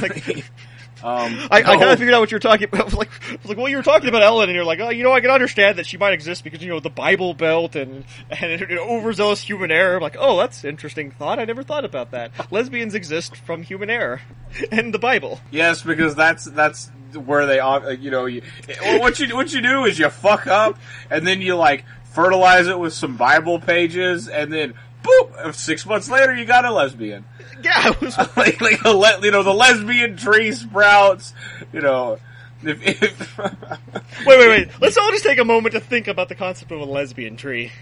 like, 0.00 0.44
Um, 1.02 1.38
I, 1.50 1.58
I 1.58 1.62
kind 1.62 1.90
of 1.90 1.98
figured 1.98 2.14
out 2.14 2.20
what 2.20 2.30
you 2.30 2.36
were 2.36 2.40
talking 2.40 2.68
about. 2.72 2.86
Like, 2.96 3.10
like, 3.44 3.58
well, 3.58 3.68
you 3.68 3.76
were 3.76 3.82
talking 3.82 4.08
about 4.08 4.22
Ellen, 4.22 4.48
and 4.48 4.56
you're 4.56 4.64
like, 4.64 4.80
oh, 4.80 4.88
you 4.88 5.02
know, 5.02 5.12
I 5.12 5.20
can 5.20 5.30
understand 5.30 5.78
that 5.78 5.86
she 5.86 5.98
might 5.98 6.14
exist 6.14 6.44
because 6.44 6.62
you 6.62 6.70
know 6.70 6.80
the 6.80 6.88
Bible 6.88 7.34
Belt 7.34 7.76
and 7.76 8.04
and 8.30 8.62
an 8.62 8.78
overzealous 8.78 9.40
human 9.42 9.70
error. 9.70 9.96
I'm 9.96 10.02
like, 10.02 10.16
oh, 10.18 10.38
that's 10.38 10.64
an 10.64 10.70
interesting 10.70 11.10
thought. 11.10 11.38
I 11.38 11.44
never 11.44 11.62
thought 11.62 11.84
about 11.84 12.12
that. 12.12 12.50
Lesbians 12.50 12.94
exist 12.94 13.36
from 13.36 13.62
human 13.62 13.90
error 13.90 14.22
and 14.72 14.94
the 14.94 14.98
Bible. 14.98 15.40
Yes, 15.50 15.82
because 15.82 16.14
that's 16.14 16.46
that's 16.46 16.90
where 17.12 17.44
they 17.44 17.58
are. 17.58 17.92
You 17.92 18.10
know, 18.10 18.26
you, 18.26 18.42
what 18.82 19.20
you 19.20 19.34
what 19.36 19.52
you 19.52 19.60
do 19.60 19.84
is 19.84 19.98
you 19.98 20.08
fuck 20.08 20.46
up, 20.46 20.78
and 21.10 21.26
then 21.26 21.42
you 21.42 21.56
like 21.56 21.84
fertilize 22.16 22.66
it 22.66 22.78
with 22.78 22.94
some 22.94 23.16
Bible 23.16 23.60
pages, 23.60 24.26
and 24.28 24.50
then 24.50 24.72
boop, 25.06 25.54
six 25.54 25.86
months 25.86 26.10
later 26.10 26.34
you 26.34 26.44
got 26.44 26.64
a 26.64 26.72
lesbian. 26.72 27.24
Yeah, 27.62 27.90
it 27.90 28.00
was, 28.00 28.16
like 28.36 28.60
like 28.60 28.84
a 28.84 28.90
le- 28.90 29.20
you 29.22 29.30
know 29.30 29.42
the 29.42 29.54
lesbian 29.54 30.16
tree 30.16 30.52
sprouts. 30.52 31.32
You 31.72 31.80
know, 31.80 32.18
if, 32.62 33.02
if 33.02 33.38
wait, 34.26 34.38
wait, 34.38 34.48
wait. 34.48 34.68
Let's 34.80 34.96
all 34.96 35.10
just 35.10 35.24
take 35.24 35.38
a 35.38 35.44
moment 35.44 35.74
to 35.74 35.80
think 35.80 36.08
about 36.08 36.28
the 36.28 36.34
concept 36.34 36.72
of 36.72 36.80
a 36.80 36.84
lesbian 36.84 37.36
tree 37.36 37.72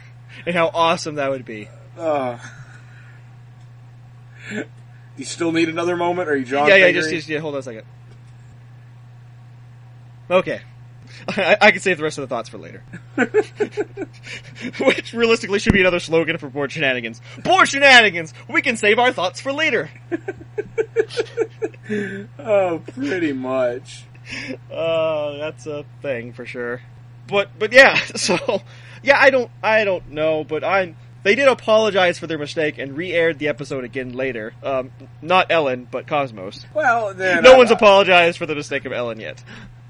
and 0.46 0.54
how 0.54 0.70
awesome 0.74 1.16
that 1.16 1.30
would 1.30 1.44
be. 1.44 1.68
Uh, 1.96 2.38
you 5.16 5.24
still 5.24 5.52
need 5.52 5.68
another 5.68 5.96
moment, 5.96 6.28
or 6.28 6.32
are 6.32 6.36
you 6.36 6.44
John? 6.44 6.68
yeah, 6.68 6.76
yeah. 6.76 6.92
Just, 6.92 7.10
just 7.10 7.28
yeah. 7.28 7.38
Hold 7.38 7.54
on 7.54 7.60
a 7.60 7.62
second. 7.62 7.86
Okay. 10.30 10.60
I, 11.28 11.56
I 11.60 11.70
can 11.70 11.80
save 11.80 11.98
the 11.98 12.04
rest 12.04 12.18
of 12.18 12.22
the 12.22 12.28
thoughts 12.34 12.48
for 12.48 12.58
later. 12.58 12.82
Which 14.80 15.12
realistically 15.12 15.58
should 15.58 15.72
be 15.72 15.80
another 15.80 16.00
slogan 16.00 16.38
for 16.38 16.48
bored 16.48 16.72
shenanigans. 16.72 17.20
Bored 17.42 17.68
shenanigans! 17.68 18.32
We 18.48 18.62
can 18.62 18.76
save 18.76 18.98
our 18.98 19.12
thoughts 19.12 19.40
for 19.40 19.52
later! 19.52 19.90
oh, 22.38 22.82
pretty 22.92 23.32
much. 23.32 24.04
Uh, 24.72 25.36
that's 25.38 25.66
a 25.66 25.84
thing 26.02 26.32
for 26.32 26.46
sure. 26.46 26.80
But, 27.26 27.50
but 27.58 27.72
yeah, 27.72 27.94
so, 28.16 28.62
yeah, 29.02 29.18
I 29.18 29.30
don't, 29.30 29.50
I 29.62 29.84
don't 29.84 30.10
know, 30.10 30.44
but 30.44 30.64
I'm, 30.64 30.96
they 31.22 31.34
did 31.34 31.48
apologize 31.48 32.18
for 32.18 32.26
their 32.26 32.38
mistake 32.38 32.78
and 32.78 32.96
re-aired 32.96 33.38
the 33.38 33.48
episode 33.48 33.84
again 33.84 34.12
later. 34.12 34.52
Um, 34.62 34.90
not 35.22 35.50
Ellen, 35.50 35.88
but 35.90 36.06
Cosmos. 36.06 36.66
Well, 36.74 37.14
No 37.14 37.54
I- 37.54 37.56
one's 37.56 37.70
apologized 37.70 38.38
for 38.38 38.46
the 38.46 38.54
mistake 38.54 38.84
of 38.84 38.92
Ellen 38.92 39.20
yet. 39.20 39.42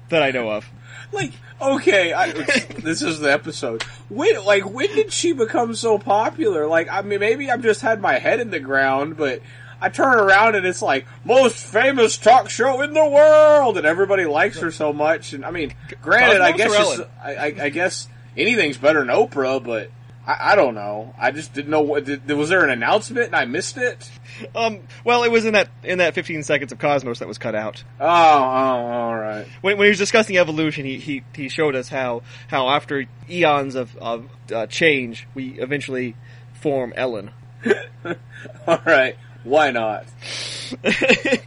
That 0.09 0.21
I 0.21 0.31
know 0.31 0.51
of. 0.51 0.69
Like, 1.15 1.31
okay, 1.61 2.13
I, 2.13 2.31
this 2.31 3.01
is 3.01 3.19
the 3.19 3.31
episode. 3.31 3.83
When, 4.09 4.43
like, 4.45 4.69
when 4.69 4.93
did 4.93 5.11
she 5.11 5.33
become 5.33 5.73
so 5.73 5.97
popular? 5.97 6.67
Like, 6.67 6.89
I 6.89 7.01
mean, 7.01 7.19
maybe 7.19 7.49
I've 7.49 7.63
just 7.63 7.81
had 7.81 8.01
my 8.01 8.19
head 8.19 8.39
in 8.39 8.51
the 8.51 8.59
ground, 8.59 9.17
but 9.17 9.41
I 9.81 9.89
turn 9.89 10.19
around 10.19 10.55
and 10.55 10.65
it's 10.65 10.81
like, 10.81 11.05
most 11.23 11.57
famous 11.57 12.17
talk 12.17 12.49
show 12.49 12.81
in 12.81 12.93
the 12.93 13.05
world, 13.05 13.77
and 13.77 13.85
everybody 13.85 14.25
likes 14.25 14.59
her 14.59 14.71
so 14.71 14.93
much. 14.93 15.33
And 15.33 15.45
I 15.45 15.51
mean, 15.51 15.73
granted, 16.01 16.41
I 16.41 16.51
guess 16.51 16.71
or 16.71 16.77
just, 16.77 16.99
Ellen? 16.99 17.09
I, 17.23 17.35
I, 17.35 17.45
I 17.63 17.69
guess 17.69 18.07
anything's 18.37 18.77
better 18.77 18.99
than 18.99 19.09
Oprah, 19.09 19.63
but 19.63 19.89
I, 20.27 20.51
I 20.51 20.55
don't 20.55 20.75
know. 20.75 21.13
I 21.19 21.31
just 21.31 21.53
didn't 21.53 21.71
know 21.71 21.81
what. 21.81 22.05
Did, 22.05 22.29
was 22.31 22.49
there 22.49 22.63
an 22.63 22.69
announcement 22.69 23.27
and 23.27 23.35
I 23.35 23.45
missed 23.45 23.77
it? 23.77 24.09
Um, 24.55 24.81
well, 25.03 25.23
it 25.23 25.31
was 25.31 25.45
in 25.45 25.53
that 25.53 25.69
in 25.83 25.99
that 25.99 26.13
15 26.15 26.43
seconds 26.43 26.71
of 26.71 26.79
Cosmos 26.79 27.19
that 27.19 27.27
was 27.27 27.37
cut 27.37 27.55
out. 27.55 27.83
Oh, 27.99 28.05
oh, 28.05 28.09
all 28.09 29.15
right. 29.15 29.45
When, 29.61 29.77
when 29.77 29.85
he 29.85 29.89
was 29.89 29.97
discussing 29.97 30.37
evolution, 30.37 30.85
he, 30.85 30.97
he, 30.97 31.23
he 31.33 31.49
showed 31.49 31.75
us 31.75 31.89
how, 31.89 32.23
how 32.47 32.69
after 32.69 33.05
eons 33.29 33.75
of, 33.75 33.95
of 33.97 34.29
uh, 34.51 34.67
change, 34.67 35.27
we 35.33 35.59
eventually 35.59 36.15
form 36.53 36.93
Ellen. 36.95 37.31
All 38.67 38.81
right. 38.85 39.15
Why 39.43 39.71
not? 39.71 40.05
this 40.81 41.39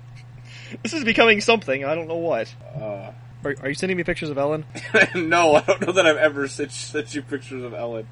is 0.93 1.05
becoming 1.05 1.41
something. 1.41 1.85
I 1.85 1.95
don't 1.95 2.09
know 2.09 2.16
what. 2.16 2.53
Uh, 2.74 3.12
Are, 3.45 3.55
are 3.62 3.68
you 3.68 3.74
sending 3.74 3.97
me 3.97 4.05
pictures 4.05 4.31
of 4.31 4.39
Ellen? 4.39 4.64
no, 5.14 5.57
I 5.57 5.61
don't 5.61 5.81
know 5.81 5.93
that 5.93 6.07
I've 6.07 6.16
ever 6.16 6.49
sent, 6.49 6.72
sent 6.72 7.14
you 7.14 7.22
pictures 7.22 7.64
of 7.64 7.74
Ellen. 7.74 8.07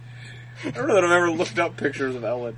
I 0.64 0.70
don't 0.70 0.88
know 0.88 0.94
that 0.94 1.04
I've 1.04 1.10
ever 1.10 1.30
looked 1.30 1.58
up 1.58 1.76
pictures 1.76 2.14
of 2.14 2.24
Ellen. 2.24 2.56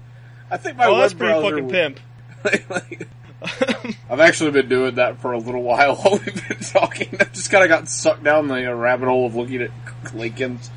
I 0.51 0.57
think 0.57 0.76
my 0.76 0.86
oh, 0.86 0.99
that's 0.99 1.14
pretty 1.14 1.40
fucking 1.40 1.66
would- 1.66 1.72
pimp. 1.72 2.01
like, 2.70 3.09
I've 4.11 4.20
actually 4.20 4.51
been 4.51 4.68
doing 4.68 4.96
that 4.96 5.20
for 5.20 5.32
a 5.32 5.38
little 5.38 5.62
while 5.62 5.96
while 6.03 6.18
we've 6.18 6.49
been 6.49 6.59
talking. 6.59 7.16
I 7.20 7.24
just 7.24 7.51
kind 7.51 7.64
of 7.64 7.68
got 7.68 7.88
sucked 7.88 8.24
down 8.24 8.49
the 8.49 8.70
uh, 8.70 8.74
rabbit 8.74 9.07
hole 9.07 9.26
of 9.26 9.34
looking 9.34 9.62
at 9.62 9.70
Lincoln's. 10.14 10.70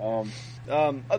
Um, 0.00 0.30
um, 0.68 1.04
uh, 1.10 1.18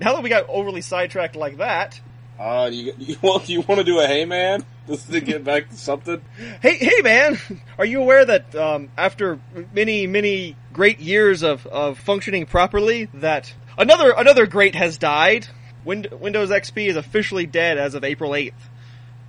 now 0.00 0.14
that 0.14 0.22
we 0.22 0.28
got 0.28 0.48
overly 0.48 0.80
sidetracked 0.80 1.36
like 1.36 1.58
that, 1.58 2.00
uh, 2.42 2.68
you, 2.72 2.92
you 2.98 3.16
want 3.22 3.48
you 3.48 3.60
want 3.62 3.78
to 3.78 3.84
do 3.84 4.00
a 4.00 4.06
hey 4.06 4.24
man 4.24 4.64
just 4.88 5.10
to 5.12 5.20
get 5.20 5.44
back 5.44 5.68
to 5.70 5.76
something? 5.76 6.20
Hey, 6.60 6.76
hey, 6.76 7.00
man! 7.02 7.38
Are 7.78 7.84
you 7.84 8.00
aware 8.00 8.24
that 8.24 8.54
um, 8.56 8.90
after 8.98 9.38
many, 9.72 10.06
many 10.06 10.56
great 10.72 10.98
years 10.98 11.42
of, 11.42 11.66
of 11.66 11.98
functioning 11.98 12.46
properly, 12.46 13.04
that 13.14 13.52
another 13.78 14.10
another 14.16 14.46
great 14.46 14.74
has 14.74 14.98
died? 14.98 15.46
Win- 15.84 16.06
Windows 16.20 16.50
XP 16.50 16.88
is 16.88 16.96
officially 16.96 17.46
dead 17.46 17.78
as 17.78 17.94
of 17.94 18.04
April 18.04 18.34
eighth. 18.34 18.68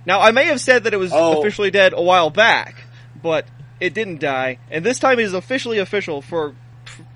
Now, 0.06 0.20
I 0.20 0.32
may 0.32 0.46
have 0.46 0.60
said 0.60 0.84
that 0.84 0.92
it 0.94 0.98
was 0.98 1.12
Oh. 1.14 1.38
officially 1.40 1.70
dead 1.70 1.92
a 1.94 2.02
while 2.02 2.30
back, 2.30 2.74
but 3.22 3.46
it 3.80 3.94
didn't 3.94 4.20
die, 4.20 4.58
and 4.70 4.84
this 4.84 4.98
time 4.98 5.18
it 5.18 5.22
is 5.24 5.34
officially 5.34 5.78
official 5.78 6.20
for 6.20 6.54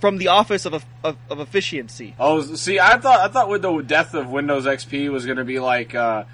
from 0.01 0.19
the 0.19 0.29
Office 0.29 0.67
of 0.67 0.85
of, 1.03 1.17
of 1.31 1.41
Efficiency. 1.41 2.15
Oh, 2.19 2.43
see, 2.43 2.79
I 2.79 2.99
thought 2.99 3.21
I 3.21 3.29
thought 3.29 3.49
with 3.49 3.63
the 3.63 3.81
death 3.83 4.15
of 4.15 4.31
Windows 4.31 4.67
XP 4.67 5.11
was 5.11 5.27
going 5.27 5.39
to 5.39 5.45
be 5.45 5.61
like 5.61 5.95
uh, 5.95 6.25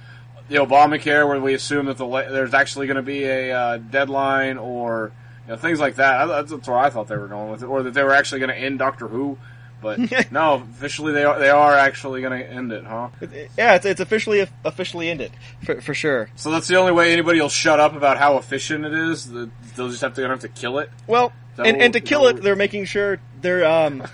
the 0.49 0.57
Obamacare, 0.57 1.27
where 1.27 1.41
we 1.41 1.55
assume 1.55 1.87
that 1.87 1.99
the 1.99 2.07
there's 2.07 2.55
actually 2.55 2.87
going 2.87 2.97
to 2.97 3.03
be 3.03 3.25
a 3.25 3.53
uh, 3.53 3.79
deadline 3.79 4.59
or 4.59 5.13
you 5.47 5.53
know, 5.53 5.57
things 5.57 5.81
like 5.81 5.97
that. 5.97 6.23
I, 6.23 6.27
that's, 6.27 6.51
that's 6.51 6.69
where 6.69 6.79
I 6.79 6.91
thought 6.91 7.09
they 7.09 7.17
were 7.17 7.29
going 7.29 7.51
with 7.51 7.63
it, 7.63 7.67
or 7.67 7.83
that 7.83 7.95
they 7.95 8.03
were 8.03 8.15
actually 8.15 8.41
going 8.41 8.51
to 8.51 8.59
end 8.59 8.79
Doctor 8.79 9.09
Who. 9.09 9.39
But 9.85 9.99
no, 10.33 10.55
officially 10.55 11.13
they 11.13 11.25
are 11.25 11.39
they 11.39 11.51
are 11.51 11.75
actually 11.75 12.23
going 12.23 12.41
to 12.41 12.51
end 12.51 12.73
it, 12.73 12.85
huh? 12.85 13.11
Yeah, 13.59 13.75
it's, 13.75 13.85
it's 13.85 14.01
officially 14.01 14.49
officially 14.65 15.11
ended 15.11 15.31
for, 15.63 15.83
for 15.83 15.93
sure. 15.93 16.31
So 16.37 16.51
that's 16.51 16.67
the 16.67 16.77
only 16.77 16.93
way 16.93 17.13
anybody 17.13 17.39
will 17.39 17.51
shut 17.51 17.79
up 17.79 17.95
about 17.95 18.17
how 18.17 18.39
efficient 18.39 18.87
it 18.87 18.95
is. 18.95 19.31
They'll 19.31 19.91
just 19.91 20.01
have 20.01 20.15
to 20.15 20.27
have 20.27 20.41
to 20.41 20.49
kill 20.49 20.79
it. 20.79 20.89
Well, 21.07 21.35
and, 21.59 21.83
and 21.83 21.93
to 21.93 22.01
kill 22.01 22.29
it, 22.29 22.43
they're 22.43 22.57
making 22.57 22.87
sure 22.87 23.21
they're 23.43 23.67
um. 23.67 24.05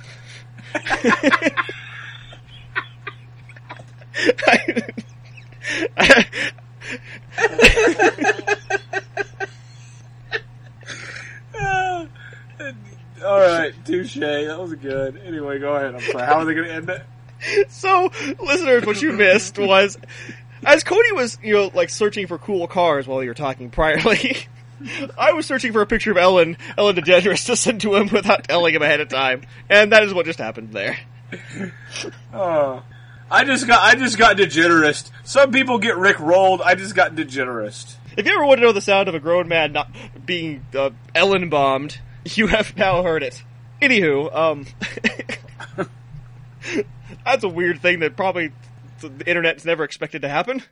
All 13.24 13.40
right, 13.40 13.72
touche. 13.84 14.14
That 14.14 14.58
was 14.58 14.74
good. 14.74 15.20
Anyway, 15.24 15.58
go 15.58 15.74
ahead. 15.74 15.94
I'm 15.94 16.00
sorry. 16.00 16.26
How 16.26 16.38
are 16.38 16.44
they 16.44 16.54
going 16.54 16.68
to 16.68 16.74
end 16.74 16.90
it? 16.90 17.02
so, 17.70 18.10
listeners, 18.38 18.86
what 18.86 19.00
you 19.00 19.12
missed 19.12 19.58
was 19.58 19.98
as 20.64 20.84
Cody 20.84 21.12
was, 21.12 21.38
you 21.42 21.54
know, 21.54 21.70
like 21.74 21.90
searching 21.90 22.26
for 22.26 22.38
cool 22.38 22.66
cars 22.66 23.06
while 23.06 23.22
you 23.22 23.30
were 23.30 23.34
talking 23.34 23.70
priorly. 23.70 24.46
I 25.18 25.32
was 25.32 25.46
searching 25.46 25.72
for 25.72 25.82
a 25.82 25.86
picture 25.86 26.10
of 26.10 26.16
Ellen, 26.16 26.56
Ellen 26.78 26.96
DeGeneres 26.96 27.46
to 27.46 27.56
send 27.56 27.82
to 27.82 27.94
him 27.96 28.08
without 28.08 28.44
telling 28.44 28.74
him 28.74 28.80
ahead 28.80 29.00
of 29.00 29.08
time, 29.08 29.42
and 29.68 29.92
that 29.92 30.02
is 30.04 30.14
what 30.14 30.26
just 30.26 30.38
happened 30.38 30.72
there. 30.72 30.98
Oh, 32.32 32.82
I 33.30 33.44
just 33.44 33.66
got 33.68 33.80
I 33.82 33.94
just 33.94 34.18
got 34.18 34.36
degenerist. 34.36 35.10
Some 35.22 35.52
people 35.52 35.78
get 35.78 35.96
Rick 35.96 36.18
rolled. 36.18 36.60
I 36.60 36.74
just 36.74 36.94
got 36.96 37.14
degenerist. 37.14 37.94
If 38.16 38.26
you 38.26 38.32
ever 38.32 38.44
want 38.44 38.58
to 38.58 38.66
know 38.66 38.72
the 38.72 38.80
sound 38.80 39.08
of 39.08 39.14
a 39.14 39.20
grown 39.20 39.46
man 39.46 39.72
not 39.72 39.94
being 40.26 40.66
uh, 40.74 40.90
Ellen 41.14 41.48
bombed, 41.48 42.00
you 42.36 42.46
have 42.46 42.76
now 42.76 43.02
heard 43.02 43.22
it. 43.22 43.42
Anywho, 43.80 44.34
um, 44.34 44.66
that's 47.24 47.44
a 47.44 47.48
weird 47.48 47.80
thing 47.80 48.00
that 48.00 48.16
probably 48.16 48.52
the 49.00 49.24
internet's 49.26 49.64
never 49.64 49.84
expected 49.84 50.22
to 50.22 50.28
happen. 50.28 50.62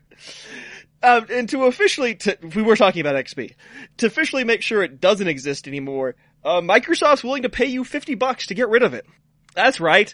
Um, 1.03 1.26
and 1.30 1.49
to 1.51 1.64
officially, 1.64 2.16
to, 2.16 2.36
we 2.55 2.62
were 2.62 2.76
talking 2.76 3.01
about 3.01 3.16
XP, 3.16 3.55
to 3.99 4.07
officially 4.07 4.44
make 4.44 4.62
sure 4.62 4.82
it 4.82 5.01
doesn't 5.01 5.28
exist 5.28 5.68
anymore, 5.68 6.16
uh, 6.44 6.61
Microsoft's 6.61 7.24
willing 7.24 7.42
to 7.42 7.49
pay 7.49 7.66
you 7.66 7.84
50 7.84 8.14
bucks 8.16 8.49
to 8.49 8.55
get 8.55 8.68
rid 8.68 8.82
of 8.82 8.94
it. 8.94 9.07
That's 9.55 9.80
right. 9.80 10.12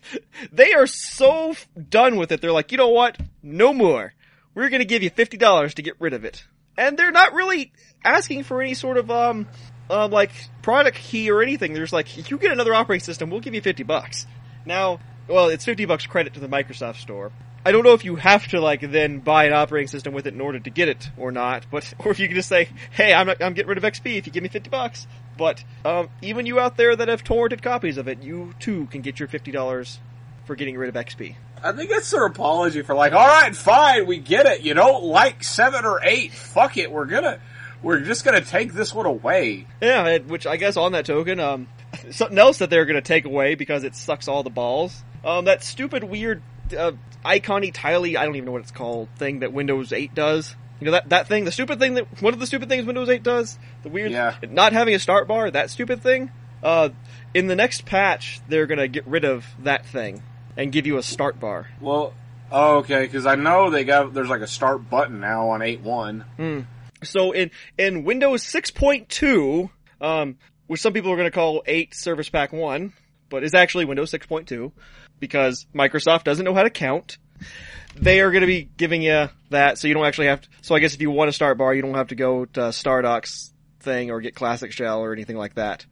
They 0.52 0.72
are 0.74 0.86
so 0.86 1.50
f- 1.50 1.68
done 1.88 2.16
with 2.16 2.32
it. 2.32 2.40
They're 2.40 2.52
like, 2.52 2.70
you 2.70 2.78
know 2.78 2.88
what? 2.88 3.18
No 3.42 3.72
more. 3.72 4.14
We're 4.54 4.68
gonna 4.68 4.84
give 4.84 5.02
you 5.02 5.10
$50 5.10 5.74
to 5.74 5.82
get 5.82 5.96
rid 5.98 6.12
of 6.12 6.24
it. 6.24 6.44
And 6.76 6.98
they're 6.98 7.10
not 7.10 7.34
really 7.34 7.72
asking 8.04 8.44
for 8.44 8.60
any 8.62 8.74
sort 8.74 8.96
of, 8.96 9.10
um, 9.10 9.48
um, 9.90 10.10
like, 10.10 10.32
product 10.62 10.98
key 10.98 11.30
or 11.30 11.42
anything. 11.42 11.72
They're 11.72 11.82
just 11.82 11.92
like, 11.92 12.30
you 12.30 12.38
get 12.38 12.52
another 12.52 12.74
operating 12.74 13.04
system, 13.04 13.30
we'll 13.30 13.40
give 13.40 13.54
you 13.54 13.60
50 13.60 13.82
bucks. 13.82 14.26
Now, 14.64 15.00
well, 15.28 15.48
it's 15.48 15.64
50 15.64 15.84
bucks 15.84 16.06
credit 16.06 16.34
to 16.34 16.40
the 16.40 16.48
Microsoft 16.48 16.96
store. 16.96 17.32
I 17.66 17.72
don't 17.72 17.82
know 17.82 17.94
if 17.94 18.04
you 18.04 18.16
have 18.16 18.46
to 18.48 18.60
like 18.60 18.82
then 18.82 19.20
buy 19.20 19.46
an 19.46 19.54
operating 19.54 19.88
system 19.88 20.12
with 20.12 20.26
it 20.26 20.34
in 20.34 20.40
order 20.42 20.58
to 20.60 20.70
get 20.70 20.88
it 20.88 21.10
or 21.16 21.32
not, 21.32 21.64
but 21.70 21.94
or 22.04 22.10
if 22.10 22.18
you 22.18 22.28
can 22.28 22.36
just 22.36 22.48
say, 22.48 22.68
"Hey, 22.90 23.14
I'm 23.14 23.26
not, 23.26 23.42
I'm 23.42 23.54
getting 23.54 23.70
rid 23.70 23.78
of 23.78 23.84
XP 23.84 24.18
if 24.18 24.26
you 24.26 24.32
give 24.32 24.42
me 24.42 24.50
fifty 24.50 24.68
bucks." 24.68 25.06
But 25.38 25.64
um, 25.84 26.10
even 26.20 26.44
you 26.44 26.60
out 26.60 26.76
there 26.76 26.94
that 26.94 27.08
have 27.08 27.24
torrented 27.24 27.62
copies 27.62 27.96
of 27.96 28.06
it, 28.06 28.22
you 28.22 28.54
too 28.60 28.86
can 28.90 29.00
get 29.00 29.18
your 29.18 29.28
fifty 29.28 29.50
dollars 29.50 29.98
for 30.44 30.56
getting 30.56 30.76
rid 30.76 30.94
of 30.94 30.94
XP. 30.94 31.36
I 31.62 31.72
think 31.72 31.88
that's 31.88 32.10
their 32.10 32.26
apology 32.26 32.82
for 32.82 32.94
like, 32.94 33.14
all 33.14 33.26
right, 33.26 33.56
fine, 33.56 34.06
we 34.06 34.18
get 34.18 34.44
it. 34.44 34.60
You 34.60 34.74
don't 34.74 35.02
like 35.02 35.42
seven 35.42 35.86
or 35.86 36.00
eight. 36.04 36.32
Fuck 36.34 36.76
it, 36.76 36.92
we're 36.92 37.06
gonna, 37.06 37.40
we're 37.84 38.00
just 38.00 38.24
gonna 38.24 38.40
take 38.40 38.72
this 38.72 38.92
one 38.92 39.06
away. 39.06 39.66
Yeah, 39.80 40.18
which 40.18 40.46
I 40.46 40.56
guess 40.56 40.76
on 40.76 40.92
that 40.92 41.06
token, 41.06 41.38
um, 41.38 41.68
something 42.10 42.38
else 42.38 42.58
that 42.58 42.70
they're 42.70 42.86
going 42.86 42.96
to 43.00 43.06
take 43.06 43.24
away 43.24 43.54
because 43.54 43.84
it 43.84 43.94
sucks 43.94 44.26
all 44.28 44.42
the 44.42 44.50
balls. 44.50 45.02
Um, 45.24 45.44
that 45.44 45.62
stupid 45.62 46.04
weird 46.04 46.42
uh, 46.76 46.92
icony 47.24 47.72
tiley, 47.72 48.16
I 48.16 48.24
don't 48.24 48.36
even 48.36 48.46
know 48.46 48.52
what 48.52 48.62
it's 48.62 48.70
called, 48.70 49.08
thing 49.16 49.40
that 49.40 49.52
Windows 49.52 49.92
8 49.92 50.14
does. 50.14 50.54
You 50.80 50.86
know 50.86 50.90
that 50.92 51.10
that 51.10 51.28
thing, 51.28 51.44
the 51.44 51.52
stupid 51.52 51.78
thing 51.78 51.94
that 51.94 52.20
one 52.20 52.34
of 52.34 52.40
the 52.40 52.46
stupid 52.46 52.68
things 52.68 52.84
Windows 52.84 53.08
8 53.08 53.22
does, 53.22 53.58
the 53.84 53.88
weird 53.88 54.10
Yeah. 54.10 54.34
not 54.50 54.72
having 54.72 54.94
a 54.94 54.98
start 54.98 55.28
bar, 55.28 55.50
that 55.50 55.70
stupid 55.70 56.02
thing. 56.02 56.30
Uh, 56.62 56.88
in 57.32 57.46
the 57.46 57.54
next 57.56 57.84
patch, 57.84 58.40
they're 58.48 58.66
going 58.66 58.78
to 58.78 58.88
get 58.88 59.06
rid 59.06 59.24
of 59.24 59.44
that 59.62 59.86
thing 59.86 60.22
and 60.56 60.72
give 60.72 60.86
you 60.86 60.96
a 60.98 61.02
start 61.02 61.38
bar. 61.38 61.68
Well, 61.80 62.12
oh, 62.50 62.78
okay, 62.78 63.02
because 63.04 63.26
I 63.26 63.34
know 63.36 63.70
they 63.70 63.84
got 63.84 64.14
there's 64.14 64.28
like 64.28 64.40
a 64.40 64.46
start 64.46 64.90
button 64.90 65.20
now 65.20 65.50
on 65.50 65.62
eight 65.62 65.80
one. 65.80 66.24
So 67.04 67.32
in 67.32 67.50
in 67.78 68.04
Windows 68.04 68.42
6.2, 68.44 69.70
um, 70.00 70.36
which 70.66 70.80
some 70.80 70.92
people 70.92 71.12
are 71.12 71.16
going 71.16 71.30
to 71.30 71.34
call 71.34 71.62
8 71.66 71.94
Service 71.94 72.28
Pack 72.28 72.52
1, 72.52 72.92
but 73.28 73.44
is 73.44 73.54
actually 73.54 73.84
Windows 73.84 74.10
6.2 74.12 74.72
because 75.20 75.66
Microsoft 75.74 76.24
doesn't 76.24 76.44
know 76.44 76.54
how 76.54 76.62
to 76.62 76.70
count. 76.70 77.18
They 77.96 78.20
are 78.20 78.30
going 78.30 78.40
to 78.40 78.46
be 78.46 78.68
giving 78.76 79.02
you 79.02 79.28
that, 79.50 79.78
so 79.78 79.86
you 79.86 79.94
don't 79.94 80.06
actually 80.06 80.26
have 80.26 80.40
to. 80.40 80.48
So 80.62 80.74
I 80.74 80.80
guess 80.80 80.94
if 80.94 81.00
you 81.00 81.10
want 81.10 81.30
a 81.30 81.32
start 81.32 81.58
bar, 81.58 81.74
you 81.74 81.82
don't 81.82 81.94
have 81.94 82.08
to 82.08 82.14
go 82.14 82.44
to 82.44 82.60
Stardock's 82.60 83.52
thing 83.80 84.10
or 84.10 84.20
get 84.20 84.34
Classic 84.34 84.72
Shell 84.72 85.00
or 85.00 85.12
anything 85.12 85.36
like 85.36 85.54
that. 85.54 85.86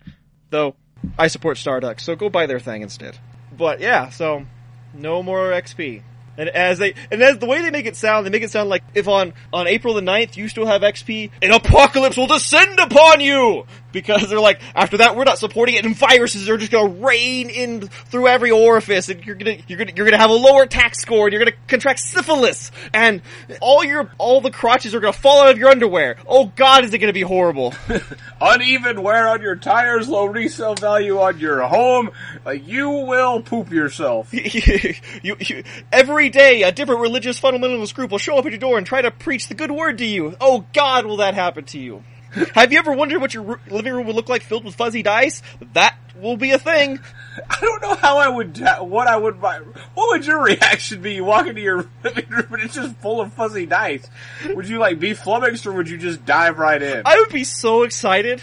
Though 0.51 0.75
I 1.19 1.29
support 1.29 1.59
Stardock, 1.59 2.01
so 2.01 2.17
go 2.17 2.29
buy 2.29 2.47
their 2.47 2.61
thing 2.61 2.83
instead. 2.83 3.19
But 3.57 3.81
yeah, 3.81 4.11
so 4.11 4.47
no 4.95 5.23
more 5.23 5.51
XP. 5.51 6.03
And 6.37 6.49
as 6.49 6.79
they, 6.79 6.95
and 7.11 7.23
as 7.23 7.39
the 7.39 7.47
way 7.47 7.61
they 7.63 7.71
make 7.71 7.87
it 7.87 7.97
sound, 7.97 8.25
they 8.25 8.31
make 8.31 8.43
it 8.43 8.51
sound 8.51 8.71
like 8.71 8.83
if 8.95 9.07
on, 9.07 9.35
on 9.53 9.67
April 9.67 9.95
the 9.95 10.01
9th 10.01 10.37
you 10.37 10.49
still 10.49 10.67
have 10.67 10.83
XP, 10.83 11.31
an 11.43 11.51
apocalypse 11.51 12.17
will 12.17 12.27
descend 12.27 12.79
upon 12.81 13.21
you! 13.21 13.67
Because 13.93 14.29
they're 14.29 14.41
like, 14.41 14.61
after 14.75 14.99
that 14.99 15.17
we're 15.17 15.25
not 15.25 15.39
supporting 15.39 15.77
it 15.77 15.85
and 15.85 15.97
viruses 15.97 16.49
are 16.49 16.57
just 16.57 16.73
gonna 16.73 16.93
rain 16.93 17.51
in 17.51 17.89
through 17.89 18.29
every 18.29 18.51
orifice 18.51 19.09
and 19.09 19.25
you're 19.25 19.37
gonna, 19.37 19.57
you're 19.69 19.79
gonna, 19.79 19.93
you're 19.95 20.07
gonna 20.07 20.19
have 20.19 20.31
a 20.31 20.35
lower 20.35 20.67
tax 20.67 21.01
score 21.01 21.27
and 21.27 21.33
you're 21.33 21.45
gonna 21.45 21.57
contract 21.69 22.01
syphilis 22.01 22.73
and 22.93 23.23
all 23.61 23.85
your, 23.85 24.11
all 24.19 24.41
the 24.41 24.51
crotches 24.51 24.95
are 24.95 25.01
gonna 25.01 25.13
fall 25.13 25.43
out 25.43 25.51
of 25.51 25.59
your 25.59 25.69
underwear. 25.69 26.17
Oh 26.27 26.47
god, 26.57 26.85
is 26.85 26.93
it 26.93 26.99
gonna 26.99 27.13
be 27.13 27.23
horrible. 27.23 27.75
Uneven 28.41 29.03
wear 29.03 29.29
on 29.29 29.43
your 29.43 29.57
tires, 29.57 30.09
low 30.09 30.25
resale 30.25 30.75
value 30.75 31.19
on 31.21 31.39
your 31.39 31.63
home. 31.63 32.11
Like 32.45 32.67
you 32.67 32.89
will 32.89 33.43
poop 33.43 33.71
yourself. 33.71 34.33
you, 35.23 35.37
you, 35.39 35.65
every 35.93 36.29
day, 36.31 36.63
a 36.63 36.73
different 36.73 37.01
religious 37.01 37.41
fundamentalist 37.41 37.95
group 37.95 38.11
will 38.11 38.19
show 38.19 38.37
up 38.37 38.47
at 38.47 38.53
your 38.53 38.59
door 38.59 38.79
and 38.79 38.87
try 38.87 39.03
to 39.03 39.11
preach 39.11 39.49
the 39.49 39.55
good 39.55 39.71
word 39.71 39.99
to 39.99 40.07
you. 40.07 40.37
Oh 40.41 40.67
God, 40.73 41.07
will 41.07 41.19
that 41.19 41.35
happen 41.35 41.65
to 41.67 41.79
you? 41.79 42.03
Have 42.55 42.73
you 42.73 42.79
ever 42.79 42.93
wondered 42.93 43.21
what 43.21 43.35
your 43.35 43.61
living 43.71 43.93
room 43.93 44.07
would 44.07 44.17
look 44.17 44.29
like 44.29 44.43
filled 44.43 44.65
with 44.65 44.75
fuzzy 44.75 45.03
dice? 45.03 45.43
That 45.75 45.97
will 46.17 46.37
be 46.37 46.53
a 46.53 46.59
thing. 46.59 46.99
I 47.51 47.59
don't 47.61 47.83
know 47.83 47.95
how 47.95 48.19
I 48.19 48.29
would, 48.29 48.59
what 48.81 49.07
I 49.07 49.17
would. 49.17 49.41
What 49.43 49.75
would 49.95 50.27
your 50.27 50.43
reaction 50.45 51.03
be? 51.03 51.15
You 51.15 51.25
walk 51.25 51.47
into 51.47 51.61
your 51.61 51.89
living 52.03 52.29
room 52.31 52.47
and 52.53 52.63
it's 52.63 52.75
just 52.75 52.97
full 52.97 53.21
of 53.21 53.33
fuzzy 53.35 53.67
dice. 53.67 54.09
Would 54.49 54.69
you 54.69 54.79
like 54.79 54.99
be 54.99 55.15
flummoxed 55.15 55.67
or 55.67 55.73
would 55.73 55.91
you 55.91 55.99
just 55.99 56.25
dive 56.25 56.59
right 56.59 56.81
in? 56.81 57.03
I 57.05 57.19
would 57.21 57.31
be 57.31 57.45
so 57.45 57.83
excited. 57.83 58.43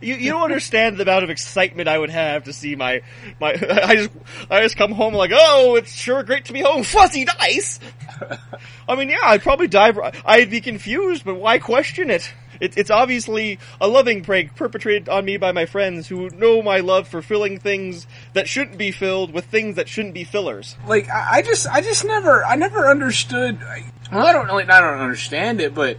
You, 0.00 0.14
you 0.14 0.30
don't 0.30 0.42
understand 0.42 0.98
the 0.98 1.02
amount 1.02 1.24
of 1.24 1.30
excitement 1.30 1.88
I 1.88 1.98
would 1.98 2.10
have 2.10 2.44
to 2.44 2.52
see 2.52 2.76
my, 2.76 3.00
my, 3.40 3.52
I 3.52 3.96
just, 3.96 4.10
I 4.50 4.62
just 4.62 4.76
come 4.76 4.92
home 4.92 5.14
like, 5.14 5.30
oh, 5.34 5.76
it's 5.76 5.94
sure 5.94 6.22
great 6.22 6.44
to 6.46 6.52
be 6.52 6.60
home, 6.60 6.84
fuzzy 6.84 7.24
dice! 7.24 7.80
I 8.86 8.94
mean, 8.94 9.08
yeah, 9.08 9.20
I'd 9.24 9.40
probably 9.40 9.68
dive, 9.68 9.98
I'd 10.24 10.50
be 10.50 10.60
confused, 10.60 11.24
but 11.24 11.36
why 11.36 11.58
question 11.58 12.10
it? 12.10 12.30
It, 12.60 12.76
it's 12.76 12.90
obviously 12.90 13.58
a 13.80 13.88
loving 13.88 14.22
prank 14.22 14.56
perpetrated 14.56 15.08
on 15.08 15.24
me 15.24 15.36
by 15.36 15.52
my 15.52 15.66
friends 15.66 16.08
who 16.08 16.30
know 16.30 16.62
my 16.62 16.80
love 16.80 17.08
for 17.08 17.22
filling 17.22 17.58
things 17.58 18.06
that 18.32 18.48
shouldn't 18.48 18.78
be 18.78 18.90
filled 18.90 19.32
with 19.32 19.46
things 19.46 19.76
that 19.76 19.88
shouldn't 19.88 20.14
be 20.14 20.24
fillers. 20.24 20.76
like 20.86 21.08
I, 21.08 21.38
I 21.38 21.42
just 21.42 21.66
I 21.68 21.80
just 21.80 22.04
never 22.04 22.44
I 22.44 22.56
never 22.56 22.88
understood. 22.88 23.58
Well, 24.12 24.26
I 24.26 24.32
don't 24.32 24.46
really 24.46 24.64
I 24.64 24.80
don't 24.80 25.00
understand 25.00 25.60
it, 25.60 25.74
but 25.74 25.98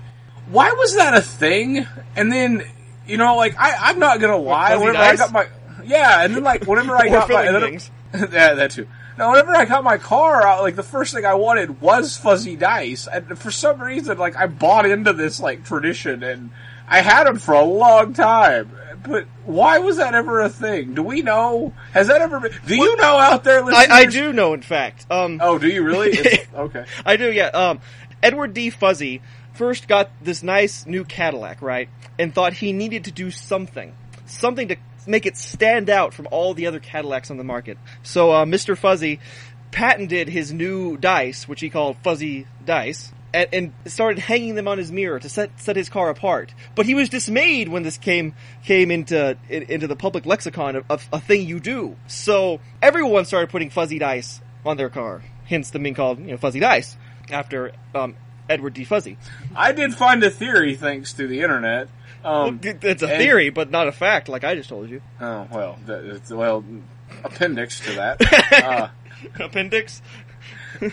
why 0.49 0.72
was 0.72 0.95
that 0.95 1.14
a 1.14 1.22
thing? 1.22 1.86
And 2.16 2.32
then 2.32 2.64
you 3.05 3.18
know, 3.18 3.36
like 3.36 3.55
I 3.58 3.89
I'm 3.89 3.99
not 3.99 4.20
gonna 4.20 4.38
lie. 4.38 4.76
Whenever 4.76 4.97
I 4.97 5.16
got 5.16 5.32
my 5.32 5.47
yeah, 5.84 6.24
and 6.24 6.36
then 6.36 6.43
like 6.43 6.66
whenever 6.66 6.95
I 6.95 7.08
got 7.10 7.30
my 7.30 7.43
filling 7.43 7.55
and 7.55 7.64
things. 7.64 7.91
yeah, 8.14 8.53
that 8.53 8.72
too. 8.72 8.88
Now, 9.18 9.32
whenever 9.32 9.55
I 9.55 9.65
got 9.65 9.84
my 9.84 9.97
car 9.97 10.45
out, 10.45 10.61
like 10.61 10.76
the 10.76 10.84
first 10.84 11.13
thing 11.13 11.26
I 11.26 11.34
wanted 11.34 11.82
was 11.82 12.18
fuzzy 12.18 12.55
dice, 12.55 13.07
and 13.07 13.38
for 13.38 13.49
some 13.51 13.82
reason, 13.82 14.18
like 14.18 14.36
I 14.36 14.47
bought 14.47 14.86
into 14.86 15.13
this 15.13 15.39
like 15.39 15.65
tradition, 15.65 16.22
and 16.24 16.51
I 16.88 17.01
had 17.01 17.26
them 17.26 17.38
for 17.39 17.53
a 17.53 17.63
long 17.63 18.13
time. 18.13 18.72
But 19.07 19.26
why 19.45 19.78
was 19.80 19.97
that 19.97 20.13
ever 20.13 20.41
a 20.41 20.49
thing? 20.49 20.93
Do 20.93 21.03
we 21.03 21.22
know? 21.22 21.74
Has 21.93 22.07
that 22.07 22.22
ever 22.22 22.39
been? 22.39 22.51
Do 22.65 22.76
you 22.76 22.95
know 22.97 23.18
out 23.18 23.43
there? 23.43 23.63
I, 23.63 23.88
I 23.89 24.05
do 24.05 24.34
know, 24.34 24.53
in 24.53 24.61
fact. 24.61 25.05
Um, 25.09 25.39
Oh, 25.41 25.57
do 25.57 25.68
you 25.68 25.84
really? 25.84 26.09
It's- 26.11 26.47
okay. 26.55 26.86
I 27.05 27.15
do, 27.18 27.32
yeah. 27.32 27.47
Um, 27.47 27.80
Edward 28.22 28.53
D. 28.53 28.70
Fuzzy 28.70 29.22
first 29.53 29.88
got 29.88 30.09
this 30.22 30.43
nice 30.43 30.86
new 30.86 31.03
Cadillac, 31.03 31.61
right? 31.61 31.89
And 32.20 32.34
thought 32.34 32.53
he 32.53 32.74
needed 32.74 33.05
to 33.05 33.11
do 33.11 33.32
something. 33.32 33.95
Something 34.26 34.68
to 34.70 34.76
make 35.08 35.26
it 35.26 35.38
stand 35.38 35.89
out 35.89 36.14
from 36.14 36.28
all 36.32 36.53
the 36.53 36.68
other 36.68 36.80
Cadillacs 36.80 37.32
on 37.32 37.38
the 37.38 37.43
market. 37.43 37.78
So, 38.03 38.32
uh, 38.32 38.45
Mr. 38.45 38.78
Fuzzy 38.78 39.20
patented 39.72 40.30
his 40.30 40.53
new 40.53 40.97
dice, 40.97 41.47
which 41.47 41.62
he 41.62 41.70
called 41.70 41.97
Fuzzy 42.03 42.47
Dice, 42.66 43.12
and, 43.34 43.49
and 43.51 43.74
started 43.86 44.20
hanging 44.20 44.55
them 44.55 44.68
on 44.68 44.78
his 44.78 44.91
mirror 44.91 45.20
to 45.20 45.30
set, 45.30 45.60
set 45.60 45.76
his 45.76 45.89
car 45.89 46.10
apart. 46.10 46.53
But 46.76 46.86
he 46.86 46.95
was 46.95 47.10
dismayed 47.10 47.70
when 47.70 47.84
this 47.84 47.97
came, 47.97 48.34
came 48.64 48.91
into, 48.91 49.38
in- 49.49 49.64
into 49.64 49.88
the 49.88 49.95
public 49.95 50.26
lexicon 50.26 50.76
of, 50.76 50.86
of 50.89 51.08
a 51.12 51.20
thing 51.20 51.47
you 51.47 51.60
do. 51.60 51.95
So, 52.08 52.60
everyone 52.82 53.26
started 53.26 53.49
putting 53.49 53.70
Fuzzy 53.70 53.99
Dice 53.99 54.41
on 54.66 54.78
their 54.78 54.89
car. 54.89 55.24
Hence 55.45 55.70
them 55.70 55.84
being 55.84 55.95
called, 55.95 56.20
you 56.20 56.28
know, 56.28 56.38
Fuzzy 56.38 56.60
Dice 56.60 56.97
after 57.32 57.72
um, 57.95 58.16
Edward 58.49 58.74
D. 58.74 58.84
Fuzzy. 58.84 59.18
I 59.55 59.72
did 59.72 59.93
find 59.93 60.24
a 60.24 60.30
theory 60.30 60.76
thanks 60.76 61.14
to 61.14 61.28
the 61.28 61.41
internet. 61.41 61.89
Um, 62.24 62.59
it's 62.63 63.03
a 63.03 63.07
and- 63.07 63.22
theory, 63.22 63.49
but 63.49 63.72
not 63.72 63.88
a 63.88 63.91
fact, 63.91 64.30
like 64.30 64.43
I 64.43 64.55
just 64.55 64.70
told 64.70 64.89
you. 64.89 65.01
oh 65.22 65.47
well, 65.51 65.80
that, 65.86 66.03
it's, 66.03 66.32
well, 66.32 66.63
appendix 67.24 67.80
to 67.82 67.93
that. 67.93 68.53
uh, 68.63 68.89
Appendix. 69.39 70.01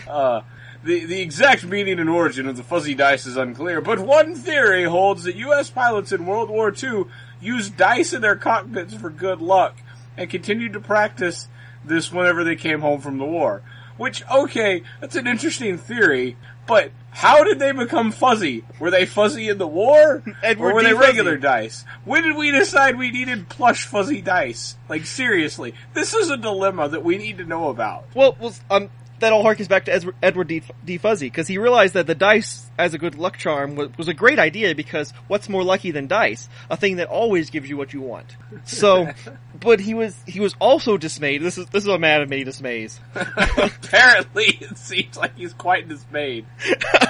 Uh, 0.07 0.41
the, 0.83 1.05
the 1.05 1.21
exact 1.21 1.65
meaning 1.65 1.99
and 1.99 2.09
origin 2.09 2.47
of 2.47 2.57
the 2.57 2.63
fuzzy 2.63 2.93
dice 2.93 3.25
is 3.25 3.37
unclear, 3.37 3.81
but 3.81 3.99
one 3.99 4.35
theory 4.35 4.83
holds 4.83 5.23
that 5.23 5.35
U.S. 5.35 5.69
pilots 5.69 6.11
in 6.11 6.25
World 6.25 6.49
War 6.49 6.71
II 6.71 7.05
used 7.41 7.75
dice 7.75 8.13
in 8.13 8.21
their 8.21 8.35
cockpits 8.35 8.93
for 8.93 9.09
good 9.09 9.41
luck 9.41 9.75
and 10.17 10.29
continued 10.29 10.73
to 10.73 10.79
practice 10.79 11.47
this 11.83 12.11
whenever 12.11 12.43
they 12.43 12.55
came 12.55 12.81
home 12.81 13.01
from 13.01 13.17
the 13.17 13.25
war. 13.25 13.61
Which, 13.97 14.23
okay, 14.29 14.83
that's 14.99 15.15
an 15.15 15.25
interesting 15.25 15.77
theory, 15.77 16.37
but 16.67 16.91
how 17.11 17.43
did 17.43 17.59
they 17.59 17.71
become 17.71 18.11
fuzzy? 18.11 18.63
Were 18.79 18.91
they 18.91 19.05
fuzzy 19.05 19.47
in 19.47 19.57
the 19.57 19.67
war? 19.67 20.21
Edward 20.43 20.71
or 20.71 20.73
were 20.73 20.81
D. 20.81 20.87
they 20.87 20.93
Fuzzy. 20.93 21.05
regular 21.07 21.37
dice? 21.37 21.85
When 22.03 22.23
did 22.23 22.35
we 22.35 22.51
decide 22.51 22.97
we 22.97 23.11
needed 23.11 23.47
plush 23.47 23.85
fuzzy 23.85 24.21
dice? 24.21 24.75
Like, 24.89 25.05
seriously, 25.05 25.73
this 25.93 26.13
is 26.13 26.29
a 26.29 26.37
dilemma 26.37 26.89
that 26.89 27.03
we 27.03 27.17
need 27.17 27.37
to 27.37 27.45
know 27.45 27.69
about. 27.69 28.05
Well, 28.13 28.35
well, 28.39 28.53
um, 28.69 28.89
that 29.25 29.33
all 29.33 29.43
harkens 29.43 29.67
back 29.67 29.85
to 29.85 30.13
Edward, 30.21 30.47
D. 30.47 30.61
D. 30.83 30.97
Fuzzy 30.97 31.27
because 31.27 31.47
he 31.47 31.57
realized 31.57 31.95
that 31.95 32.05
the 32.05 32.13
dice 32.13 32.69
as 32.77 32.93
a 32.93 32.99
good 32.99 33.15
luck 33.15 33.37
charm 33.37 33.75
was, 33.75 33.89
was 33.97 34.07
a 34.07 34.13
great 34.13 34.37
idea 34.37 34.75
because 34.75 35.11
what's 35.27 35.49
more 35.49 35.63
lucky 35.63 35.89
than 35.89 36.05
dice? 36.05 36.47
A 36.69 36.77
thing 36.77 36.97
that 36.97 37.07
always 37.07 37.49
gives 37.49 37.67
you 37.67 37.75
what 37.75 37.91
you 37.91 38.01
want. 38.01 38.35
So, 38.65 39.11
but 39.59 39.79
he 39.79 39.95
was 39.95 40.15
he 40.27 40.39
was 40.39 40.53
also 40.59 40.97
dismayed. 40.97 41.41
This 41.41 41.57
is 41.57 41.65
this 41.67 41.83
is 41.83 41.89
a 41.89 41.97
man 41.97 42.21
of 42.21 42.29
many 42.29 42.43
dismays. 42.43 42.99
Apparently, 43.15 44.57
it 44.61 44.77
seems 44.77 45.17
like 45.17 45.35
he's 45.35 45.53
quite 45.53 45.89
dismayed. 45.89 46.45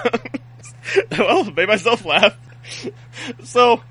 well, 1.11 1.43
made 1.51 1.67
myself 1.67 2.05
laugh. 2.05 2.37
So, 3.43 3.81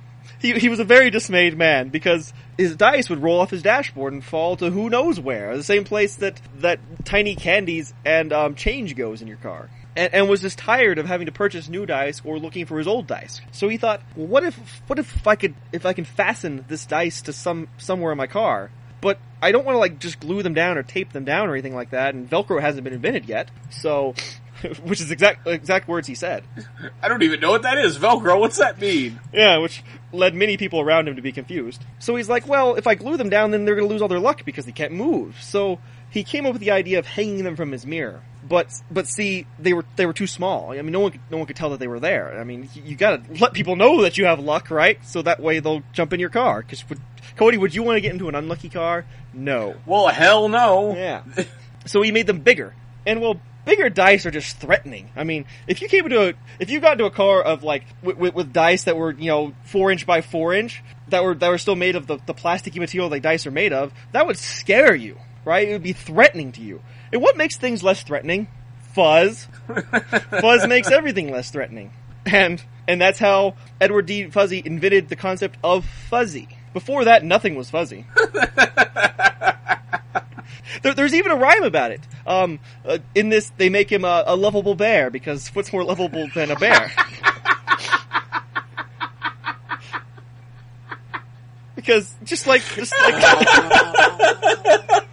he, 0.45 0.53
he 0.59 0.69
was 0.69 0.79
a 0.79 0.85
very 0.85 1.09
dismayed 1.09 1.57
man 1.57 1.89
because 1.89 2.35
his 2.59 2.77
dice 2.77 3.09
would 3.09 3.23
roll 3.23 3.41
off 3.41 3.51
his 3.51 3.63
dashboard 3.63 4.13
and 4.13 4.23
fall 4.23 4.57
to 4.59 4.71
who 4.71 4.91
knows 4.91 5.19
where, 5.19 5.57
the 5.57 5.63
same 5.63 5.85
place 5.85 6.17
that, 6.17 6.39
that 6.59 6.79
tiny 7.07 7.35
candies 7.35 7.95
and, 8.05 8.31
um, 8.31 8.55
change 8.55 8.95
goes 8.95 9.23
in 9.23 9.29
your 9.29 9.39
car. 9.39 9.71
And, 9.97 10.13
and 10.13 10.29
was 10.29 10.43
just 10.43 10.59
tired 10.59 10.99
of 10.99 11.07
having 11.07 11.27
to 11.27 11.33
purchase 11.33 11.69
new 11.71 11.87
dice 11.87 12.21
or 12.25 12.39
looking 12.39 12.67
for 12.67 12.77
his 12.77 12.87
old 12.87 13.07
dice. 13.07 13.41
So 13.53 13.69
he 13.69 13.79
thought, 13.79 14.03
well, 14.17 14.27
what 14.27 14.45
if, 14.45 14.55
what 14.87 14.99
if 14.99 15.27
I 15.27 15.35
could, 15.35 15.55
if 15.73 15.87
I 15.87 15.95
can 15.95 16.05
fasten 16.05 16.67
this 16.69 16.85
dice 16.85 17.23
to 17.23 17.33
some, 17.33 17.69
somewhere 17.79 18.13
in 18.13 18.19
my 18.19 18.27
car? 18.27 18.71
But 19.01 19.19
I 19.41 19.53
don't 19.53 19.65
want 19.65 19.77
to 19.77 19.79
like 19.79 19.99
just 19.99 20.21
glue 20.21 20.43
them 20.43 20.53
down 20.53 20.77
or 20.77 20.83
tape 20.83 21.13
them 21.13 21.25
down 21.25 21.49
or 21.49 21.53
anything 21.53 21.75
like 21.75 21.91
that, 21.91 22.15
and 22.15 22.29
Velcro 22.29 22.61
hasn't 22.61 22.85
been 22.85 22.95
invented 22.95 23.29
yet. 23.29 23.51
So 23.71 24.15
which 24.85 25.01
is 25.01 25.11
exact 25.11 25.47
exact 25.47 25.89
words 25.89 26.09
he 26.09 26.15
said. 26.15 26.45
I 27.03 27.09
don't 27.09 27.23
even 27.23 27.41
know 27.41 27.51
what 27.51 27.63
that 27.63 27.79
is. 27.79 27.99
Velcro. 27.99 28.39
What's 28.39 28.59
that 28.59 28.81
mean? 28.81 29.21
Yeah, 29.33 29.59
which 29.59 29.83
led 30.13 30.35
many 30.35 30.57
people 30.57 30.81
around 30.81 31.09
him 31.09 31.17
to 31.17 31.23
be 31.23 31.33
confused. 31.33 31.85
So 31.99 32.17
he's 32.17 32.29
like, 32.29 32.47
well, 32.47 32.77
if 32.77 32.87
I 32.87 32.95
glue 32.95 33.17
them 33.17 33.29
down, 33.29 33.51
then 33.51 33.65
they're 33.65 33.75
going 33.75 33.89
to 33.89 33.93
lose 33.93 34.03
all 34.03 34.09
their 34.09 34.21
luck 34.21 34.45
because 34.45 34.65
they 34.65 34.73
can't 34.73 34.93
move. 34.93 35.37
So 35.43 35.81
he 36.11 36.23
came 36.25 36.47
up 36.47 36.53
with 36.53 36.61
the 36.61 36.71
idea 36.71 36.99
of 36.99 37.07
hanging 37.07 37.45
them 37.45 37.57
from 37.57 37.73
his 37.73 37.85
mirror. 37.85 38.23
But 38.47 38.73
but 38.91 39.09
see, 39.09 39.47
they 39.59 39.73
were 39.73 39.85
they 39.97 40.07
were 40.07 40.13
too 40.13 40.27
small. 40.27 40.73
I 40.73 40.83
mean, 40.83 40.93
no 40.93 41.01
one 41.01 41.13
could, 41.13 41.21
no 41.31 41.39
one 41.39 41.47
could 41.47 41.57
tell 41.57 41.71
that 41.71 41.81
they 41.81 41.89
were 41.89 42.01
there. 42.01 42.39
I 42.39 42.45
mean, 42.45 42.69
you, 42.75 42.83
you 42.85 42.97
got 42.97 43.25
to 43.25 43.41
let 43.41 43.53
people 43.53 43.75
know 43.77 44.03
that 44.03 44.19
you 44.19 44.27
have 44.27 44.39
luck, 44.39 44.71
right? 44.71 44.99
So 45.05 45.23
that 45.23 45.41
way 45.41 45.61
they'll 45.61 45.83
jump 45.93 46.13
in 46.13 46.21
your 46.21 46.31
car. 46.31 46.63
Because 46.63 46.85
Cody, 47.37 47.59
would 47.59 47.75
you 47.75 47.83
want 47.83 47.97
to 47.97 48.01
get 48.01 48.13
into 48.13 48.29
an 48.29 48.35
unlucky 48.35 48.69
car? 48.69 49.07
No. 49.33 49.75
Well, 49.87 50.09
hell 50.09 50.49
no. 50.49 50.95
Yeah. 50.95 51.23
so 51.87 52.03
he 52.03 52.13
made 52.13 52.27
them 52.27 52.41
bigger. 52.41 52.75
And 53.07 53.21
well, 53.21 53.41
bigger 53.65 53.89
dice 53.89 54.27
are 54.27 54.31
just 54.31 54.59
threatening. 54.59 55.11
I 55.17 55.25
mean, 55.25 55.47
if 55.67 55.83
you 55.83 55.89
came 55.89 56.05
into 56.05 56.31
a, 56.31 56.35
if 56.59 56.71
you 56.71 56.81
got 56.81 56.93
into 56.93 57.05
a 57.05 57.11
car 57.11 57.43
of 57.43 57.63
like, 57.63 57.85
with, 58.03 58.35
with, 58.35 58.53
dice 58.53 58.85
that 58.85 58.97
were, 58.97 59.13
you 59.13 59.29
know, 59.29 59.55
four 59.65 59.91
inch 59.91 60.07
by 60.07 60.21
four 60.21 60.55
inch, 60.55 60.83
that 61.09 61.25
were, 61.25 61.35
that 61.35 61.49
were 61.49 61.59
still 61.59 61.77
made 61.77 61.97
of 61.97 62.07
the, 62.07 62.19
the 62.27 62.35
plasticky 62.35 62.79
material 62.79 63.09
like 63.09 63.23
dice 63.23 63.47
are 63.47 63.51
made 63.51 63.73
of, 63.73 63.93
that 64.13 64.27
would 64.27 64.39
scare 64.39 64.95
you, 64.95 65.19
right? 65.45 65.69
It 65.69 65.73
would 65.73 65.83
be 65.83 65.93
threatening 65.93 66.53
to 66.53 66.61
you. 66.61 66.83
And 67.13 67.23
what 67.23 67.37
makes 67.37 67.57
things 67.57 67.83
less 67.83 68.03
threatening? 68.03 68.49
Fuzz. 68.93 69.49
Fuzz 70.41 70.67
makes 70.67 70.91
everything 70.91 71.31
less 71.31 71.51
threatening. 71.51 71.93
And, 72.27 72.63
and 72.89 73.01
that's 73.01 73.19
how 73.19 73.55
Edward 73.81 74.07
D. 74.07 74.31
Fuzzy 74.31 74.63
invented 74.65 75.09
the 75.09 75.17
concept 75.17 75.59
of 75.63 75.85
fuzzy. 75.85 76.49
Before 76.73 77.05
that, 77.05 77.25
nothing 77.25 77.55
was 77.55 77.71
fuzzy. 77.71 78.07
there, 80.83 80.95
there's 80.95 81.15
even 81.15 81.33
a 81.33 81.37
rhyme 81.37 81.65
about 81.65 81.91
it. 81.91 82.01
Um, 82.27 82.61
uh, 82.85 82.99
in 83.15 83.29
this, 83.29 83.51
they 83.57 83.69
make 83.69 83.91
him 83.91 84.05
a, 84.05 84.25
a 84.27 84.37
lovable 84.37 84.75
bear 84.75 85.11
because 85.11 85.49
what's 85.49 85.73
more 85.73 85.85
lovable 85.85 86.29
than 86.35 86.51
a 86.51 86.57
bear? 86.57 86.93
because 91.75 92.15
just 92.25 92.47
like, 92.47 92.63
just 92.75 92.95
like. 93.01 93.15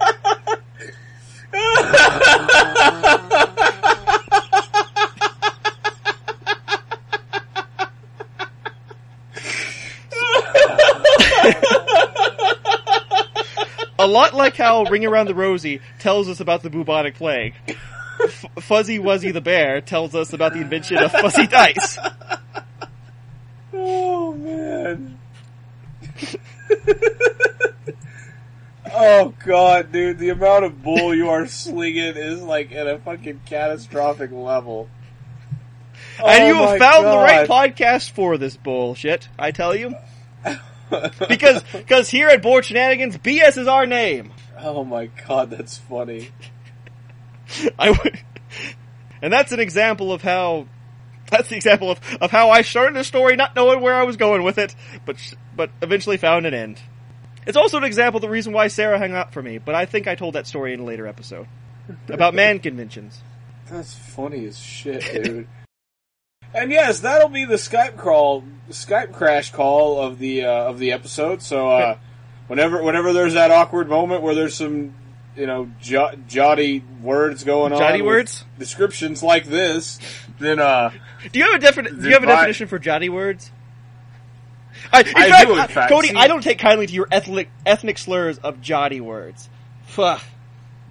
lot 14.12 14.34
like 14.34 14.56
how 14.56 14.84
Ring 14.84 15.06
Around 15.06 15.28
the 15.28 15.36
Rosie 15.36 15.82
tells 16.00 16.30
us 16.30 16.40
about 16.40 16.62
the 16.64 16.70
bubonic 16.70 17.16
plague. 17.16 17.54
F- 18.24 18.46
Fuzzy 18.60 19.00
Wuzzy 19.00 19.34
the 19.34 19.42
bear 19.42 19.82
tells 19.82 20.14
us 20.14 20.34
about 20.34 20.54
the 20.54 20.60
invention 20.62 20.98
of 20.98 21.12
fuzzy 21.12 21.48
dice. 21.48 21.98
Oh 23.74 24.34
man. 24.34 25.18
oh 28.94 29.34
god, 29.46 29.92
dude, 29.92 30.20
the 30.20 30.30
amount 30.30 30.66
of 30.66 30.84
bull 30.84 31.16
you 31.16 31.30
are 31.30 31.48
slinging 31.48 32.16
is 32.16 32.42
like 32.42 32.72
at 32.72 32.88
a 32.88 33.00
fucking 33.00 33.42
catastrophic 33.46 34.32
level. 34.32 34.90
and 36.24 36.44
Oh 36.44 36.48
you 36.48 36.54
have 36.56 36.80
found 36.80 37.06
the 37.06 37.18
right 37.18 37.50
podcast 37.50 38.12
for 38.12 38.38
this 38.38 38.58
bullshit, 38.58 39.30
I 39.40 39.52
tell 39.52 39.76
you. 39.76 39.96
Because, 41.28 41.64
because 41.72 42.10
here 42.10 42.28
at 42.28 42.42
Bored 42.42 42.66
Shenanigans, 42.66 43.18
BS 43.18 43.58
is 43.58 43.68
our 43.68 43.86
name. 43.86 44.34
Oh 44.60 44.84
my 44.84 45.08
god, 45.28 45.50
that's 45.50 45.78
funny. 45.78 46.30
I 47.80 47.92
would, 47.92 48.20
and 49.22 49.32
that's 49.32 49.52
an 49.52 49.60
example 49.60 50.12
of 50.12 50.22
how, 50.22 50.68
that's 51.30 51.50
the 51.50 51.56
example 51.56 51.92
of, 51.92 52.00
of 52.20 52.32
how 52.32 52.50
I 52.50 52.62
started 52.62 52.98
a 52.98 53.04
story 53.04 53.36
not 53.36 53.56
knowing 53.56 53.82
where 53.82 53.96
I 53.96 54.04
was 54.04 54.18
going 54.18 54.44
with 54.44 54.58
it, 54.58 54.76
but, 55.06 55.18
sh- 55.18 55.34
but 55.56 55.70
eventually 55.82 56.18
found 56.18 56.46
an 56.46 56.54
end. 56.54 56.80
It's 57.48 57.58
also 57.58 57.78
an 57.78 57.84
example 57.84 58.18
of 58.18 58.22
the 58.22 58.30
reason 58.30 58.54
why 58.54 58.68
Sarah 58.68 59.00
hung 59.00 59.14
up 59.14 59.34
for 59.34 59.42
me, 59.42 59.58
but 59.58 59.74
I 59.76 59.86
think 59.86 60.08
I 60.08 60.16
told 60.16 60.36
that 60.36 60.46
story 60.46 60.74
in 60.74 60.80
a 60.80 60.84
later 60.84 61.08
episode. 61.08 61.48
About 62.08 62.34
man 62.34 62.60
conventions. 62.60 63.22
That's 63.70 63.94
funny 63.94 64.46
as 64.46 64.60
shit, 64.60 65.24
dude. 65.24 65.48
And 66.54 66.72
yes, 66.72 67.00
that'll 67.02 67.30
be 67.30 67.46
the 67.46 67.56
Skype 67.56 67.98
call, 67.98 68.44
Skype 68.70 69.14
crash 69.14 69.52
call 69.52 70.02
of 70.02 70.20
the 70.20 70.46
uh, 70.46 70.52
of 70.52 70.80
the 70.80 70.92
episode. 70.92 71.42
So 71.42 71.70
uh, 71.70 71.98
whenever 72.48 72.84
whenever 72.84 73.14
there's 73.14 73.34
that 73.34 73.52
awkward 73.52 73.90
moment 73.90 74.22
where 74.22 74.36
there's 74.36 74.56
some 74.56 74.94
you 75.36 75.48
know 75.48 75.70
jo- 75.80 76.14
jotty 76.28 76.84
words 77.02 77.44
going 77.44 77.74
on, 77.74 77.80
Jotty 77.80 78.02
words? 78.02 78.44
descriptions 78.60 79.24
like 79.24 79.46
this, 79.46 80.00
then 80.40 80.60
uh, 80.60 80.92
Do 81.32 81.40
you 81.40 81.46
have 81.46 81.56
a 81.56 81.60
definite? 81.60 82.00
Do 82.00 82.08
you 82.08 82.14
have 82.14 82.24
a 82.24 82.28
definition 82.28 82.68
for 82.68 82.80
jotty 82.80 83.10
words? 83.10 83.52
I, 84.92 85.00
I 85.00 85.04
fact, 85.04 85.48
do, 85.48 85.60
in 85.60 85.68
fact. 85.68 85.92
Cody, 85.92 86.08
See- 86.10 86.16
I 86.16 86.28
don't 86.28 86.42
take 86.42 86.60
kindly 86.60 86.88
to 86.88 86.94
your 86.94 87.08
ethnic 87.12 87.50
ethnic 87.66 87.98
slurs 87.98 88.38
of 88.40 88.62
jotty 88.62 89.02
words. 89.02 89.50
Fuck. 89.86 90.22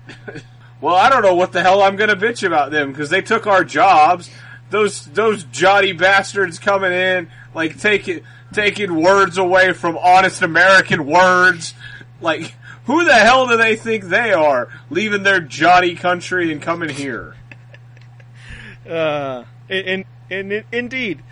well, 0.81 0.95
I 0.95 1.09
don't 1.09 1.23
know 1.23 1.35
what 1.35 1.53
the 1.53 1.63
hell 1.63 1.83
I'm 1.83 1.97
gonna 1.97 2.17
bitch 2.17 2.47
about 2.47 2.71
them 2.71 2.93
because 2.93 3.11
they 3.11 3.23
took 3.23 3.47
our 3.47 3.65
jobs. 3.65 4.31
Those 4.71 5.05
those 5.07 5.45
jotty 5.45 5.93
bastards 5.93 6.59
coming 6.59 6.93
in 6.93 7.29
like 7.55 7.79
taking 7.79 8.23
taking 8.53 8.95
words 8.95 9.39
away 9.39 9.73
from 9.73 9.99
honest 9.99 10.43
American 10.43 11.07
words. 11.07 11.75
Like 12.21 12.55
who 12.85 13.05
the 13.05 13.15
hell 13.15 13.47
do 13.47 13.57
they 13.57 13.77
think 13.77 14.05
they 14.05 14.33
are, 14.33 14.69
leaving 14.89 15.23
their 15.23 15.41
jotty 15.41 15.95
country 15.95 16.51
and 16.51 16.61
coming 16.61 16.89
here? 16.89 17.37
Uh, 18.89 19.45
in, 19.69 20.05
in, 20.31 20.53
in, 20.53 20.65
indeed. 20.73 21.23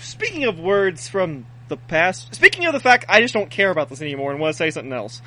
Speaking 0.00 0.44
of 0.44 0.58
words 0.58 1.08
from 1.08 1.46
the 1.68 1.76
past, 1.76 2.34
speaking 2.34 2.66
of 2.66 2.72
the 2.72 2.80
fact 2.80 3.06
I 3.08 3.20
just 3.20 3.32
don't 3.32 3.50
care 3.50 3.70
about 3.70 3.88
this 3.88 4.02
anymore 4.02 4.32
and 4.32 4.40
want 4.40 4.52
to 4.52 4.56
say 4.56 4.70
something 4.70 4.92
else. 4.92 5.22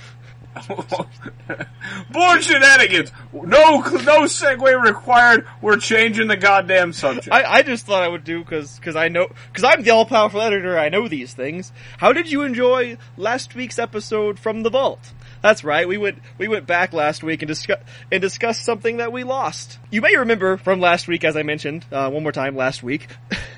Bored 2.11 2.43
shenanigans. 2.43 3.11
No, 3.33 3.79
no 3.81 4.23
segue 4.23 4.83
required. 4.83 5.47
We're 5.61 5.77
changing 5.77 6.27
the 6.27 6.37
goddamn 6.37 6.93
subject. 6.93 7.29
I, 7.31 7.43
I 7.43 7.61
just 7.63 7.85
thought 7.85 8.03
I 8.03 8.07
would 8.07 8.23
do 8.23 8.39
because 8.39 8.79
cause 8.79 8.95
I 8.95 9.07
know 9.09 9.27
because 9.51 9.63
I'm 9.63 9.83
the 9.83 9.91
all 9.91 10.05
powerful 10.05 10.41
editor. 10.41 10.77
I 10.77 10.89
know 10.89 11.07
these 11.07 11.33
things. 11.33 11.71
How 11.97 12.13
did 12.13 12.31
you 12.31 12.43
enjoy 12.43 12.97
last 13.17 13.55
week's 13.55 13.79
episode 13.79 14.39
from 14.39 14.63
the 14.63 14.69
vault? 14.69 15.13
That's 15.41 15.63
right. 15.63 15.87
We 15.87 15.97
went 15.97 16.19
we 16.37 16.47
went 16.47 16.67
back 16.67 16.93
last 16.93 17.23
week 17.23 17.41
and 17.41 17.47
discuss 17.47 17.79
and 18.11 18.21
discussed 18.21 18.63
something 18.63 18.97
that 18.97 19.11
we 19.11 19.23
lost. 19.23 19.79
You 19.91 20.01
may 20.01 20.15
remember 20.15 20.57
from 20.57 20.79
last 20.79 21.07
week, 21.07 21.23
as 21.23 21.35
I 21.35 21.43
mentioned 21.43 21.85
uh, 21.91 22.09
one 22.09 22.23
more 22.23 22.31
time 22.31 22.55
last 22.55 22.81
week, 22.83 23.07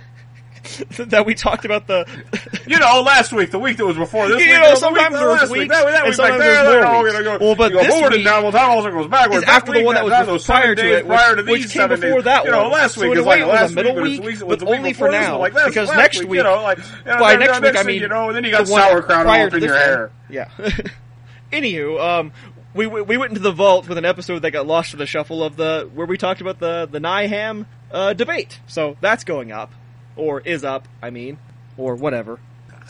that 0.97 1.25
we 1.25 1.35
talked 1.35 1.65
about 1.65 1.87
the. 1.87 2.05
You 2.67 2.79
know, 2.79 3.03
last 3.03 3.31
week, 3.31 3.51
the 3.51 3.59
week 3.59 3.77
that 3.77 3.85
was 3.85 3.95
before 3.95 4.27
this 4.27 4.41
You 4.41 4.49
week, 4.49 4.55
know, 4.59 4.65
the 4.65 4.69
week 4.71 4.79
sometimes 4.79 5.13
that 5.13 5.19
there's 5.19 5.39
last 5.41 5.51
week, 5.51 5.69
that, 5.69 5.85
that 5.85 6.05
week 6.05 6.17
back 6.17 6.39
there, 6.39 6.39
there's 6.39 6.67
there, 6.67 6.87
oh, 6.87 7.03
weeks. 7.03 7.13
you 7.15 7.23
know, 7.23 7.37
go, 7.37 7.45
Well, 7.45 7.55
but 7.55 7.71
you 7.71 7.77
go 7.77 7.83
this 7.83 7.93
forward 7.93 8.09
week 8.09 8.17
and 8.17 8.25
down, 8.25 8.43
well, 8.43 8.71
also 8.71 8.89
goes 8.91 9.07
backwards. 9.07 9.37
is 9.37 9.45
That 9.45 9.55
after 9.55 9.73
the 9.73 9.83
one 9.83 9.93
that 9.95 10.03
was 10.03 10.45
prior 10.45 10.73
to 10.73 10.97
it, 10.97 11.05
prior 11.05 11.35
to 11.35 11.43
which 11.43 11.61
these 11.61 11.71
came 11.73 11.89
before 11.89 12.23
that 12.23 12.45
you 12.45 12.49
know, 12.49 12.69
last 12.69 12.97
week 12.97 13.15
is 13.15 13.23
like 13.23 13.41
it 13.41 13.45
was 13.45 13.53
last 13.53 13.75
middle 13.75 14.01
week, 14.01 14.19
but 14.19 14.29
it's 14.31 14.39
the 14.39 14.45
week, 14.47 14.59
but 14.59 14.67
week 14.67 14.79
only 14.79 14.93
for 14.93 15.11
now, 15.11 15.43
because 15.43 15.89
next 15.89 16.21
week, 16.21 16.29
week- 16.29 16.37
you 16.39 16.43
know, 16.43 16.63
like, 16.63 16.79
by 17.05 17.35
next 17.35 17.61
week, 17.61 17.77
I 17.77 17.83
mean 17.83 18.01
you 18.01 18.07
know, 18.07 18.29
and 18.29 18.35
then 18.35 18.43
you 18.43 18.49
got 18.49 18.67
sauerkraut 18.67 19.27
all 19.27 19.33
up 19.45 19.53
in 19.53 19.61
your 19.61 19.75
hair. 19.75 20.11
Yeah. 20.27 20.49
Anywho, 21.51 21.99
um, 22.01 22.31
we 22.73 22.87
we 22.87 23.01
we 23.03 23.17
went 23.17 23.29
into 23.29 23.41
the 23.41 23.51
vault 23.51 23.87
with 23.87 23.97
an 23.99 24.05
episode 24.05 24.39
that 24.39 24.49
got 24.51 24.65
lost 24.65 24.93
in 24.93 24.99
the 24.99 25.05
shuffle 25.05 25.43
of 25.43 25.55
the 25.55 25.87
where 25.93 26.07
we 26.07 26.17
talked 26.17 26.41
about 26.41 26.59
the 26.59 26.87
the 26.91 26.99
Nye 26.99 27.27
Ham 27.27 27.67
uh, 27.91 28.13
debate. 28.13 28.59
So 28.67 28.97
that's 28.99 29.23
going 29.23 29.51
up, 29.51 29.71
or 30.15 30.41
is 30.41 30.63
up. 30.63 30.87
I 31.01 31.09
mean, 31.09 31.37
or 31.77 31.95
whatever. 31.95 32.39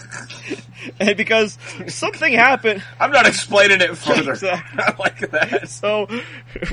and 0.99 1.15
because 1.15 1.57
something 1.87 2.33
happened, 2.33 2.83
I'm 2.99 3.11
not 3.11 3.27
explaining 3.27 3.81
it 3.81 3.97
further. 3.97 4.31
Exactly. 4.35 4.83
I 4.83 4.95
like 4.99 5.31
that. 5.31 5.69
so 5.69 6.07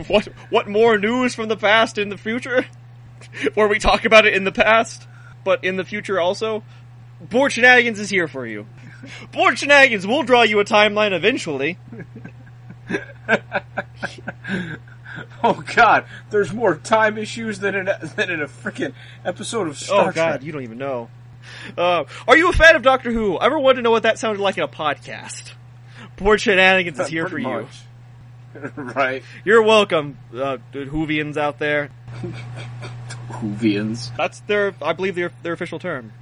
what 0.09 0.27
what 0.51 0.69
more 0.69 0.99
news 0.99 1.35
from 1.35 1.49
the 1.49 1.57
past 1.57 1.99
in 1.99 2.09
the 2.09 2.19
future? 2.19 2.65
Where 3.55 3.69
we 3.69 3.79
talk 3.79 4.05
about 4.05 4.27
it 4.27 4.35
in 4.35 4.45
the 4.45 4.53
past, 4.53 5.07
but 5.45 5.65
in 5.65 5.77
the 5.77 5.85
future 5.85 6.21
also. 6.21 6.63
Bored 7.21 7.53
Shenanigans 7.53 8.01
is 8.01 8.11
here 8.11 8.27
for 8.27 8.45
you. 8.45 8.67
Bored 9.31 9.59
Shenanigans 9.59 10.07
will 10.07 10.25
draw 10.25 10.43
you 10.43 10.59
a 10.59 10.65
timeline 10.65 11.13
eventually. 11.13 11.79
Oh 15.45 15.63
God, 15.75 16.07
there's 16.31 16.53
more 16.53 16.77
time 16.77 17.19
issues 17.19 17.59
than 17.59 17.75
in 17.75 17.89
a, 17.89 17.99
than 18.17 18.31
in 18.31 18.41
a 18.41 18.47
freaking 18.47 18.95
episode 19.25 19.69
of 19.69 19.77
Star 19.79 20.09
Oh 20.09 20.13
God, 20.13 20.29
Trek. 20.31 20.43
you 20.43 20.53
don't 20.53 20.63
even 20.63 20.79
know. 20.79 21.11
Uh, 21.77 22.05
are 22.29 22.37
you 22.37 22.49
a 22.49 22.53
fan 22.53 22.77
of 22.77 22.83
Doctor 22.83 23.11
Who? 23.13 23.37
I 23.37 23.47
ever 23.47 23.59
wanted 23.59 23.77
to 23.77 23.83
know 23.83 23.91
what 23.91 24.05
that 24.05 24.19
sounded 24.19 24.41
like 24.41 24.57
in 24.57 24.63
a 24.63 24.69
podcast? 24.69 25.53
Bored 26.17 26.41
Shenanigans 26.41 26.99
is 27.01 27.09
here 27.09 27.25
for 27.25 27.31
Pretty 27.41 27.47
you. 27.49 27.69
much. 28.55 28.95
right, 28.95 29.23
You're 29.45 29.63
welcome, 29.63 30.19
uh, 30.35 30.59
Whovians 30.73 31.37
out 31.37 31.59
there. 31.59 31.91
Whovians. 33.29 34.15
That's 34.17 34.41
their, 34.41 34.75
I 34.83 34.93
believe, 34.93 35.15
their 35.15 35.33
their 35.43 35.53
official 35.55 35.79
term. 35.79 36.13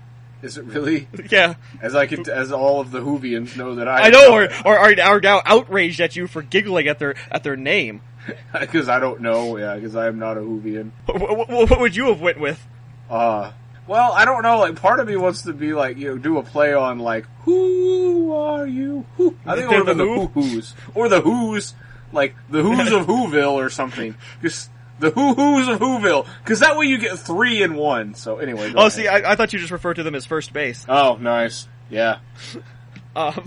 Is 0.43 0.57
it 0.57 0.65
really? 0.65 1.07
Yeah, 1.31 1.55
As 1.83 1.95
I 1.95 2.07
could, 2.07 2.27
as 2.29 2.51
all 2.51 2.81
of 2.81 2.93
the 2.93 3.01
Whovians 3.01 3.57
know 3.57 3.75
that 3.75 3.87
I 3.89 4.05
I 4.07 4.09
know, 4.11 4.33
or, 4.33 4.45
or 4.65 4.79
are, 4.79 4.95
are 5.01 5.21
now 5.21 5.43
outraged 5.45 6.01
at 6.01 6.17
you 6.17 6.27
for 6.27 6.41
giggling 6.41 6.89
at 6.89 6.99
their 6.99 7.15
at 7.31 7.43
their 7.43 7.57
name. 7.57 8.01
because 8.61 8.89
I 8.89 8.99
don't 8.99 9.21
know. 9.21 9.57
Yeah, 9.57 9.75
because 9.75 9.97
I 9.97 10.07
am 10.07 10.19
not 10.19 10.37
a 10.37 10.41
Whovian. 10.41 10.91
What, 11.07 11.49
what, 11.49 11.71
what 11.71 11.81
would 11.81 11.97
you 11.97 12.07
have 12.07 12.21
went 12.21 12.41
with? 12.41 12.65
Uh, 13.09 13.53
well, 13.87 14.13
I 14.13 14.25
don't 14.25 14.43
know. 14.43 14.61
Like, 14.61 14.77
part 14.77 15.01
of 15.01 15.09
me 15.09 15.17
wants 15.17 15.43
to 15.43 15.53
be 15.53 15.73
like, 15.73 15.97
you 15.99 16.09
know, 16.09 16.19
do 16.19 16.39
a 16.39 16.43
play 16.43 16.73
on 16.75 16.99
like, 16.99 17.27
who 17.41 18.33
are 18.33 18.67
you? 18.67 19.05
Who? 19.17 19.37
I 19.45 19.57
think 19.57 19.65
it 19.65 19.69
would 19.69 19.77
have 19.77 19.87
been 19.87 19.99
the 19.99 20.05
Who? 20.05 20.27
Who 20.27 20.43
Who's 20.43 20.75
or 20.95 21.09
the 21.09 21.21
Who's, 21.21 21.75
like 22.13 22.35
the 22.49 22.63
Who's 22.63 22.93
of 22.93 23.07
Whoville 23.07 23.53
or 23.53 23.71
something. 23.71 24.15
Just 24.43 24.71
the 25.01 25.11
Who 25.11 25.35
Who's 25.35 25.67
of 25.69 25.81
Whoville, 25.81 26.27
because 26.45 26.61
that 26.61 26.77
way 26.77 26.87
you 26.87 26.99
get 26.99 27.19
three 27.19 27.63
in 27.63 27.75
one. 27.75 28.15
So 28.15 28.39
anyway. 28.39 28.73
Oh, 28.75 28.81
ahead. 28.81 28.93
see, 28.93 29.09
I, 29.09 29.33
I 29.33 29.35
thought 29.35 29.53
you 29.53 29.59
just 29.59 29.73
referred 29.73 29.95
to 29.95 30.03
them 30.03 30.15
as 30.15 30.25
first 30.25 30.53
base. 30.53 30.85
Oh, 30.89 31.17
nice. 31.17 31.67
Yeah. 31.89 32.19
Um, 33.17 33.45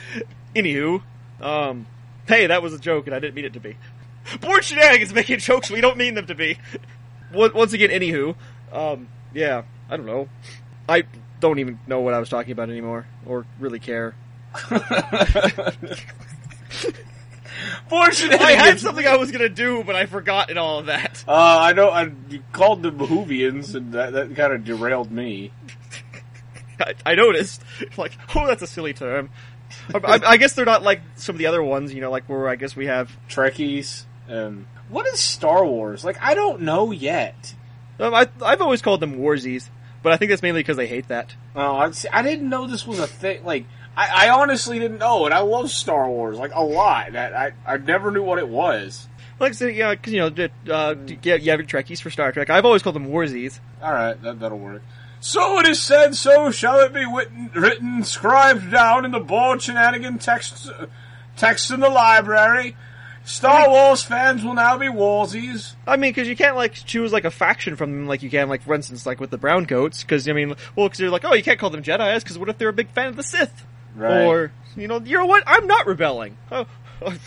anywho, 0.54 1.02
um, 1.40 1.86
hey, 2.28 2.46
that 2.46 2.62
was 2.62 2.72
a 2.72 2.78
joke, 2.78 3.06
and 3.06 3.16
I 3.16 3.18
didn't 3.18 3.34
mean 3.34 3.44
it 3.44 3.54
to 3.54 3.60
be. 3.60 3.76
Bored 4.40 4.64
shenanigans 4.64 5.12
making 5.12 5.38
jokes 5.38 5.70
we 5.70 5.80
don't 5.80 5.96
mean 5.96 6.14
them 6.14 6.26
to 6.26 6.34
be. 6.34 6.58
Once 7.32 7.54
once 7.54 7.72
again, 7.72 7.90
anywho, 7.90 8.34
um, 8.72 9.08
yeah, 9.34 9.62
I 9.88 9.96
don't 9.96 10.06
know. 10.06 10.28
I 10.88 11.04
don't 11.40 11.58
even 11.58 11.78
know 11.86 12.00
what 12.00 12.14
I 12.14 12.18
was 12.18 12.28
talking 12.28 12.52
about 12.52 12.70
anymore, 12.70 13.06
or 13.26 13.46
really 13.58 13.78
care. 13.78 14.14
Fortunately, 17.88 18.38
I 18.38 18.52
had 18.52 18.80
something 18.80 19.06
I 19.06 19.16
was 19.16 19.30
gonna 19.30 19.48
do, 19.48 19.84
but 19.84 19.96
I 19.96 20.06
forgot 20.06 20.50
in 20.50 20.58
all 20.58 20.78
of 20.78 20.86
that. 20.86 21.24
Uh, 21.26 21.58
I 21.60 21.72
know. 21.72 21.90
I 21.90 22.10
you 22.28 22.42
called 22.52 22.82
them 22.82 22.98
Whovians, 22.98 23.74
and 23.74 23.92
that, 23.92 24.12
that 24.12 24.34
kind 24.36 24.52
of 24.52 24.64
derailed 24.64 25.10
me. 25.10 25.52
I, 26.80 26.94
I 27.04 27.14
noticed, 27.14 27.62
like, 27.96 28.16
oh, 28.34 28.46
that's 28.46 28.62
a 28.62 28.66
silly 28.66 28.92
term. 28.92 29.30
I, 29.94 29.98
I, 29.98 30.20
I 30.32 30.36
guess 30.36 30.54
they're 30.54 30.64
not 30.64 30.82
like 30.82 31.00
some 31.16 31.34
of 31.34 31.38
the 31.38 31.46
other 31.46 31.62
ones, 31.62 31.94
you 31.94 32.00
know, 32.00 32.10
like 32.10 32.28
where 32.28 32.48
I 32.48 32.56
guess 32.56 32.76
we 32.76 32.86
have. 32.86 33.16
Trekkies 33.28 34.04
and 34.28 34.66
what 34.88 35.06
is 35.06 35.20
Star 35.20 35.64
Wars? 35.64 36.04
Like, 36.04 36.18
I 36.20 36.34
don't 36.34 36.62
know 36.62 36.90
yet. 36.90 37.54
Um, 37.98 38.14
I, 38.14 38.28
I've 38.42 38.60
always 38.60 38.82
called 38.82 39.00
them 39.00 39.18
warsies, 39.18 39.68
but 40.02 40.12
I 40.12 40.16
think 40.16 40.30
that's 40.30 40.42
mainly 40.42 40.60
because 40.60 40.76
they 40.76 40.86
hate 40.86 41.08
that. 41.08 41.34
Oh, 41.54 41.76
I, 41.76 41.90
see, 41.90 42.08
I 42.08 42.22
didn't 42.22 42.48
know 42.48 42.66
this 42.66 42.86
was 42.86 42.98
a 42.98 43.06
thing. 43.06 43.44
Like, 43.44 43.66
I, 43.96 44.26
I 44.26 44.30
honestly 44.30 44.78
didn't 44.78 44.98
know, 44.98 45.24
and 45.24 45.34
I 45.34 45.40
love 45.40 45.70
Star 45.70 46.08
Wars 46.08 46.38
like 46.38 46.54
a 46.54 46.64
lot. 46.64 47.12
That 47.12 47.34
I, 47.34 47.52
I 47.66 47.76
never 47.76 48.10
knew 48.10 48.22
what 48.22 48.38
it 48.38 48.48
was. 48.48 49.08
Like 49.38 49.50
I 49.50 49.54
said, 49.54 49.74
yeah, 49.74 49.90
because 49.94 50.12
you 50.12 50.20
know, 50.20 50.48
uh, 50.70 50.94
yeah, 51.22 51.34
you 51.34 51.50
have 51.50 51.60
your 51.60 51.66
Trekkies 51.66 52.00
for 52.00 52.10
Star 52.10 52.32
Trek. 52.32 52.48
I've 52.48 52.64
always 52.64 52.82
called 52.82 52.96
them 52.96 53.08
warsies. 53.08 53.60
All 53.82 53.92
right, 53.92 54.20
that 54.22 54.40
that'll 54.40 54.58
work. 54.58 54.82
So 55.20 55.60
it 55.60 55.66
is 55.68 55.80
said, 55.80 56.16
so 56.16 56.50
shall 56.50 56.80
it 56.80 56.92
be 56.92 57.04
written, 57.04 57.48
written 57.54 58.02
scribed 58.02 58.72
down 58.72 59.04
in 59.04 59.12
the 59.12 59.20
bored 59.20 59.62
shenanigan 59.62 60.18
text, 60.18 60.68
text 61.36 61.70
in 61.70 61.78
the 61.78 61.88
library. 61.88 62.76
Star 63.24 63.68
Wars 63.68 64.02
fans 64.02 64.44
will 64.44 64.54
now 64.54 64.76
be 64.78 64.86
Warsies. 64.86 65.74
I 65.86 65.96
mean, 65.96 66.10
because 66.10 66.28
you 66.28 66.36
can't 66.36 66.56
like 66.56 66.74
choose 66.74 67.12
like 67.12 67.24
a 67.24 67.30
faction 67.30 67.76
from 67.76 67.92
them, 67.92 68.06
like 68.06 68.22
you 68.22 68.30
can, 68.30 68.48
like 68.48 68.62
for 68.62 68.74
instance, 68.74 69.06
like 69.06 69.20
with 69.20 69.30
the 69.30 69.38
brown 69.38 69.66
coats. 69.66 70.02
Because 70.02 70.28
I 70.28 70.32
mean, 70.32 70.54
well, 70.76 70.88
because 70.88 71.00
you're 71.00 71.10
like, 71.10 71.24
oh, 71.24 71.34
you 71.34 71.42
can't 71.42 71.58
call 71.58 71.70
them 71.70 71.82
Jedi's, 71.82 72.24
because 72.24 72.38
what 72.38 72.48
if 72.48 72.58
they're 72.58 72.68
a 72.68 72.72
big 72.72 72.90
fan 72.90 73.08
of 73.08 73.16
the 73.16 73.22
Sith? 73.22 73.64
Right. 73.94 74.24
Or 74.24 74.52
you 74.76 74.88
know, 74.88 75.00
you 75.00 75.16
know 75.18 75.26
what? 75.26 75.44
I'm 75.46 75.66
not 75.66 75.86
rebelling. 75.86 76.36
Oh, 76.50 76.66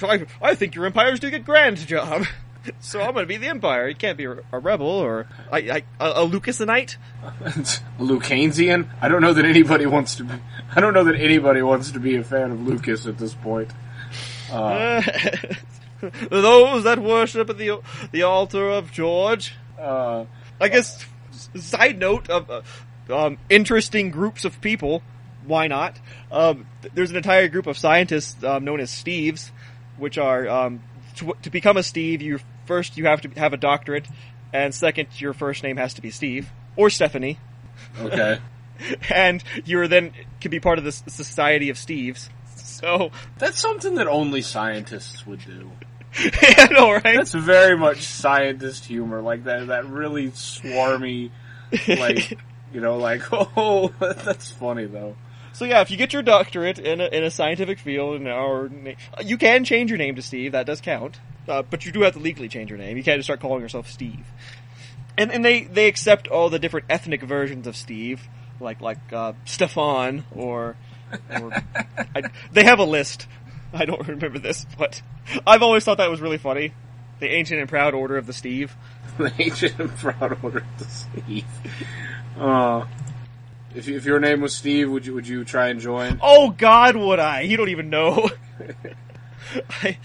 I, 0.03 0.25
I 0.41 0.55
think 0.55 0.75
your 0.75 0.85
empires 0.85 1.19
do 1.19 1.33
a 1.33 1.39
grand 1.39 1.77
job. 1.77 2.25
So 2.79 2.99
I'm 2.99 3.13
going 3.13 3.23
to 3.23 3.27
be 3.27 3.37
the 3.37 3.47
Empire. 3.47 3.87
You 3.87 3.95
can't 3.95 4.17
be 4.17 4.25
a 4.25 4.59
rebel 4.59 4.87
or 4.87 5.27
I, 5.51 5.57
I, 5.57 5.83
a, 5.99 6.23
a 6.23 6.27
Lucasanite. 6.27 6.97
Lucanesian? 7.99 8.89
I 9.01 9.07
don't 9.07 9.21
know 9.21 9.33
that 9.33 9.45
anybody 9.45 9.85
wants 9.85 10.15
to 10.15 10.23
be. 10.23 10.33
I 10.75 10.81
don't 10.81 10.93
know 10.93 11.03
that 11.03 11.15
anybody 11.15 11.61
wants 11.61 11.91
to 11.91 11.99
be 11.99 12.15
a 12.15 12.23
fan 12.23 12.51
of 12.51 12.67
Lucas 12.67 13.05
at 13.05 13.17
this 13.17 13.35
point. 13.35 13.69
Uh, 14.51 15.01
Those 16.29 16.83
that 16.83 16.99
worship 16.99 17.49
at 17.49 17.57
the 17.57 17.79
the 18.11 18.23
altar 18.23 18.69
of 18.69 18.91
George. 18.91 19.53
uh, 19.79 20.25
I 20.59 20.69
guess. 20.69 21.05
Side 21.55 21.99
note 21.99 22.29
of 22.29 22.49
uh, 22.49 22.61
um, 23.09 23.37
interesting 23.49 24.09
groups 24.09 24.45
of 24.45 24.61
people. 24.61 25.03
Why 25.45 25.67
not? 25.67 25.99
Um, 26.31 26.65
th- 26.81 26.93
there's 26.93 27.11
an 27.11 27.17
entire 27.17 27.49
group 27.49 27.67
of 27.67 27.77
scientists 27.77 28.41
um, 28.43 28.63
known 28.63 28.79
as 28.79 28.89
Steves, 28.89 29.51
which 29.97 30.17
are 30.17 30.47
um, 30.47 30.81
to, 31.17 31.33
to 31.41 31.49
become 31.49 31.75
a 31.77 31.83
Steve. 31.83 32.21
You 32.21 32.39
first 32.65 32.97
you 32.97 33.05
have 33.05 33.21
to 33.21 33.29
have 33.31 33.53
a 33.53 33.57
doctorate, 33.57 34.07
and 34.53 34.73
second 34.73 35.09
your 35.19 35.33
first 35.33 35.61
name 35.61 35.77
has 35.77 35.93
to 35.95 36.01
be 36.01 36.09
Steve 36.09 36.49
or 36.77 36.89
Stephanie, 36.89 37.37
okay. 37.99 38.39
and 39.13 39.43
you're 39.65 39.87
then 39.87 40.13
can 40.39 40.51
be 40.51 40.59
part 40.59 40.77
of 40.77 40.83
the 40.83 40.89
S- 40.89 41.03
Society 41.07 41.69
of 41.69 41.77
Steves. 41.77 42.29
So 42.65 43.11
That's 43.37 43.59
something 43.59 43.95
that 43.95 44.07
only 44.07 44.41
scientists 44.41 45.25
would 45.25 45.43
do. 45.45 45.71
I 46.17 46.67
know, 46.71 46.91
right? 46.91 47.17
That's 47.17 47.33
very 47.33 47.77
much 47.77 48.03
scientist 48.03 48.85
humor, 48.85 49.21
like 49.21 49.43
that 49.45 49.67
that 49.67 49.85
really 49.87 50.29
swarmy, 50.29 51.31
like 51.87 52.39
you 52.73 52.79
know, 52.81 52.97
like 52.97 53.21
oh, 53.31 53.93
that's 53.99 54.51
funny 54.51 54.85
though. 54.85 55.15
So 55.53 55.65
yeah, 55.65 55.81
if 55.81 55.91
you 55.91 55.97
get 55.97 56.11
your 56.11 56.21
doctorate 56.21 56.79
in 56.79 56.99
a, 56.99 57.05
in 57.05 57.23
a 57.23 57.31
scientific 57.31 57.79
field, 57.79 58.21
and 58.21 58.83
na- 58.83 58.91
you 59.23 59.37
can 59.37 59.63
change 59.63 59.89
your 59.89 59.97
name 59.97 60.15
to 60.15 60.21
Steve. 60.21 60.51
That 60.53 60.65
does 60.65 60.81
count, 60.81 61.19
uh, 61.47 61.61
but 61.61 61.85
you 61.85 61.91
do 61.91 62.01
have 62.01 62.13
to 62.13 62.19
legally 62.19 62.49
change 62.49 62.69
your 62.69 62.79
name. 62.79 62.97
You 62.97 63.03
can't 63.03 63.17
just 63.17 63.27
start 63.27 63.39
calling 63.39 63.61
yourself 63.61 63.89
Steve. 63.89 64.25
And 65.17 65.31
and 65.31 65.43
they 65.45 65.63
they 65.63 65.87
accept 65.87 66.27
all 66.27 66.49
the 66.49 66.59
different 66.59 66.87
ethnic 66.89 67.21
versions 67.21 67.67
of 67.67 67.75
Steve, 67.75 68.27
like 68.59 68.81
like 68.81 68.99
uh, 69.13 69.33
Stefan 69.45 70.25
or 70.35 70.75
I, 71.29 72.23
they 72.51 72.63
have 72.63 72.79
a 72.79 72.83
list. 72.83 73.27
I 73.73 73.85
don't 73.85 74.07
remember 74.07 74.39
this, 74.39 74.65
but 74.77 75.01
I've 75.45 75.61
always 75.61 75.83
thought 75.83 75.97
that 75.97 76.09
was 76.09 76.21
really 76.21 76.37
funny. 76.37 76.73
The 77.19 77.29
ancient 77.29 77.59
and 77.59 77.69
proud 77.69 77.93
order 77.93 78.17
of 78.17 78.27
the 78.27 78.33
Steve. 78.33 78.75
the 79.17 79.31
ancient 79.39 79.79
and 79.79 79.89
proud 79.95 80.37
order 80.43 80.59
of 80.59 80.79
the 80.79 80.85
Steve. 80.85 81.45
Uh, 82.37 82.85
if 83.73 83.87
if 83.87 84.05
your 84.05 84.19
name 84.19 84.41
was 84.41 84.55
Steve, 84.55 84.89
would 84.89 85.05
you 85.05 85.13
would 85.13 85.27
you 85.27 85.45
try 85.45 85.67
and 85.67 85.79
join? 85.79 86.19
Oh 86.21 86.49
God, 86.51 86.95
would 86.95 87.19
I? 87.19 87.41
You 87.41 87.57
don't 87.57 87.69
even 87.69 87.89
know. 87.89 88.29
I, 89.69 89.97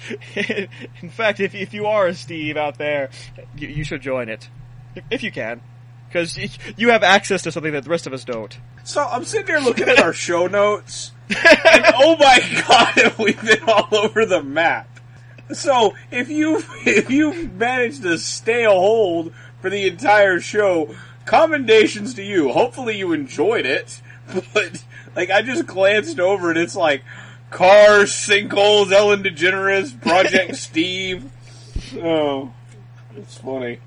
in 1.03 1.11
fact, 1.11 1.41
if 1.41 1.55
if 1.55 1.75
you 1.75 1.87
are 1.87 2.07
a 2.07 2.15
Steve 2.15 2.57
out 2.57 2.79
there, 2.79 3.11
you, 3.57 3.69
you 3.69 3.85
should 3.85 4.03
join 4.03 4.29
it 4.29 4.49
if, 4.95 5.05
if 5.11 5.23
you 5.23 5.33
can, 5.33 5.61
because 6.11 6.39
you 6.77 6.91
have 6.91 7.03
access 7.03 7.43
to 7.43 7.53
something 7.53 7.73
that 7.73 7.85
the 7.85 7.91
rest 7.91 8.07
of 8.07 8.13
us 8.13 8.25
don't. 8.25 8.59
So 8.83 9.05
I'm 9.05 9.25
sitting 9.25 9.47
here 9.47 9.61
looking 9.61 9.89
at 9.89 10.01
our 10.01 10.13
show 10.13 10.49
notes, 10.49 11.13
and 11.29 11.85
oh 11.97 12.17
my 12.19 12.65
god, 12.67 13.15
we've 13.19 13.41
we 13.43 13.55
been 13.57 13.69
all 13.69 13.89
over 13.93 14.27
the 14.27 14.43
map? 14.43 14.89
So 15.53 15.95
if 16.11 16.29
you 16.29 16.63
if 16.85 17.11
you 17.11 17.51
managed 17.57 18.03
to 18.03 18.19
stay 18.19 18.65
a 18.65 18.71
hold 18.71 19.33
for 19.61 19.71
the 19.71 19.87
entire 19.87 20.41
show, 20.41 20.95
commendations 21.25 22.15
to 22.15 22.23
you. 22.25 22.51
Hopefully 22.51 22.99
you 22.99 23.13
enjoyed 23.13 23.67
it, 23.67 24.01
but 24.55 24.85
like 25.15 25.31
I 25.31 25.43
just 25.43 25.67
glanced 25.67 26.19
over 26.19 26.51
and 26.51 26.59
it's 26.59 26.77
like 26.77 27.03
cars, 27.51 28.11
sinkholes, 28.13 28.93
Ellen 28.93 29.23
DeGeneres, 29.23 30.01
Project 30.01 30.57
Steve. 30.57 31.31
Oh, 31.97 32.53
it's 33.17 33.39
funny. 33.39 33.79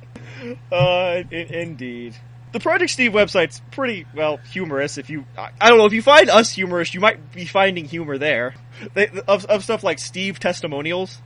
Uh, 0.71 1.23
in, 1.31 1.47
indeed. 1.53 2.15
The 2.51 2.59
Project 2.59 2.91
Steve 2.91 3.13
website's 3.13 3.61
pretty 3.71 4.05
well 4.13 4.37
humorous. 4.37 4.97
If 4.97 5.09
you, 5.09 5.25
I, 5.37 5.69
don't 5.69 5.79
know, 5.79 5.85
if 5.85 5.93
you 5.93 6.03
find 6.03 6.29
us 6.29 6.51
humorous, 6.51 6.93
you 6.93 6.99
might 6.99 7.31
be 7.31 7.45
finding 7.45 7.85
humor 7.85 8.17
there. 8.17 8.53
They, 8.93 9.07
of, 9.27 9.45
of 9.45 9.63
stuff 9.63 9.83
like 9.83 9.97
Steve 9.99 10.39
testimonials 10.39 11.19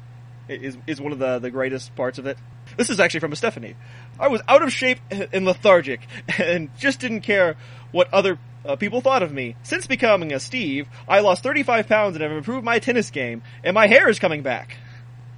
is 0.47 0.77
is 0.87 1.01
one 1.01 1.11
of 1.11 1.19
the 1.19 1.39
the 1.39 1.51
greatest 1.51 1.95
parts 1.95 2.19
of 2.19 2.25
it. 2.25 2.37
This 2.77 2.89
is 2.89 2.99
actually 2.99 3.21
from 3.21 3.31
a 3.31 3.35
Stephanie. 3.35 3.75
I 4.19 4.27
was 4.27 4.41
out 4.47 4.63
of 4.63 4.71
shape 4.71 4.99
and 5.09 5.45
lethargic, 5.45 6.01
and 6.37 6.69
just 6.77 6.99
didn't 6.99 7.21
care 7.21 7.55
what 7.91 8.13
other 8.13 8.39
uh, 8.65 8.75
people 8.75 9.01
thought 9.01 9.23
of 9.23 9.31
me. 9.31 9.55
Since 9.63 9.87
becoming 9.87 10.33
a 10.33 10.39
Steve, 10.39 10.87
I 11.07 11.21
lost 11.21 11.43
35 11.43 11.87
pounds 11.87 12.15
and 12.15 12.23
have 12.23 12.31
improved 12.31 12.65
my 12.65 12.79
tennis 12.79 13.09
game, 13.09 13.43
and 13.63 13.73
my 13.73 13.87
hair 13.87 14.09
is 14.09 14.19
coming 14.19 14.43
back. 14.43 14.77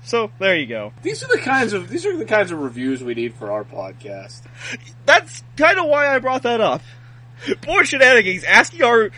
So 0.03 0.31
there 0.39 0.55
you 0.55 0.65
go. 0.65 0.93
These 1.03 1.23
are 1.23 1.27
the 1.27 1.39
kinds 1.39 1.73
of 1.73 1.89
these 1.89 2.05
are 2.05 2.17
the 2.17 2.25
kinds 2.25 2.51
of 2.51 2.59
reviews 2.59 3.03
we 3.03 3.13
need 3.13 3.33
for 3.35 3.51
our 3.51 3.63
podcast. 3.63 4.41
That's 5.05 5.43
kind 5.57 5.77
of 5.77 5.85
why 5.87 6.13
I 6.13 6.19
brought 6.19 6.43
that 6.43 6.61
up. 6.61 6.81
Bored 7.61 7.87
shenanigans 7.87 8.43
asking 8.43 8.83
our 8.83 9.11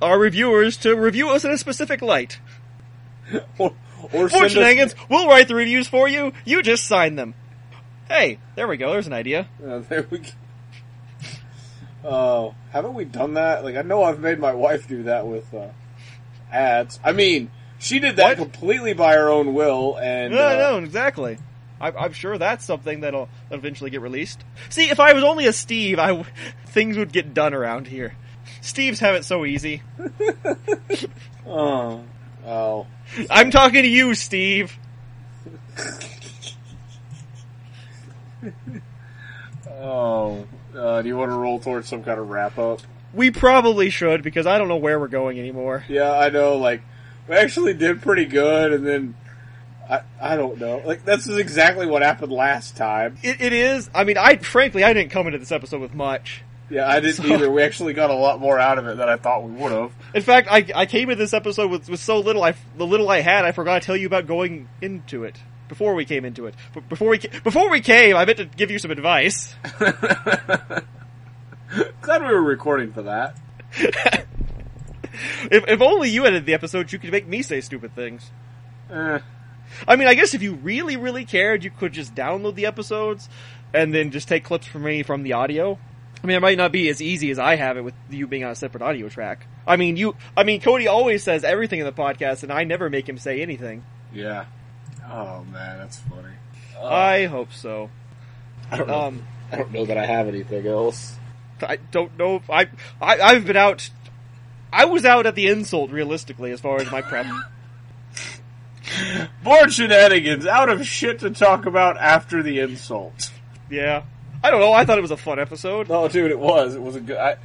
our 0.00 0.18
reviewers 0.18 0.76
to 0.78 0.94
review 0.94 1.30
us 1.30 1.44
in 1.44 1.50
a 1.50 1.58
specific 1.58 2.02
light. 2.02 2.38
or, 3.58 3.74
or 4.12 4.28
Board 4.28 4.30
send 4.52 4.80
us- 4.80 4.94
we'll 5.08 5.26
write 5.26 5.48
the 5.48 5.54
reviews 5.54 5.88
for 5.88 6.06
you. 6.08 6.32
You 6.44 6.62
just 6.62 6.86
sign 6.86 7.16
them. 7.16 7.34
Hey, 8.08 8.38
there 8.54 8.68
we 8.68 8.76
go. 8.76 8.92
There's 8.92 9.06
an 9.06 9.12
idea. 9.12 9.48
Uh, 9.64 9.78
there 9.88 10.06
we 10.10 10.18
go. 10.18 10.28
Oh, 12.04 12.54
haven't 12.70 12.94
we 12.94 13.04
done 13.04 13.34
that? 13.34 13.64
Like, 13.64 13.74
I 13.74 13.82
know 13.82 14.04
I've 14.04 14.20
made 14.20 14.38
my 14.38 14.54
wife 14.54 14.86
do 14.86 15.04
that 15.04 15.26
with 15.26 15.52
uh, 15.52 15.68
ads. 16.52 17.00
I 17.02 17.10
mean, 17.12 17.50
she 17.78 17.98
did 17.98 18.16
that 18.16 18.38
What? 18.38 18.38
completely 18.38 18.92
by 18.94 19.14
her 19.14 19.28
own 19.28 19.54
will, 19.54 19.96
and 19.98 20.34
No, 20.34 20.46
uh, 20.48 20.52
no, 20.56 20.78
exactly. 20.78 21.38
I, 21.80 21.90
I'm 21.90 22.12
sure 22.12 22.38
that's 22.38 22.64
something 22.64 23.00
that'll 23.00 23.28
eventually 23.50 23.90
get 23.90 24.00
released. 24.00 24.42
See, 24.70 24.88
if 24.88 24.98
I 24.98 25.12
was 25.12 25.22
only 25.24 25.46
a 25.46 25.52
Steve, 25.52 25.98
I 25.98 26.08
w- 26.08 26.24
things 26.66 26.96
would 26.96 27.12
get 27.12 27.34
done 27.34 27.52
around 27.54 27.86
here. 27.86 28.16
Steve's 28.62 29.00
have 29.00 29.14
it 29.14 29.24
so 29.24 29.44
easy. 29.44 29.82
Oh, 31.48 32.02
oh. 32.44 32.88
I'm 33.30 33.52
talking 33.52 33.82
to 33.84 33.88
you, 33.88 34.16
Steve. 34.16 34.76
Oh, 39.70 40.46
uh, 40.76 41.02
do 41.02 41.08
you 41.08 41.16
want 41.16 41.30
to 41.30 41.36
roll 41.36 41.58
towards 41.60 41.88
some 41.88 42.02
kind 42.02 42.18
of 42.18 42.28
wrap 42.28 42.58
up? 42.58 42.80
We 43.12 43.30
probably 43.30 43.90
should 43.90 44.22
because 44.22 44.46
I 44.46 44.58
don't 44.58 44.68
know 44.68 44.76
where 44.76 44.98
we're 44.98 45.08
going 45.08 45.38
anymore. 45.38 45.84
Yeah, 45.88 46.12
I 46.12 46.28
know. 46.30 46.56
Like, 46.56 46.82
we 47.28 47.36
actually 47.36 47.74
did 47.74 48.02
pretty 48.02 48.24
good, 48.26 48.72
and 48.72 48.86
then 48.86 49.14
I 49.88 50.00
I 50.20 50.36
don't 50.36 50.58
know. 50.58 50.82
Like, 50.84 51.04
this 51.04 51.26
is 51.26 51.38
exactly 51.38 51.86
what 51.86 52.02
happened 52.02 52.32
last 52.32 52.76
time. 52.76 53.18
It, 53.22 53.40
it 53.40 53.52
is. 53.52 53.88
I 53.94 54.04
mean, 54.04 54.18
I 54.18 54.36
frankly 54.36 54.84
I 54.84 54.92
didn't 54.92 55.10
come 55.10 55.26
into 55.26 55.38
this 55.38 55.52
episode 55.52 55.80
with 55.80 55.94
much. 55.94 56.42
Yeah, 56.68 56.88
I 56.88 56.98
didn't 56.98 57.16
So- 57.16 57.24
either. 57.32 57.50
We 57.50 57.62
actually 57.62 57.92
got 57.92 58.10
a 58.10 58.14
lot 58.14 58.40
more 58.40 58.58
out 58.58 58.78
of 58.78 58.86
it 58.88 58.96
than 58.96 59.08
I 59.08 59.16
thought 59.16 59.44
we 59.44 59.52
would 59.52 59.70
have. 59.72 59.92
In 60.14 60.22
fact, 60.22 60.48
I 60.50 60.66
I 60.74 60.86
came 60.86 61.10
into 61.10 61.22
this 61.22 61.32
episode 61.32 61.70
with, 61.70 61.88
with 61.88 62.00
so 62.00 62.18
little. 62.18 62.42
I 62.42 62.54
the 62.76 62.86
little 62.86 63.08
I 63.08 63.20
had, 63.20 63.44
I 63.44 63.52
forgot 63.52 63.82
to 63.82 63.86
tell 63.86 63.96
you 63.96 64.06
about 64.08 64.26
going 64.26 64.68
into 64.82 65.22
it 65.24 65.36
before 65.68 65.94
we 65.94 66.04
came 66.04 66.24
into 66.24 66.46
it. 66.46 66.54
But 66.74 66.88
before 66.88 67.08
we 67.10 67.18
before 67.44 67.70
we 67.70 67.80
came, 67.80 68.16
I 68.16 68.24
meant 68.24 68.38
to 68.38 68.44
give 68.46 68.70
you 68.72 68.78
some 68.80 68.90
advice. 68.90 69.54
Glad 72.02 72.22
we 72.22 72.28
were 72.28 72.42
recording 72.42 72.92
for 72.92 73.02
that. 73.02 73.36
If 75.50 75.68
if 75.68 75.80
only 75.80 76.10
you 76.10 76.24
edited 76.26 76.46
the 76.46 76.54
episodes, 76.54 76.92
you 76.92 76.98
could 76.98 77.12
make 77.12 77.26
me 77.26 77.42
say 77.42 77.60
stupid 77.60 77.94
things. 77.94 78.30
Eh, 78.90 79.18
I 79.88 79.96
mean, 79.96 80.08
I 80.08 80.14
guess 80.14 80.34
if 80.34 80.42
you 80.42 80.54
really, 80.54 80.96
really 80.96 81.24
cared, 81.24 81.64
you 81.64 81.70
could 81.70 81.92
just 81.92 82.14
download 82.14 82.54
the 82.54 82.66
episodes 82.66 83.28
and 83.74 83.92
then 83.92 84.10
just 84.10 84.28
take 84.28 84.44
clips 84.44 84.66
from 84.66 84.84
me 84.84 85.02
from 85.02 85.22
the 85.22 85.32
audio. 85.32 85.78
I 86.22 86.26
mean, 86.26 86.36
it 86.36 86.40
might 86.40 86.56
not 86.58 86.72
be 86.72 86.88
as 86.88 87.02
easy 87.02 87.30
as 87.30 87.38
I 87.38 87.56
have 87.56 87.76
it 87.76 87.82
with 87.82 87.94
you 88.10 88.26
being 88.26 88.44
on 88.44 88.50
a 88.50 88.54
separate 88.54 88.82
audio 88.82 89.08
track. 89.08 89.46
I 89.66 89.76
mean, 89.76 89.96
you, 89.96 90.16
I 90.36 90.44
mean, 90.44 90.60
Cody 90.60 90.86
always 90.86 91.22
says 91.22 91.44
everything 91.44 91.78
in 91.80 91.84
the 91.84 91.92
podcast 91.92 92.42
and 92.42 92.52
I 92.52 92.64
never 92.64 92.88
make 92.88 93.08
him 93.08 93.18
say 93.18 93.42
anything. 93.42 93.84
yeah. 94.12 94.46
Oh 95.08 95.44
man, 95.52 95.78
that's 95.78 95.98
funny. 95.98 96.34
Uh, 96.76 96.84
I 96.84 97.26
hope 97.26 97.52
so. 97.52 97.90
I 98.72 98.76
don't 98.76 98.88
know. 98.88 99.00
Um, 99.02 99.22
I 99.52 99.56
don't 99.56 99.72
know 99.72 99.84
that 99.86 99.96
I 99.96 100.04
have 100.04 100.26
anything 100.26 100.66
else. 100.66 101.16
I 101.62 101.76
don't 101.76 102.18
know 102.18 102.36
if 102.36 102.50
I, 102.50 102.66
I, 103.00 103.20
I've 103.20 103.46
been 103.46 103.56
out, 103.56 103.88
I 104.72 104.84
was 104.86 105.04
out 105.04 105.26
at 105.26 105.34
the 105.34 105.46
insult 105.48 105.90
realistically 105.90 106.50
as 106.50 106.60
far 106.60 106.80
as 106.80 106.90
my 106.90 107.02
prep. 107.02 107.26
More 109.44 109.68
shenanigans, 109.68 110.46
out 110.46 110.68
of 110.68 110.86
shit 110.86 111.20
to 111.20 111.30
talk 111.30 111.66
about 111.66 111.96
after 111.98 112.42
the 112.42 112.60
insult. 112.60 113.30
yeah. 113.70 114.02
I 114.44 114.50
don't 114.50 114.60
know, 114.60 114.72
I 114.72 114.84
thought 114.84 114.98
it 114.98 115.02
was 115.02 115.10
a 115.10 115.16
fun 115.16 115.40
episode. 115.40 115.88
No, 115.88 116.06
dude, 116.08 116.30
it 116.30 116.38
was. 116.38 116.76
It 116.76 116.82
was 116.82 116.94
a 116.94 117.00
good. 117.00 117.16
I, 117.16 117.36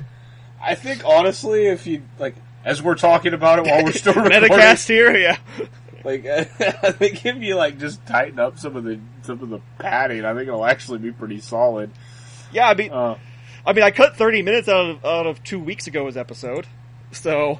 I 0.61 0.75
think 0.75 1.03
honestly, 1.05 1.65
if 1.67 1.87
you 1.87 2.03
like, 2.19 2.35
as 2.63 2.83
we're 2.83 2.95
talking 2.95 3.33
about 3.33 3.59
it 3.59 3.65
while 3.65 3.83
we're 3.83 3.91
still 3.93 4.13
recording, 4.15 4.43
Metacast 4.49 4.87
here, 4.87 5.15
yeah. 5.15 5.37
like 6.03 6.25
I 6.27 6.43
think 6.91 7.25
if 7.25 7.37
you 7.37 7.55
like 7.55 7.79
just 7.79 8.05
tighten 8.05 8.37
up 8.39 8.59
some 8.59 8.75
of 8.75 8.83
the 8.83 8.99
some 9.23 9.41
of 9.41 9.49
the 9.49 9.61
padding, 9.79 10.25
I 10.25 10.33
think 10.35 10.47
it'll 10.49 10.65
actually 10.65 10.99
be 10.99 11.11
pretty 11.11 11.39
solid. 11.39 11.89
Yeah, 12.51 12.67
I 12.69 12.75
mean, 12.75 12.91
Uh, 12.91 13.17
I 13.65 13.73
mean, 13.73 13.83
I 13.83 13.89
cut 13.89 14.15
30 14.17 14.41
minutes 14.43 14.67
out 14.67 14.89
of, 14.89 15.05
out 15.05 15.25
of 15.25 15.43
two 15.43 15.59
weeks 15.59 15.87
ago's 15.87 16.17
episode, 16.17 16.67
so 17.11 17.59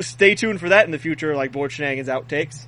stay 0.00 0.34
tuned 0.34 0.60
for 0.60 0.68
that 0.68 0.84
in 0.84 0.90
the 0.90 0.98
future, 0.98 1.34
like 1.34 1.52
Bored 1.52 1.72
Shenanigans 1.72 2.08
outtakes. 2.08 2.66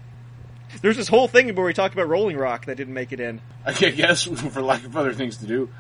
There's 0.82 0.96
this 0.96 1.08
whole 1.08 1.28
thing 1.28 1.54
where 1.54 1.66
we 1.66 1.72
talked 1.72 1.94
about 1.94 2.08
Rolling 2.08 2.36
Rock 2.36 2.66
that 2.66 2.76
didn't 2.76 2.94
make 2.94 3.12
it 3.12 3.20
in. 3.20 3.40
I 3.66 3.72
guess 3.72 4.24
for 4.24 4.60
lack 4.60 4.84
of 4.84 4.96
other 4.96 5.14
things 5.14 5.38
to 5.38 5.46
do. 5.46 5.70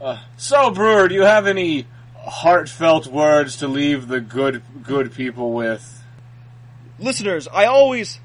Uh, 0.00 0.18
so, 0.36 0.70
Brewer, 0.70 1.08
do 1.08 1.14
you 1.14 1.22
have 1.22 1.46
any 1.46 1.86
heartfelt 2.16 3.06
words 3.06 3.56
to 3.56 3.68
leave 3.68 4.08
the 4.08 4.20
good 4.20 4.62
good 4.82 5.12
people 5.12 5.52
with? 5.52 6.02
Listeners, 6.98 7.46
I 7.48 7.66
always, 7.66 8.18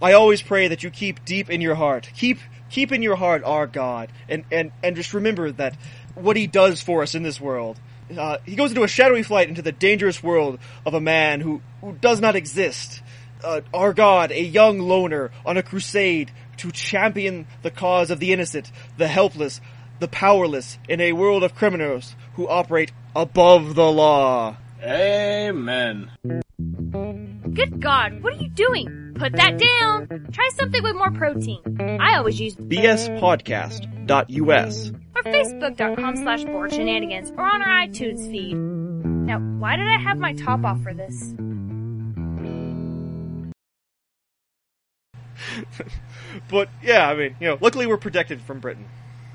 I 0.00 0.12
always 0.12 0.42
pray 0.42 0.68
that 0.68 0.82
you 0.82 0.90
keep 0.90 1.24
deep 1.24 1.50
in 1.50 1.60
your 1.60 1.74
heart, 1.74 2.10
keep, 2.16 2.38
keep 2.70 2.90
in 2.90 3.02
your 3.02 3.16
heart 3.16 3.42
our 3.44 3.66
God, 3.66 4.10
and, 4.28 4.44
and, 4.50 4.72
and 4.82 4.96
just 4.96 5.12
remember 5.12 5.52
that 5.52 5.76
what 6.14 6.36
He 6.36 6.46
does 6.46 6.80
for 6.80 7.02
us 7.02 7.14
in 7.14 7.22
this 7.22 7.40
world. 7.40 7.78
Uh, 8.16 8.38
he 8.44 8.56
goes 8.56 8.70
into 8.70 8.84
a 8.84 8.88
shadowy 8.88 9.22
flight 9.22 9.48
into 9.48 9.62
the 9.62 9.72
dangerous 9.72 10.22
world 10.22 10.58
of 10.86 10.94
a 10.94 11.00
man 11.00 11.40
who, 11.40 11.60
who 11.80 11.92
does 11.92 12.20
not 12.20 12.36
exist. 12.36 13.02
Uh, 13.44 13.60
our 13.72 13.92
God, 13.92 14.32
a 14.32 14.42
young 14.42 14.80
loner 14.80 15.30
on 15.44 15.56
a 15.56 15.62
crusade 15.62 16.32
to 16.58 16.70
champion 16.72 17.46
the 17.62 17.70
cause 17.70 18.10
of 18.10 18.18
the 18.18 18.32
innocent, 18.32 18.72
the 18.96 19.08
helpless, 19.08 19.60
the 20.00 20.08
powerless 20.08 20.78
in 20.88 21.00
a 21.00 21.12
world 21.12 21.44
of 21.44 21.54
criminals 21.54 22.16
who 22.34 22.48
operate 22.48 22.92
above 23.14 23.74
the 23.74 23.90
law. 23.90 24.56
Amen. 24.82 26.10
Good 27.54 27.80
God, 27.80 28.22
what 28.22 28.34
are 28.34 28.42
you 28.42 28.48
doing? 28.50 29.07
Put 29.18 29.32
that 29.32 29.58
down. 29.58 30.28
Try 30.32 30.48
something 30.54 30.82
with 30.82 30.94
more 30.96 31.10
protein. 31.10 31.98
I 32.00 32.16
always 32.16 32.38
use 32.40 32.54
bspodcast.us. 32.54 34.92
or 35.16 35.22
facebook.com 35.22 36.16
slash 36.16 36.44
bored 36.44 36.72
shenanigans 36.72 37.30
or 37.32 37.42
on 37.44 37.60
our 37.62 37.86
iTunes 37.86 38.30
feed. 38.30 38.56
Now, 38.56 39.38
why 39.40 39.76
did 39.76 39.86
I 39.88 39.98
have 39.98 40.18
my 40.18 40.32
top 40.34 40.64
off 40.64 40.82
for 40.82 40.94
this? 40.94 41.34
But 46.50 46.68
yeah, 46.82 47.08
I 47.08 47.14
mean, 47.14 47.36
you 47.40 47.48
know, 47.48 47.56
luckily 47.60 47.86
we're 47.86 47.96
protected 47.96 48.40
from 48.42 48.60
Britain, 48.60 48.84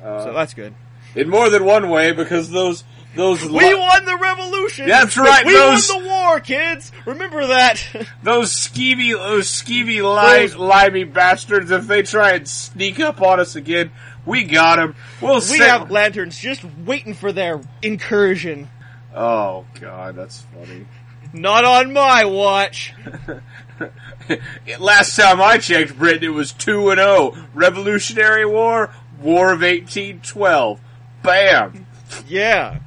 Uh, 0.01 0.23
so 0.23 0.33
that's 0.33 0.53
good. 0.53 0.73
in 1.15 1.29
more 1.29 1.49
than 1.49 1.65
one 1.65 1.89
way, 1.89 2.11
because 2.13 2.49
those 2.49 2.83
those 3.15 3.43
We 3.43 3.49
li- 3.49 3.75
won 3.75 4.05
the 4.05 4.17
revolution. 4.17 4.87
That's 4.87 5.15
right, 5.17 5.45
We 5.45 5.53
those- 5.53 5.89
won 5.91 6.03
the 6.03 6.09
war, 6.09 6.39
kids. 6.39 6.91
Remember 7.05 7.47
that. 7.47 7.85
those 8.23 8.51
skeevy 8.51 9.11
those 9.13 9.47
skeevy 9.47 10.01
li- 10.01 10.55
limey 10.55 11.03
bastards. 11.03 11.71
If 11.71 11.87
they 11.87 12.01
try 12.03 12.31
and 12.33 12.47
sneak 12.47 12.99
up 12.99 13.21
on 13.21 13.39
us 13.39 13.55
again, 13.55 13.91
we 14.25 14.43
got 14.43 14.77
them. 14.77 14.95
We'll 15.21 15.35
we 15.35 15.41
send- 15.41 15.63
have 15.63 15.91
lanterns 15.91 16.37
just 16.37 16.63
waiting 16.85 17.13
for 17.13 17.31
their 17.31 17.61
incursion. 17.81 18.69
Oh 19.15 19.65
God, 19.79 20.15
that's 20.15 20.43
funny. 20.53 20.85
Not 21.33 21.65
on 21.65 21.93
my 21.93 22.25
watch. 22.25 22.93
Last 24.79 25.15
time 25.15 25.41
I 25.41 25.57
checked, 25.57 25.97
Britain, 25.97 26.23
it 26.23 26.27
was 26.33 26.53
two 26.53 26.89
and 26.89 26.99
zero. 26.99 27.35
Revolutionary 27.53 28.45
War, 28.45 28.93
War 29.19 29.51
of 29.51 29.63
eighteen 29.63 30.19
twelve. 30.21 30.79
Bam. 31.23 31.85
Yeah. 32.27 32.79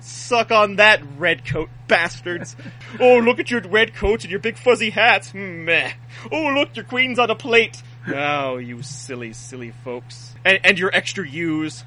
Suck 0.00 0.50
on 0.50 0.76
that, 0.76 1.00
redcoat 1.18 1.68
bastards. 1.88 2.56
Oh, 2.98 3.18
look 3.18 3.38
at 3.38 3.50
your 3.50 3.60
red 3.62 3.94
coats 3.94 4.24
and 4.24 4.30
your 4.30 4.40
big 4.40 4.56
fuzzy 4.56 4.90
hats. 4.90 5.32
Meh. 5.34 5.92
Oh, 6.30 6.52
look, 6.54 6.76
your 6.76 6.84
queen's 6.84 7.18
on 7.18 7.30
a 7.30 7.34
plate. 7.34 7.82
Oh, 8.08 8.56
you 8.56 8.82
silly, 8.82 9.32
silly 9.32 9.72
folks. 9.84 10.34
And, 10.44 10.60
and 10.64 10.78
your 10.78 10.90
extra 10.94 11.28
U's. 11.28 11.84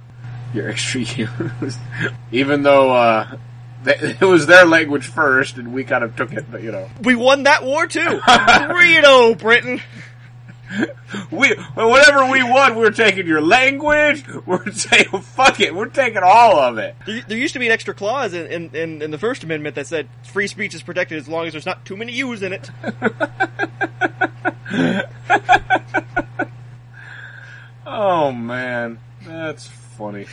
Your 0.54 0.70
extra 0.70 1.02
U's. 1.62 1.78
Even 2.32 2.64
though 2.64 2.92
uh, 2.92 3.38
it 3.86 4.22
was 4.22 4.46
their 4.46 4.66
language 4.66 5.06
first, 5.08 5.58
and 5.58 5.74
we 5.74 5.84
kind 5.84 6.04
of 6.04 6.16
took 6.16 6.34
it, 6.34 6.46
but 6.52 6.62
you 6.62 6.72
know, 6.72 6.90
We 7.02 7.16
won 7.16 7.44
that 7.44 7.64
war 7.64 7.88
too. 7.88 8.20
3 8.70 9.36
Britain. 9.36 9.82
we 11.32 11.56
whatever 11.76 12.30
we 12.30 12.44
want, 12.44 12.76
we're 12.76 12.92
taking 12.92 13.28
your 13.28 13.42
language. 13.42 14.24
We're 14.46 14.64
taking 14.66 15.22
fuck 15.22 15.60
it. 15.60 15.74
We're 15.74 15.88
taking 15.88 16.22
all 16.24 16.60
of 16.60 16.78
it. 16.78 16.96
There 17.06 17.38
used 17.38 17.54
to 17.54 17.60
be 17.60 17.66
an 17.68 17.72
extra 17.72 17.94
clause 17.94 18.34
in, 18.34 18.48
in, 18.48 18.76
in, 18.76 19.02
in 19.02 19.12
the 19.12 19.18
First 19.18 19.44
Amendment 19.44 19.76
that 19.76 19.88
said 19.88 20.08
free 20.24 20.48
speech 20.48 20.74
is 20.74 20.84
protected 20.84 21.18
as 21.18 21.28
long 21.28 21.46
as 21.48 21.54
there's 21.54 21.66
not 21.66 21.86
too 21.86 21.96
many 21.98 22.12
U's 22.14 22.42
in 22.44 22.54
it. 22.54 22.70
oh 27.86 28.32
man, 28.32 29.00
that's 29.22 29.68
funny. 29.68 30.26